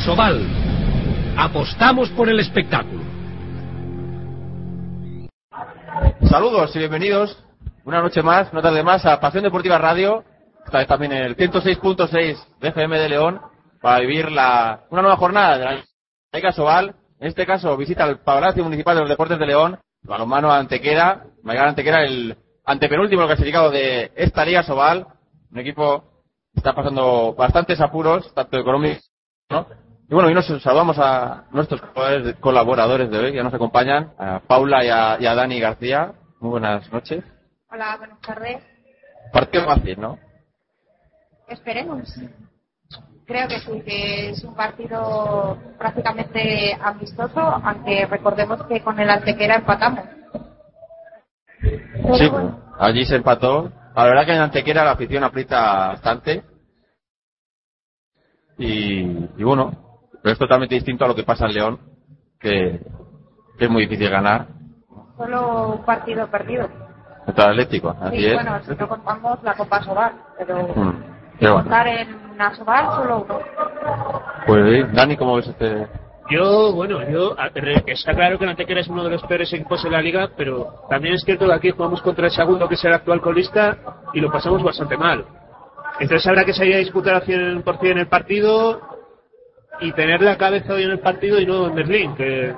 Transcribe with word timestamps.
Asobal. 0.00 0.40
Apostamos 1.36 2.08
por 2.10 2.30
el 2.30 2.40
espectáculo. 2.40 3.02
Saludos 6.26 6.74
y 6.74 6.78
bienvenidos 6.78 7.44
una 7.84 8.00
noche 8.00 8.22
más, 8.22 8.50
una 8.50 8.62
tarde 8.62 8.82
más 8.82 9.04
a 9.04 9.20
Pasión 9.20 9.44
Deportiva 9.44 9.76
Radio, 9.76 10.24
esta 10.64 10.78
vez 10.78 10.86
también 10.86 11.12
el 11.12 11.36
106.6 11.36 12.38
de 12.60 12.68
FM 12.68 12.98
de 12.98 13.08
León, 13.10 13.42
para 13.82 14.00
vivir 14.00 14.32
la, 14.32 14.84
una 14.88 15.02
nueva 15.02 15.18
jornada 15.18 15.58
de 15.58 15.64
la 15.66 15.84
Liga 16.32 16.52
Sobal. 16.52 16.94
En 17.20 17.28
este 17.28 17.44
caso 17.44 17.76
visita 17.76 18.06
el 18.06 18.20
Palacio 18.20 18.64
Municipal 18.64 18.94
de 18.94 19.00
los 19.02 19.10
Deportes 19.10 19.38
de 19.38 19.46
León, 19.46 19.78
balonmano 20.02 20.50
Antequera, 20.50 21.26
Maigar 21.42 21.68
Antequera, 21.68 22.04
el 22.04 22.38
antepenúltimo 22.64 23.26
clasificado 23.26 23.70
de 23.70 24.12
esta 24.16 24.46
Liga 24.46 24.62
Sobal, 24.62 25.06
un 25.52 25.58
equipo 25.58 26.04
que 26.54 26.60
está 26.60 26.72
pasando 26.72 27.34
bastantes 27.34 27.78
apuros, 27.82 28.32
tanto 28.32 28.58
económicos, 28.58 29.10
¿no? 29.50 29.66
Y 30.10 30.14
bueno, 30.14 30.26
hoy 30.28 30.34
nos 30.34 30.46
saludamos 30.60 30.98
a 30.98 31.44
nuestros 31.52 31.80
colaboradores 32.40 33.08
de 33.12 33.16
hoy 33.16 33.32
que 33.32 33.44
nos 33.44 33.54
acompañan, 33.54 34.12
a 34.18 34.40
Paula 34.40 34.84
y 34.84 34.88
a, 34.88 35.16
y 35.20 35.26
a 35.26 35.36
Dani 35.36 35.60
García. 35.60 36.14
Muy 36.40 36.50
buenas 36.50 36.92
noches. 36.92 37.22
Hola, 37.70 37.96
buenas 37.96 38.20
tardes. 38.20 38.60
Partido 39.32 39.66
fácil, 39.66 40.00
¿no? 40.00 40.18
Esperemos. 41.46 42.12
Creo 43.24 43.46
que 43.46 43.60
sí, 43.60 43.82
que 43.82 44.30
es 44.30 44.42
un 44.42 44.56
partido 44.56 45.56
prácticamente 45.78 46.76
amistoso, 46.82 47.38
aunque 47.38 48.04
recordemos 48.06 48.64
que 48.64 48.82
con 48.82 48.98
el 48.98 49.10
Antequera 49.10 49.54
empatamos. 49.54 50.06
Pero 51.62 52.14
Sí, 52.16 52.28
bueno, 52.28 52.60
allí 52.80 53.04
se 53.04 53.14
empató. 53.14 53.70
La 53.94 54.04
verdad 54.06 54.26
que 54.26 54.32
en 54.34 54.40
Antequera 54.40 54.84
la 54.84 54.90
afición 54.90 55.22
aprieta 55.22 55.86
bastante. 55.90 56.42
Y, 58.58 59.02
y 59.36 59.44
bueno, 59.44 59.89
pero 60.22 60.32
es 60.32 60.38
totalmente 60.38 60.74
distinto 60.74 61.04
a 61.04 61.08
lo 61.08 61.14
que 61.14 61.22
pasa 61.24 61.46
en 61.46 61.54
León, 61.54 61.78
que, 62.38 62.80
que 63.58 63.64
es 63.64 63.70
muy 63.70 63.82
difícil 63.82 64.10
ganar 64.10 64.46
solo 65.16 65.68
un 65.74 65.84
partido 65.84 66.26
perdido. 66.28 66.68
contra 67.26 67.44
el 67.46 67.50
Atlético. 67.50 67.94
Así 68.00 68.16
Sí, 68.18 68.26
es. 68.26 68.34
bueno, 68.34 68.60
si 68.64 68.74
no 68.74 68.88
contamos 68.88 69.42
la 69.42 69.54
Copa 69.54 69.82
Sobal, 69.82 70.12
pero 70.38 70.56
Mm, 70.74 71.02
pero 71.38 71.52
bueno. 71.54 71.68
contar 71.68 71.86
en 71.88 72.40
Asobal 72.40 72.86
solo 72.96 73.24
uno. 73.24 73.38
Pues 74.46 74.64
sí. 74.70 74.82
Dani, 74.94 75.16
¿cómo 75.16 75.36
ves 75.36 75.48
este? 75.48 75.86
Yo, 76.30 76.72
bueno, 76.74 77.02
yo 77.10 77.34
está 77.86 78.14
claro 78.14 78.38
que 78.38 78.44
el 78.44 78.50
Antequera 78.50 78.80
es 78.80 78.88
uno 78.88 79.02
de 79.02 79.10
los 79.10 79.22
peores 79.24 79.52
equipos 79.52 79.84
en 79.84 79.92
la 79.92 80.00
liga, 80.00 80.30
pero 80.36 80.84
también 80.88 81.14
es 81.14 81.22
cierto 81.22 81.46
que 81.46 81.52
aquí 81.54 81.70
jugamos 81.70 82.00
contra 82.02 82.26
el 82.26 82.30
segundo, 82.32 82.68
que 82.68 82.74
es 82.76 82.84
el 82.84 82.92
actual 82.92 83.20
colista, 83.20 83.76
y 84.14 84.20
lo 84.20 84.30
pasamos 84.30 84.62
bastante 84.62 84.96
mal. 84.96 85.24
Entonces 85.98 86.26
habrá 86.28 86.44
que 86.44 86.52
salir 86.54 86.76
a 86.76 86.78
disputar 86.78 87.14
al 87.16 87.22
100% 87.24 87.98
el 87.98 88.06
partido 88.08 88.80
y 89.80 89.92
tener 89.92 90.20
la 90.22 90.36
cabeza 90.36 90.74
hoy 90.74 90.84
en 90.84 90.90
el 90.90 91.00
partido 91.00 91.40
y 91.40 91.46
no 91.46 91.66
en 91.66 91.74
Berlín, 91.74 92.14
que, 92.14 92.54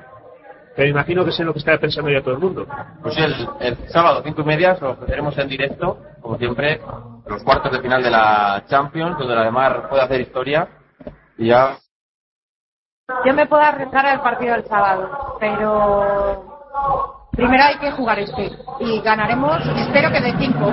que 0.75 0.83
me 0.83 0.89
imagino 0.89 1.25
que 1.25 1.31
es 1.31 1.41
en 1.41 1.47
lo 1.47 1.53
que 1.53 1.61
está 1.61 1.79
pensando 1.79 2.11
ya 2.11 2.23
todo 2.23 2.35
el 2.35 2.41
mundo. 2.41 2.67
Pues 3.03 3.15
sí, 3.15 3.23
el, 3.23 3.35
el 3.61 3.89
sábado, 3.89 4.23
cinco 4.25 4.43
y 4.43 4.45
media, 4.45 4.73
os 4.73 4.83
ofreceremos 4.83 5.37
en 5.39 5.49
directo, 5.49 5.99
como 6.21 6.39
siempre, 6.39 6.81
los 7.27 7.43
cuartos 7.43 7.73
de 7.73 7.81
final 7.81 8.03
de 8.03 8.11
la 8.11 8.65
Champions, 8.69 9.19
donde 9.19 9.35
la 9.35 9.51
Mar 9.51 9.89
puede 9.89 10.03
hacer 10.03 10.21
historia. 10.21 10.69
Y 11.39 11.47
ya 11.49 11.77
Yo 13.25 13.33
me 13.35 13.47
puedo 13.47 13.63
arriesgar 13.63 14.07
al 14.07 14.23
partido 14.23 14.55
del 14.55 14.65
sábado, 14.67 15.37
pero 15.41 16.61
primero 17.33 17.65
hay 17.65 17.79
que 17.79 17.91
jugar 17.93 18.19
este 18.19 18.51
y 18.81 19.01
ganaremos, 19.01 19.59
espero 19.77 20.11
que 20.11 20.21
de 20.21 20.33
5. 20.39 20.73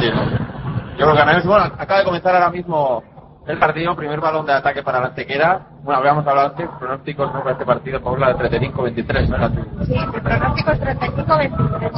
Sí, 0.00 0.10
¿no? 0.10 0.46
Yo 0.96 1.04
creo 1.04 1.12
que 1.12 1.18
ganaremos. 1.18 1.46
Bueno, 1.46 1.64
acaba 1.78 1.98
de 2.00 2.04
comenzar 2.04 2.34
ahora 2.34 2.50
mismo 2.50 3.02
el 3.46 3.58
partido, 3.58 3.94
primer 3.96 4.20
balón 4.20 4.44
de 4.46 4.52
ataque 4.52 4.82
para 4.82 5.00
la 5.00 5.06
Antequera. 5.08 5.66
Bueno, 5.82 6.00
habíamos 6.00 6.26
hablado 6.26 6.48
antes, 6.50 6.68
pronósticos 6.78 7.32
¿no? 7.32 7.40
para 7.40 7.52
este 7.52 7.64
partido, 7.64 8.00
por 8.00 8.18
la 8.18 8.34
de 8.34 8.50
35-23, 8.50 9.28
¿no? 9.28 9.84
Sí, 9.84 9.92
mi 9.92 10.20
pronóstico 10.20 10.70
es 10.72 10.80
35-23. 10.80 11.92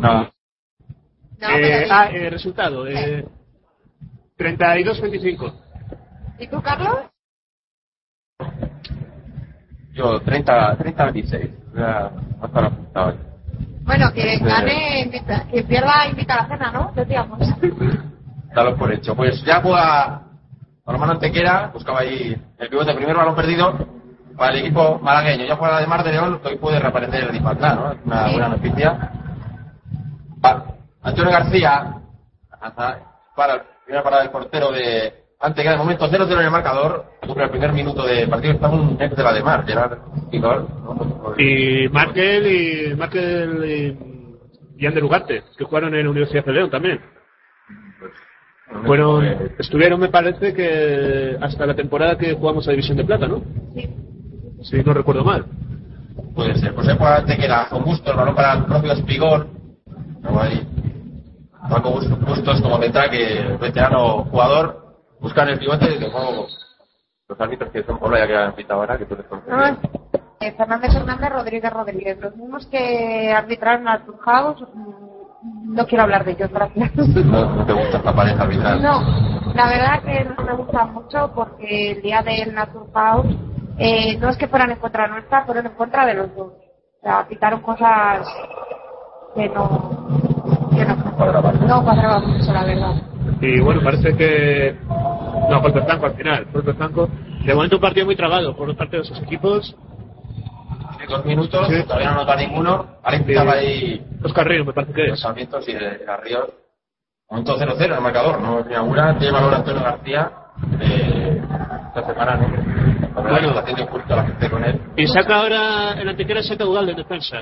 No. 0.00 0.30
No, 1.40 1.48
Eh, 1.48 1.60
pero- 1.88 1.94
ah, 1.94 2.08
eh, 2.10 2.30
resultado, 2.30 2.86
eh, 2.86 3.26
32-25. 4.36 5.52
¿Y 6.38 6.46
tú, 6.48 6.60
Carlos? 6.62 6.96
Yo 9.92 10.20
30, 10.20 10.76
30-26. 10.78 11.50
Ya, 11.74 12.10
no 12.40 12.46
está 12.46 12.66
apuntado 12.66 13.10
ahí. 13.10 13.18
Bueno, 13.84 14.12
que 14.12 14.38
Sí. 14.38 14.44
gane, 14.44 15.00
invita, 15.02 15.46
que 15.50 15.62
pierda, 15.64 16.06
invita 16.08 16.34
a 16.34 16.42
la 16.42 16.48
cena, 16.48 16.72
¿no? 16.72 16.92
Decíamos. 16.94 17.38
Dalo 18.54 18.76
por 18.76 18.92
hecho. 18.92 19.14
Pues 19.14 19.42
ya 19.44 19.60
juega 19.60 20.22
Balonmano 20.90 21.12
Antequera, 21.12 21.70
buscaba 21.72 22.00
ahí 22.00 22.36
el 22.58 22.68
pivote, 22.68 22.94
primer 22.94 23.14
balón 23.16 23.36
perdido 23.36 23.72
para 24.36 24.52
el 24.52 24.58
equipo 24.64 24.98
malagueño. 25.00 25.44
Ya 25.46 25.54
juega 25.54 25.74
la 25.74 25.80
de 25.82 25.86
Mar 25.86 26.02
de 26.02 26.10
León, 26.10 26.40
hoy 26.44 26.56
puede 26.56 26.80
reaparecer 26.80 27.24
el 27.24 27.32
Dipatná, 27.32 27.74
¿no? 27.76 27.92
Es 27.92 27.98
una 28.04 28.26
Sí. 28.26 28.32
buena 28.32 28.48
noticia. 28.48 29.12
Va, 30.44 30.64
Antonio 31.02 31.30
García, 31.30 31.94
para 33.36 33.64
primera 33.84 34.02
parada 34.02 34.22
del 34.22 34.32
portero 34.32 34.72
de 34.72 35.14
Antequera, 35.38 35.72
de 35.74 35.78
momento 35.78 36.08
0-0 36.08 36.40
en 36.40 36.46
el 36.46 36.50
marcador, 36.50 37.04
cumple 37.24 37.44
el 37.44 37.50
primer 37.50 37.72
minuto 37.72 38.04
de 38.04 38.26
partido, 38.26 38.54
está 38.54 38.68
un 38.68 38.96
ex 39.00 39.14
de 39.16 39.22
la 39.22 39.32
de 39.32 39.42
Mar, 39.44 39.64
Gerard 39.64 39.98
Picol, 40.30 40.66
¿no? 40.82 41.34
Y 41.38 41.88
Markel 41.88 42.46
y 42.46 42.94
Markel 42.96 43.64
y, 43.64 44.82
y 44.82 44.86
Ander 44.86 45.04
Ugarte, 45.04 45.44
que 45.56 45.64
jugaron 45.64 45.94
en 45.94 46.04
la 46.04 46.10
Universidad 46.10 46.44
de 46.44 46.52
León 46.52 46.68
también. 46.70 47.00
Bueno, 48.86 49.16
Pues, 49.18 49.52
estuvieron, 49.58 50.00
me 50.00 50.08
parece 50.08 50.54
que 50.54 51.36
hasta 51.40 51.66
la 51.66 51.74
temporada 51.74 52.16
que 52.16 52.34
jugamos 52.34 52.66
a 52.68 52.70
División 52.70 52.96
de 52.96 53.04
Plata, 53.04 53.26
¿no? 53.26 53.42
Sí. 53.74 53.88
Si 54.62 54.82
no 54.82 54.92
recuerdo 54.94 55.24
mal. 55.24 55.44
Puede 56.34 56.54
ser. 56.56 56.74
Pues 56.74 56.86
se 56.86 56.94
juega 56.94 57.16
Antequera 57.16 57.66
con 57.68 57.82
gusto, 57.82 58.10
el 58.10 58.16
balón 58.16 58.34
para 58.34 58.54
el 58.54 58.64
propio 58.64 58.92
Espigón. 58.92 59.48
Luego 60.22 60.40
ahí. 60.40 60.66
Paco 61.68 61.90
Bus- 61.92 62.20
Bustos 62.26 62.60
como 62.62 62.78
central, 62.78 63.10
que 63.10 63.56
veterano 63.60 64.24
jugador, 64.24 64.94
buscan 65.20 65.48
el 65.48 65.58
pivote 65.58 65.94
y 65.94 65.98
luego 66.00 66.46
los 67.28 67.40
árbitros 67.40 67.70
que 67.70 67.82
son 67.84 67.98
por 67.98 68.16
ya 68.16 68.26
que 68.26 68.36
han 68.36 68.54
pitado 68.54 68.80
ahora, 68.80 68.98
que 68.98 69.04
tú 69.04 69.14
les 69.16 69.26
conoces 69.26 69.50
No, 69.50 69.66
eh, 70.40 70.52
Fernández 70.56 70.94
Hernández, 70.94 71.30
Rodríguez 71.30 71.72
Rodríguez. 71.72 72.18
Los 72.20 72.34
mismos 72.36 72.66
que 72.66 73.30
arbitraron 73.32 73.86
al 73.88 74.02
House, 74.20 74.64
no 75.42 75.86
quiero 75.86 76.04
hablar 76.04 76.24
de 76.24 76.32
ellos, 76.32 76.50
gracias. 76.52 76.94
No, 76.96 77.54
no 77.54 77.66
te 77.66 77.72
gusta 77.72 77.98
esta 77.98 78.14
pareja 78.14 78.42
arbitral. 78.42 78.82
No, 78.82 79.00
la 79.54 79.68
verdad 79.68 80.02
que 80.02 80.24
no 80.24 80.44
me 80.44 80.54
gusta 80.54 80.84
mucho 80.86 81.32
porque 81.34 81.92
el 81.92 82.02
día 82.02 82.22
del 82.22 82.54
Naturhaus 82.54 83.26
eh, 83.78 84.18
no 84.18 84.28
es 84.28 84.36
que 84.36 84.48
fueran 84.48 84.70
en 84.70 84.78
contra 84.78 85.08
nuestra, 85.08 85.44
fueron 85.44 85.66
en 85.66 85.72
contra 85.72 86.06
de 86.06 86.14
los 86.14 86.34
dos. 86.34 86.52
O 86.52 87.02
sea, 87.02 87.26
quitaron 87.28 87.60
cosas 87.60 88.26
que 89.34 89.48
no, 89.48 90.08
que 90.70 90.84
no, 90.84 90.96
no 90.96 91.82
cuadraban 91.84 92.30
mucho, 92.30 92.52
la 92.52 92.64
verdad. 92.64 92.94
Y 93.40 93.60
bueno, 93.60 93.80
parece 93.82 94.14
que. 94.14 94.76
No, 95.48 95.60
golpe 95.62 95.80
franco 95.82 96.06
al 96.06 96.14
final. 96.14 96.46
Golpe 96.52 96.74
franco. 96.74 97.08
De 97.44 97.54
momento 97.54 97.76
un 97.76 97.82
partido 97.82 98.06
muy 98.06 98.16
trabado 98.16 98.54
por 98.54 98.74
parte 98.76 98.96
de 98.96 99.02
esos 99.02 99.22
equipos. 99.22 99.74
Dos 101.10 101.24
minutos, 101.24 101.66
Sí. 101.68 101.82
todavía 101.82 102.10
no 102.12 102.16
nota 102.18 102.36
ninguno. 102.36 102.86
Ahora 103.02 103.16
empezaba 103.16 103.52
ahí 103.54 104.00
Oscar 104.22 104.46
Ríos, 104.46 104.66
me 104.66 104.72
parece 104.72 104.92
que 104.92 105.02
los 105.08 105.14
es. 105.18 105.20
Sarmientos 105.20 105.68
y 105.68 105.72
de 105.74 105.98
Ríos. 106.22 106.48
Momento 107.28 107.56
0-0 107.58 107.84
en 107.84 107.92
el 107.92 108.00
marcador, 108.00 108.40
¿no? 108.40 108.60
Inaugura, 108.60 109.16
tiene 109.18 109.32
valor 109.32 109.54
Antonio 109.54 109.82
García. 109.82 110.30
Eh, 110.80 111.42
esta 111.88 112.06
semana, 112.06 112.36
¿no? 112.36 112.48
La 112.48 113.22
verdad 113.22 113.22
Bueno. 113.22 113.38
que 113.40 113.46
está 113.48 113.60
haciendo 113.60 113.86
culto 113.88 114.12
a 114.14 114.16
la 114.16 114.24
gente 114.24 114.50
con 114.50 114.64
él. 114.64 114.80
Y 114.96 115.06
saca 115.08 115.36
ahora 115.40 115.92
el 116.00 116.08
antequera 116.08 116.42
saca 116.42 116.64
Udal 116.64 116.86
de 116.86 116.94
defensa. 116.94 117.38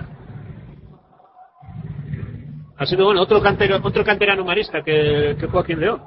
Ha 2.79 2.87
sido 2.87 3.07
bueno, 3.07 3.23
otro 3.23 3.43
cantero, 3.43 3.81
otro 3.83 4.05
canterano 4.05 4.45
marista 4.45 4.83
que, 4.83 5.37
que 5.39 5.47
juega 5.47 5.61
aquí 5.61 5.73
en 5.73 5.81
León. 5.81 6.03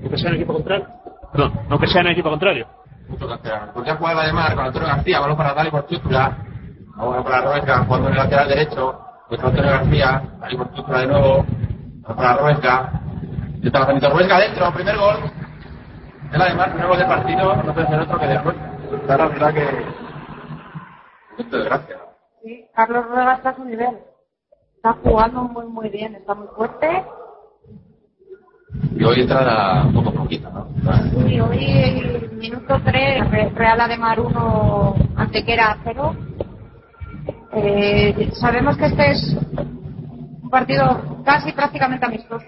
Aunque 0.00 0.16
sea 0.16 0.30
en 0.30 0.36
equipo 0.36 0.52
contrario. 0.54 0.86
No, 1.34 1.52
aunque 1.70 1.86
sea 1.88 2.00
en 2.02 2.06
equipo 2.08 2.30
contrario. 2.30 2.66
Mucho 3.10 3.28
canterano. 3.28 3.72
La 3.74 4.24
de 4.24 4.32
Mar 4.32 4.54
con 4.54 4.64
Antonio 4.64 4.88
García, 4.88 5.20
balón 5.20 5.36
para 5.36 5.54
Dali 5.54 5.70
por 5.70 5.86
Chúzula. 5.86 6.36
Ahora 6.96 7.22
para 7.22 7.40
Roesca, 7.42 7.84
jugando 7.84 8.08
en 8.08 8.14
el 8.14 8.18
lateral 8.20 8.48
derecho. 8.48 9.00
Pues 9.28 9.42
Antonio 9.42 9.70
García, 9.70 10.22
Dali 10.38 10.56
por 10.56 10.72
Chúzula 10.74 10.98
de 11.00 11.06
nuevo. 11.08 11.44
Balón 12.02 12.16
para 12.16 12.36
Roesca. 12.36 12.92
Y 13.62 13.66
está 13.66 13.78
lanzamiento 13.80 14.10
Roesca 14.10 14.38
dentro, 14.38 14.72
primer 14.72 14.96
gol. 14.96 15.16
Es 16.32 16.38
la 16.38 16.44
de 16.44 16.54
Mar, 16.54 16.70
primer 16.70 16.86
gol 16.86 16.98
del 16.98 17.08
partido. 17.08 17.56
No 17.56 17.74
puede 17.74 17.86
ser 17.88 18.00
otro 18.00 18.18
que 18.20 18.26
después. 18.26 18.56
Está 18.92 19.16
la 19.16 19.26
verdad 19.26 19.54
que. 19.54 19.86
Momento 21.32 21.58
de 21.58 21.64
gracia. 21.64 21.96
Sí, 22.42 22.68
Carlos 22.74 23.06
Rueda 23.08 23.34
está 23.34 23.50
a 23.50 23.56
su 23.56 23.64
nivel. 23.64 23.98
Está 24.76 24.96
jugando 25.02 25.42
muy, 25.42 25.66
muy 25.66 25.88
bien, 25.90 26.14
está 26.14 26.34
muy 26.34 26.48
fuerte. 26.56 27.04
Y 28.96 29.04
hoy 29.04 29.20
entra 29.22 29.82
un 29.84 29.92
poco 29.94 30.12
flojita, 30.12 30.50
¿no? 30.50 30.66
Y 31.28 31.40
hoy, 31.40 32.28
minuto 32.38 32.80
3, 32.84 33.54
Real 33.54 33.80
Ademar 33.80 34.20
1, 34.20 34.94
Antequera 35.16 35.76
0. 35.84 36.14
Eh, 37.52 38.30
sabemos 38.34 38.76
que 38.76 38.86
este 38.86 39.10
es 39.10 39.36
un 40.42 40.50
partido 40.50 41.22
casi 41.24 41.52
prácticamente 41.52 42.06
amistoso, 42.06 42.46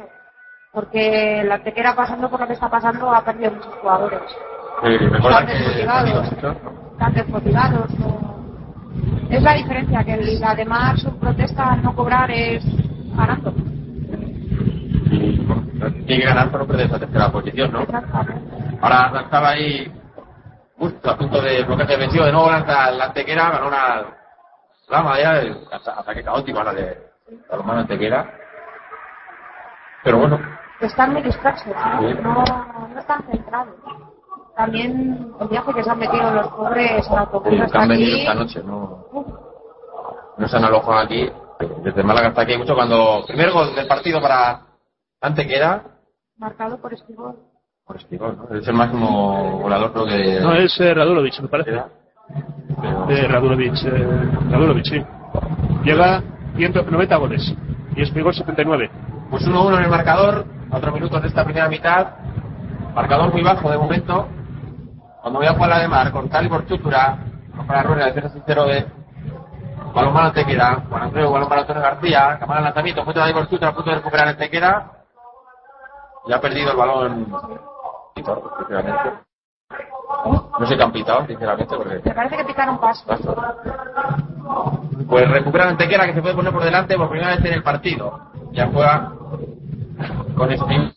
porque 0.72 1.42
la 1.44 1.56
Antequera 1.56 1.94
pasando 1.94 2.30
por 2.30 2.40
lo 2.40 2.46
que 2.46 2.52
está 2.54 2.68
pasando 2.70 3.12
ha 3.12 3.24
perdido 3.24 3.52
muchos 3.52 3.74
jugadores. 3.80 4.20
Están 4.82 5.46
desmotivados. 5.46 6.32
Están 6.92 7.14
desmotivados. 7.14 7.90
Es 9.30 9.42
la 9.42 9.54
diferencia, 9.54 10.04
que 10.04 10.14
el- 10.14 10.44
además 10.44 11.00
su 11.00 11.18
protesta 11.18 11.72
al 11.72 11.82
no 11.82 11.94
cobrar 11.94 12.30
es 12.30 12.64
ganando. 13.16 13.52
Tiene 15.18 16.20
que 16.22 16.26
ganar 16.26 16.50
para 16.50 16.64
no 16.64 16.68
perder 16.68 16.86
esa 16.86 16.98
tercera 16.98 17.30
posición, 17.30 17.72
¿no? 17.72 17.86
Ahora 18.80 19.10
lanzaba 19.12 19.50
ahí 19.50 19.92
justo 20.78 21.10
a 21.10 21.16
punto 21.16 21.40
de 21.40 21.62
bloquearse 21.64 21.92
defensivo, 21.96 22.24
de 22.24 22.32
nuevo 22.32 22.50
lanza 22.50 22.90
la 22.90 23.04
Antequera, 23.06 23.50
ganó 23.50 23.68
una 23.68 24.02
rama 24.88 25.18
ya, 25.20 25.38
el 25.38 25.56
ata- 25.70 25.98
ataque 26.00 26.22
caótico 26.24 26.62
la 26.62 26.72
de 26.72 26.98
Balonmano 27.50 27.80
Antequera. 27.80 28.30
Pero 30.04 30.18
bueno, 30.18 30.38
Están 30.80 31.12
muy 31.12 31.22
dispersos, 31.22 31.68
¿no? 31.68 32.00
Sí. 32.00 32.14
No, 32.20 32.44
no 32.92 32.98
están 32.98 33.22
centrados. 33.30 33.74
También 34.56 35.32
el 35.40 35.48
viaje 35.48 35.72
que 35.72 35.82
se 35.84 35.90
han 35.90 35.98
metido 35.98 36.30
los 36.32 36.48
pobres 36.48 37.06
en 37.08 37.18
autobús 37.18 37.48
que 37.54 37.62
hasta 37.62 37.82
han 37.82 37.88
venido 37.88 38.10
aquí. 38.12 38.20
esta 38.22 38.34
noche, 38.34 38.62
no, 38.64 39.06
Uf, 39.12 39.26
no 40.36 40.48
se 40.48 40.56
han 40.56 40.64
alojado 40.64 40.98
aquí. 40.98 41.30
Desde 41.84 42.02
Málaga 42.02 42.28
hasta 42.28 42.42
aquí 42.42 42.56
mucho 42.58 42.74
cuando 42.74 43.22
primer 43.26 43.50
gol 43.52 43.72
del 43.76 43.86
partido 43.86 44.20
para 44.20 44.60
Antequera, 45.22 45.82
marcado 46.36 46.78
por 46.80 46.92
Esquibol. 46.92 47.36
por 47.86 47.96
Espigol, 47.96 48.36
¿no? 48.36 48.56
Es 48.56 48.66
el 48.66 48.74
máximo 48.74 49.58
volador 49.60 49.92
creo 49.92 50.06
que 50.06 50.40
No, 50.40 50.52
es 50.54 50.78
eh, 50.80 50.94
Radulovic, 50.94 51.40
me 51.40 51.48
parece. 51.48 51.70
Pero- 51.70 53.06
De 53.06 53.28
Radulovic, 53.28 53.74
eh, 53.84 54.30
Radulovic, 54.50 54.84
sí. 54.84 55.04
Llega 55.84 56.22
190 56.56 57.16
goles. 57.16 57.54
Y 57.96 58.02
Espigol 58.02 58.34
79. 58.34 58.90
Pues 59.30 59.46
1-1 59.46 59.78
en 59.78 59.84
el 59.84 59.90
marcador, 59.90 60.44
cuatro 60.70 60.92
minutos 60.92 61.20
de 61.22 61.28
esta 61.28 61.44
primera 61.44 61.68
mitad. 61.68 62.06
Marcador 62.94 63.32
muy 63.32 63.42
bajo 63.42 63.70
de 63.70 63.78
momento. 63.78 64.28
Cuando 65.20 65.38
voy 65.38 65.46
a 65.48 65.52
jugar 65.54 65.70
la 65.70 65.78
de 65.80 65.88
mar, 65.88 66.10
con 66.12 66.28
Cali 66.28 66.48
por 66.48 66.66
Chutura, 66.66 67.18
para 67.66 67.82
Rueda, 67.82 68.06
defensa 68.06 68.30
sincero 68.30 68.64
de 68.66 68.84
Balonmano 69.94 70.28
Antequera, 70.28 70.84
Juan 70.88 71.02
Andreu, 71.02 71.30
balón 71.30 71.48
para 71.48 71.60
Antonio 71.60 71.82
García, 71.82 72.36
cámara 72.40 72.60
de 72.60 72.64
lanzamiento, 72.66 73.04
punto 73.04 73.24
de 73.24 73.32
por 73.32 73.48
Chutura, 73.48 73.68
a 73.68 73.74
punto 73.74 73.90
de 73.90 73.96
recuperar 73.96 74.28
Antequera. 74.28 74.90
Ya 76.26 76.36
ha 76.36 76.40
perdido 76.40 76.70
el 76.72 76.76
balón. 76.76 77.26
Pitor, 78.14 78.54
sinceramente. 78.58 79.10
No 80.58 80.66
sé 80.66 80.76
qué 80.76 80.82
han 80.82 80.92
pitado, 80.92 81.26
sinceramente, 81.26 81.76
porque 81.76 82.00
Me 82.04 82.14
parece 82.14 82.36
que 82.36 82.44
picaron 82.44 82.78
paso. 82.78 83.34
pues 85.08 85.30
recupera 85.30 85.68
Antequera 85.68 86.06
que 86.06 86.14
se 86.14 86.22
puede 86.22 86.34
poner 86.34 86.52
por 86.52 86.62
delante 86.62 86.96
por 86.96 87.08
primera 87.08 87.34
vez 87.34 87.44
en 87.44 87.54
el 87.54 87.62
partido. 87.62 88.20
Ya 88.52 88.68
juega 88.68 89.12
con 90.36 90.52
Spin. 90.52 90.92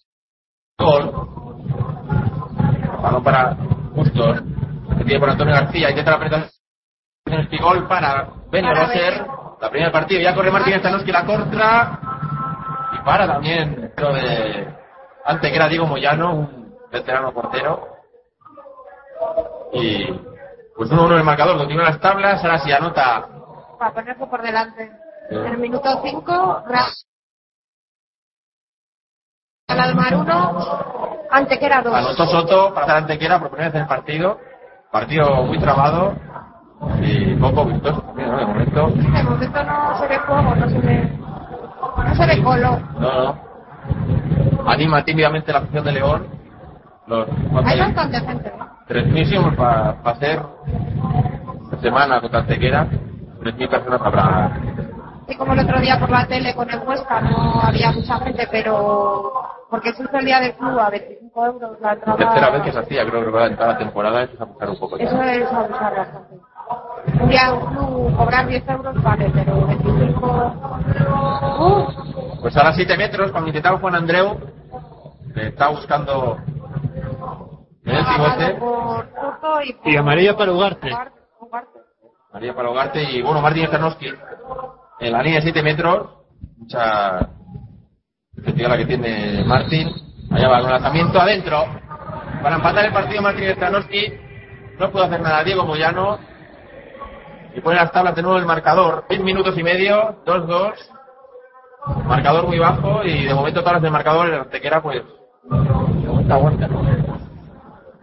Gol. 0.77 1.11
Balón 3.01 3.23
para 3.23 3.53
Bustos. 3.95 4.41
Que 4.97 5.03
tiene 5.05 5.19
por 5.19 5.29
Antonio 5.29 5.53
García. 5.53 5.89
Intenta 5.89 6.11
la 6.11 6.17
penetración 6.19 6.51
en 7.27 7.87
para 7.87 8.29
Benio 8.51 8.71
Para 8.71 8.85
Roser. 8.85 9.13
Benio. 9.13 9.57
La 9.61 9.69
primera 9.69 9.85
del 9.85 9.91
partido. 9.93 10.21
Ya 10.21 10.35
corre 10.35 10.51
Martínez 10.51 10.81
Tanoski 10.81 11.11
la 11.11 11.25
contra. 11.25 11.99
Y 12.93 13.05
para 13.05 13.25
también 13.25 13.91
lo 13.97 14.13
de 14.13 14.74
Antequera 15.25 15.67
Diego 15.67 15.87
Moyano, 15.87 16.35
un 16.35 16.77
veterano 16.91 17.33
portero. 17.33 17.87
Y 19.73 20.05
pues 20.75 20.91
1-1 20.91 21.11
en 21.11 21.17
el 21.17 21.23
marcador. 21.23 21.57
Continúa 21.57 21.85
las 21.85 21.99
tablas. 21.99 22.43
Ahora 22.43 22.59
sí 22.59 22.71
anota 22.71 23.27
Para 23.79 23.93
ponerse 23.93 24.25
por 24.27 24.41
delante. 24.41 24.91
En 25.29 25.45
el 25.45 25.57
minuto 25.57 26.01
5, 26.03 26.63
al 29.67 29.95
mar 29.95 30.15
1, 30.15 31.27
Antequera 31.31 31.81
2. 31.81 31.93
Anotó 31.93 32.25
Soto 32.27 32.73
para 32.73 32.85
hacer 32.85 32.95
Antequera 32.97 33.39
por 33.39 33.49
primera 33.49 33.69
vez 33.69 33.75
en 33.75 33.81
el 33.81 33.87
partido. 33.87 34.39
Partido 34.91 35.43
muy 35.43 35.59
trabado 35.59 36.15
y 37.01 37.35
poco 37.35 37.65
vistoso 37.65 38.01
también, 38.01 38.31
¿no? 38.31 38.37
De 38.37 38.45
momento. 38.45 38.87
De 38.89 39.23
momento 39.23 39.63
no 39.63 39.99
se 39.99 40.07
ve 40.07 40.17
juego, 40.19 40.55
no 40.55 40.69
se 40.69 40.79
ve, 40.79 41.17
no 41.97 42.15
se 42.15 42.25
ve 42.27 42.43
color. 42.43 42.81
No, 42.99 43.23
no. 43.23 43.45
Anima 44.65 45.03
tímidamente 45.03 45.51
la 45.51 45.59
afición 45.59 45.85
de 45.85 45.91
León. 45.91 46.27
Los 47.07 47.27
Hay 47.65 47.79
bastante 47.79 48.19
gente. 48.19 48.47
¿eh? 48.49 48.51
3.000 48.87 49.55
para 49.55 49.95
hacer 50.03 50.41
esta 51.65 51.81
semana 51.81 52.21
contra 52.21 52.39
Antequera. 52.39 52.87
3.000 53.41 53.69
personas 53.69 54.01
habrá. 54.01 54.51
Así 55.27 55.35
como 55.37 55.53
el 55.53 55.59
otro 55.59 55.79
día 55.81 55.99
por 55.99 56.09
la 56.09 56.27
tele 56.27 56.53
con 56.53 56.69
el 56.69 56.79
Huesca 56.87 57.19
no 57.21 57.61
había 57.63 57.91
mucha 57.91 58.19
gente, 58.19 58.47
pero 58.51 59.33
porque 59.71 59.89
hizo 59.89 60.03
el 60.17 60.25
día 60.25 60.39
del 60.39 60.53
club 60.53 60.79
a 60.79 60.89
25 60.91 61.45
euros 61.45 61.79
la 61.81 61.93
entrada. 61.93 62.17
Tercera 62.17 62.49
vez 62.51 62.61
que 62.61 62.71
se 62.71 62.79
hacía, 62.79 63.05
creo 63.07 63.25
que 63.25 63.31
va 63.31 63.43
a 63.43 63.47
entrar 63.47 63.69
la 63.69 63.77
temporada, 63.77 64.21
eso 64.21 64.33
es 64.35 64.41
abusar 64.41 64.69
un 64.69 64.77
poco. 64.79 64.97
ya. 64.97 65.05
Eso 65.05 65.23
es 65.23 65.51
abusar 65.51 65.95
bastante. 65.95 66.35
Un 67.21 67.29
día 67.29 67.53
un 67.53 67.65
club 67.75 68.17
cobrar 68.17 68.47
10 68.47 68.69
euros 68.69 69.03
vale, 69.03 69.31
pero 69.33 69.65
25. 69.65 70.53
¡Uh! 71.59 72.24
Pues 72.45 72.55
ahora 72.57 72.73
7 72.75 72.95
metros, 72.95 73.31
cuando 73.31 73.47
intentaba 73.47 73.79
Juan 73.79 73.95
Andreu, 73.95 74.39
le 75.33 75.47
está 75.47 75.69
buscando 75.69 76.37
en 77.83 77.95
el 77.95 78.05
pivote. 78.05 78.59
Soto 78.59 79.61
y, 79.63 79.91
Y 79.91 79.97
amarilla 79.97 80.37
para 80.37 80.51
Ugarte. 80.51 80.91
María 82.31 82.53
para 82.53 82.69
Ugarte 82.69 83.01
y 83.01 83.23
bueno, 83.23 83.41
Martín 83.41 83.67
Tarnowski 83.71 84.13
en 84.99 85.11
la 85.11 85.23
línea 85.23 85.39
de 85.39 85.41
7 85.41 85.63
metros. 85.63 86.07
Mucha 86.57 87.31
efectividad 88.37 88.69
la 88.69 88.77
que 88.77 88.85
tiene 88.85 89.43
Martín. 89.43 89.89
Allá 90.29 90.47
va 90.47 90.61
con 90.61 90.69
lanzamiento 90.69 91.19
adentro. 91.19 91.65
Para 92.43 92.57
empatar 92.57 92.85
el 92.85 92.93
partido 92.93 93.23
Martín 93.23 93.55
Tarnowski. 93.59 94.13
No 94.77 94.91
puede 94.91 95.07
hacer 95.07 95.19
nada 95.19 95.43
Diego 95.43 95.65
Moyano. 95.65 96.19
Y 97.55 97.61
pone 97.61 97.77
las 97.77 97.91
tablas 97.91 98.15
de 98.15 98.21
nuevo 98.21 98.37
el 98.37 98.45
marcador. 98.45 99.05
6 99.07 99.19
minutos 99.21 99.57
y 99.57 99.63
medio, 99.63 100.23
2-2. 100.27 100.94
Marcador 102.05 102.47
muy 102.47 102.59
bajo 102.59 103.03
y 103.03 103.25
de 103.25 103.33
momento 103.33 103.63
tablas 103.63 103.81
del 103.81 103.91
marcador 103.91 104.27
el 104.27 104.39
Antequera 104.41 104.81
pues 104.81 105.01
de. 105.03 105.05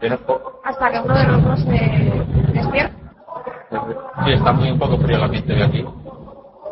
Que 0.00 0.06
es 0.08 0.16
poco. 0.20 0.60
Hasta 0.64 0.90
que 0.90 1.00
uno 1.00 1.14
de 1.16 1.24
los 1.26 1.44
dos 1.44 1.60
se 1.60 2.24
despierta. 2.52 2.96
Sí, 4.24 4.32
está 4.32 4.52
muy 4.52 4.70
un 4.70 4.78
poco 4.78 4.98
frío 4.98 5.16
el 5.16 5.22
ambiente 5.24 5.52
de 5.54 5.64
aquí. 5.64 5.84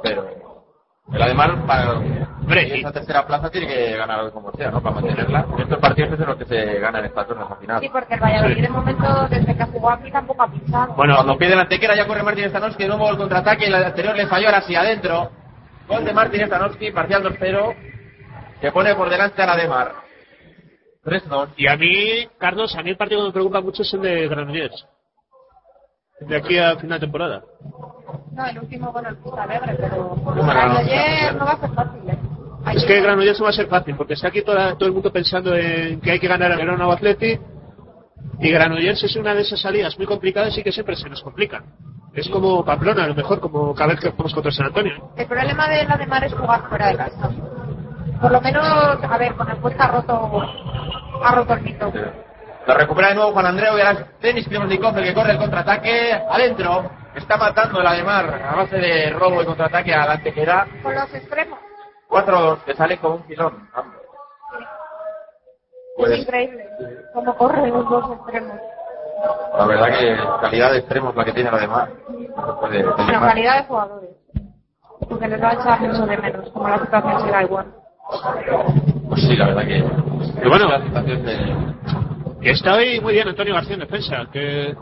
Pero 0.03 0.25
el 1.13 1.23
además 1.23 1.51
para 1.67 1.93
Hombre, 2.41 2.81
esa 2.81 2.91
tercera 2.91 3.25
plaza 3.27 3.49
tiene 3.51 3.69
que 3.69 3.97
ganar 3.97 4.29
como 4.33 4.51
sea, 4.53 4.71
¿no? 4.73 4.83
Para 4.83 4.97
mantenerla. 4.97 5.47
En 5.55 5.61
estos 5.63 5.79
partidos 5.79 6.13
es 6.15 6.21
en 6.21 6.27
los 6.27 6.37
que 6.37 6.45
se 6.47 6.81
ganan 6.81 7.05
estas 7.05 7.27
cosas 7.27 7.47
al 7.49 7.57
final. 7.59 7.81
Sí, 7.81 7.89
porque 7.93 8.15
el 8.15 8.21
Valladolid 8.21 8.57
Sí. 8.57 8.63
de 8.63 8.69
momento, 8.69 9.29
desde 9.29 9.57
que 9.57 9.65
jugó 9.67 9.91
aquí, 9.91 10.11
tampoco 10.11 10.43
ha 10.43 10.49
pinchado. 10.51 10.95
Bueno, 10.95 11.15
Cuando 11.15 11.39
pide 11.39 11.55
la 11.55 11.63
Antequera 11.63 11.95
ya 11.95 12.09
corre 12.09 12.25
Martín 12.25 12.49
Stanowski, 12.49 12.83
de 12.83 12.89
nuevo 12.89 13.09
el 13.11 13.17
contraataque, 13.19 13.67
el 13.67 13.75
anterior 13.75 14.17
le 14.17 14.27
falló 14.27 14.47
ahora 14.49 14.63
sí 14.63 14.75
adentro. 14.75 15.31
Gol 15.91 16.05
de 16.05 16.13
Martín 16.15 16.47
Stanowski, 16.47 16.91
parcial 16.93 17.23
2-0, 17.25 17.75
que 18.61 18.73
pone 18.73 18.95
por 18.95 19.11
delante 19.11 19.43
a 19.43 19.47
la 19.47 19.57
de 19.57 19.69
Mar. 19.69 19.93
3-2. 21.05 21.49
y 21.57 21.67
a 21.67 21.77
mí, 21.77 22.29
Carlos, 22.39 22.77
a 22.77 22.83
mí 22.83 22.91
el 22.91 22.97
partido 22.97 23.23
que 23.23 23.27
me 23.29 23.33
preocupa 23.33 23.61
mucho 23.63 23.83
es 23.83 23.93
el 23.95 24.03
de 24.03 24.29
Granollers. 24.29 24.87
De 26.21 26.37
aquí 26.37 26.59
a 26.59 26.77
final 26.77 27.01
de 27.01 27.07
temporada. 27.07 27.43
No, 28.33 28.47
el 28.47 28.59
último, 28.59 28.93
bueno, 28.93 29.09
el 29.09 29.17
Puta 29.17 29.43
Alegre, 29.45 29.75
pero 29.79 30.15
ayer 30.79 31.35
no 31.35 31.45
va 31.47 31.53
a 31.53 31.59
ser 31.61 31.71
fácil. 31.71 32.01
¿eh? 32.11 32.19
Es 32.77 32.85
que 32.85 33.01
Granollers 33.01 33.39
no 33.41 33.45
va 33.45 33.51
a 33.51 33.55
ser 33.55 33.67
fácil, 33.69 33.97
porque 33.97 34.13
está 34.15 34.29
aquí 34.29 34.43
toda- 34.43 34.77
todo 34.77 34.87
el 34.87 34.93
mundo 34.93 35.11
pensando 35.11 35.57
en 35.57 36.01
que 36.03 36.11
hay 36.13 36.21
que 36.21 36.29
ganar 36.29 36.53
a 36.53 36.57
Verona 36.57 36.87
o 36.87 36.93
Atleti, 36.93 37.39
y 38.41 38.51
Granollers 38.51 39.03
es 39.03 39.17
una 39.17 39.35
de 39.35 39.41
esas 39.41 39.61
salidas 39.61 39.97
muy 39.97 40.07
complicadas 40.07 40.57
y 40.59 40.63
que 40.63 40.71
siempre 40.71 40.95
se 40.97 41.09
nos 41.09 41.23
complican. 41.23 41.65
Es 42.15 42.29
como 42.29 42.65
Pamplona, 42.65 43.05
a 43.05 43.07
lo 43.09 43.15
mejor, 43.15 43.41
como 43.41 43.75
cada 43.75 43.91
vez 43.91 44.01
que 44.01 44.11
jugamos 44.11 44.35
contra 44.35 44.53
San 44.53 44.67
Antonio. 44.67 45.13
El 45.17 45.27
problema 45.27 45.69
de 45.69 45.85
la 45.85 45.97
de 45.97 46.07
Mar 46.07 46.25
es 46.25 46.35
jugar 46.35 46.69
fuera 46.69 46.89
de 46.89 46.97
casa. 46.97 47.31
Por 48.21 48.33
lo 48.33 48.41
menos, 48.41 48.65
a 48.65 49.19
ver, 49.19 49.35
con 49.35 49.49
el 49.49 49.57
puesta 49.59 49.85
ha 49.85 49.93
roto, 49.93 50.43
ha 51.23 51.35
roto 51.35 51.55
el 51.55 51.63
mito. 51.63 51.93
La 52.67 52.75
recupera 52.75 53.09
de 53.09 53.15
nuevo 53.15 53.33
Juan 53.33 53.47
Andreu 53.47 53.79
y 53.79 53.81
ahora 53.81 54.07
Denis 54.21 54.47
Krivosnikov 54.47 54.97
el 54.99 55.05
que 55.05 55.15
corre 55.15 55.33
el 55.33 55.39
contraataque 55.39 56.13
adentro. 56.13 56.91
Está 57.15 57.37
matando 57.37 57.83
la 57.83 57.95
de 57.95 58.03
Mar 58.03 58.43
a 58.45 58.55
base 58.57 58.77
de 58.77 59.11
robo 59.11 59.43
y 59.43 59.47
contraataque 59.47 59.95
a 59.95 60.07
la 60.07 60.13
Antequera. 60.13 60.67
Con 60.83 60.95
los 60.95 61.15
extremos. 61.15 61.59
4-2, 62.09 62.65
que 62.65 62.75
sale 62.75 62.99
como 62.99 63.17
un 63.17 63.25
filón. 63.25 63.69
ambos. 63.73 64.01
Pues, 65.97 66.13
es 66.13 66.19
increíble 66.21 66.67
cómo 67.15 67.37
corren 67.37 67.71
los 67.71 67.89
dos 67.89 68.13
extremos. 68.17 68.59
La 69.59 69.67
verdad 69.67 69.99
que 69.99 70.17
calidad 70.41 70.73
de 70.73 70.79
extremos 70.79 71.15
la 71.17 71.25
que 71.25 71.33
tiene 71.33 71.51
la 71.51 71.59
de 71.59 71.67
Mar. 71.69 71.91
No 72.09 72.47
se 72.47 72.53
puede 72.61 72.83
Bueno, 72.85 73.21
más. 73.21 73.29
calidad 73.35 73.57
de 73.63 73.65
jugadores. 73.69 74.11
Porque 75.09 75.29
les 75.29 75.43
va 75.43 75.49
a 75.51 75.53
echar 75.55 75.81
mucho 75.81 76.07
de 76.07 76.17
menos, 76.19 76.51
como 76.51 76.69
la 76.69 76.79
situación 76.79 77.21
será 77.23 77.43
igual. 77.43 77.67
Pues 79.09 79.23
sí, 79.23 79.37
la 79.37 79.47
verdad 79.49 79.67
que. 79.67 79.85
Pero 80.37 80.51
bueno. 80.51 80.69
La 80.69 80.81
situación 80.83 81.25
de. 81.25 81.71
Que 82.41 82.51
está 82.51 82.75
hoy 82.75 83.01
muy 83.01 83.13
bien 83.13 83.29
Antonio 83.29 83.55
García 83.55 83.75
en 83.75 83.81
defensa, 83.81 84.27
que 84.33 84.75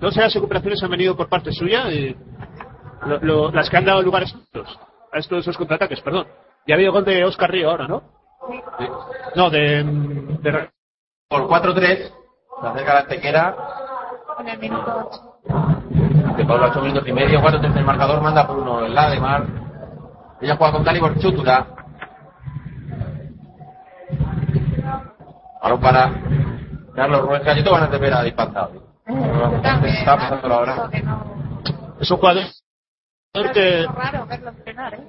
dos 0.00 0.14
de 0.14 0.20
las 0.22 0.34
recuperaciones 0.34 0.82
han 0.82 0.90
venido 0.90 1.16
por 1.16 1.28
parte 1.28 1.50
suya 1.52 1.90
y 1.90 2.16
lo- 3.06 3.18
lo- 3.20 3.50
las 3.50 3.68
que 3.68 3.76
han 3.76 3.84
dado 3.84 4.02
lugar 4.02 4.22
a 4.22 4.26
estos, 4.26 4.78
a 5.12 5.18
estos 5.18 5.38
esos 5.40 5.56
contraataques, 5.56 6.00
perdón. 6.02 6.26
Ya 6.66 6.74
ha 6.74 6.76
habido 6.76 6.92
gol 6.92 7.04
de 7.04 7.24
Oscar 7.24 7.50
Río 7.50 7.70
ahora, 7.70 7.88
¿no? 7.88 8.02
sí. 8.78 8.86
No, 9.34 9.50
de, 9.50 9.82
de 9.84 10.70
Por 11.28 11.48
4-3, 11.48 12.12
Se 12.60 12.66
acerca 12.66 12.94
la 12.94 13.00
Antequera. 13.00 13.56
En 14.38 14.48
el 14.48 14.58
minuto 14.58 15.10
8. 15.44 16.36
De 16.36 16.44
Pablo, 16.44 16.66
8 16.70 16.80
minutos 16.80 17.08
y 17.08 17.12
medio. 17.12 17.40
4 17.40 17.60
3 17.60 17.76
el 17.76 17.84
marcador. 17.84 18.20
Manda 18.22 18.46
por 18.46 18.58
uno 18.58 18.84
el 18.84 18.94
de 18.94 19.20
Mar. 19.20 19.44
Ella 20.40 20.56
juega 20.56 20.72
con 20.72 20.84
Dalibor 20.84 21.18
Chútura. 21.18 21.66
Balón 25.62 25.80
para 25.80 26.12
Carlos 26.94 27.22
Ruesca. 27.22 27.54
Yo 27.54 27.64
tengo 27.64 27.76
ganas 27.76 27.90
de 27.90 27.98
ver 27.98 28.14
a 28.14 28.22
Dispantado. 28.22 28.72
Está 29.06 30.16
pasando 30.16 30.48
la 30.48 30.58
hora. 30.58 30.90
Es 32.00 32.10
un 32.10 32.16
jugador 32.18 32.44
que. 33.52 33.80
Es 33.80 33.94
raro 33.94 34.26
verlo 34.26 34.50
entrenar, 34.50 34.94
¿eh? 34.94 35.08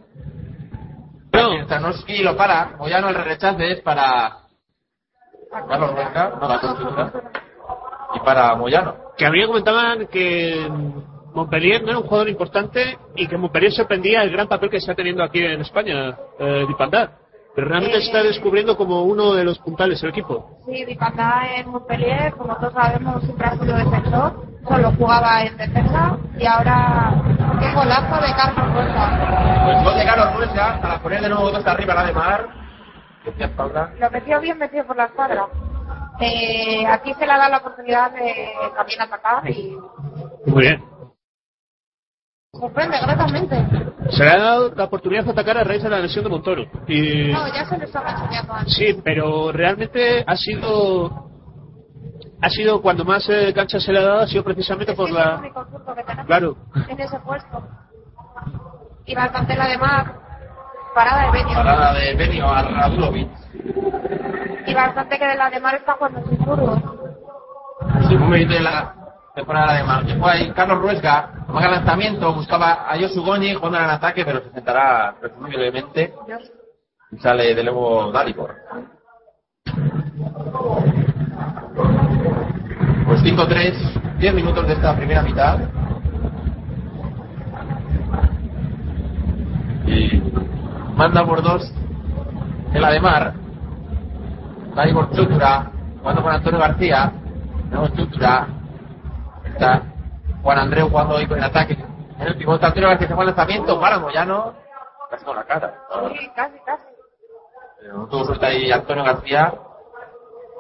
No, 1.34 1.68
Tarnowski 1.68 2.24
lo 2.24 2.38
para. 2.38 2.78
Moyano 2.78 3.10
el 3.10 3.16
rechace 3.16 3.72
es 3.72 3.82
para 3.82 4.45
Carlos 5.52 5.92
Ruesca. 5.94 6.30
No, 6.40 6.48
Carlos 6.48 6.78
Chútura. 6.80 7.12
Y 8.16 8.20
para 8.20 8.56
Moyano. 8.56 8.96
que 9.18 9.26
a 9.26 9.32
mí 9.32 9.40
me 9.40 9.48
comentaban 9.48 10.08
que 10.08 10.70
Montpellier 11.34 11.84
no 11.84 11.90
era 11.90 12.00
un 12.00 12.06
jugador 12.06 12.30
importante 12.30 12.98
y 13.16 13.28
que 13.28 13.38
Montpellier 13.38 13.72
sorprendía 13.74 14.24
el 14.24 14.32
gran 14.32 14.48
papel 14.48 14.70
que 14.70 14.78
está 14.78 14.96
teniendo 14.96 15.24
aquí 15.24 15.40
en 15.40 15.62
España, 15.62 16.16
eh, 16.40 16.66
Dipandar. 16.68 17.12
Pero 17.54 17.70
realmente 17.70 18.00
se 18.00 18.08
está 18.08 18.22
descubriendo 18.22 18.76
como 18.76 19.04
uno 19.04 19.34
de 19.34 19.46
los 19.46 19.60
puntales 19.60 20.02
del 20.02 20.12
equipo. 20.12 20.60
Sí, 20.66 20.84
Dipandá 20.86 21.42
en 21.56 21.70
Montpellier, 21.70 22.34
como 22.34 22.56
todos 22.58 22.74
sabemos, 22.74 23.24
siempre 23.24 23.48
ha 23.48 23.58
sido 23.58 23.78
defensor. 23.78 24.46
Solo 24.68 24.92
jugaba 24.98 25.44
en 25.44 25.56
defensa 25.58 26.18
y 26.38 26.46
ahora 26.46 27.14
qué 27.60 27.72
golazo 27.74 28.16
de 28.22 28.34
Carlos 28.34 28.74
Rosa. 28.74 29.64
Pues 29.66 29.84
gol 29.84 29.98
de 29.98 30.06
Carlos 30.06 30.36
Ruesca. 30.36 30.80
Para 30.82 31.00
poner 31.00 31.22
de 31.22 31.30
nuevo 31.30 31.52
dos 31.52 31.66
arriba 31.68 31.94
la 31.94 32.06
de 32.06 32.14
Mar. 32.14 32.65
Lo 34.00 34.10
metió 34.12 34.40
bien 34.42 34.58
metido 34.58 34.86
por 34.86 34.96
la 34.96 35.06
escuadra. 35.06 35.48
Eh, 36.20 36.86
aquí 36.88 37.14
se 37.14 37.22
le 37.22 37.28
da 37.34 37.50
la 37.50 37.58
oportunidad 37.58 38.12
de 38.12 38.54
también 38.76 39.02
atacar 39.02 39.50
y 39.50 39.76
Muy 40.46 40.62
bien. 40.62 40.84
sorprende 42.54 42.98
gratamente. 43.02 43.68
Se 44.12 44.24
le 44.24 44.30
ha 44.30 44.38
dado 44.38 44.74
la 44.76 44.86
oportunidad 44.86 45.26
de 45.26 45.32
atacar 45.32 45.58
a 45.58 45.64
raíz 45.64 45.84
de 45.84 45.90
la 45.90 46.00
lesión 46.00 46.24
de 46.24 46.30
Montoro. 46.30 46.64
Y 46.88 47.32
No, 47.34 47.48
ya 47.54 47.66
se 47.66 47.78
lo 47.78 47.84
estaba 47.84 48.12
enseñando 48.12 48.54
antes. 48.54 48.74
sí, 48.76 49.02
pero 49.04 49.52
realmente 49.52 50.24
ha 50.26 50.36
sido 50.38 51.26
ha 52.42 52.50
sido 52.50 52.82
cuando 52.82 53.04
más 53.04 53.28
eh, 53.30 53.52
cancha 53.54 53.80
se 53.80 53.92
le 53.92 54.00
ha 54.00 54.04
dado 54.04 54.20
ha 54.22 54.28
sido 54.28 54.44
precisamente 54.44 54.92
Es 54.92 54.98
por 54.98 55.10
el 55.10 55.16
la 55.16 55.38
único 55.38 55.66
zurdo 55.66 55.96
que 55.96 56.04
tenemos 56.04 56.26
claro 56.28 56.56
en 56.88 57.00
ese 57.00 57.20
puesto. 57.20 57.68
Y 59.06 59.16
bastante 59.16 59.56
la 59.56 59.68
de 59.68 59.78
Mar, 59.78 60.16
parada 60.96 61.26
de 61.26 61.32
Benio. 61.32 61.56
Parada 61.56 61.94
de 61.94 62.16
Benio 62.16 62.48
a 62.48 62.62
Radulovic. 62.64 63.30
Y 64.66 64.74
bastante 64.74 65.20
que 65.20 65.28
de 65.28 65.36
la 65.36 65.50
de 65.50 65.60
Mar 65.60 65.76
está 65.76 65.94
jugando 65.94 66.26
sin 66.28 66.44
zurdo. 66.44 66.82
Sí, 68.08 68.16
un 68.16 68.30
minuto 68.30 68.54
de 68.54 68.62
la 68.62 68.96
temporada 69.36 69.74
de 69.76 69.84
Mar. 69.84 70.04
Ahí 70.24 70.52
Carlos 70.52 70.80
Ruesca. 70.80 71.30
Toma 71.46 71.66
el 71.66 71.72
lanzamiento. 71.72 72.34
Buscaba 72.34 72.90
a 72.90 72.98
Josu 72.98 73.24
Goñi 73.24 73.54
jugando 73.54 73.78
en 73.80 73.90
ataque, 73.90 74.26
pero 74.26 74.42
se 74.42 74.52
sentará 74.52 75.16
presumiblemente. 75.20 76.14
Y 77.12 77.18
sale 77.18 77.54
de 77.54 77.64
nuevo 77.64 78.12
Dalibor. 78.12 78.56
Pues 83.06 83.22
5-3, 83.22 84.18
10 84.18 84.34
minutos 84.34 84.66
de 84.66 84.74
esta 84.74 84.96
primera 84.96 85.22
mitad. 85.22 85.60
Y 89.86 90.25
manda 90.96 91.26
por 91.26 91.42
dos 91.42 91.72
el 92.74 92.84
Ademar. 92.84 93.34
Dalibor 94.76 95.10
Chútura, 95.12 95.72
jugando 96.00 96.22
con 96.22 96.34
Antonio 96.34 96.60
García. 96.60 97.12
Tenemos 97.70 97.94
Chútura. 97.94 98.48
Está 99.46 99.84
Juan 100.44 100.60
Andreu 100.60 100.90
jugando 100.90 101.18
ahí 101.18 101.28
con 101.28 101.38
el 101.38 101.44
ataque. 101.44 101.78
En 102.20 102.28
el 102.28 102.38
pivote 102.38 102.66
Antonio 102.66 102.90
García 102.90 103.08
se 103.08 103.14
fue 103.14 103.24
al 103.24 103.28
lanzamiento 103.28 103.80
para 103.80 104.00
Moyano. 104.00 104.54
Casi 105.10 105.24
con 105.24 105.36
la 105.36 105.44
cara. 105.44 105.74
Sí, 106.12 106.30
casi, 106.36 106.60
casi. 106.66 106.84
Pero 107.80 107.98
no 108.00 108.08
tuvo 108.08 108.26
suerte 108.26 108.46
ahí 108.46 108.72
Antonio 108.72 109.04
García. 109.04 109.54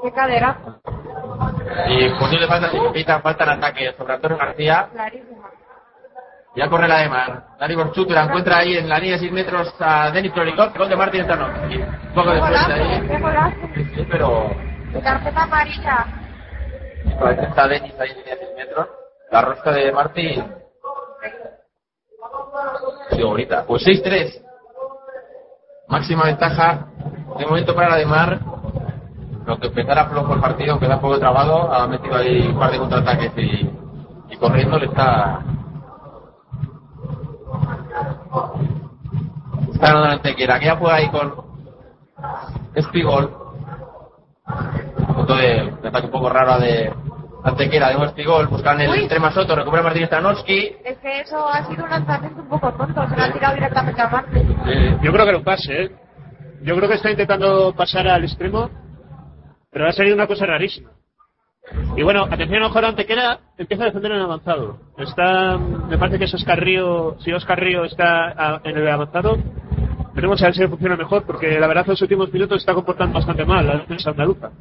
Qué 0.02 0.12
cadera. 0.12 0.58
Y 1.90 2.10
posible 2.20 2.48
falta 2.48 2.70
si 2.70 2.80
pita 2.94 3.20
falta 3.20 3.44
en 3.44 3.50
ataque 3.50 3.94
sobre 3.98 4.14
Antonio 4.14 4.38
García. 4.38 4.88
Clarísima. 4.94 5.50
Ya 6.56 6.70
corre 6.70 6.88
la 6.88 7.00
de 7.00 7.10
Mar. 7.10 7.44
Dani 7.60 7.76
Borchutura 7.76 8.24
encuentra 8.24 8.60
ahí 8.60 8.78
en 8.78 8.88
la 8.88 8.98
línea 8.98 9.16
de 9.16 9.20
6 9.20 9.32
metros 9.32 9.76
a 9.80 10.10
Denis 10.12 10.32
Prolikov. 10.32 10.78
Gol 10.78 10.88
de 10.88 10.96
Martín 10.96 11.28
Tarnowski. 11.28 11.76
Un 11.78 12.14
poco 12.14 12.32
de 12.32 12.40
suerte 12.40 12.74
ahí. 12.74 13.94
Sí, 13.96 14.08
pero 14.10 14.56
tarjeta 15.04 15.44
amarilla. 15.44 16.06
está 17.42 17.68
Denis 17.68 17.94
ahí 18.00 18.12
en 18.12 18.18
línea 18.18 18.36
de 18.36 18.46
6 18.46 18.56
metros. 18.56 18.88
La 19.32 19.42
rosca 19.42 19.72
de 19.72 19.92
Martín. 19.92 20.46
Sí, 23.12 23.22
bonita. 23.22 23.66
Pues 23.66 23.86
6-3. 23.86 24.42
Máxima 25.90 26.24
ventaja 26.24 26.88
de 27.38 27.46
momento 27.46 27.76
para 27.76 27.90
la 27.90 27.98
de 27.98 28.06
Mar. 28.06 28.40
Lo 29.46 29.60
que 29.60 29.68
empezara 29.68 30.06
flojo 30.06 30.34
el 30.34 30.42
partido, 30.42 30.72
aunque 30.72 30.88
da 30.88 30.96
un 30.96 31.02
poco 31.02 31.20
trabado, 31.20 31.72
ha 31.72 31.86
metido 31.88 32.16
ahí 32.16 32.48
un 32.48 32.58
par 32.58 32.72
de 32.72 32.80
contraataques 32.80 33.32
y, 33.38 33.70
y 34.30 34.38
corriendo 34.38 34.80
le 34.80 34.86
está. 34.86 35.44
Está 39.74 39.88
ganando 39.88 40.08
la 40.08 40.14
Antequera, 40.14 40.60
que 40.60 40.66
ya 40.66 40.76
juega 40.78 40.96
ahí 40.96 41.10
con 41.10 41.34
Espigol. 42.76 43.32
Punto 45.16 45.36
de, 45.36 45.72
de 45.82 45.88
ataque 45.88 46.06
un 46.06 46.12
poco 46.12 46.30
raro 46.30 46.60
de 46.60 46.94
Antequera, 47.44 47.88
de 47.88 47.94
nuevo 47.96 48.10
Espigol, 48.10 48.48
buscan 48.48 48.82
el 48.82 48.94
extrema 48.96 49.32
Soto, 49.32 49.56
recupera 49.56 49.84
Martínez 49.84 50.10
Tranowski. 50.10 50.76
Es 50.84 50.98
que 51.00 51.22
eso 51.22 51.48
ha 51.48 51.64
sido 51.66 51.84
un 51.84 51.90
lanzamiento 51.90 52.42
un 52.42 52.50
poco 52.50 52.72
tonto. 52.74 53.08
Se 53.10 53.16
lo 53.16 53.24
ha 53.24 53.32
tirado 53.32 53.56
directamente 53.56 54.02
a 54.02 54.08
Marte. 54.10 54.46
Eh, 54.68 54.98
Yo 55.02 55.12
creo 55.12 55.26
que 55.26 55.32
lo 55.32 55.44
pase, 55.44 55.84
¿eh? 55.84 55.92
Yo 56.64 56.76
creo 56.76 56.90
que 56.90 56.96
está 56.96 57.12
intentando 57.12 57.74
pasar 57.76 58.08
al 58.08 58.24
extremo, 58.24 58.70
pero 59.72 59.88
ha 59.88 59.92
salido 59.92 60.16
una 60.16 60.26
cosa 60.28 60.46
rarísima. 60.48 60.90
Y 61.98 62.04
bueno, 62.04 62.24
atención 62.30 62.62
a 62.64 62.68
Ojalá 62.68 62.90
Antequera, 62.90 63.40
empieza 63.58 63.84
a 63.84 63.88
defender 63.88 64.12
en 64.12 64.22
avanzado. 64.22 64.78
Está, 64.98 65.58
me 65.58 65.98
parece 65.98 66.20
que 66.20 66.26
es 66.26 66.34
Oscar 66.34 66.60
Río, 66.60 67.16
si 67.20 67.32
Oscar 67.34 67.60
Río 67.60 67.86
está 67.86 68.28
a- 68.30 68.62
en 68.64 68.78
el 68.78 68.88
avanzado, 68.88 69.38
veremos 70.14 70.42
a 70.42 70.46
ver 70.46 70.56
si 70.56 70.68
funciona 70.68 70.96
mejor, 70.96 71.24
porque 71.26 71.60
la 71.60 71.68
verdad 71.68 71.86
en 71.88 71.92
los 71.92 72.02
últimos 72.02 72.32
minutos 72.32 72.60
está 72.60 72.74
comportando 72.74 73.16
bastante 73.16 73.46
mal 73.46 73.66
la 73.66 73.78
defensa 73.78 74.12
andaluza. 74.12 74.52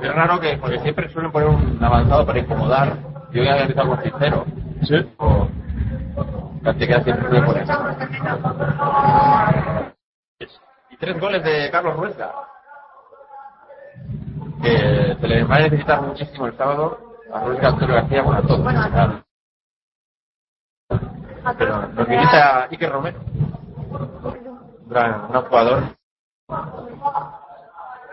Es 0.00 0.14
raro 0.14 0.40
que, 0.40 0.56
porque 0.58 0.78
siempre 0.80 1.08
suelen 1.12 1.30
poner 1.32 1.48
un 1.48 1.78
avanzado 1.82 2.26
para 2.26 2.38
incomodar. 2.38 2.96
Yo 3.32 3.42
voy 3.42 3.48
a 3.48 3.60
empezar 3.62 3.86
con 3.86 4.02
sincero. 4.02 4.44
Sí. 4.82 4.94
O, 5.18 5.48
Antequera 6.64 7.02
siempre 7.02 7.28
suele 7.28 7.46
poner. 7.46 7.64
Y 10.90 10.96
tres 10.96 11.20
goles 11.20 11.42
de 11.44 11.70
Carlos 11.70 11.96
Ruesca. 11.96 12.32
Que 14.62 15.16
se 15.20 15.28
le 15.28 15.44
va 15.44 15.56
a 15.56 15.60
necesitar 15.60 16.02
muchísimo 16.02 16.46
el 16.46 16.56
sábado. 16.56 16.98
A 17.32 17.44
Ruesca, 17.44 17.68
Antonio 17.68 17.94
García, 17.94 18.22
bueno, 18.22 18.38
a 18.38 18.42
todos. 18.42 18.62
Bueno. 18.62 19.24
Pero 21.58 21.88
nos 21.88 22.08
visita 22.08 22.68
Iker 22.70 22.90
Romero. 22.90 23.20
Un 23.20 24.88
gran, 24.88 25.24
un 25.24 25.30
gran 25.30 25.44
jugador. 25.44 25.82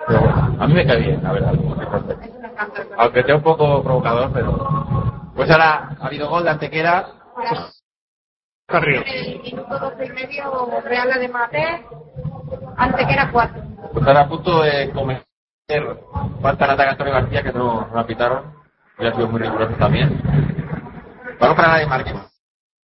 Pero 0.07 0.19
bueno, 0.19 0.55
a 0.59 0.67
mí 0.67 0.73
me 0.73 0.85
cae 0.85 0.99
bien, 0.99 1.23
la 1.23 1.31
verdad. 1.31 1.53
Aunque 2.97 3.23
sea 3.23 3.35
un 3.35 3.43
poco 3.43 3.83
provocador, 3.83 4.31
pero. 4.33 5.31
Pues 5.35 5.49
ahora 5.51 5.95
ha 5.99 6.05
habido 6.07 6.29
gol 6.29 6.43
de 6.43 6.49
Antequera. 6.51 7.07
En 8.67 8.83
el 8.83 9.41
minuto 9.43 9.79
12 9.79 10.05
y 10.05 10.09
medio, 10.09 10.81
Real 10.83 11.19
de 11.19 11.27
Mate, 11.27 11.85
ante 12.77 13.05
que 13.05 13.13
era 13.13 13.31
4. 13.31 13.63
Pues 13.93 14.07
ahora 14.07 14.21
a 14.21 14.27
punto 14.27 14.61
de 14.63 14.91
cometer 14.91 15.23
falta 16.41 16.65
en 16.65 16.71
ataque 16.71 16.89
a 16.89 16.91
Antonio 16.91 17.13
García, 17.13 17.43
que 17.43 17.53
no, 17.53 17.87
no 17.87 17.95
la 17.95 18.05
pitaron. 18.05 18.53
Y 18.99 19.05
ha 19.07 19.13
sido 19.13 19.27
muy 19.27 19.41
riguroso 19.41 19.73
también. 19.77 20.21
Vamos 21.39 21.55
para 21.55 21.67
la 21.73 21.77
de 21.79 21.87
Márquez. 21.87 22.15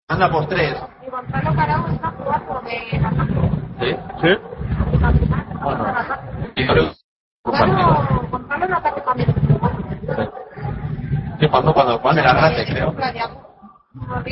Anda 0.08 0.30
por 0.30 0.46
tres. 0.46 0.76
Y 1.06 1.10
Gonzalo 1.10 1.54
Carao 1.54 1.88
está 1.88 2.10
jugando 2.10 2.60
de 2.62 3.06
ataque. 3.06 3.50
¿Sí? 3.80 3.96
¿Sí? 4.20 4.38
Bueno. 5.62 5.86
Y 6.56 6.66
pero- 6.66 6.90
Gonzalo 7.44 8.64
en 8.66 8.74
ataque 8.74 9.00
también. 9.00 9.34
Sí, 11.40 11.48
cuando, 11.48 11.72
cuando 11.74 11.98
Juan 11.98 12.18
era 12.18 12.34
grande, 12.34 12.64
creo. 12.66 12.92
No. 13.94 14.22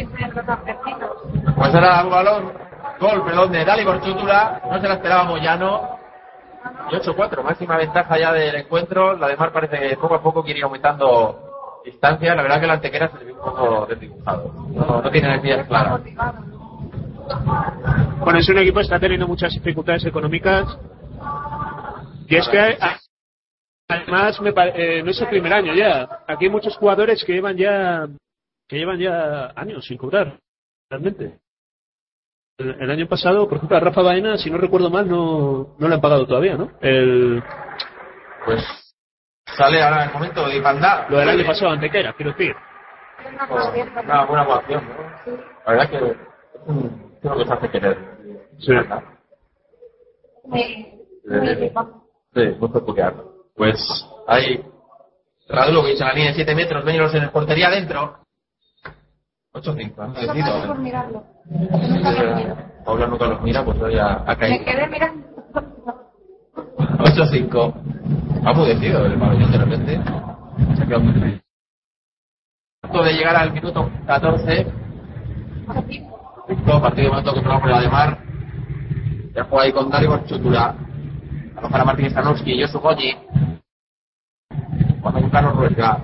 Pues 1.56 1.74
ahora 1.74 2.04
un 2.04 2.10
balón, 2.10 2.52
gol, 3.00 3.24
perdón, 3.24 3.52
de 3.52 3.64
Dalibor 3.64 4.00
Chútula, 4.02 4.60
no 4.70 4.80
se 4.80 4.88
la 4.88 4.94
esperaba 4.94 5.24
Moyano. 5.24 5.99
Y 6.90 6.94
8-4, 6.94 7.42
máxima 7.42 7.76
ventaja 7.76 8.18
ya 8.18 8.32
del 8.32 8.56
encuentro. 8.56 9.16
La 9.16 9.28
de 9.28 9.36
Mar 9.36 9.52
parece 9.52 9.78
que 9.78 9.96
poco 9.96 10.14
a 10.14 10.22
poco 10.22 10.42
quiere 10.42 10.58
ir 10.58 10.64
aumentando 10.64 11.80
distancia. 11.84 12.34
La 12.34 12.42
verdad 12.42 12.60
que 12.60 12.66
la 12.66 12.74
antequera 12.74 13.08
se 13.08 13.18
le 13.18 13.24
ve 13.26 13.32
un 13.32 13.38
poco 13.38 13.86
desdibujado. 13.86 14.52
No, 14.70 15.02
no 15.02 15.10
tiene 15.10 15.34
Está 15.36 15.66
claras. 15.66 16.00
Bueno, 18.18 18.38
es 18.38 18.48
un 18.48 18.58
equipo 18.58 18.76
que 18.76 18.82
está 18.82 18.98
teniendo 18.98 19.26
muchas 19.26 19.52
dificultades 19.52 20.04
económicas. 20.04 20.78
Y 22.28 22.36
es 22.36 22.48
que 22.48 22.78
además 23.88 24.40
me 24.40 24.52
eh, 24.74 25.02
no 25.02 25.10
es 25.10 25.20
el 25.20 25.28
primer 25.28 25.52
año 25.52 25.74
ya. 25.74 26.08
Aquí 26.26 26.44
hay 26.46 26.50
muchos 26.50 26.76
jugadores 26.76 27.24
que 27.24 27.32
llevan 27.32 27.56
ya 27.56 28.06
que 28.68 28.78
llevan 28.78 28.98
ya 28.98 29.52
años 29.56 29.84
sin 29.84 29.98
cobrar, 29.98 30.38
realmente. 30.88 31.38
El, 32.60 32.90
año 32.90 33.08
pasado, 33.08 33.48
por 33.48 33.56
ejemplo, 33.56 33.76
a 33.76 33.80
Rafa 33.80 34.02
Baena, 34.02 34.36
si 34.36 34.50
no 34.50 34.58
recuerdo 34.58 34.90
mal, 34.90 35.08
no, 35.08 35.74
no 35.78 35.88
le 35.88 35.94
han 35.94 36.00
pagado 36.00 36.26
todavía, 36.26 36.56
¿no? 36.56 36.70
El, 36.82 37.42
Pues 38.44 38.62
sale 39.56 39.82
ahora 39.82 40.04
el 40.04 40.12
momento 40.12 40.46
de 40.46 40.58
Ipandá. 40.58 41.06
lo 41.08 41.18
del 41.18 41.28
año 41.30 41.46
pasado, 41.46 41.70
Antequera, 41.70 42.12
quiero 42.12 42.32
decir. 42.32 42.54
Es 43.24 44.04
una 44.04 44.24
buena 44.26 44.42
actuación, 44.42 44.84
¿no? 44.84 45.36
La 45.66 45.72
verdad 45.72 45.90
que 45.90 45.96
es 45.96 46.16
tío 47.22 47.36
que 47.36 47.44
se 47.44 47.52
hace 47.52 47.68
querer. 47.70 47.98
Sí. 48.58 48.72
Sí, 52.34 52.56
muy 52.58 52.68
peculiar. 52.68 53.14
Pues 53.56 53.78
ahí, 54.26 54.62
Radulovic 55.48 56.00
en 56.00 56.06
la 56.06 56.12
línea 56.12 56.30
de 56.30 56.36
7 56.36 56.54
metros, 56.54 56.84
Benillos 56.84 57.14
en 57.14 57.22
el 57.24 57.30
portería 57.30 57.68
adentro. 57.68 58.19
8-5, 59.52 59.98
han 59.98 60.14
Solo 60.14 60.26
decidido. 60.32 60.54
paso 60.54 60.66
por 60.68 60.78
mirarlo. 60.78 61.24
Nunca 61.50 62.12
lo 62.22 62.36
miro. 62.36 62.56
Paula 62.84 63.06
nunca 63.06 63.26
los 63.26 63.42
mira, 63.42 63.64
pues 63.64 63.80
hoy 63.82 63.98
ha, 63.98 64.14
ha 64.14 64.24
Me 64.26 64.36
caído. 64.36 64.64
quedé 64.64 64.86
mirando. 64.88 65.26
8-5. 66.66 67.74
Ha 68.44 68.52
mudecido 68.52 69.04
el 69.06 69.18
pabellón 69.18 69.50
de 69.52 69.58
repente. 69.58 70.00
Se 70.76 70.82
ha 70.82 70.86
quedado 70.86 71.00
muy. 71.02 71.40
Punto 72.82 73.02
de 73.04 73.12
llegar 73.12 73.36
al 73.36 73.52
minuto 73.52 73.90
14. 74.06 74.66
Todo 76.66 76.80
partido 76.82 77.04
de 77.04 77.10
momento 77.10 77.32
controlado 77.32 77.60
por 77.60 77.70
la 77.70 77.80
de 77.80 77.88
Mar. 77.88 78.18
Ya 79.34 79.44
juega 79.44 79.64
ahí 79.64 79.72
con 79.72 79.90
Dario 79.90 80.22
Chutura. 80.26 80.74
A 81.56 81.68
para 81.68 81.84
Martínez 81.84 82.12
Stanowski 82.12 82.52
y 82.52 82.62
Josu 82.62 82.78
Goñi. 82.80 83.14
Cuando 85.02 85.20
con 85.20 85.30
Carlos 85.30 85.56
Ruesga. 85.56 85.98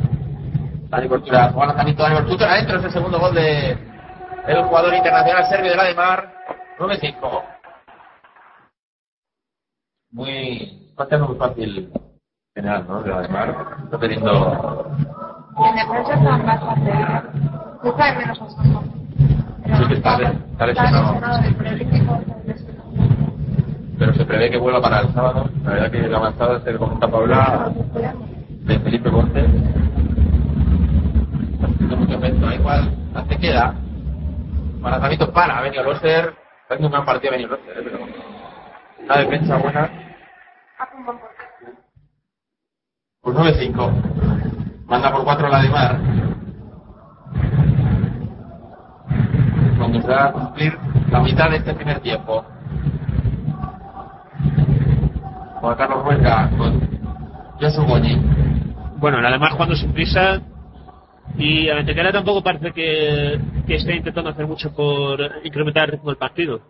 Dani 0.97 1.09
Cortura, 1.09 1.51
juega 1.53 1.67
lanzamiento 1.67 2.03
de 2.03 2.09
Dani 2.09 2.21
Cortura 2.27 2.53
adentro, 2.53 2.79
es 2.79 2.85
el 2.85 2.91
segundo 2.91 3.19
gol 3.19 3.35
de 3.35 3.97
el 4.47 4.63
jugador 4.63 4.95
internacional 4.95 5.45
serbio 5.49 5.71
de 5.73 5.77
la 5.77 5.85
de 5.85 5.95
Mar. 5.95 6.33
9-5. 6.79 7.43
Muy, 10.13 10.95
ser 11.09 11.21
muy 11.21 11.37
fácil 11.37 11.93
general, 12.55 12.87
¿no? 12.89 13.03
De 13.03 13.11
la 13.11 13.21
de 13.23 13.29
Mar. 13.29 13.77
Está 13.85 13.99
teniendo 13.99 14.87
Y 15.59 15.69
en 15.69 15.77
defensa 15.77 16.15
están 16.15 16.85
bien. 16.85 17.23
Se 17.83 17.93
sabe 17.93 18.17
menos. 18.17 18.39
Pero 19.65 19.77
Sí, 19.77 19.89
que 19.89 19.95
está 19.95 20.17
está 20.17 20.67
lesionado. 20.67 21.21
pero 23.99 24.15
se 24.15 24.25
prevé 24.25 24.51
que 24.51 24.59
vuelva 24.59 24.81
para 24.81 25.01
el 25.01 25.13
sábado. 25.13 25.51
La 25.65 25.71
verdad 25.73 25.91
que 25.91 26.09
la 26.09 26.19
avanzada 26.19 26.61
se 26.61 26.73
le 26.73 26.79
comenta 26.79 27.07
a 27.07 27.11
Paula 27.11 27.73
de 28.65 28.79
Felipe 28.79 29.11
Conte. 29.11 29.45
Haciendo 31.63 31.97
mucho 31.97 32.15
efecto. 32.15 32.47
Ahí 32.47 32.59
queda. 33.39 33.75
Lanzamiento 34.83 35.33
para 35.33 35.61
Benio 35.61 35.83
Roster. 35.83 36.35
Está 36.63 36.75
haciendo 36.75 36.89
un 36.89 36.93
gran 36.93 37.05
partido 37.05 37.33
Benio 37.33 37.49
Roster, 37.49 37.79
¿eh? 37.79 37.81
pero 37.85 37.99
una 39.05 39.17
defensa 39.17 39.57
buena. 39.57 39.91
Pues 43.21 43.37
9-5. 43.37 44.87
Manda 44.87 45.13
por 45.13 45.25
4 45.25 45.49
la 45.49 45.63
de 45.63 45.69
Mar. 45.69 45.99
Cuando 49.79 50.01
se 50.01 50.09
va 50.09 50.25
a 50.25 50.33
cumplir 50.33 50.79
la 51.11 51.21
mitad 51.21 51.51
de 51.51 51.57
este 51.57 51.75
primer 51.75 52.01
tiempo. 52.01 52.45
Juan 55.61 55.77
Carlos 55.77 56.07
Huesca 56.07 56.51
con 56.57 56.81
Josu 57.61 57.85
Goñi. 57.85 58.17
Bueno, 58.99 59.19
además 59.19 59.53
jugando 59.53 59.75
sin 59.75 59.93
prisa. 59.93 60.41
Y 61.39 61.69
a 61.69 61.77
Antequera 61.79 62.13
tampoco 62.13 62.43
parece 62.43 62.73
que, 62.73 63.39
que 63.67 63.75
esté 63.75 63.95
intentando 63.97 64.31
hacer 64.31 64.47
mucho 64.47 64.75
por 64.75 65.21
incrementar 65.45 65.85
el 65.85 65.93
ritmo 65.93 66.11
del 66.11 66.19
partido. 66.19 66.61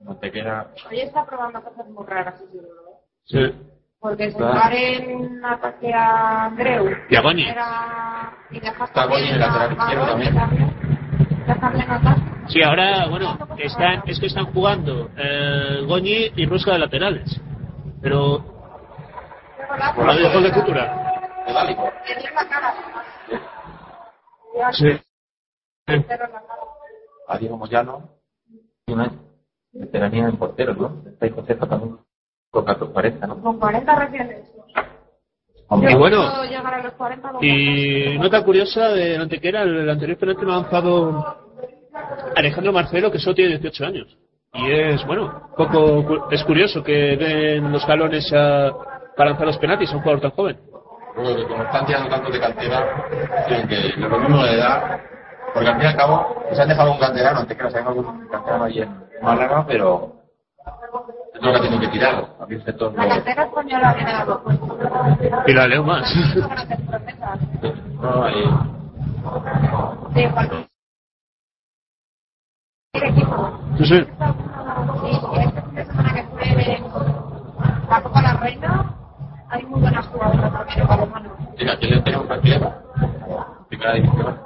Montequera. 0.00 0.68
Hoy 0.90 1.00
está 1.00 1.26
probando 1.26 1.62
cosas 1.62 1.86
muy 1.88 2.06
raras, 2.06 2.34
sí, 2.38 2.44
sí, 2.52 2.58
¿no? 2.60 2.68
Sí. 3.24 3.54
Porque 4.00 4.32
Claro. 4.32 4.54
sacar 4.54 4.74
en 4.74 5.44
ataque 5.44 5.92
a 5.92 6.44
Andreu 6.44 6.88
Y 7.10 7.16
a 7.16 7.20
Goñi. 7.20 7.48
era- 7.48 8.32
y 8.50 8.56
en 8.58 8.64
el 9.34 9.40
lateral 9.40 9.72
izquierdo 9.72 10.06
también. 10.06 10.34
Dejarle 11.46 11.82
en 11.84 11.90
ataque. 11.90 12.20
Sí, 12.46 12.62
ahora, 12.62 13.06
bueno, 13.08 13.36
están, 13.58 14.02
es 14.06 14.20
que 14.20 14.26
están 14.26 14.46
jugando 14.54 15.10
eh, 15.16 15.82
Goñi 15.86 16.30
y 16.36 16.46
Rusca 16.46 16.72
de 16.72 16.78
laterales. 16.78 17.40
Pero 18.00 18.44
Pero 19.96 20.06
la 20.06 20.14
de 20.14 20.32
gol 20.32 20.42
de 20.44 20.52
cultura. 20.52 21.04
Sí. 24.72 26.02
cara. 26.02 26.30
A 27.28 27.38
Diego 27.38 27.56
Moyano. 27.56 28.08
Y 28.86 28.92
una 28.92 29.12
veteranía 29.72 30.28
en 30.28 30.36
porteros, 30.36 30.76
¿no? 30.78 31.02
Está 31.06 31.26
ahí 31.26 31.32
Josefa 31.32 31.66
también. 31.66 31.98
Con 32.50 32.64
14 32.64 32.92
40, 32.92 33.26
¿no? 33.26 33.42
Con 33.42 33.58
40 33.58 33.94
recién 33.94 34.30
hechos. 34.30 34.48
Y 35.70 35.92
Yo 35.92 35.98
bueno, 35.98 36.22
a 36.22 36.82
los 36.82 36.92
40 36.94 37.32
lo 37.32 37.44
Y 37.44 38.18
nota 38.18 38.42
curiosa 38.42 38.88
de 38.88 39.18
Antequera, 39.18 39.62
el 39.62 39.90
anterior 39.90 40.16
penalti 40.16 40.44
lo 40.44 40.52
ha 40.54 40.60
lanzado 40.62 41.48
Alejandro 42.34 42.72
Marcelo, 42.72 43.10
que 43.10 43.18
solo 43.18 43.34
tiene 43.34 43.58
18 43.58 43.84
años. 43.84 44.18
Y 44.54 44.70
es, 44.70 45.06
bueno, 45.06 45.50
poco 45.56 46.28
es 46.30 46.42
curioso 46.44 46.82
que 46.82 47.16
den 47.16 47.70
los 47.70 47.86
galones 47.86 48.32
a, 48.32 48.72
para 49.14 49.30
lanzar 49.30 49.46
los 49.46 49.58
penaltis 49.58 49.92
a 49.92 49.96
un 49.96 50.02
jugador 50.02 50.22
tan 50.22 50.30
joven. 50.30 50.58
Creo 51.18 51.36
que 51.36 51.46
como 51.48 51.64
están 51.64 51.84
tirando 51.84 52.08
tanto 52.10 52.30
de 52.30 52.40
cantera, 52.40 53.04
tienen 53.48 53.66
que 53.66 53.92
lo 53.96 54.18
mismo 54.20 54.44
de 54.44 54.54
edad, 54.54 55.00
porque 55.52 55.68
al 55.68 55.74
fin 55.74 55.82
y 55.82 55.86
al 55.86 55.96
cabo 55.96 56.44
se 56.52 56.62
han 56.62 56.68
dejado 56.68 56.92
un 56.92 56.98
canterano, 56.98 57.40
antes 57.40 57.56
que 57.56 57.62
no 57.64 57.70
se 57.70 57.78
han 57.78 57.84
dejado 57.84 58.08
un 58.08 58.28
canterano 58.28 58.64
ahí 58.64 58.80
en 58.82 58.88
Málaga, 59.20 59.64
pero 59.66 60.12
es 61.34 61.42
lo 61.42 61.50
que 61.50 61.58
ha 61.58 61.60
tenido 61.62 61.80
que 61.80 61.88
tirar. 61.88 62.24
A 62.38 62.46
mí 62.46 62.54
el 62.54 62.64
sector 62.64 62.94
La 62.94 63.08
cantera 63.08 63.44
española 63.44 63.94
viene 63.94 64.12
a 64.12 64.24
los. 64.24 64.40
Y 65.46 65.52
la 65.52 65.66
leo 65.66 65.82
más. 65.82 66.14
No 68.00 68.22
hay 68.22 68.44
De 70.14 70.22
igual. 70.22 70.68
El 72.92 73.02
equipo. 73.02 73.60
Sí, 73.78 73.84
sí. 73.86 74.06
Sí, 75.00 75.84
semana 75.84 76.14
que 76.14 76.22
fue 76.24 76.80
la 77.90 78.02
Copa 78.02 78.22
La 78.22 78.34
Reina, 78.34 78.97
hay 79.50 79.64
muy 79.66 79.80
buenas 79.80 80.06
jugadoras 80.06 80.52
también 80.52 80.80
en 80.80 80.86
balonmano. 80.86 81.30
Mira, 81.58 81.72
aquí 81.72 81.86
le 81.86 82.00
tenemos 82.02 82.30
aquí 82.30 82.54
primera 83.68 83.94
división 83.94 84.38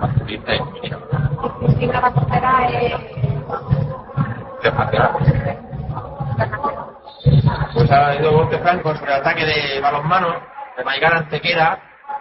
masculina 0.00 0.54
y 0.54 0.58
femenina. 0.58 0.98
Y 1.42 1.64
Cristina 1.64 2.00
la 2.00 2.10
portera 2.10 2.68
es 2.68 2.92
De 4.62 4.72
cantera. 4.72 5.12
Pues 7.74 7.90
ha 7.90 8.14
ido 8.16 8.32
golpe 8.32 8.58
franco 8.58 8.94
sobre 8.94 9.12
el 9.12 9.20
ataque 9.20 9.44
de 9.44 9.80
balonmano 9.80 10.28
de 10.76 10.84
Maigar 10.84 11.14
Antequera. 11.14 11.78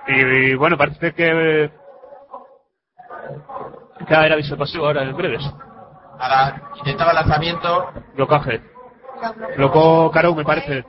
Y, 0.08 0.56
bueno, 0.56 0.78
parece 0.78 1.13
que 1.13 1.72
que 4.08 4.13
va 4.13 4.18
a 4.18 4.20
haber 4.22 4.34
aviso 4.34 4.58
pasivo 4.58 4.86
ahora 4.86 5.04
en 5.04 5.16
breves. 5.18 5.44
Ahora 6.20 6.62
intentaba 6.76 7.12
el 7.12 7.18
lanzamiento, 7.18 7.92
Blocaje. 8.16 8.62
Blocó 9.58 10.10
Caro, 10.12 10.34
me 10.34 10.46
parece. 10.46 10.86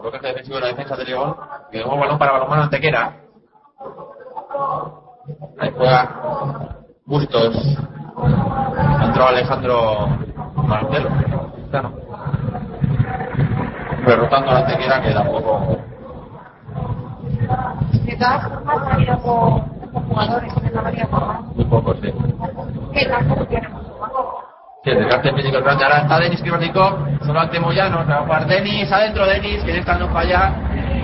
Bloqueo 0.00 0.20
defensivo 0.20 0.56
de 0.56 0.62
la 0.62 0.68
defensa 0.68 0.96
de 0.96 1.04
León, 1.04 1.36
y 1.70 1.78
de 1.78 1.84
nuevo 1.84 2.00
balón 2.00 2.18
para 2.18 2.32
balonmano 2.32 2.62
Antequera. 2.62 3.16
Ahí 5.58 5.72
juega 5.76 6.76
Bustos. 7.06 7.78
Entró 9.02 9.26
Alejandro 9.26 10.08
Marcelo. 10.56 11.10
¿no? 11.72 11.92
Derrotando 14.06 14.50
a 14.50 14.54
la 14.54 14.60
Antequera 14.60 15.02
que 15.02 15.12
tampoco. 15.12 15.78
De 18.04 18.16
todas 18.16 18.48
formas, 18.48 18.78
ha 18.82 18.94
habido 18.94 19.18
con 19.18 19.60
jugadores 20.08 20.52
en 20.56 20.74
la 20.74 21.06
forma 21.08 21.40
Muy 21.54 21.64
pocos, 21.64 21.96
sí. 22.00 22.12
que 22.92 23.06
tampoco 23.06 23.46
juego. 23.46 23.69
Sí, 24.82 24.90
el 24.90 24.98
desgaste 24.98 25.32
físico 25.34 25.58
es 25.58 25.64
grande. 25.64 25.84
Ahora 25.84 25.98
está 25.98 26.18
Denis 26.18 26.40
Krivonikov, 26.40 27.24
solo 27.26 27.40
ante 27.40 27.60
Moyano. 27.60 28.02
Se 28.02 28.10
va 28.10 28.16
a 28.16 28.22
jugar 28.22 28.46
Denis, 28.46 28.90
adentro 28.90 29.26
Denis, 29.26 29.62
que 29.62 29.78
esta 29.78 29.98
no 29.98 30.08
falla. 30.08 30.54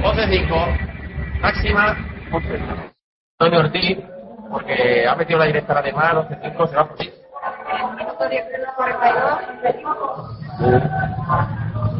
11-5. 0.02 1.40
Máxima. 1.42 1.96
Antonio 3.38 3.60
Ortiz, 3.60 3.98
porque 4.50 5.06
ha 5.06 5.14
metido 5.14 5.38
la 5.38 5.44
directa 5.44 5.72
a 5.72 5.76
la 5.76 5.82
de 5.82 5.92
mar, 5.92 6.14
11-5, 6.16 6.68
se 6.68 6.76
va 6.76 6.88
por 6.88 6.98
sí. 6.98 7.12
En 7.70 7.88
el 7.88 7.96
minuto 7.96 8.28
10 8.28 8.46
de 8.46 8.52
42, 8.76 9.38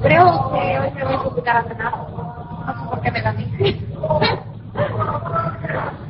creo 0.03 0.53
que 0.53 0.79
hoy 0.79 0.91
me 0.93 1.05
voy 1.05 1.15
a 1.15 1.29
invitar 1.29 1.57
a 1.57 1.63
cenar. 1.65 1.93
No 1.93 2.75
sé 2.75 2.89
por 2.89 3.01
qué 3.03 3.11
me 3.11 3.21
da 3.21 3.31
a 3.31 3.33
mí. 3.35 3.47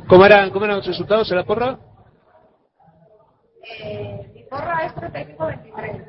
¿Cómo 0.07 0.25
eran, 0.25 0.49
cómo 0.51 0.65
eran 0.65 0.77
los 0.77 0.87
resultados 0.87 1.29
en 1.29 1.37
la 1.37 1.43
porra? 1.43 1.77
Eh, 3.83 4.16
mi 4.47 4.57
porra 4.57 4.85
es 4.85 4.95
35-23. 4.95 6.03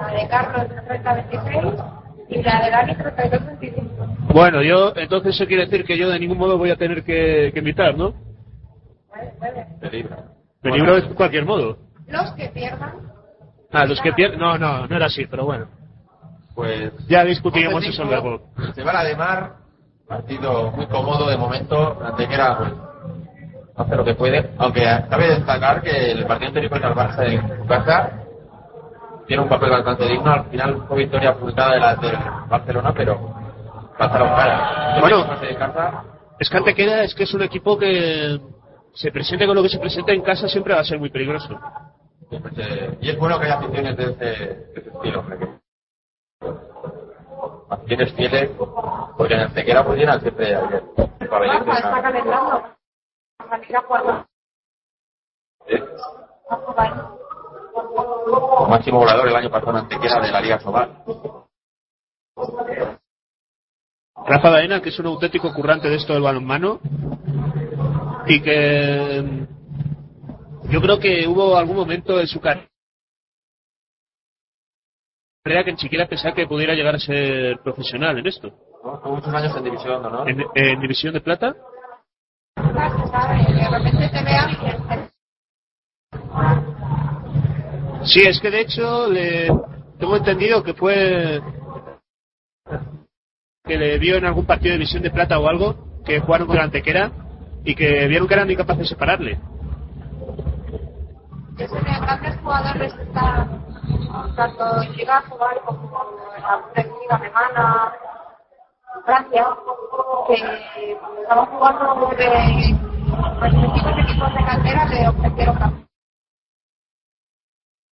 La 0.00 0.08
de 0.08 0.28
Carlos 0.28 0.66
es 0.70 1.02
30-26. 1.02 1.94
Y 2.28 2.42
la 2.42 2.62
de 2.62 2.70
Dani 2.70 2.94
32 2.94 3.46
25. 3.46 4.06
Bueno, 4.32 4.62
yo, 4.62 4.92
entonces 4.94 5.34
eso 5.34 5.46
quiere 5.46 5.64
decir 5.64 5.84
que 5.84 5.96
yo 5.96 6.10
de 6.10 6.20
ningún 6.20 6.38
modo 6.38 6.58
voy 6.58 6.70
a 6.70 6.76
tener 6.76 7.02
que, 7.02 7.50
que 7.52 7.58
invitar, 7.58 7.96
¿no? 7.96 8.12
Puede, 9.08 9.32
puede. 9.38 9.66
Peligro. 9.80 10.16
Me 10.62 10.72
libro 10.72 10.96
de 10.96 11.14
cualquier 11.14 11.46
modo. 11.46 11.78
Los 12.06 12.32
que 12.32 12.48
pierdan. 12.48 12.92
Ah, 13.72 13.86
los 13.86 14.00
que 14.00 14.12
pierden. 14.12 14.38
No, 14.38 14.58
no, 14.58 14.86
no 14.86 14.96
era 14.96 15.06
así, 15.06 15.26
pero 15.26 15.44
bueno. 15.46 15.66
Pues 16.54 16.92
Ya 17.06 17.24
discutiremos 17.24 17.84
eso 17.86 18.04
luego. 18.04 18.50
Se 18.74 18.82
va 18.82 18.90
a 18.90 18.94
la 18.94 19.04
de 19.04 19.16
mar, 19.16 19.56
partido 20.06 20.70
muy 20.72 20.86
cómodo 20.86 21.28
de 21.28 21.36
momento. 21.36 21.98
Antequera 22.04 22.58
pues, 22.58 22.72
hace 23.78 23.96
lo 23.96 24.04
que 24.04 24.14
puede, 24.14 24.50
aunque 24.58 24.82
cabe 25.08 25.28
destacar 25.28 25.80
que 25.80 26.12
el 26.12 26.26
partido 26.26 26.48
anterior 26.48 26.70
contra 26.70 26.88
el 26.88 26.94
Barça 26.96 27.26
en 27.26 27.60
su 27.60 27.66
casa 27.66 28.12
tiene 29.26 29.42
un 29.42 29.48
papel 29.48 29.70
bastante 29.70 30.06
digno. 30.06 30.32
Al 30.32 30.44
final 30.46 30.82
fue 30.88 30.98
victoria 30.98 31.34
frustrada 31.34 31.74
de 31.74 31.80
la 31.80 31.94
del 31.96 32.18
Barcelona, 32.48 32.92
pero 32.96 33.34
pasaron 33.96 34.28
cara. 34.30 34.98
Bueno. 35.00 35.26
Es 36.40 36.48
que 36.48 36.56
Antequera 36.56 37.02
es 37.02 37.14
que 37.14 37.24
es 37.24 37.34
un 37.34 37.42
equipo 37.42 37.76
que 37.78 38.40
se 38.94 39.10
presente 39.12 39.46
con 39.46 39.54
lo 39.56 39.62
que 39.62 39.68
se 39.68 39.78
presenta 39.78 40.12
en 40.12 40.22
casa 40.22 40.48
siempre 40.48 40.74
va 40.74 40.80
a 40.80 40.84
ser 40.84 40.98
muy 40.98 41.10
peligroso. 41.10 41.58
y 43.00 43.08
es 43.08 43.18
bueno 43.18 43.38
que 43.38 43.46
haya 43.46 43.58
aficiones 43.58 43.96
de 43.96 44.04
ese, 44.04 44.24
de 44.24 44.72
ese 44.76 44.90
estilo. 44.90 45.24
Aficiones 47.70 48.12
fieles, 48.14 48.50
porque 49.16 49.34
en 49.34 49.40
Antequera 49.40 49.84
pues 49.84 49.98
llenan 49.98 50.20
siempre 50.20 50.52
el 50.52 51.28
¿eh? 55.66 55.82
máximo 58.68 58.98
volador 58.98 59.28
el 59.28 59.36
año 59.36 59.50
pasado 59.50 59.70
en 59.70 59.76
Antequera 59.78 60.20
de 60.20 60.32
la 60.32 60.40
Liga 60.40 60.60
Sobal. 60.60 61.02
Rafa 64.26 64.50
Baena, 64.50 64.82
que 64.82 64.90
es 64.90 64.98
un 64.98 65.06
auténtico 65.06 65.52
currante 65.54 65.88
de 65.88 65.96
esto 65.96 66.12
del 66.12 66.22
balonmano 66.22 66.80
y 68.26 68.42
que 68.42 69.22
mm, 69.22 70.70
yo 70.70 70.80
creo 70.80 70.98
que 70.98 71.26
hubo 71.26 71.56
algún 71.56 71.76
momento 71.76 72.20
en 72.20 72.26
su 72.26 72.40
carrera 72.40 72.68
que 75.64 75.72
ni 75.72 75.78
siquiera 75.78 76.06
pensaba 76.06 76.34
que 76.34 76.46
pudiera 76.46 76.74
llegar 76.74 76.96
a 76.96 76.98
ser 76.98 77.58
profesional 77.60 78.18
en 78.18 78.26
esto. 78.26 78.52
¿no? 78.84 78.96
Estuvo 78.96 79.14
muchos 79.14 79.32
años 79.32 79.56
en 79.56 79.64
División 79.64 80.02
de 80.02 80.08
Honor. 80.08 80.28
En, 80.28 80.44
en 80.54 80.80
División 80.80 81.14
de 81.14 81.20
Plata, 81.20 81.56
Sí, 88.04 88.20
es 88.20 88.40
que 88.40 88.50
de 88.50 88.60
hecho 88.60 89.06
le 89.08 89.48
tengo 89.98 90.16
entendido 90.16 90.62
que 90.62 90.72
fue 90.74 91.42
que 93.64 93.76
le 93.76 93.98
vio 93.98 94.16
en 94.16 94.24
algún 94.24 94.46
partido 94.46 94.72
de 94.72 94.78
División 94.78 95.02
de 95.02 95.10
Plata 95.10 95.38
o 95.38 95.46
algo 95.46 96.02
que 96.04 96.20
jugaron 96.20 96.46
con 96.46 96.58
Antequera 96.58 97.12
y 97.64 97.74
que 97.74 98.06
vieron 98.06 98.26
que 98.26 98.34
eran 98.34 98.50
incapaces 98.50 98.84
de 98.84 98.88
separarle. 98.88 99.38
que 101.58 101.66
se 101.66 101.80
vean 101.80 102.00
grandes 102.00 102.36
jugadores 102.40 102.94
están 102.94 103.64
tanto 104.36 104.82
en 104.82 104.92
Liga 104.96 105.22
Sobal 105.28 105.58
como 105.66 106.00
en 106.36 106.42
la 106.42 106.56
Bundesliga 106.56 107.16
alemana, 107.16 107.92
Francia, 109.08 109.46
que 110.26 110.34
estaban 111.22 111.46
jugando 111.46 112.10
de 112.14 112.28
respectivos 113.40 113.98
equipos 114.04 114.34
de 114.34 114.44
cantera, 114.44 114.84
le 114.84 115.08
ofrecieron 115.08 115.58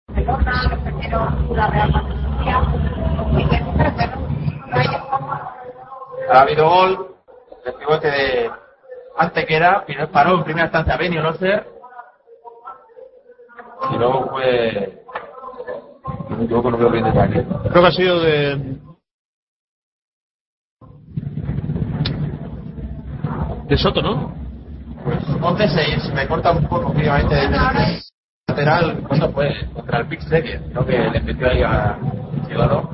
Barcelona, 0.10 0.54
le 0.68 0.76
ofrecieron 0.76 1.56
la 1.56 1.68
Real 1.68 1.92
Madrid, 1.94 2.16
y 3.38 3.48
que 3.48 3.60
no 3.62 3.72
Ha 6.34 6.42
habido 6.42 6.68
gol, 6.68 7.16
el 7.64 7.74
pivote 7.76 8.12
de 8.12 8.52
Antequera, 9.18 9.86
y 9.88 9.96
paró 10.08 10.34
en 10.34 10.44
primera 10.44 10.66
instancia 10.66 10.98
Benio 10.98 11.22
Loser. 11.22 11.66
Y 13.90 13.96
luego 13.96 14.32
fue. 14.32 15.02
No 16.30 16.36
me 16.36 16.44
equivoco, 16.44 16.72
no 16.72 16.78
veo 16.78 16.90
bien 16.90 17.06
aquí. 17.06 17.40
Creo 17.70 17.82
que 17.82 17.88
ha 17.88 17.92
sido 17.92 18.20
de 18.20 18.82
de 23.68 23.78
Soto, 23.78 24.02
¿no? 24.02 24.34
Pues 25.04 25.20
11-6, 25.28 26.14
me 26.14 26.28
corta 26.28 26.52
un 26.52 26.66
poco 26.68 26.88
últimamente 26.88 27.36
de 27.36 27.50
lateral. 28.48 29.04
¿Cuándo 29.08 29.32
fue? 29.32 29.54
Contra 29.74 30.00
el 30.00 30.04
Big 30.06 30.22
Series, 30.24 30.62
creo 30.72 30.86
que 30.86 30.98
le 30.98 31.20
metió 31.22 31.50
ahí 31.50 31.62
a 31.64 31.98
Ciudadano. 32.48 32.90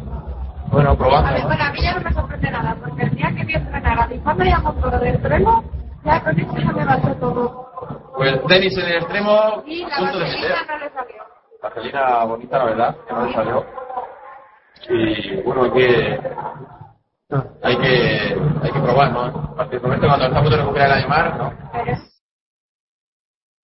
Bueno, 0.71 0.89
A 0.89 0.91
ver, 0.93 0.97
probando. 0.97 1.47
bueno, 1.47 1.63
a 1.65 1.71
mí 1.71 1.79
ya 1.81 1.93
no 1.95 2.01
me 2.01 2.13
sorprende 2.13 2.51
nada, 2.51 2.75
porque 2.81 3.03
el 3.03 3.09
día 3.15 3.33
que 3.35 3.43
vi 3.43 3.53
entrenar 3.55 3.99
a 3.99 4.07
mi 4.07 4.17
padre 4.19 4.49
y 4.49 4.51
a 4.53 4.59
Montoro 4.59 4.99
de 4.99 5.09
extremo, 5.09 5.63
ya 6.05 6.23
con 6.23 6.39
eso 6.39 6.57
ya 6.57 6.71
me 6.71 6.85
bastó 6.85 7.13
todo. 7.15 7.71
Pues 8.15 8.39
Denis 8.47 8.77
en 8.77 8.85
el 8.85 8.95
extremo, 8.97 9.63
Y 9.65 9.85
la 9.85 9.97
punto 9.97 10.19
de 10.19 10.25
meter. 10.25 10.51
no 10.69 10.77
le 10.77 10.89
salió. 10.91 11.23
Vaselina 11.61 12.23
bonita, 12.25 12.57
la 12.57 12.63
verdad, 12.65 12.95
que 13.07 13.13
no 13.13 13.25
le 13.25 13.33
salió. 13.33 13.65
Y 14.89 15.41
bueno, 15.43 15.73
que. 15.73 16.19
Hay 17.63 17.77
que, 17.77 18.37
hay 18.61 18.71
que 18.71 18.79
probar, 18.79 19.11
¿no? 19.11 19.55
Particularmente 19.55 20.07
cuando 20.07 20.25
estamos 20.25 20.51
de 20.51 20.57
recuperar 20.57 20.87
el 20.87 21.03
Aymar, 21.03 21.37
¿no? 21.37 21.53
Pero 21.71 21.91
es 21.91 22.21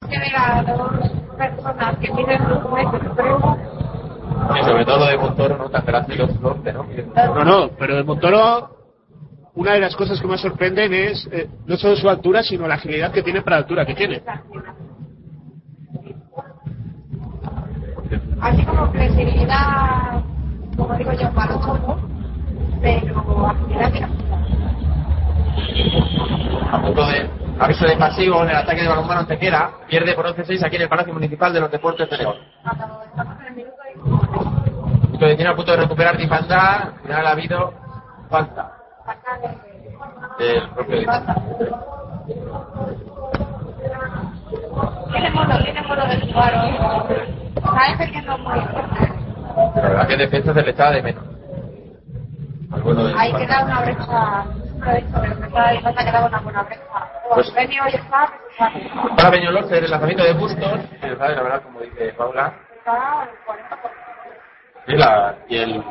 que 0.10 0.19
ver 0.19 0.36
a 0.38 0.63
dos 0.63 1.12
personas 1.38 1.97
que 1.97 2.13
miden 2.13 2.49
los 2.49 2.71
metros, 2.71 3.13
pero 3.15 3.58
Y 4.56 4.63
sobre 4.63 4.86
todo 4.86 4.99
lo 4.99 5.06
de 5.06 5.17
Montoro, 5.17 5.58
¿no? 5.58 5.69
Tan 5.69 5.86
grande 5.86 6.15
y 6.15 6.17
los 6.17 6.30
11, 6.41 6.73
¿no? 6.73 6.86
No, 7.15 7.43
no, 7.43 7.69
pero 7.77 7.97
de 7.97 8.03
Montoro 8.03 8.77
una 9.56 9.73
de 9.73 9.80
las 9.80 9.95
cosas 9.95 10.21
que 10.21 10.27
más 10.27 10.39
sorprenden 10.39 10.93
es 10.93 11.27
eh, 11.32 11.49
no 11.65 11.77
solo 11.77 11.95
su 11.95 12.08
altura, 12.08 12.43
sino 12.43 12.67
la 12.67 12.75
agilidad 12.75 13.12
que 13.12 13.23
tiene 13.23 13.41
para 13.41 13.58
la 13.58 13.62
altura 13.63 13.86
que 13.86 13.95
tiene. 13.95 14.21
así 18.39 18.63
como 18.65 18.91
flexibilidad, 18.91 20.21
como 20.77 20.93
digo 20.95 21.12
yo, 21.13 21.32
para 21.32 21.56
los 21.56 21.65
ojos, 21.65 21.99
a 26.71 26.81
punto 26.81 27.05
de 27.07 27.29
aviso 27.59 27.85
de 27.85 27.97
pasivo 27.97 28.43
en 28.43 28.49
el 28.49 28.55
ataque 28.55 28.81
de 28.81 28.87
balonmano 28.87 29.21
Antequera, 29.21 29.71
pierde 29.87 30.13
por 30.13 30.25
11-6 30.27 30.65
aquí 30.65 30.75
en 30.75 30.83
el 30.83 30.89
Palacio 30.89 31.13
Municipal 31.13 31.53
de 31.53 31.59
los 31.59 31.71
Deportes 31.71 32.09
de 32.09 32.17
León. 32.17 32.35
Cuando 32.63 33.03
estamos 33.03 33.39
en 33.41 33.47
el 33.47 33.55
minuto 33.55 33.77
y 33.93 33.99
Punto 35.07 35.25
de 35.25 35.35
tiene 35.35 35.49
a 35.49 35.55
punto 35.55 35.71
de 35.71 35.77
recuperar 35.77 36.17
Difandá, 36.17 36.73
al 36.83 36.99
final 37.01 37.25
ha 37.25 37.31
habido 37.31 37.73
falta 38.29 38.73
falta 39.03 39.39
de 40.37 40.45
del 40.45 40.69
propio 40.69 40.99
Difandá. 40.99 41.35
Tiene 45.11 45.29
modo, 45.31 45.63
tiene 45.63 45.81
modo 45.81 46.07
de 46.07 46.21
jugar 46.21 46.53
hoy. 46.59 47.17
Está 47.55 47.89
defendiendo 47.89 48.37
muy 48.37 48.59
fuerte. 48.59 49.13
La 49.75 49.81
verdad 49.81 50.07
que 50.07 50.17
defensa 50.17 50.53
se 50.53 50.61
le 50.61 50.71
echaba 50.71 50.91
de 50.91 51.01
menos. 51.01 51.37
Ahí 52.69 53.34
queda 53.34 53.63
una 53.63 53.82
brecha, 53.82 54.43
siempre 54.62 54.91
he 54.91 55.01
dicho 55.01 55.21
que 55.21 55.27
el 55.27 55.39
mercado 55.39 55.69
de 55.73 55.82
falta 55.82 56.06
quedaba 56.06 56.27
una 56.27 56.39
buena 56.39 56.63
brecha. 56.63 56.84
Pues- 57.34 57.47
está, 57.47 58.30
pues, 58.58 59.15
Para 59.15 59.32
Peñolor 59.32 59.73
el 59.73 59.89
lanzamiento 59.91 60.23
de 60.23 60.34
Bustos, 60.34 60.80
que 61.01 61.15
sabe 61.15 61.36
la 61.36 61.43
verdad, 61.43 61.62
como 61.63 61.80
dice 61.80 62.13
Paula, 62.17 62.53
está 62.77 63.21
al 63.21 63.30
40%. 63.45 63.91
y, 64.88 64.95
la, 64.97 65.36
y 65.47 65.58
el, 65.58 65.84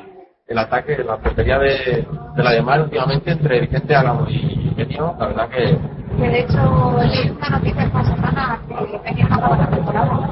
el 0.48 0.58
ataque, 0.58 0.98
la 1.02 1.16
portería 1.16 1.58
de, 1.58 2.06
de 2.36 2.42
la 2.42 2.50
de 2.50 2.62
Mar 2.62 2.82
últimamente 2.82 3.30
entre 3.30 3.60
Vicente 3.60 3.94
Álamo 3.96 4.26
y 4.28 4.74
Benio, 4.76 5.14
la 5.18 5.26
verdad 5.28 5.48
que 5.48 5.78
Que 6.18 6.28
de 6.28 6.40
hecho 6.40 6.96
leí 6.98 7.30
una 7.30 7.48
noticia 7.50 7.82
esta 7.84 8.04
semana 8.04 8.60
que 8.68 8.98
Benio 8.98 9.28
no 9.28 9.34
acaba 9.36 9.56
la 9.56 9.66
temporada. 9.70 10.28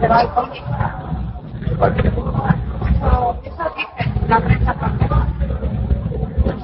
Se 0.00 0.08
va 0.08 0.18
al 0.20 1.94
Eso, 3.00 3.74
dice 3.76 4.28
la 4.28 4.40
prensa 4.40 4.74
francesa. 4.74 5.26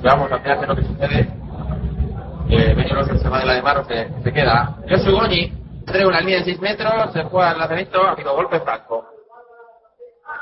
Vamos 0.02 0.30
a 0.30 0.36
ver 0.36 0.68
lo 0.68 0.76
que 0.76 0.82
sucede. 0.82 1.28
Eh, 2.48 2.74
Benio 2.74 3.04
se 3.04 3.28
va 3.28 3.40
de 3.40 3.46
la 3.46 3.54
de 3.54 3.62
Mar 3.62 3.78
o 3.78 3.84
se, 3.84 4.32
queda. 4.32 4.76
Josu 4.88 5.10
Goñi, 5.10 5.52
trae 5.84 6.06
una 6.06 6.20
línea 6.20 6.38
de 6.38 6.44
6 6.44 6.60
metros, 6.60 7.12
se 7.12 7.24
juega 7.24 7.52
el 7.52 7.58
lanzamiento, 7.58 8.02
ha 8.02 8.12
habido 8.12 8.36
golpe 8.36 8.60
franco. 8.60 9.04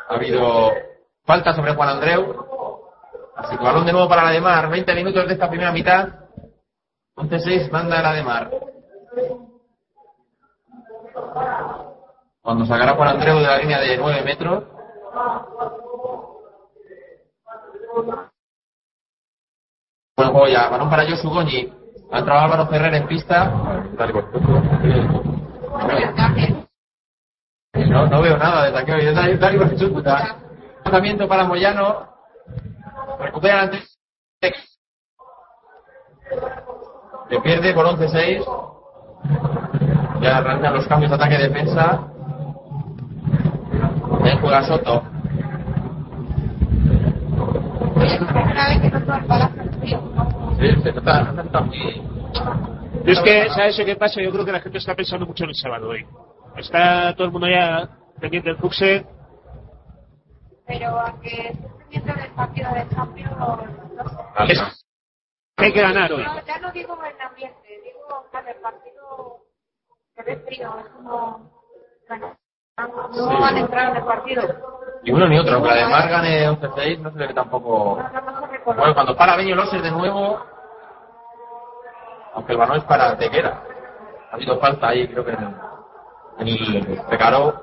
Ha 0.08 0.14
habido 0.14 0.70
falta 1.24 1.54
sobre 1.54 1.74
Juan 1.74 1.88
Andreu. 1.88 2.44
Así 3.36 3.56
que 3.56 3.64
balón 3.64 3.86
de 3.86 3.92
nuevo 3.92 4.08
para 4.08 4.24
la 4.24 4.30
de 4.32 4.40
Mar. 4.40 4.68
20 4.68 4.94
minutos 4.94 5.26
de 5.26 5.32
esta 5.32 5.48
primera 5.48 5.72
mitad. 5.72 6.08
11-6 7.16 7.70
manda 7.70 8.02
la 8.02 8.12
de 8.12 8.22
Mar. 8.22 8.50
Cuando 12.42 12.66
sacará 12.66 12.94
Juan 12.94 13.08
Andreu 13.08 13.36
de 13.38 13.46
la 13.46 13.58
línea 13.58 13.80
de 13.80 13.96
9 13.96 14.22
metros. 14.22 14.73
Buen 20.16 20.30
juego 20.30 20.48
ya. 20.48 20.68
Balón 20.68 20.90
para 20.90 21.08
Josu 21.08 21.30
Goñi. 21.30 21.72
Ha 22.10 22.18
entrado 22.18 22.40
Álvaro 22.40 22.66
Ferrer 22.66 22.94
en 22.94 23.06
pista. 23.06 23.50
Dale, 23.96 24.12
no, 27.88 28.06
no 28.06 28.22
veo 28.22 28.36
nada 28.36 28.64
desde 28.64 28.78
aquí. 28.78 28.90
Dale, 28.90 29.36
dale, 29.36 29.88
puta. 29.88 30.36
Lanzamiento 30.84 31.28
para 31.28 31.44
Moyano. 31.44 32.08
Recupera 33.18 33.62
ante 33.62 33.82
que 37.28 37.40
pierde 37.40 37.72
por 37.74 37.86
11-6. 37.86 38.44
Ya 40.20 40.38
arrancan 40.38 40.74
los 40.74 40.86
cambios 40.86 41.10
de 41.10 41.16
ataque-defensa. 41.16 42.08
Ahí 44.22 44.33
juega 44.33 44.33
Soto. 44.33 44.33
Es 44.33 44.33
la 44.33 44.33
primera 44.33 44.33
vez 44.33 44.33
que 44.33 44.33
no 44.33 44.33
todo 44.33 44.33
el 44.33 44.33
palacio 44.33 44.33
es 44.50 44.70
frío. 49.80 50.00
Sí, 50.58 50.82
se 50.82 50.92
nota, 50.92 51.24
se 51.24 51.32
nota 51.32 51.60
muy... 51.60 52.02
Yo 53.04 53.12
es 53.12 53.20
que, 53.20 53.48
¿sabes 53.50 53.82
qué 53.84 53.96
pasa? 53.96 54.22
Yo 54.22 54.30
creo 54.30 54.44
que 54.44 54.52
la 54.52 54.60
gente 54.60 54.78
está 54.78 54.94
pensando 54.94 55.26
mucho 55.26 55.44
en 55.44 55.50
el 55.50 55.56
sábado 55.56 55.90
hoy. 55.90 56.06
Está 56.56 57.14
todo 57.14 57.26
el 57.26 57.32
mundo 57.32 57.48
ya 57.48 57.88
pendiente 58.20 58.48
del 58.48 58.58
Fuxe. 58.58 59.04
Pero 60.66 61.00
aunque 61.00 61.48
estés 61.48 61.72
pendiente 61.74 62.12
del 62.14 62.30
partido 62.30 62.72
de 62.72 62.88
Champions, 62.88 63.36
no 63.36 63.58
sé. 64.46 64.54
Que 65.56 65.66
hay 65.66 65.72
que 65.72 65.82
ganar 65.82 66.12
hoy. 66.12 66.24
No, 66.24 66.44
ya 66.44 66.58
no 66.58 66.72
digo 66.72 66.98
en 67.04 67.20
ambiente, 67.20 67.80
digo 67.84 68.26
que 68.30 68.50
el 68.50 68.56
partido 68.56 69.44
se 70.16 70.22
ve 70.22 70.36
frío, 70.46 70.74
es 70.78 70.86
como. 70.90 71.52
Bueno, 72.08 72.36
no 72.76 73.12
Sí. 73.12 73.36
van 73.40 73.54
a 73.56 73.60
entrar 73.60 73.90
en 73.90 73.96
el 73.96 74.04
partido. 74.04 74.42
Ni 75.04 75.12
uno 75.12 75.28
ni 75.28 75.38
otro, 75.38 75.54
aunque 75.54 75.68
la 75.70 75.76
de 75.76 75.86
Mar 75.86 76.08
gane 76.08 76.48
11-6, 76.48 76.98
no 77.00 77.10
se 77.12 77.18
ve 77.18 77.28
que 77.28 77.34
tampoco... 77.34 77.98
Bueno, 78.64 78.94
cuando 78.94 79.16
para 79.16 79.36
Beño 79.36 79.54
Losser 79.54 79.82
de 79.82 79.90
nuevo, 79.90 80.40
aunque 82.34 82.52
el 82.52 82.58
balón 82.58 82.78
es 82.78 82.84
para 82.84 83.16
Tequera. 83.16 83.62
Ha 84.30 84.34
habido 84.34 84.58
falta 84.58 84.88
ahí, 84.88 85.06
creo 85.06 85.24
que 85.24 85.32
en, 85.32 85.56
en 86.38 86.48
el 86.48 86.86
victoria. 86.86 87.54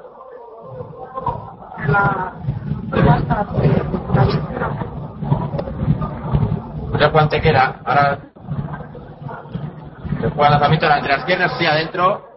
Ya 7.00 7.10
Juan 7.10 7.30
Tequera, 7.30 7.82
ahora 7.84 8.20
se 10.22 10.30
juega 10.30 10.46
el 10.48 10.52
lanzamiento 10.52 10.86
entre 10.86 11.14
las 11.18 11.26
piernas, 11.26 11.58
sí, 11.58 11.66
adentro. 11.66 12.31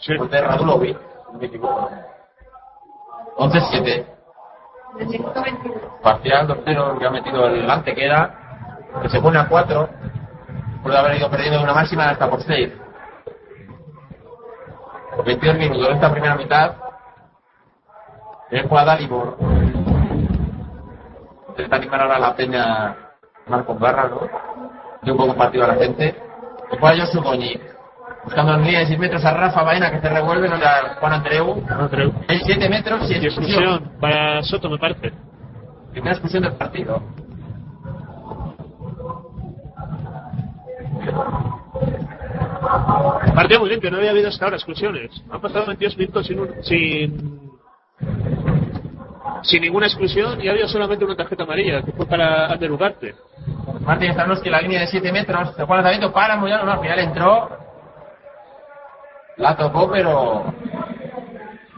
Sí. 0.00 0.16
Radulovic, 0.16 0.98
equivoco. 1.40 1.90
11-7. 3.36 4.06
Del 4.96 5.08
minuto 5.08 5.42
21. 5.42 6.00
Parcial 6.02 6.48
2-0 6.48 6.98
que 6.98 7.06
ha 7.06 7.10
metido 7.10 7.46
el 7.46 7.70
Antequera, 7.70 8.34
que 9.02 9.08
se 9.08 9.20
pone 9.20 9.38
a 9.38 9.48
4. 9.48 9.88
Puede 10.82 10.98
haber 10.98 11.16
ido 11.16 11.30
perdiendo 11.30 11.58
de 11.58 11.64
una 11.64 11.74
máxima 11.74 12.10
hasta 12.10 12.28
por 12.28 12.42
6. 12.42 12.72
22 15.24 15.56
minutos 15.56 15.88
de 15.88 15.94
esta 15.94 16.10
primera 16.10 16.34
mitad. 16.34 16.74
El 18.50 18.66
juega 18.68 18.84
Dalibor. 18.84 19.36
Intenta 21.48 21.76
animar 21.76 22.00
ahora 22.00 22.16
a 22.16 22.20
la 22.20 22.34
peña 22.34 22.96
Marco 23.46 23.74
Barra, 23.74 24.08
¿no? 24.08 24.20
De 25.02 25.12
un 25.12 25.18
poco 25.18 25.34
partido 25.34 25.64
a 25.64 25.68
la 25.68 25.74
gente. 25.74 26.16
Y 26.72 26.78
juega 26.78 27.04
Josu 27.04 27.22
Goñi. 27.22 27.60
Buscando 28.24 28.54
en 28.54 28.62
línea 28.64 28.80
de 28.80 28.86
6 28.86 28.98
metros 28.98 29.24
a 29.24 29.32
Rafa 29.32 29.62
Baena 29.62 29.90
que 29.90 30.00
se 30.00 30.08
revuelve, 30.08 30.48
da 30.48 30.96
Juan 31.00 31.12
Andreu. 31.14 31.62
Otro. 31.80 32.12
En 32.28 32.40
7 32.44 32.68
metros 32.68 33.10
y 33.10 33.14
expulsión. 33.14 33.92
para 34.00 34.42
Soto, 34.42 34.68
me 34.68 34.78
parece. 34.78 35.12
Primera 35.92 36.12
expulsión 36.12 36.42
del 36.42 36.52
partido. 36.54 37.02
Partido 43.34 43.60
muy 43.60 43.70
limpio, 43.70 43.90
no 43.90 43.96
había 43.98 44.10
habido 44.10 44.28
hasta 44.28 44.44
ahora 44.44 44.56
exclusiones. 44.56 45.10
Han 45.30 45.40
pasado 45.40 45.66
22 45.66 45.96
minutos 45.98 46.26
sin, 46.26 46.40
un- 46.40 46.54
sin, 46.62 47.40
sin 49.42 49.62
ninguna 49.62 49.86
exclusión 49.86 50.40
y 50.42 50.48
ha 50.48 50.52
habido 50.52 50.68
solamente 50.68 51.04
una 51.04 51.16
tarjeta 51.16 51.44
amarilla, 51.44 51.82
que 51.82 51.92
fue 51.92 52.06
para 52.06 52.46
Ander 52.46 52.70
Ugarte. 52.70 53.14
Martín 53.80 54.12
Stanovski 54.12 54.50
la 54.50 54.60
línea 54.60 54.80
de 54.80 54.86
7 54.88 55.10
metros. 55.12 55.54
Se 55.56 55.62
el 55.62 55.68
lanzamiento 55.68 56.12
para 56.12 56.36
Moyano. 56.36 56.64
No, 56.64 56.72
al 56.72 56.80
final 56.80 56.98
entró. 56.98 57.48
La 59.40 59.56
tocó, 59.56 59.90
pero. 59.90 60.52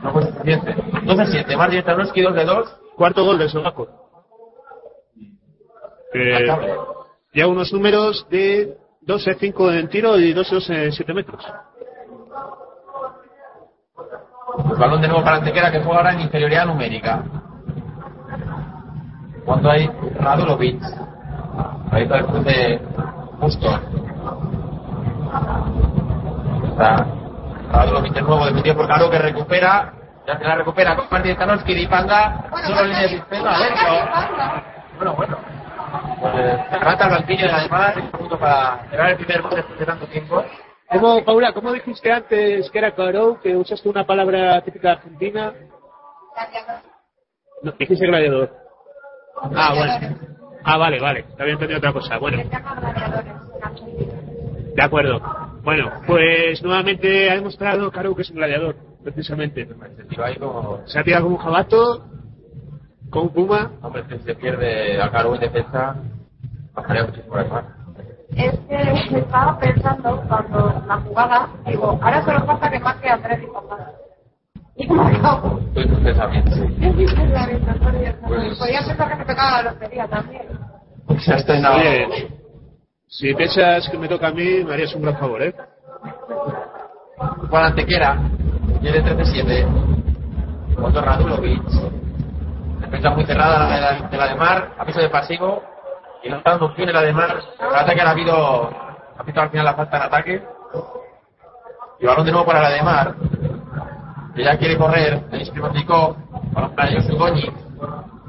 No 0.03 0.12
fue 0.12 0.22
suficiente. 0.25 0.75
12-7. 0.75 1.57
Martín 1.57 1.81
Stanovski 1.81 2.20
2 2.20 2.35
de 2.35 2.44
2. 2.44 2.81
Cuarto 2.96 3.25
gol 3.25 3.38
del 3.38 3.46
Eslovaco. 3.46 3.88
Eh, 6.12 6.46
ya 7.33 7.46
unos 7.46 7.72
números 7.72 8.27
de 8.29 8.77
12-5 9.07 9.79
en 9.79 9.88
tiro 9.88 10.18
y 10.18 10.35
12-2 10.35 10.70
en 10.70 10.92
7 10.92 11.14
metros. 11.14 11.42
El 14.70 14.79
balón 14.79 15.01
de 15.01 15.09
nuevo 15.09 15.25
para 15.25 15.37
Antequera 15.37 15.70
que 15.70 15.81
juega 15.81 15.98
ahora 15.98 16.12
en 16.14 16.20
inferioridad 16.20 16.66
numérica. 16.66 17.25
Cuando 19.44 19.70
hay 19.70 19.88
Radulovic. 20.18 20.83
Ahí 21.92 22.03
está 22.03 22.18
el 22.18 22.27
cruce 22.27 22.81
justo. 23.40 23.81
Está 26.70 27.22
Radulovic 27.73 28.13
de 28.13 28.23
nuevo 28.23 28.45
defendido 28.47 28.77
por 28.77 28.87
Caro 28.87 29.11
que 29.11 29.19
recupera. 29.19 29.93
Ya 30.27 30.39
se 30.39 30.45
la 30.45 30.55
recupera 30.57 30.95
con 30.95 31.07
Martín 31.11 31.35
Stanovski 31.35 31.73
y. 31.73 32.47
Bueno, 32.51 32.67
Solo 32.69 32.77
bueno, 32.79 32.83
línea 32.89 33.01
de 33.09 33.23
Bueno, 33.31 33.51
adentro. 33.51 34.11
pasa. 34.13 34.63
Bueno, 34.97 35.15
bueno. 35.15 35.39
Pues 36.21 36.35
levanta 36.81 37.05
el 37.07 37.11
banquillo 37.11 37.47
de 37.47 37.53
además 37.53 37.95
y 37.97 38.01
punto 38.17 38.39
para 38.39 38.79
cerrar 38.91 39.11
el 39.11 39.17
primer 39.17 39.43
gol 39.43 39.55
después 39.57 39.79
de 39.79 39.87
tanto 39.87 40.07
tiempo. 40.07 40.45
¿Cómo, 40.91 41.25
Paula, 41.25 41.53
¿cómo 41.53 41.73
dijiste 41.73 42.13
antes 42.13 42.71
que 42.71 42.79
era 42.79 42.95
Caro, 42.95 43.41
que 43.43 43.57
usaste 43.57 43.89
una 43.89 44.05
palabra 44.07 44.61
típica 44.61 44.93
argentina? 44.93 45.53
No, 47.63 47.73
dijiste 47.73 48.07
gladiador. 48.07 48.51
Ah, 49.57 49.73
bueno. 49.75 50.17
Ah, 50.65 50.77
vale, 50.77 51.01
vale. 51.01 51.25
Te 51.37 51.43
había 51.43 51.55
entendido 51.55 51.79
otra 51.79 51.93
cosa. 51.93 52.19
Bueno, 52.19 52.39
de 54.75 54.83
acuerdo. 54.83 55.21
Bueno, 55.62 55.90
pues 56.07 56.62
nuevamente 56.62 57.31
ha 57.31 57.35
demostrado 57.35 57.90
Caro 57.90 58.14
que 58.14 58.22
es 58.22 58.31
un 58.31 58.37
gladiador, 58.37 58.77
precisamente. 59.03 59.66
Se 59.66 60.38
como... 60.38 60.81
Se 60.87 60.98
ha 60.98 61.05
tirado 61.05 61.25
como 61.25 61.37
un 61.37 61.42
jabato, 61.42 62.05
con 63.11 63.29
puma. 63.31 63.70
Hombre, 63.83 64.05
si 64.09 64.18
se 64.25 64.35
pierde 64.35 65.01
a 65.01 65.11
Caro 65.11 65.35
en 65.35 65.40
defensa, 65.40 65.96
bajaría 66.75 67.05
muchísimo 67.05 67.37
la 67.37 67.44
más. 67.44 67.64
Es 68.37 68.59
que 69.09 69.18
estaba 69.18 69.59
pensando 69.59 70.25
cuando 70.27 70.83
la 70.87 70.96
jugada, 71.01 71.48
digo, 71.66 71.98
ahora 72.03 72.25
solo 72.25 72.46
falta 72.46 72.70
que 72.70 72.79
marque 72.81 73.09
a 73.09 73.14
Andrés 73.14 73.40
y 73.42 73.46
en 75.85 76.03
pensamiento. 76.03 76.51
Es 76.55 76.94
mi 76.96 77.07
pensamiento, 77.07 77.70
Antonio. 77.70 78.14
Pues- 78.27 78.59
Podía 78.59 78.81
pensar 78.87 79.09
que 79.11 79.16
me 79.16 79.25
tocaba 79.25 79.62
la 79.62 79.70
lotería 79.72 80.09
también. 80.09 80.42
Se 81.18 81.33
ha 81.33 81.37
estrenado. 81.37 81.77
Oye, 81.77 82.29
si 83.12 83.35
piensas 83.35 83.87
que 83.90 83.98
me 83.98 84.09
toca 84.09 84.29
a 84.29 84.33
mí, 84.33 84.64
me 84.64 84.72
harías 84.72 84.94
un 84.94 85.03
gran 85.03 85.18
favor, 85.18 85.42
¿eh? 85.42 85.55
Juan 87.51 87.64
Antequera, 87.64 88.18
tiene 88.81 89.05
13-7. 89.05 90.79
Otto 90.79 91.03
Radulovic. 91.03 91.62
Defensa 92.81 93.11
muy 93.11 93.27
cerrada 93.27 93.75
de 93.75 93.81
la, 93.83 94.09
de 94.09 94.16
la 94.16 94.29
de 94.29 94.35
Mar, 94.35 94.72
de 94.87 95.09
pasivo. 95.11 95.62
Y 96.25 96.31
no 96.31 96.38
está 96.38 96.53
dando 96.53 96.66
opciones 96.66 96.94
la 96.94 97.03
de 97.03 97.12
Mar. 97.12 97.38
El 97.61 97.77
ataque 97.77 98.01
ha 98.01 98.11
habido, 98.11 98.70
ha 99.18 99.25
pitado 99.25 99.42
al 99.42 99.51
final 99.51 99.66
la 99.66 99.75
falta 99.75 99.96
en 99.98 100.03
ataque. 100.05 100.42
Y 102.01 102.07
balón 102.07 102.25
de 102.25 102.33
nuevo 102.33 102.46
para 102.46 102.62
la 102.62 102.70
de 102.70 102.83
Mar. 102.83 103.14
Que 104.35 104.42
ya 104.42 104.57
quiere 104.57 104.79
correr. 104.79 105.22
Primoticó. 105.53 106.16
Balón 106.53 106.75
para 106.75 106.92
Josu 106.92 107.18
Goñi. 107.18 107.53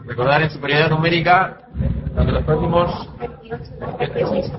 Recordar 0.08 0.42
en 0.42 0.52
superioridad 0.52 0.90
numérica. 0.90 1.58
Durante 2.14 2.32
los 2.32 2.44
próximos 2.44 3.10
28 3.98 4.52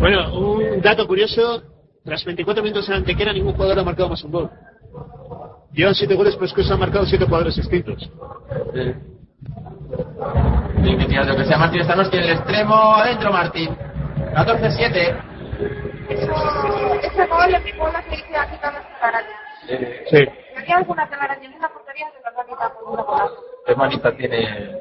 Bueno, 0.00 0.38
un 0.38 0.80
dato 0.80 1.06
curioso. 1.06 1.62
Tras 2.04 2.24
24 2.24 2.62
minutos 2.62 2.88
en 2.88 2.94
Antequera, 2.96 3.32
ningún 3.32 3.52
jugador 3.52 3.78
ha 3.78 3.84
marcado 3.84 4.08
más 4.08 4.24
un 4.24 4.32
gol. 4.32 4.50
Llevan 5.72 5.94
7 5.94 6.14
goles, 6.14 6.34
pero 6.34 6.46
es 6.46 6.52
que 6.54 6.64
se 6.64 6.72
han 6.72 6.80
marcado 6.80 7.04
7 7.04 7.24
jugadores 7.24 7.56
distintos. 7.56 8.10
Sí. 8.72 8.94
Sí, 10.84 10.96
que 10.96 11.04
tira 11.06 11.24
lo 11.24 11.36
que 11.36 11.44
sea 11.44 11.58
Martín 11.58 11.84
Stanovski 11.84 12.16
en 12.16 12.24
el 12.24 12.30
extremo, 12.30 12.74
adentro 12.74 13.32
Martín. 13.32 13.76
14-7. 14.34 15.22
Eso, 16.08 16.32
ese 17.02 17.26
gol 17.26 17.54
es 17.54 17.64
mi 17.64 17.72
gol 17.72 17.90
que 18.08 18.14
hice 18.14 18.36
aquí 18.36 18.56
con 18.56 18.72
las 18.72 18.86
telarañas. 18.94 19.32
Sí. 20.10 20.28
Había 20.56 20.76
alguna 20.78 21.08
telaraña 21.08 21.44
en 21.44 21.52
esa 21.52 21.68
portería, 21.68 22.06
se 22.16 22.22
las 22.22 22.36
va 22.36 22.42
a 22.42 22.46
quitar 22.46 22.72
por 22.72 22.92
una. 22.94 23.04
¿Qué 23.66 23.74
manita 23.74 24.16
tiene, 24.16 24.78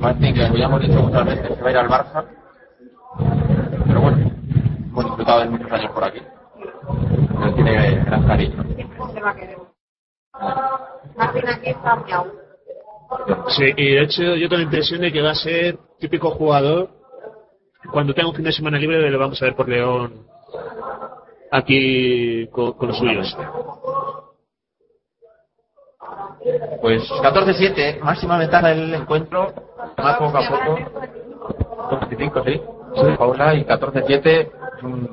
Martín? 0.00 0.34
Que 0.34 0.44
hemos 0.62 0.80
dicho 0.82 1.02
muchas 1.02 1.26
veces, 1.26 1.56
que 1.56 1.62
va 1.62 1.68
a 1.68 1.70
ir 1.70 1.78
al 1.78 1.88
Barça. 1.88 2.24
Pero 3.86 4.00
bueno, 4.00 4.30
hemos 4.90 5.04
disfrutado 5.04 5.40
de 5.40 5.48
muchos 5.48 5.72
años 5.72 5.90
por 5.92 6.04
aquí. 6.04 6.20
Pero 7.38 7.54
tiene 7.54 8.04
gran 8.04 8.26
cariño. 8.26 8.64
Martín 11.16 11.48
aquí 11.48 11.70
está. 11.70 12.04
Sí, 13.48 13.72
y 13.76 13.94
de 13.94 14.02
hecho 14.02 14.22
yo 14.22 14.48
tengo 14.48 14.56
la 14.56 14.64
impresión 14.64 15.00
de 15.00 15.12
que 15.12 15.22
va 15.22 15.30
a 15.30 15.34
ser 15.34 15.78
típico 15.98 16.30
jugador. 16.32 16.90
Cuando 17.92 18.12
tenga 18.14 18.28
un 18.28 18.34
fin 18.34 18.44
de 18.44 18.52
semana 18.52 18.78
libre 18.78 19.10
le 19.10 19.16
vamos 19.16 19.40
a 19.40 19.44
ver 19.44 19.54
por 19.54 19.68
León 19.68 20.26
aquí 21.54 22.48
con, 22.48 22.72
con 22.72 22.88
los 22.88 22.98
suyos. 22.98 23.36
Pues 26.80 27.02
14-7, 27.10 28.00
máxima 28.00 28.38
ventaja 28.38 28.68
del 28.68 28.92
encuentro, 28.92 29.52
más 29.96 30.16
poco 30.16 30.38
a 30.38 30.48
poco. 30.48 30.78
25, 32.00 32.44
sí. 32.44 32.60
sí. 32.94 33.02
Paula 33.16 33.54
y 33.54 33.64
14-7 33.64 34.26
es 34.26 34.82
un, 34.82 35.08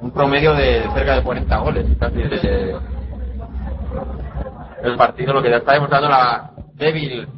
un 0.00 0.10
promedio 0.10 0.54
de 0.54 0.82
cerca 0.94 1.16
de 1.16 1.22
40 1.22 1.58
goles, 1.58 1.86
casi 1.98 2.16
de, 2.16 2.76
el 4.82 4.96
partido, 4.96 5.34
lo 5.34 5.42
que 5.42 5.50
ya 5.50 5.58
está 5.58 5.74
demostrando 5.74 6.08
la 6.08 6.50
débil 6.74 7.28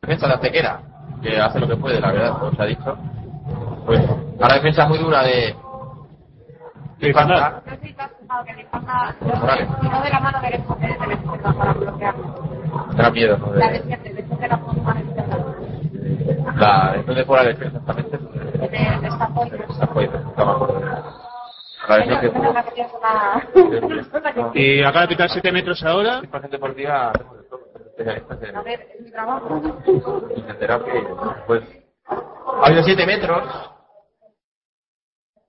defensa 0.00 0.26
de 0.26 0.34
Antequera, 0.34 0.80
que 1.22 1.38
hace 1.38 1.60
lo 1.60 1.68
que 1.68 1.76
puede, 1.76 2.00
la 2.00 2.10
verdad, 2.10 2.52
se 2.56 2.62
ha 2.62 2.66
dicho. 2.66 2.98
Pues 3.86 4.00
a 4.40 4.48
la 4.48 4.54
defensa 4.54 4.88
muy 4.88 4.98
dura 4.98 5.22
de 5.22 5.32
De 5.34 5.54
Infanta. 5.54 5.58
No 5.58 5.58
sé 5.58 5.58
si 5.58 5.58
te 5.58 5.60
has 5.60 6.62
fijado 6.64 6.93
que 6.93 6.93
le 6.93 6.93
falta 7.12 7.62
Vale. 9.40 9.66
no 9.82 10.02
de 10.02 10.10
la 10.10 10.20
mano 10.20 10.40
derecha, 10.40 10.74
de 10.74 10.88
la 11.06 11.14
izquierda 11.14 11.52
para 11.52 11.72
bloquearlo. 11.72 12.34
da 12.96 13.10
miedo, 13.10 13.38
¿no? 13.38 13.52
La 13.54 13.66
De, 13.68 13.72
defiende, 13.78 14.10
defiende 14.14 14.48
la 14.48 14.56
mano 14.56 15.00
izquierda. 15.00 15.36
la 16.56 16.92
defensa 16.92 17.14
de 17.14 17.24
fuera 17.24 17.42
de 17.44 17.48
defensa, 17.54 17.78
exactamente. 17.78 18.18
De, 18.18 18.68
de 18.68 19.08
esta 19.08 19.26
forma. 19.28 19.56
Está 19.56 19.86
fuerte, 19.88 20.16
está 20.16 20.44
más. 20.44 20.58
La 21.88 21.98
la 21.98 22.20
que. 22.20 22.32
Y 24.54 24.82
acaba 24.82 25.02
de 25.02 25.08
pitar 25.08 25.28
7 25.30 25.52
metros 25.52 25.82
ahora. 25.84 26.20
Todo, 26.22 27.60
especialistas 27.86 28.42
en- 28.42 28.56
A 28.56 28.62
ver, 28.62 28.80
es 28.94 29.00
mi 29.04 29.10
trabajo. 29.10 29.60
en 30.36 30.58
terapia 30.58 30.94
y 30.94 31.04
pues 31.46 31.62
ha 32.62 32.66
habido 32.66 32.82
7 32.82 33.06
metros 33.06 33.42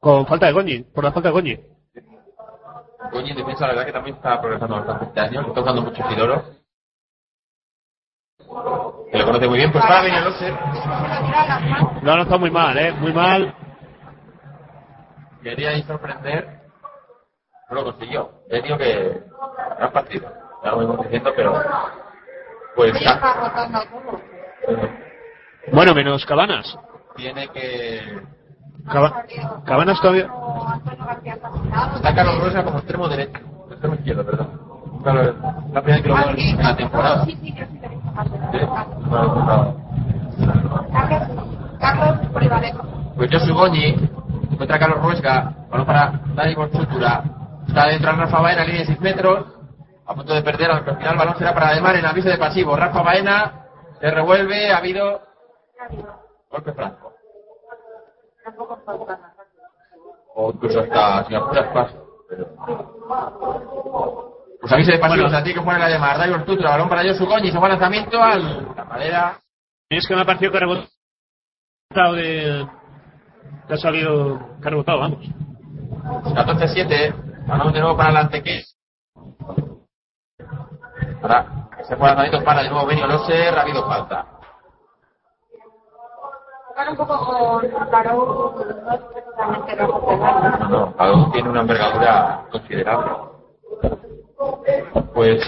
Con 0.06 0.28
falta 0.28 0.46
de 0.46 0.52
Goñi, 0.52 0.84
por 0.94 1.04
la 1.04 1.12
falta 1.12 1.30
de 1.30 1.34
Goñi. 1.34 1.60
Goñi 3.12 3.32
en 3.32 3.38
defensa 3.38 3.66
la 3.66 3.74
verdad 3.74 3.86
que 3.88 3.92
también 3.92 4.16
está 4.18 4.40
progresando 4.40 4.76
bastante 4.76 5.06
este 5.06 5.20
año 5.20 5.42
le 5.42 5.48
está 5.48 5.62
usando 5.62 5.82
mucho 5.82 6.08
Sidoro 6.08 6.44
que 9.12 9.18
lo 9.18 9.26
conoce 9.26 9.48
muy 9.48 9.58
bien 9.58 9.72
pues 9.72 9.84
para 9.84 10.28
Oser 10.28 10.54
Lo 12.04 12.12
ha 12.12 12.18
lanzado 12.18 12.38
muy 12.38 12.52
mal, 12.52 12.78
¿eh? 12.78 12.94
Muy 12.94 13.14
mal. 13.14 13.56
quería 15.42 15.70
ahí 15.70 15.82
sorprender 15.82 16.60
no 17.72 17.76
lo 17.76 17.84
consiguió 17.86 18.30
he 18.52 18.62
dicho 18.62 18.78
que 18.78 19.24
gran 19.80 19.92
partido 19.92 20.32
ya 20.64 20.70
lo 20.70 20.78
venimos 20.78 21.02
diciendo 21.02 21.34
pero 21.36 21.64
pues 22.76 22.96
está. 22.96 23.84
Bueno, 25.72 25.96
menos 25.96 26.24
Cabanas. 26.28 26.78
tiene 27.16 27.48
que 27.48 28.36
Caba- 28.92 29.26
Cabanas 29.66 30.00
todavía. 30.02 30.30
Está 31.96 32.14
Carlos 32.16 32.40
Rosa 32.40 32.64
como 32.64 32.78
extremo 32.80 33.08
derecho 33.08 33.40
extremo 33.72 33.96
izquierdo 33.96 34.26
perdón 34.26 34.48
claro 35.04 35.34
la 35.74 35.82
primera 35.82 35.96
vez 35.96 36.02
que 36.04 36.10
lo 36.10 36.16
veo 36.16 36.30
en 36.38 36.64
la 36.64 36.76
temporada 36.76 37.26
Sí, 37.26 37.38
sí, 37.42 37.54
yo 37.54 37.66
sí. 37.66 37.80
Carlos, 40.92 41.24
Carlos 41.80 42.28
Polivalente. 42.34 42.80
Pues 43.16 43.30
Josu 43.32 43.54
Goñi 43.54 43.96
encuentra 44.52 44.76
a 44.76 44.80
Carlos 44.80 45.02
Ruesga, 45.02 45.54
balón 45.70 45.86
para 45.86 46.20
Dani 46.36 46.56
Borchutura. 46.56 47.24
Está 47.68 47.88
dentro 47.88 48.12
de 48.12 48.18
Rafa 48.18 48.42
Baena, 48.42 48.64
línea 48.66 48.82
de 48.82 48.88
6 48.88 49.02
metros, 49.02 49.46
a 50.06 50.14
punto 50.14 50.34
de 50.34 50.42
perder, 50.44 50.72
aunque 50.72 50.92
al 50.92 50.98
final 50.98 51.14
el 51.14 51.20
balón 51.20 51.38
será 51.38 51.54
para 51.54 51.70
Ademar 51.70 51.96
en 51.96 52.06
aviso 52.06 52.30
de 52.30 52.38
pasivo. 52.38 52.76
Rafa 52.76 53.02
Baena 53.02 53.66
se 54.00 54.12
revuelve, 54.12 54.72
ha 54.72 54.78
habido 54.78 55.22
golpe 56.52 56.74
franco. 56.74 57.14
Fue. 58.56 59.20
O 60.36 60.52
incluso 60.52 60.80
hasta 60.82 61.24
sin 61.26 61.36
apuras 61.36 61.68
paso. 61.74 62.06
Pero... 62.30 62.48
Pues 64.62 64.74
aviso 64.74 64.92
de 64.92 64.98
pasivo, 65.00 65.16
Bueno. 65.22 65.28
o 65.28 65.30
sea, 65.30 65.44
tiene 65.44 65.60
que 65.60 65.66
poner 65.66 65.82
a 65.82 65.86
Ademar. 65.86 66.18
Dani 66.18 66.32
Borchutura, 66.34 66.72
balón 66.72 66.90
para 66.90 67.04
Josu 67.04 67.26
Goñi, 67.26 67.52
su 67.52 67.60
buen 67.60 67.72
lanzamiento 67.72 68.22
al 68.22 68.76
la 68.76 68.86
madera. 68.86 69.40
Es 69.90 70.08
que 70.08 70.16
me 70.16 70.22
ha 70.22 70.26
parecido 70.26 70.52
que 70.52 70.58
ha 70.58 70.62
rebotado 70.62 72.14
de. 72.16 72.68
Que 73.68 73.74
ha 73.74 73.78
salido. 73.78 74.40
Que 74.62 74.68
ha 74.68 74.72
rebotado, 74.72 75.00
vamos. 75.00 75.20
14-7, 76.06 77.46
balón 77.48 77.74
de 77.74 77.80
nuevo 77.80 77.96
para 77.98 78.10
el 78.10 78.18
Antequé. 78.18 78.64
Ahora, 81.22 81.68
se 81.88 81.96
fue 81.96 82.08
lanzamiento 82.08 82.44
para 82.44 82.64
de 82.64 82.70
nuevo 82.70 82.88
Benio 82.88 83.08
Loser, 83.08 83.58
ha 83.58 83.62
habido 83.62 83.86
falta. 83.88 84.26
Un 86.78 86.98
poco 86.98 87.18
con 87.26 87.90
Caro, 87.90 88.54
no 88.84 88.94
es 88.94 89.80
No, 90.70 91.32
tiene 91.32 91.50
una 91.50 91.62
envergadura 91.62 92.46
considerable. 92.52 93.12
Pues, 95.14 95.42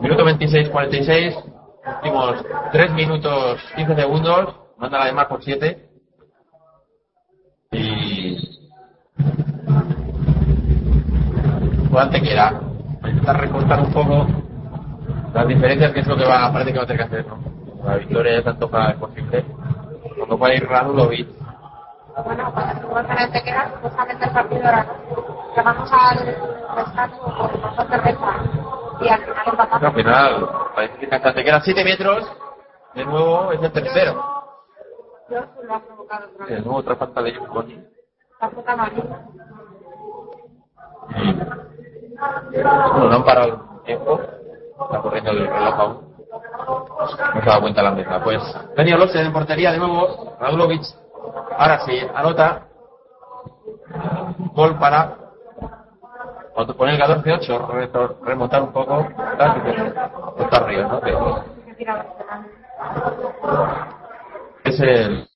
minuto 0.00 0.24
26-46, 0.24 1.44
últimos 1.96 2.46
3 2.70 2.92
minutos 2.92 3.60
15 3.74 3.96
segundos, 3.96 4.54
manda 4.78 5.00
la 5.00 5.06
de 5.06 5.12
más 5.12 5.26
por 5.26 5.42
7. 5.42 5.76
Y. 7.72 8.60
Jugante 11.90 12.22
que 12.22 12.32
era, 12.32 12.52
va 12.52 13.08
a 13.08 13.10
intentar 13.10 13.40
recortar 13.40 13.80
un 13.80 13.92
poco 13.92 14.26
las 15.34 15.48
diferencias, 15.48 15.92
que 15.92 16.00
es 16.00 16.06
lo 16.06 16.16
que 16.16 16.24
va, 16.24 16.52
parece 16.52 16.72
que 16.72 16.78
va 16.78 16.84
a 16.84 16.86
tener 16.86 17.08
que 17.08 17.16
hacer, 17.16 17.26
¿no? 17.26 17.38
La 17.84 17.96
victoria 17.96 18.38
ya 18.38 18.44
tanto 18.44 18.70
para 18.70 18.90
es 18.92 18.96
posible. 18.98 19.44
Cuando 20.30 20.44
pueda 20.44 20.54
ir 20.54 20.68
Radulovic, 20.68 21.28
Bueno, 22.24 22.52
cuando 22.54 22.80
se 22.80 22.86
vuelven 22.86 23.18
a 23.18 23.22
Antequera, 23.24 23.70
supuestamente 23.74 24.24
el 24.26 24.30
partido 24.30 24.60
era 24.60 24.86
que 25.56 25.60
vamos 25.60 25.90
al 25.92 26.24
descanso 26.76 27.18
con 27.18 27.60
dos 27.60 27.88
cervezas 27.88 28.36
y 29.00 29.08
al 29.08 29.20
final 29.22 29.44
empatamos. 29.48 29.82
al 29.82 29.92
final 29.92 30.48
parece 30.76 30.98
que 31.00 31.06
te 31.32 31.44
quedan 31.44 31.62
7 31.62 31.84
metros. 31.84 32.32
De 32.94 33.04
nuevo 33.06 33.50
es 33.50 33.60
el 33.60 33.72
tercero. 33.72 34.44
Se 35.28 35.34
lo 35.64 35.74
ha 35.74 35.80
provocado 35.80 36.28
otra 36.32 36.46
De 36.46 36.54
vez. 36.54 36.64
nuevo 36.64 36.78
otra 36.78 36.94
falta 36.94 37.22
de 37.22 37.32
Giovanni. 37.32 37.84
La 38.40 38.50
puta 38.50 38.72
amarilla. 38.72 39.20
Bueno, 42.52 43.08
no 43.08 43.16
han 43.16 43.24
parado 43.24 43.48
el 43.48 43.82
tiempo. 43.84 44.20
Está 44.80 45.02
corriendo 45.02 45.32
el 45.32 45.48
reloj 45.48 45.74
aún. 45.80 46.09
No 46.66 47.40
se 47.42 47.46
da 47.50 47.60
cuenta 47.60 47.82
la 47.82 47.90
mesa. 47.92 48.20
Pues 48.22 48.40
Daniel 48.76 48.98
Lose 49.00 49.20
en 49.20 49.32
portería 49.32 49.72
de 49.72 49.78
nuevo. 49.78 50.36
Radulovic. 50.40 50.82
Ahora 51.56 51.80
sí, 51.86 51.98
anota. 52.14 52.66
Gol 54.54 54.78
para. 54.78 55.16
Cuando 56.54 56.76
pone 56.76 56.94
el 56.94 57.00
14-8, 57.00 57.68
reto- 57.70 58.18
remontar 58.22 58.62
un 58.62 58.72
poco. 58.72 59.06
Está 60.38 60.56
arriba, 60.56 60.88
¿no? 60.88 61.00
Que 61.00 61.14
es 64.70 64.80
el, 64.80 65.28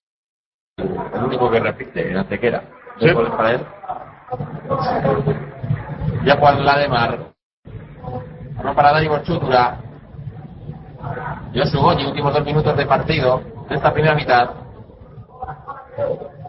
el 0.77 1.25
único 1.25 1.51
que 1.51 1.61
repite 1.61 2.11
en 2.11 2.19
Antequera. 2.19 2.63
Sí. 2.99 3.09
Para 3.37 3.53
él. 3.53 3.67
Ya 6.25 6.37
Juan 6.39 6.65
Lademar. 6.65 7.19
No 8.63 8.75
para 8.75 8.93
Dani 8.93 9.09
Borchutura. 9.09 9.79
Josu 11.55 11.81
Goñi, 11.81 12.07
últimos 12.07 12.35
dos 12.35 12.45
minutos 12.45 12.77
de 12.77 12.87
partido 12.87 13.41
de 13.69 13.75
esta 13.77 13.93
primera 13.93 14.15
mitad. 14.15 14.51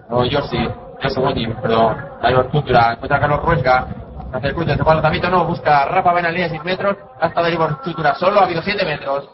No, 0.10 0.18
Josi, 0.30 0.68
Josu 1.02 1.22
Goñi, 1.22 1.48
perdón. 1.62 1.98
Dani 2.22 2.36
Borchutura, 2.36 2.94
encuentra 2.94 3.18
a 3.18 3.22
Carlos 3.22 3.44
Ruesga. 3.44 3.88
Hace 4.34 4.48
el 4.48 4.54
cruce, 4.56 4.76
se 4.76 4.82
al 4.82 4.88
lanzamiento, 4.88 5.30
no, 5.30 5.46
busca 5.46 5.84
a 5.84 5.86
Rafa 5.86 6.13
Bena 6.13 6.28
en 6.30 6.34
línea 6.34 6.48
de 6.50 6.56
6 6.56 6.63
metros. 6.65 6.98
Hasta 7.22 7.41
Dani 7.41 7.56
Borchutura 7.56 8.16
solo, 8.16 8.39
ha 8.39 8.43
habido 8.45 8.62
7 8.62 8.84
metros. 8.86 9.30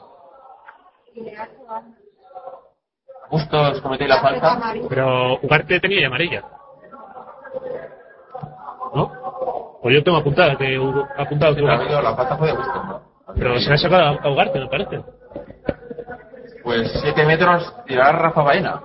Bustos 3.30 3.82
cometéis 3.82 4.09
la 4.09 4.19
falta. 4.22 4.59
Pero 4.89 5.39
Ugarte 5.41 5.80
tenía 5.80 6.01
ya 6.01 6.07
amarilla. 6.07 6.43
¿No? 8.93 9.11
Pues 9.82 9.95
yo 9.95 10.03
tengo 10.03 10.17
apuntada 10.17 10.55
que 10.57 10.76
apuntado 11.17 11.55
que 11.55 11.67
ha 11.67 11.74
habido- 11.74 12.01
la 12.01 12.15
falta 12.15 12.38
fue 12.38 12.47
de 12.47 12.53
Bustos, 12.57 12.86
¿no? 12.86 13.01
Pero 13.36 13.57
se 13.59 13.69
le 13.69 13.76
ha 13.76 13.78
sacado 13.78 14.19
a 14.22 14.30
Ugarte, 14.30 14.59
me 14.59 14.67
parece. 14.67 15.01
Pues 16.63 16.91
7 17.01 17.25
metros 17.25 17.73
tirará 17.86 18.11
Rafa 18.13 18.41
Baena. 18.43 18.82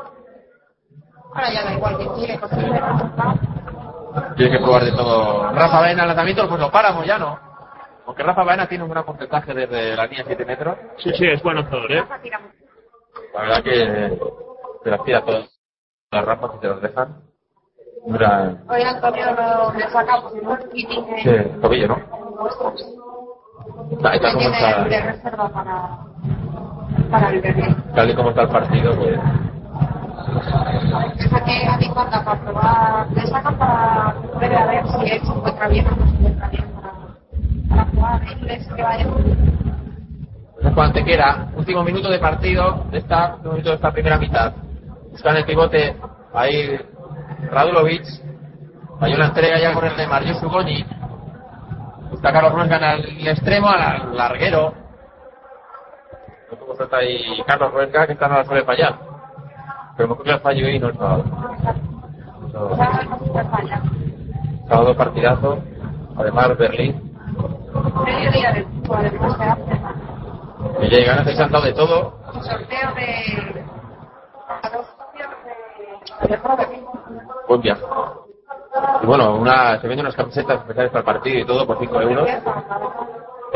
Ahora 1.35 1.53
ya 1.53 1.65
da 1.65 1.75
igual 1.75 1.99
que 1.99 2.09
tire, 2.21 2.39
porque 2.39 2.57
se 2.57 2.71
va 2.71 3.35
Tiene 4.37 4.57
que 4.59 4.65
probar 4.65 4.85
de 4.85 4.93
todo. 4.93 5.53
Rafa 5.53 5.81
Baena 5.81 6.03
el 6.03 6.09
lanzamiento, 6.09 6.49
pues 6.49 6.61
lo 6.61 6.71
paramos 6.71 7.07
ya, 7.07 7.19
¿no? 7.19 7.39
Porque 8.07 8.23
Rafa 8.23 8.45
Baena 8.45 8.67
tiene 8.69 8.85
un 8.85 8.91
gran 8.91 9.05
porcentaje 9.05 9.53
desde 9.53 9.97
la 9.97 10.07
línea 10.07 10.25
7 10.27 10.45
metros. 10.45 10.79
Sí, 10.99 11.11
sí, 11.17 11.27
es 11.27 11.43
buen 11.43 11.57
lanzador, 11.57 11.93
¿eh? 11.93 12.05
La 13.35 13.41
verdad 13.43 13.63
que 13.63 14.19
se 14.85 14.91
las 14.91 15.05
tira 15.05 15.23
todas 15.25 15.51
las 16.13 16.25
Rafa 16.25 16.53
si 16.53 16.59
te 16.61 16.69
los 16.69 16.81
dejan. 16.81 17.23
Hoy 18.69 18.83
Antonio 18.83 19.27
lo, 19.33 19.73
le 19.73 19.91
saca 19.91 20.23
pues, 20.23 20.35
un 20.43 20.71
Sí, 21.23 21.61
tobillo, 21.61 21.89
¿no? 21.89 21.97
Ahí 24.05 24.17
está 24.17 24.29
que 24.29 24.35
como 24.35 24.51
de 24.51 24.97
está. 24.97 25.13
reserva 25.13 25.49
para, 25.49 26.06
para 27.11 27.31
el 27.31 27.41
bebé. 27.41 27.75
Tal 27.95 28.11
y 28.11 28.15
como 28.15 28.31
está 28.31 28.43
el 28.43 28.49
partido, 28.49 28.97
pues. 28.97 29.19
Esa 31.19 31.45
que 31.45 31.67
a 31.67 31.77
mí 31.77 31.89
cuando 31.93 32.25
para 32.25 32.41
probar, 32.41 33.07
le 33.13 33.27
sacan 33.27 33.57
para 33.57 34.15
ver 34.41 34.55
a 34.55 34.63
a 34.63 34.67
ver 34.67 34.87
si 34.89 35.11
él 35.11 35.21
se 35.23 35.33
encuentra 35.33 35.69
bien 35.69 35.87
o 35.87 35.91
no 35.91 36.07
se 36.07 36.17
encuentra 36.17 36.49
bien 36.49 36.65
para, 36.75 36.93
para 37.69 37.85
jugar 37.91 38.21
les 38.43 38.67
que 38.67 38.83
vaya. 38.83 39.07
Juan 40.75 40.89
Antequera, 40.89 41.49
último 41.57 41.83
minuto 41.85 42.11
de 42.11 42.19
partido 42.19 42.85
de 42.91 42.99
esta, 42.99 43.35
último 43.37 43.53
minuto 43.53 43.71
de 43.71 43.77
esta 43.77 43.93
primera 43.93 44.19
mitad. 44.19 44.53
Buscan 45.11 45.37
el 45.37 45.45
pivote 45.45 45.97
ahí 46.35 46.79
Radulovic. 47.51 48.05
Hay 49.01 49.15
una 49.15 49.27
entrega 49.27 49.59
ya 49.59 49.73
con 49.73 49.85
el 49.85 49.97
de 49.97 50.07
Mario 50.07 50.35
Sugoni. 50.35 50.85
Está 52.13 52.33
Carlos 52.33 52.53
en 52.65 52.83
el 52.83 53.29
extremo, 53.29 53.69
al 53.69 54.17
larguero. 54.17 54.86
No 56.51 56.59
tuvo 56.59 56.77
suerte 56.77 56.97
ahí 56.97 57.43
Carlos 57.47 57.73
Ruenca, 57.73 58.07
que 58.07 58.13
está 58.13 58.29
no 58.29 58.37
la 58.37 58.45
suele 58.45 58.65
fallar. 58.65 58.99
Pero 59.97 60.09
mejor 60.09 60.25
que 60.25 60.31
la 60.31 60.39
fallo 60.41 60.69
y 60.69 60.79
no 60.79 60.89
el 60.89 60.97
sábado. 60.97 61.25
Sábado 64.69 64.97
partidazo. 64.97 65.59
Además 66.17 66.57
Berlín. 66.57 67.13
Que 70.81 70.89
llegan, 70.89 71.25
se 71.25 71.43
han 71.43 71.51
dado 71.51 71.65
de 71.65 71.73
todo. 71.73 72.19
Sorteo 72.43 72.95
de. 72.95 73.65
a. 74.63 74.71
Buen 77.49 77.61
viaje. 77.61 77.83
Y 79.03 79.07
bueno, 79.07 79.37
una, 79.37 79.81
se 79.81 79.89
venden 79.89 80.07
unas 80.07 80.17
camisetas 80.17 80.61
especiales 80.61 80.91
para 80.91 81.01
el 81.01 81.05
partido 81.05 81.39
y 81.39 81.45
todo 81.45 81.67
por 81.67 81.79
5 81.79 82.01
euros. 82.03 82.29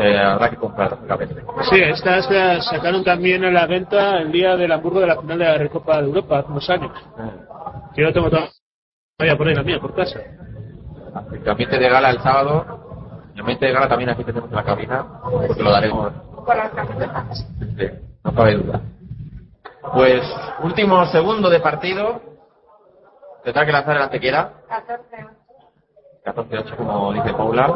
Eh, 0.01 0.17
habrá 0.17 0.49
que 0.49 0.55
comprar, 0.55 0.91
lógicamente. 0.91 1.43
Sí, 1.69 1.79
estas 1.79 2.29
las 2.31 2.65
sacaron 2.65 3.03
también 3.03 3.45
a 3.45 3.51
la 3.51 3.67
venta 3.67 4.17
el 4.17 4.31
día 4.31 4.57
del 4.57 4.71
Hamburgo 4.71 4.99
de 4.99 5.07
la 5.07 5.21
final 5.21 5.37
de 5.37 5.45
la 5.45 5.57
Recopa 5.57 5.97
de 6.01 6.07
Europa 6.07 6.39
hace 6.39 6.51
unos 6.51 6.69
años. 6.69 6.91
Que 7.93 8.01
yo 8.01 8.11
tengo 8.11 8.29
toda 8.29 8.49
Vaya 9.19 9.37
por 9.37 9.47
ahí 9.47 9.53
la 9.53 9.61
mía, 9.61 9.79
por 9.79 9.93
casa. 9.93 10.19
El 11.31 11.47
ambiente 11.47 11.77
de 11.77 11.89
gala 11.89 12.09
el 12.09 12.19
sábado. 12.21 12.65
El 13.35 13.41
ambiente 13.41 13.67
de 13.67 13.71
gala 13.71 13.87
también 13.87 14.09
aquí 14.09 14.23
tenemos 14.23 14.49
en 14.49 14.55
la 14.55 14.63
cabina, 14.63 15.05
porque 15.21 15.61
lo 15.61 15.71
daremos. 15.71 16.11
Con 16.43 16.57
las 16.57 16.71
camisetas. 16.71 17.47
Sí, 17.77 17.87
no 18.23 18.33
cabe 18.33 18.55
duda. 18.55 18.81
Pues, 19.93 20.23
último 20.63 21.05
segundo 21.05 21.51
de 21.51 21.59
partido. 21.59 22.19
Tendrá 23.43 23.63
que 23.63 23.71
lanzar 23.71 23.97
el 23.97 24.01
antequiera. 24.01 24.53
14. 24.67 25.27
14-8, 26.25 26.75
como 26.77 27.13
dice 27.13 27.33
Paula. 27.33 27.71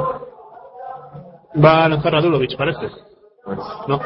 Va 1.63 1.85
a 1.85 1.89
lanzar 1.89 2.11
Radulovic, 2.13 2.57
parece. 2.57 2.89
Pues, 3.43 3.57
No. 3.87 3.99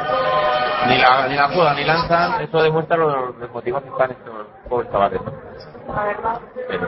ni 0.87 0.97
la, 0.97 1.27
ni 1.27 1.35
la 1.35 1.49
poda 1.49 1.73
ni 1.73 1.83
lanzan. 1.83 2.41
Eso 2.41 2.61
demuestra 2.61 2.97
los, 2.97 3.35
los 3.37 3.51
motivos 3.51 3.81
que 3.83 3.89
están 3.89 4.11
estos 4.11 4.33
pobres 4.67 4.91
chavales. 4.91 5.21
¿no? 5.21 5.93
La 5.93 6.03
verdad. 6.05 6.39
Pero, 6.67 6.87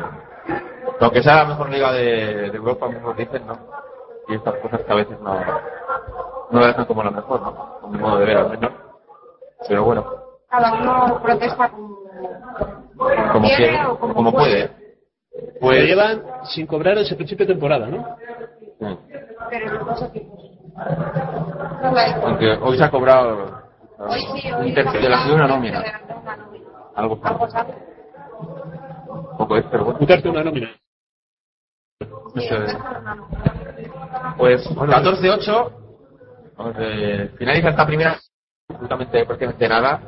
aunque 1.01 1.23
sea 1.23 1.35
la 1.37 1.45
mejor 1.45 1.69
liga 1.69 1.91
de, 1.91 2.51
de 2.51 2.57
Europa, 2.57 2.87
mismos 2.87 3.15
dicen, 3.17 3.45
¿no? 3.47 3.53
Y 4.27 4.35
estas 4.35 4.55
cosas 4.55 4.81
que 4.81 4.91
a 4.91 4.95
veces 4.95 5.19
no, 5.19 5.33
no 6.51 6.59
la 6.59 6.67
dejan 6.67 6.85
como 6.85 7.03
la 7.03 7.11
mejor, 7.11 7.41
¿no? 7.41 7.79
Con 7.81 7.91
mi 7.91 7.97
modo 7.97 8.17
de 8.19 8.25
ver, 8.25 8.37
al 8.37 8.49
menos. 8.49 8.71
Pero 9.67 9.83
bueno, 9.83 10.05
Cada 10.49 10.73
uno 10.73 11.19
protesta 11.21 11.69
como, 11.69 11.95
como, 13.33 13.47
quiere 13.47 13.67
quiere, 13.69 13.85
o 13.85 13.99
como, 13.99 14.13
como 14.13 14.31
puede. 14.33 14.67
Pues 14.69 15.57
Pues, 15.59 15.83
llevan 15.85 16.23
sin 16.43 16.67
cobrar 16.67 16.95
desde 16.97 17.11
el 17.11 17.17
principio 17.17 17.45
de 17.45 17.53
temporada, 17.53 17.87
¿no? 17.87 18.15
Sí. 18.81 18.97
Pero 19.49 19.73
los 19.73 19.85
dos 19.85 20.01
equipos. 20.09 20.39
No 21.81 21.91
la 21.91 22.05
digo. 22.05 22.27
aunque 22.27 22.51
hoy 22.61 22.77
se 22.77 22.83
ha 22.83 22.91
cobrado 22.91 23.61
Hoy 23.99 24.19
sí, 24.41 24.51
hoy 24.51 24.69
un 24.69 24.73
tercio 24.73 24.99
de 24.99 25.09
la 25.09 25.25
de 25.25 25.33
una 25.33 25.47
nómina. 25.47 25.81
De 25.81 25.89
una 26.13 26.37
nómina. 26.37 26.65
Algo 26.95 27.21
poco 29.37 29.57
es, 29.57 29.65
pero 29.69 29.85
bueno. 29.85 29.99
Un 29.99 30.07
tercio 30.07 30.31
de 30.31 30.37
una 30.37 30.43
nómina. 30.43 30.71
No 31.99 32.41
sé. 32.41 32.57
Pues 34.37 34.67
14-8. 34.69 35.71
Vamos, 36.57 36.75
eh, 36.79 37.31
finaliza 37.37 37.69
esta 37.69 37.85
primera. 37.85 38.17
Absolutamente, 38.69 39.25
prácticamente 39.25 39.69
nada. 39.69 40.01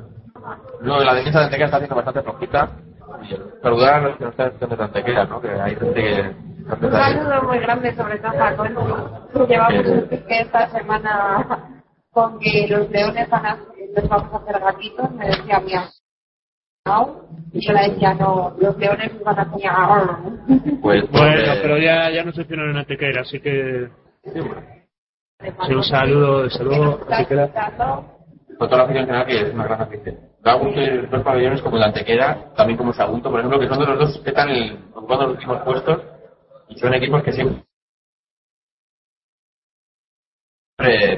Luego 0.81 1.03
la 1.03 1.13
defensa 1.13 1.39
de 1.39 1.45
Antequera 1.45 1.65
está 1.65 1.77
haciendo 1.77 1.95
bastante 1.95 2.21
flojita. 2.23 2.71
Y 3.23 3.61
saludar 3.61 3.93
a 3.93 4.01
los 4.01 4.17
que 4.17 4.23
nos 4.23 4.31
están 4.31 4.47
escuchando 4.47 4.75
de 4.75 4.83
Antequera, 4.83 5.25
¿no? 5.25 5.41
Que 5.41 5.49
hay 5.49 5.75
gente 5.75 5.93
que. 5.93 6.52
Un 6.65 6.91
saludo 6.91 7.43
muy 7.43 7.59
grande, 7.59 7.95
sobre 7.95 8.19
todo 8.19 8.41
a 8.43 8.55
Conchi. 8.55 8.73
Llevamos 9.49 9.85
un 9.87 10.01
pique 10.07 10.39
esta 10.41 10.69
semana 10.69 11.81
con 12.11 12.39
que 12.39 12.67
los 12.69 12.89
leones 12.89 13.29
van 13.29 13.45
a, 13.45 13.57
les 13.95 14.07
vamos 14.09 14.33
a 14.33 14.37
hacer 14.37 14.59
gatitos. 14.61 15.11
Me 15.11 15.27
decía 15.27 15.59
mi. 15.59 15.71
Y 17.53 17.65
yo 17.65 17.73
le 17.73 17.89
decía, 17.89 18.13
no, 18.13 18.53
los 18.59 18.77
leones 18.77 19.11
van 19.23 19.39
a 19.39 19.41
hacer 19.43 19.69
Pues, 20.81 21.09
Bueno, 21.11 21.27
eh, 21.37 21.59
pero 21.61 21.77
ya, 21.77 22.09
ya 22.09 22.23
nos 22.23 22.35
mencionaron 22.37 22.71
en 22.71 22.77
Antequera, 22.77 23.21
así 23.21 23.39
que 23.39 23.89
sí, 24.25 24.39
un 25.73 25.83
saludo, 25.83 26.43
un 26.43 26.49
saludo. 26.49 26.99
Antequera. 27.09 27.49
con 28.57 28.69
toda 28.69 28.77
la 28.77 28.83
afición 28.83 29.05
general 29.05 29.25
que 29.25 29.41
es 29.41 29.53
una 29.53 29.63
gran 29.65 29.81
afición. 29.81 30.17
Da 30.41 30.53
gusto 30.55 30.79
ir 30.81 31.09
dos 31.09 31.23
pabellones 31.23 31.61
como 31.61 31.75
el 31.77 31.81
de 31.83 31.87
Antequera, 31.87 32.53
también 32.55 32.77
como 32.77 32.93
Sagunto, 32.93 33.29
por 33.29 33.39
ejemplo, 33.39 33.59
que 33.59 33.67
son 33.67 33.79
de 33.79 33.85
los 33.85 33.99
dos 33.99 34.19
que 34.23 34.29
están 34.29 34.49
en- 34.49 34.79
los 34.93 35.27
últimos 35.29 35.61
puestos 35.63 36.01
y 36.75 36.79
son 36.79 36.93
equipos 36.93 37.23
que 37.23 37.31
siempre 37.33 37.63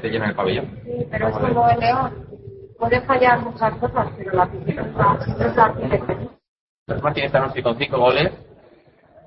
te 0.02 0.10
llenan 0.10 0.30
el 0.30 0.36
pabellón. 0.36 0.80
Sí, 0.84 1.08
pero 1.10 1.28
es 1.30 1.38
como 1.38 1.70
el 1.70 1.80
león. 1.80 2.28
Puede 2.78 3.02
fallar 3.02 3.40
muchas 3.40 3.74
cosas, 3.80 4.12
pero 4.18 4.32
la 4.34 4.44
está- 4.44 5.24
siempre 5.24 5.48
es 5.48 5.56
la 5.56 5.66
afición. 5.66 6.30
Los 6.88 7.02
Martínez 7.02 7.34
noche 7.34 7.64
con 7.64 7.78
cinco 7.78 7.98
goles 7.98 8.32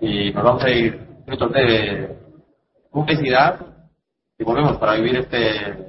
y 0.00 0.32
nos 0.32 0.44
vamos 0.44 0.64
a 0.64 0.70
ir 0.70 1.00
minutos 1.26 1.52
de 1.52 2.16
publicidad 2.90 3.60
y 4.38 4.44
volvemos 4.44 4.76
para 4.78 4.94
vivir 4.94 5.16
este 5.16 5.88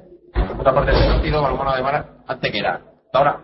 otra 0.58 0.74
parte 0.74 0.90
del 0.92 1.12
partido 1.14 1.42
Balbona 1.42 1.76
de 1.76 1.82
Mar 1.82 2.08
Antequera. 2.26 2.80
Hasta 3.06 3.18
ahora. 3.18 3.40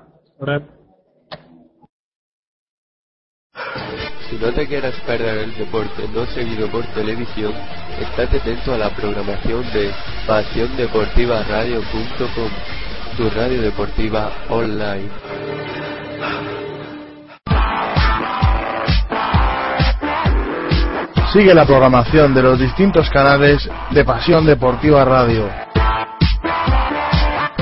Si 4.29 4.37
no 4.37 4.53
te 4.53 4.67
quieres 4.67 4.95
perder 5.07 5.39
el 5.39 5.55
deporte 5.55 6.07
no 6.13 6.27
seguido 6.27 6.69
por 6.69 6.85
televisión, 6.87 7.55
estate 8.01 8.39
atento 8.39 8.75
a 8.75 8.79
la 8.79 8.91
programación 8.91 9.63
de 9.73 9.93
pasiondeportivaradio.com, 10.27 12.51
tu 13.17 13.31
radio 13.31 13.63
deportiva 13.63 14.33
online. 14.49 15.09
Sigue 21.33 21.55
la 21.55 21.65
programación 21.65 22.35
de 22.35 22.43
los 22.43 22.59
distintos 22.59 23.09
canales 23.11 23.71
de 23.91 24.05
Pasión 24.05 24.45
Deportiva 24.45 25.05
Radio. 25.05 25.49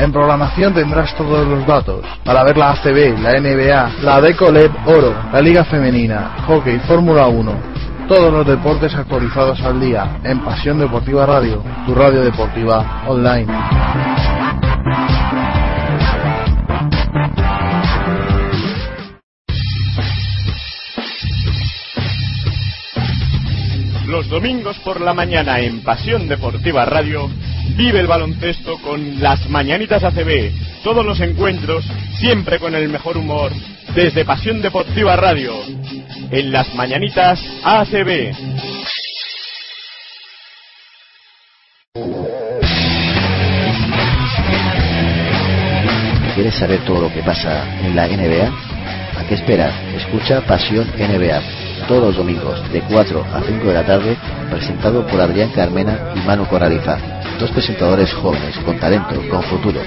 En 0.05 0.13
programación 0.13 0.75
tendrás 0.75 1.17
todos 1.17 1.49
los 1.49 1.67
datos 1.67 2.05
para 2.27 2.45
ver 2.45 2.59
la 2.59 2.73
ACB, 2.73 3.19
la 3.21 3.41
NBA, 3.41 4.03
la 4.03 4.21
Decoleb 4.21 4.71
Oro, 4.85 5.15
la 5.33 5.41
Liga 5.41 5.65
Femenina, 5.65 6.45
Hockey, 6.47 6.79
Fórmula 6.81 7.27
1. 7.27 7.53
Todos 8.07 8.31
los 8.31 8.47
deportes 8.47 8.95
actualizados 8.95 9.63
al 9.63 9.81
día 9.81 10.19
en 10.23 10.41
Pasión 10.45 10.79
Deportiva 10.79 11.25
Radio, 11.25 11.63
tu 11.87 11.95
radio 11.95 12.21
deportiva 12.21 13.05
online. 13.07 13.51
Los 24.07 24.29
domingos 24.29 24.79
por 24.81 25.01
la 25.01 25.15
mañana 25.15 25.61
en 25.61 25.83
Pasión 25.83 26.29
Deportiva 26.29 26.85
Radio, 26.85 27.31
vive 27.77 28.01
el 28.01 28.07
baloncesto 28.07 28.79
con 28.79 29.21
las 29.21 29.49
Mañanitas 29.49 30.03
ACB. 30.03 30.53
Todos 30.83 31.05
los 31.05 31.21
encuentros, 31.21 31.85
siempre 32.19 32.59
con 32.59 32.75
el 32.75 32.89
mejor 32.89 33.17
humor, 33.17 33.53
desde 33.95 34.25
Pasión 34.25 34.63
Deportiva 34.63 35.17
Radio. 35.17 35.55
En 36.31 36.53
las 36.53 36.75
Mañanitas 36.75 37.41
ACB. 37.65 38.35
¿Quieres 46.35 46.55
saber 46.57 46.81
todo 46.85 47.03
lo 47.03 47.13
que 47.13 47.23
pasa 47.23 47.65
en 47.85 47.95
la 47.95 48.09
NBA? 48.09 49.21
¿A 49.21 49.27
qué 49.29 49.35
esperas? 49.35 49.73
Escucha 49.95 50.41
Pasión 50.41 50.91
NBA 50.99 51.64
todos 51.87 52.03
los 52.03 52.17
domingos 52.17 52.61
de 52.73 52.81
4 52.83 53.25
a 53.33 53.41
5 53.41 53.67
de 53.67 53.75
la 53.75 53.85
tarde, 53.85 54.17
presentado 54.51 55.07
por 55.07 55.21
Adrián 55.21 55.51
Carmena 55.51 56.13
y 56.15 56.21
Manu 56.21 56.47
Corraliza. 56.47 56.99
Dos 57.39 57.51
presentadores 57.51 58.13
jóvenes, 58.15 58.57
con 58.65 58.79
talento, 58.79 59.21
con 59.31 59.43
futuro. 59.43 59.81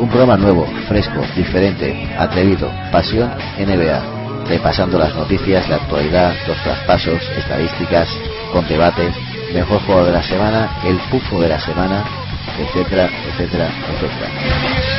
Un 0.00 0.08
programa 0.08 0.36
nuevo, 0.36 0.66
fresco, 0.88 1.22
diferente, 1.36 2.08
atrevido. 2.18 2.70
Pasión 2.90 3.30
NBA. 3.58 4.02
Repasando 4.48 4.98
las 4.98 5.14
noticias, 5.14 5.68
la 5.68 5.76
actualidad, 5.76 6.34
los 6.46 6.56
traspasos, 6.62 7.22
estadísticas, 7.38 8.08
con 8.52 8.66
debates, 8.66 9.14
mejor 9.54 9.80
jugador 9.82 10.06
de 10.06 10.12
la 10.12 10.22
semana, 10.22 10.70
el 10.84 10.96
pufo 11.10 11.40
de 11.40 11.48
la 11.48 11.60
semana, 11.60 12.04
etcétera, 12.58 13.08
etcétera, 13.30 13.68
etcétera. 13.92 14.91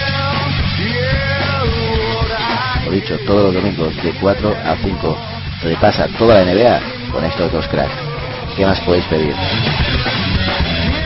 Dicho, 2.93 3.17
todos 3.25 3.45
los 3.45 3.53
domingos 3.55 3.95
de 4.03 4.11
4 4.19 4.49
a 4.49 4.75
5 4.77 5.17
Repasa 5.63 6.09
toda 6.17 6.43
la 6.43 6.53
NBA 6.53 7.11
con 7.11 7.23
estos 7.23 7.51
dos 7.51 7.65
cracks. 7.69 7.93
¿Qué 8.57 8.65
más 8.65 8.79
podéis 8.81 9.05
pedir? 9.05 9.33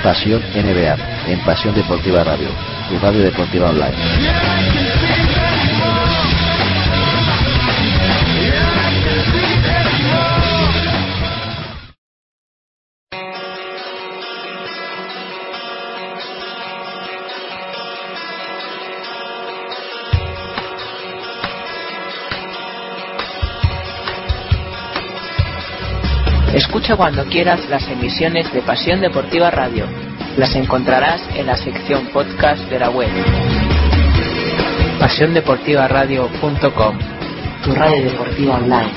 Pasión 0.03 0.41
NBA 0.55 0.97
en 1.27 1.39
Pasión 1.45 1.75
Deportiva 1.75 2.23
Radio, 2.23 2.49
tu 2.89 2.97
radio 2.97 3.21
deportiva 3.21 3.69
online. 3.69 5.06
Escucha 26.87 27.03
cuando 27.03 27.25
quieras 27.25 27.69
las 27.69 27.85
emisiones 27.89 28.49
de 28.53 28.61
Pasión 28.61 29.01
Deportiva 29.01 29.51
Radio. 29.51 29.85
Las 30.37 30.55
encontrarás 30.55 31.21
en 31.35 31.47
la 31.47 31.57
sección 31.57 32.07
podcast 32.13 32.61
de 32.69 32.79
la 32.79 32.89
web. 32.89 33.09
PasiónDeportivaRadio.com 34.97 36.97
Tu 37.65 37.75
radio 37.75 38.05
deportiva 38.05 38.55
online. 38.55 38.93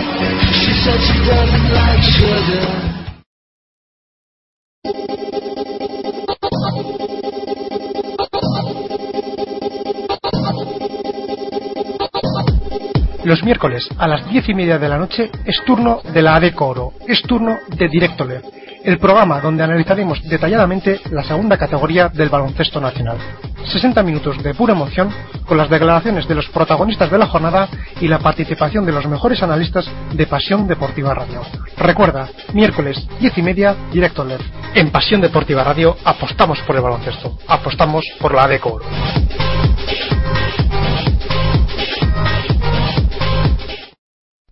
Los 13.25 13.43
miércoles 13.45 13.87
a 13.99 14.09
las 14.09 14.27
diez 14.31 14.49
y 14.49 14.55
media 14.55 14.79
de 14.79 14.89
la 14.89 14.97
noche 14.97 15.31
es 15.45 15.63
turno 15.67 16.01
de 16.03 16.23
la 16.23 16.37
ADECO 16.37 16.67
Oro, 16.67 16.93
es 17.07 17.21
turno 17.23 17.59
de 17.69 17.89
Directo 17.89 18.25
LED, 18.25 18.43
el 18.83 18.99
programa 18.99 19.41
donde 19.41 19.63
analizaremos 19.63 20.23
detalladamente 20.23 21.01
la 21.11 21.23
segunda 21.23 21.59
categoría 21.59 22.09
del 22.09 22.31
baloncesto 22.31 22.81
nacional. 22.81 23.19
60 23.67 24.03
minutos 24.03 24.43
de 24.43 24.55
pura 24.55 24.73
emoción 24.73 25.11
con 25.45 25.59
las 25.59 25.69
declaraciones 25.69 26.27
de 26.27 26.35
los 26.35 26.49
protagonistas 26.49 27.11
de 27.11 27.19
la 27.19 27.27
jornada 27.27 27.69
y 28.01 28.09
la 28.09 28.21
participación 28.21 28.87
de 28.87 28.93
los 28.93 29.07
mejores 29.07 29.43
analistas 29.43 29.87
de 30.15 30.27
Pasión 30.27 30.67
Deportiva 30.67 31.13
Radio. 31.13 31.43
Recuerda, 31.77 32.27
miércoles 32.55 33.07
diez 33.21 33.37
y 33.37 33.43
media, 33.43 33.77
Directo 33.93 34.25
LED. 34.25 34.41
En 34.75 34.91
Pasión 34.91 35.21
Deportiva 35.21 35.63
Radio 35.63 35.95
apostamos 36.05 36.59
por 36.63 36.75
el 36.77 36.83
baloncesto, 36.83 37.39
apostamos 37.47 38.05
por 38.19 38.35
la 38.35 38.45
ADECO 38.45 38.73
Oro. 38.73 38.87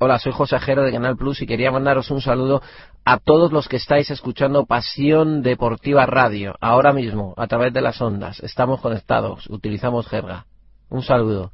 Hola, 0.00 0.20
soy 0.20 0.30
José 0.30 0.54
Ajero 0.54 0.84
de 0.84 0.92
Canal 0.92 1.16
Plus 1.16 1.42
y 1.42 1.46
quería 1.46 1.72
mandaros 1.72 2.12
un 2.12 2.20
saludo 2.20 2.62
a 3.04 3.18
todos 3.18 3.50
los 3.50 3.66
que 3.66 3.78
estáis 3.78 4.08
escuchando 4.12 4.64
Pasión 4.64 5.42
Deportiva 5.42 6.06
Radio 6.06 6.54
ahora 6.60 6.92
mismo 6.92 7.34
a 7.36 7.48
través 7.48 7.72
de 7.72 7.80
las 7.80 8.00
ondas. 8.00 8.38
Estamos 8.38 8.80
conectados, 8.80 9.50
utilizamos 9.50 10.06
jerga. 10.06 10.46
Un 10.88 11.02
saludo. 11.02 11.50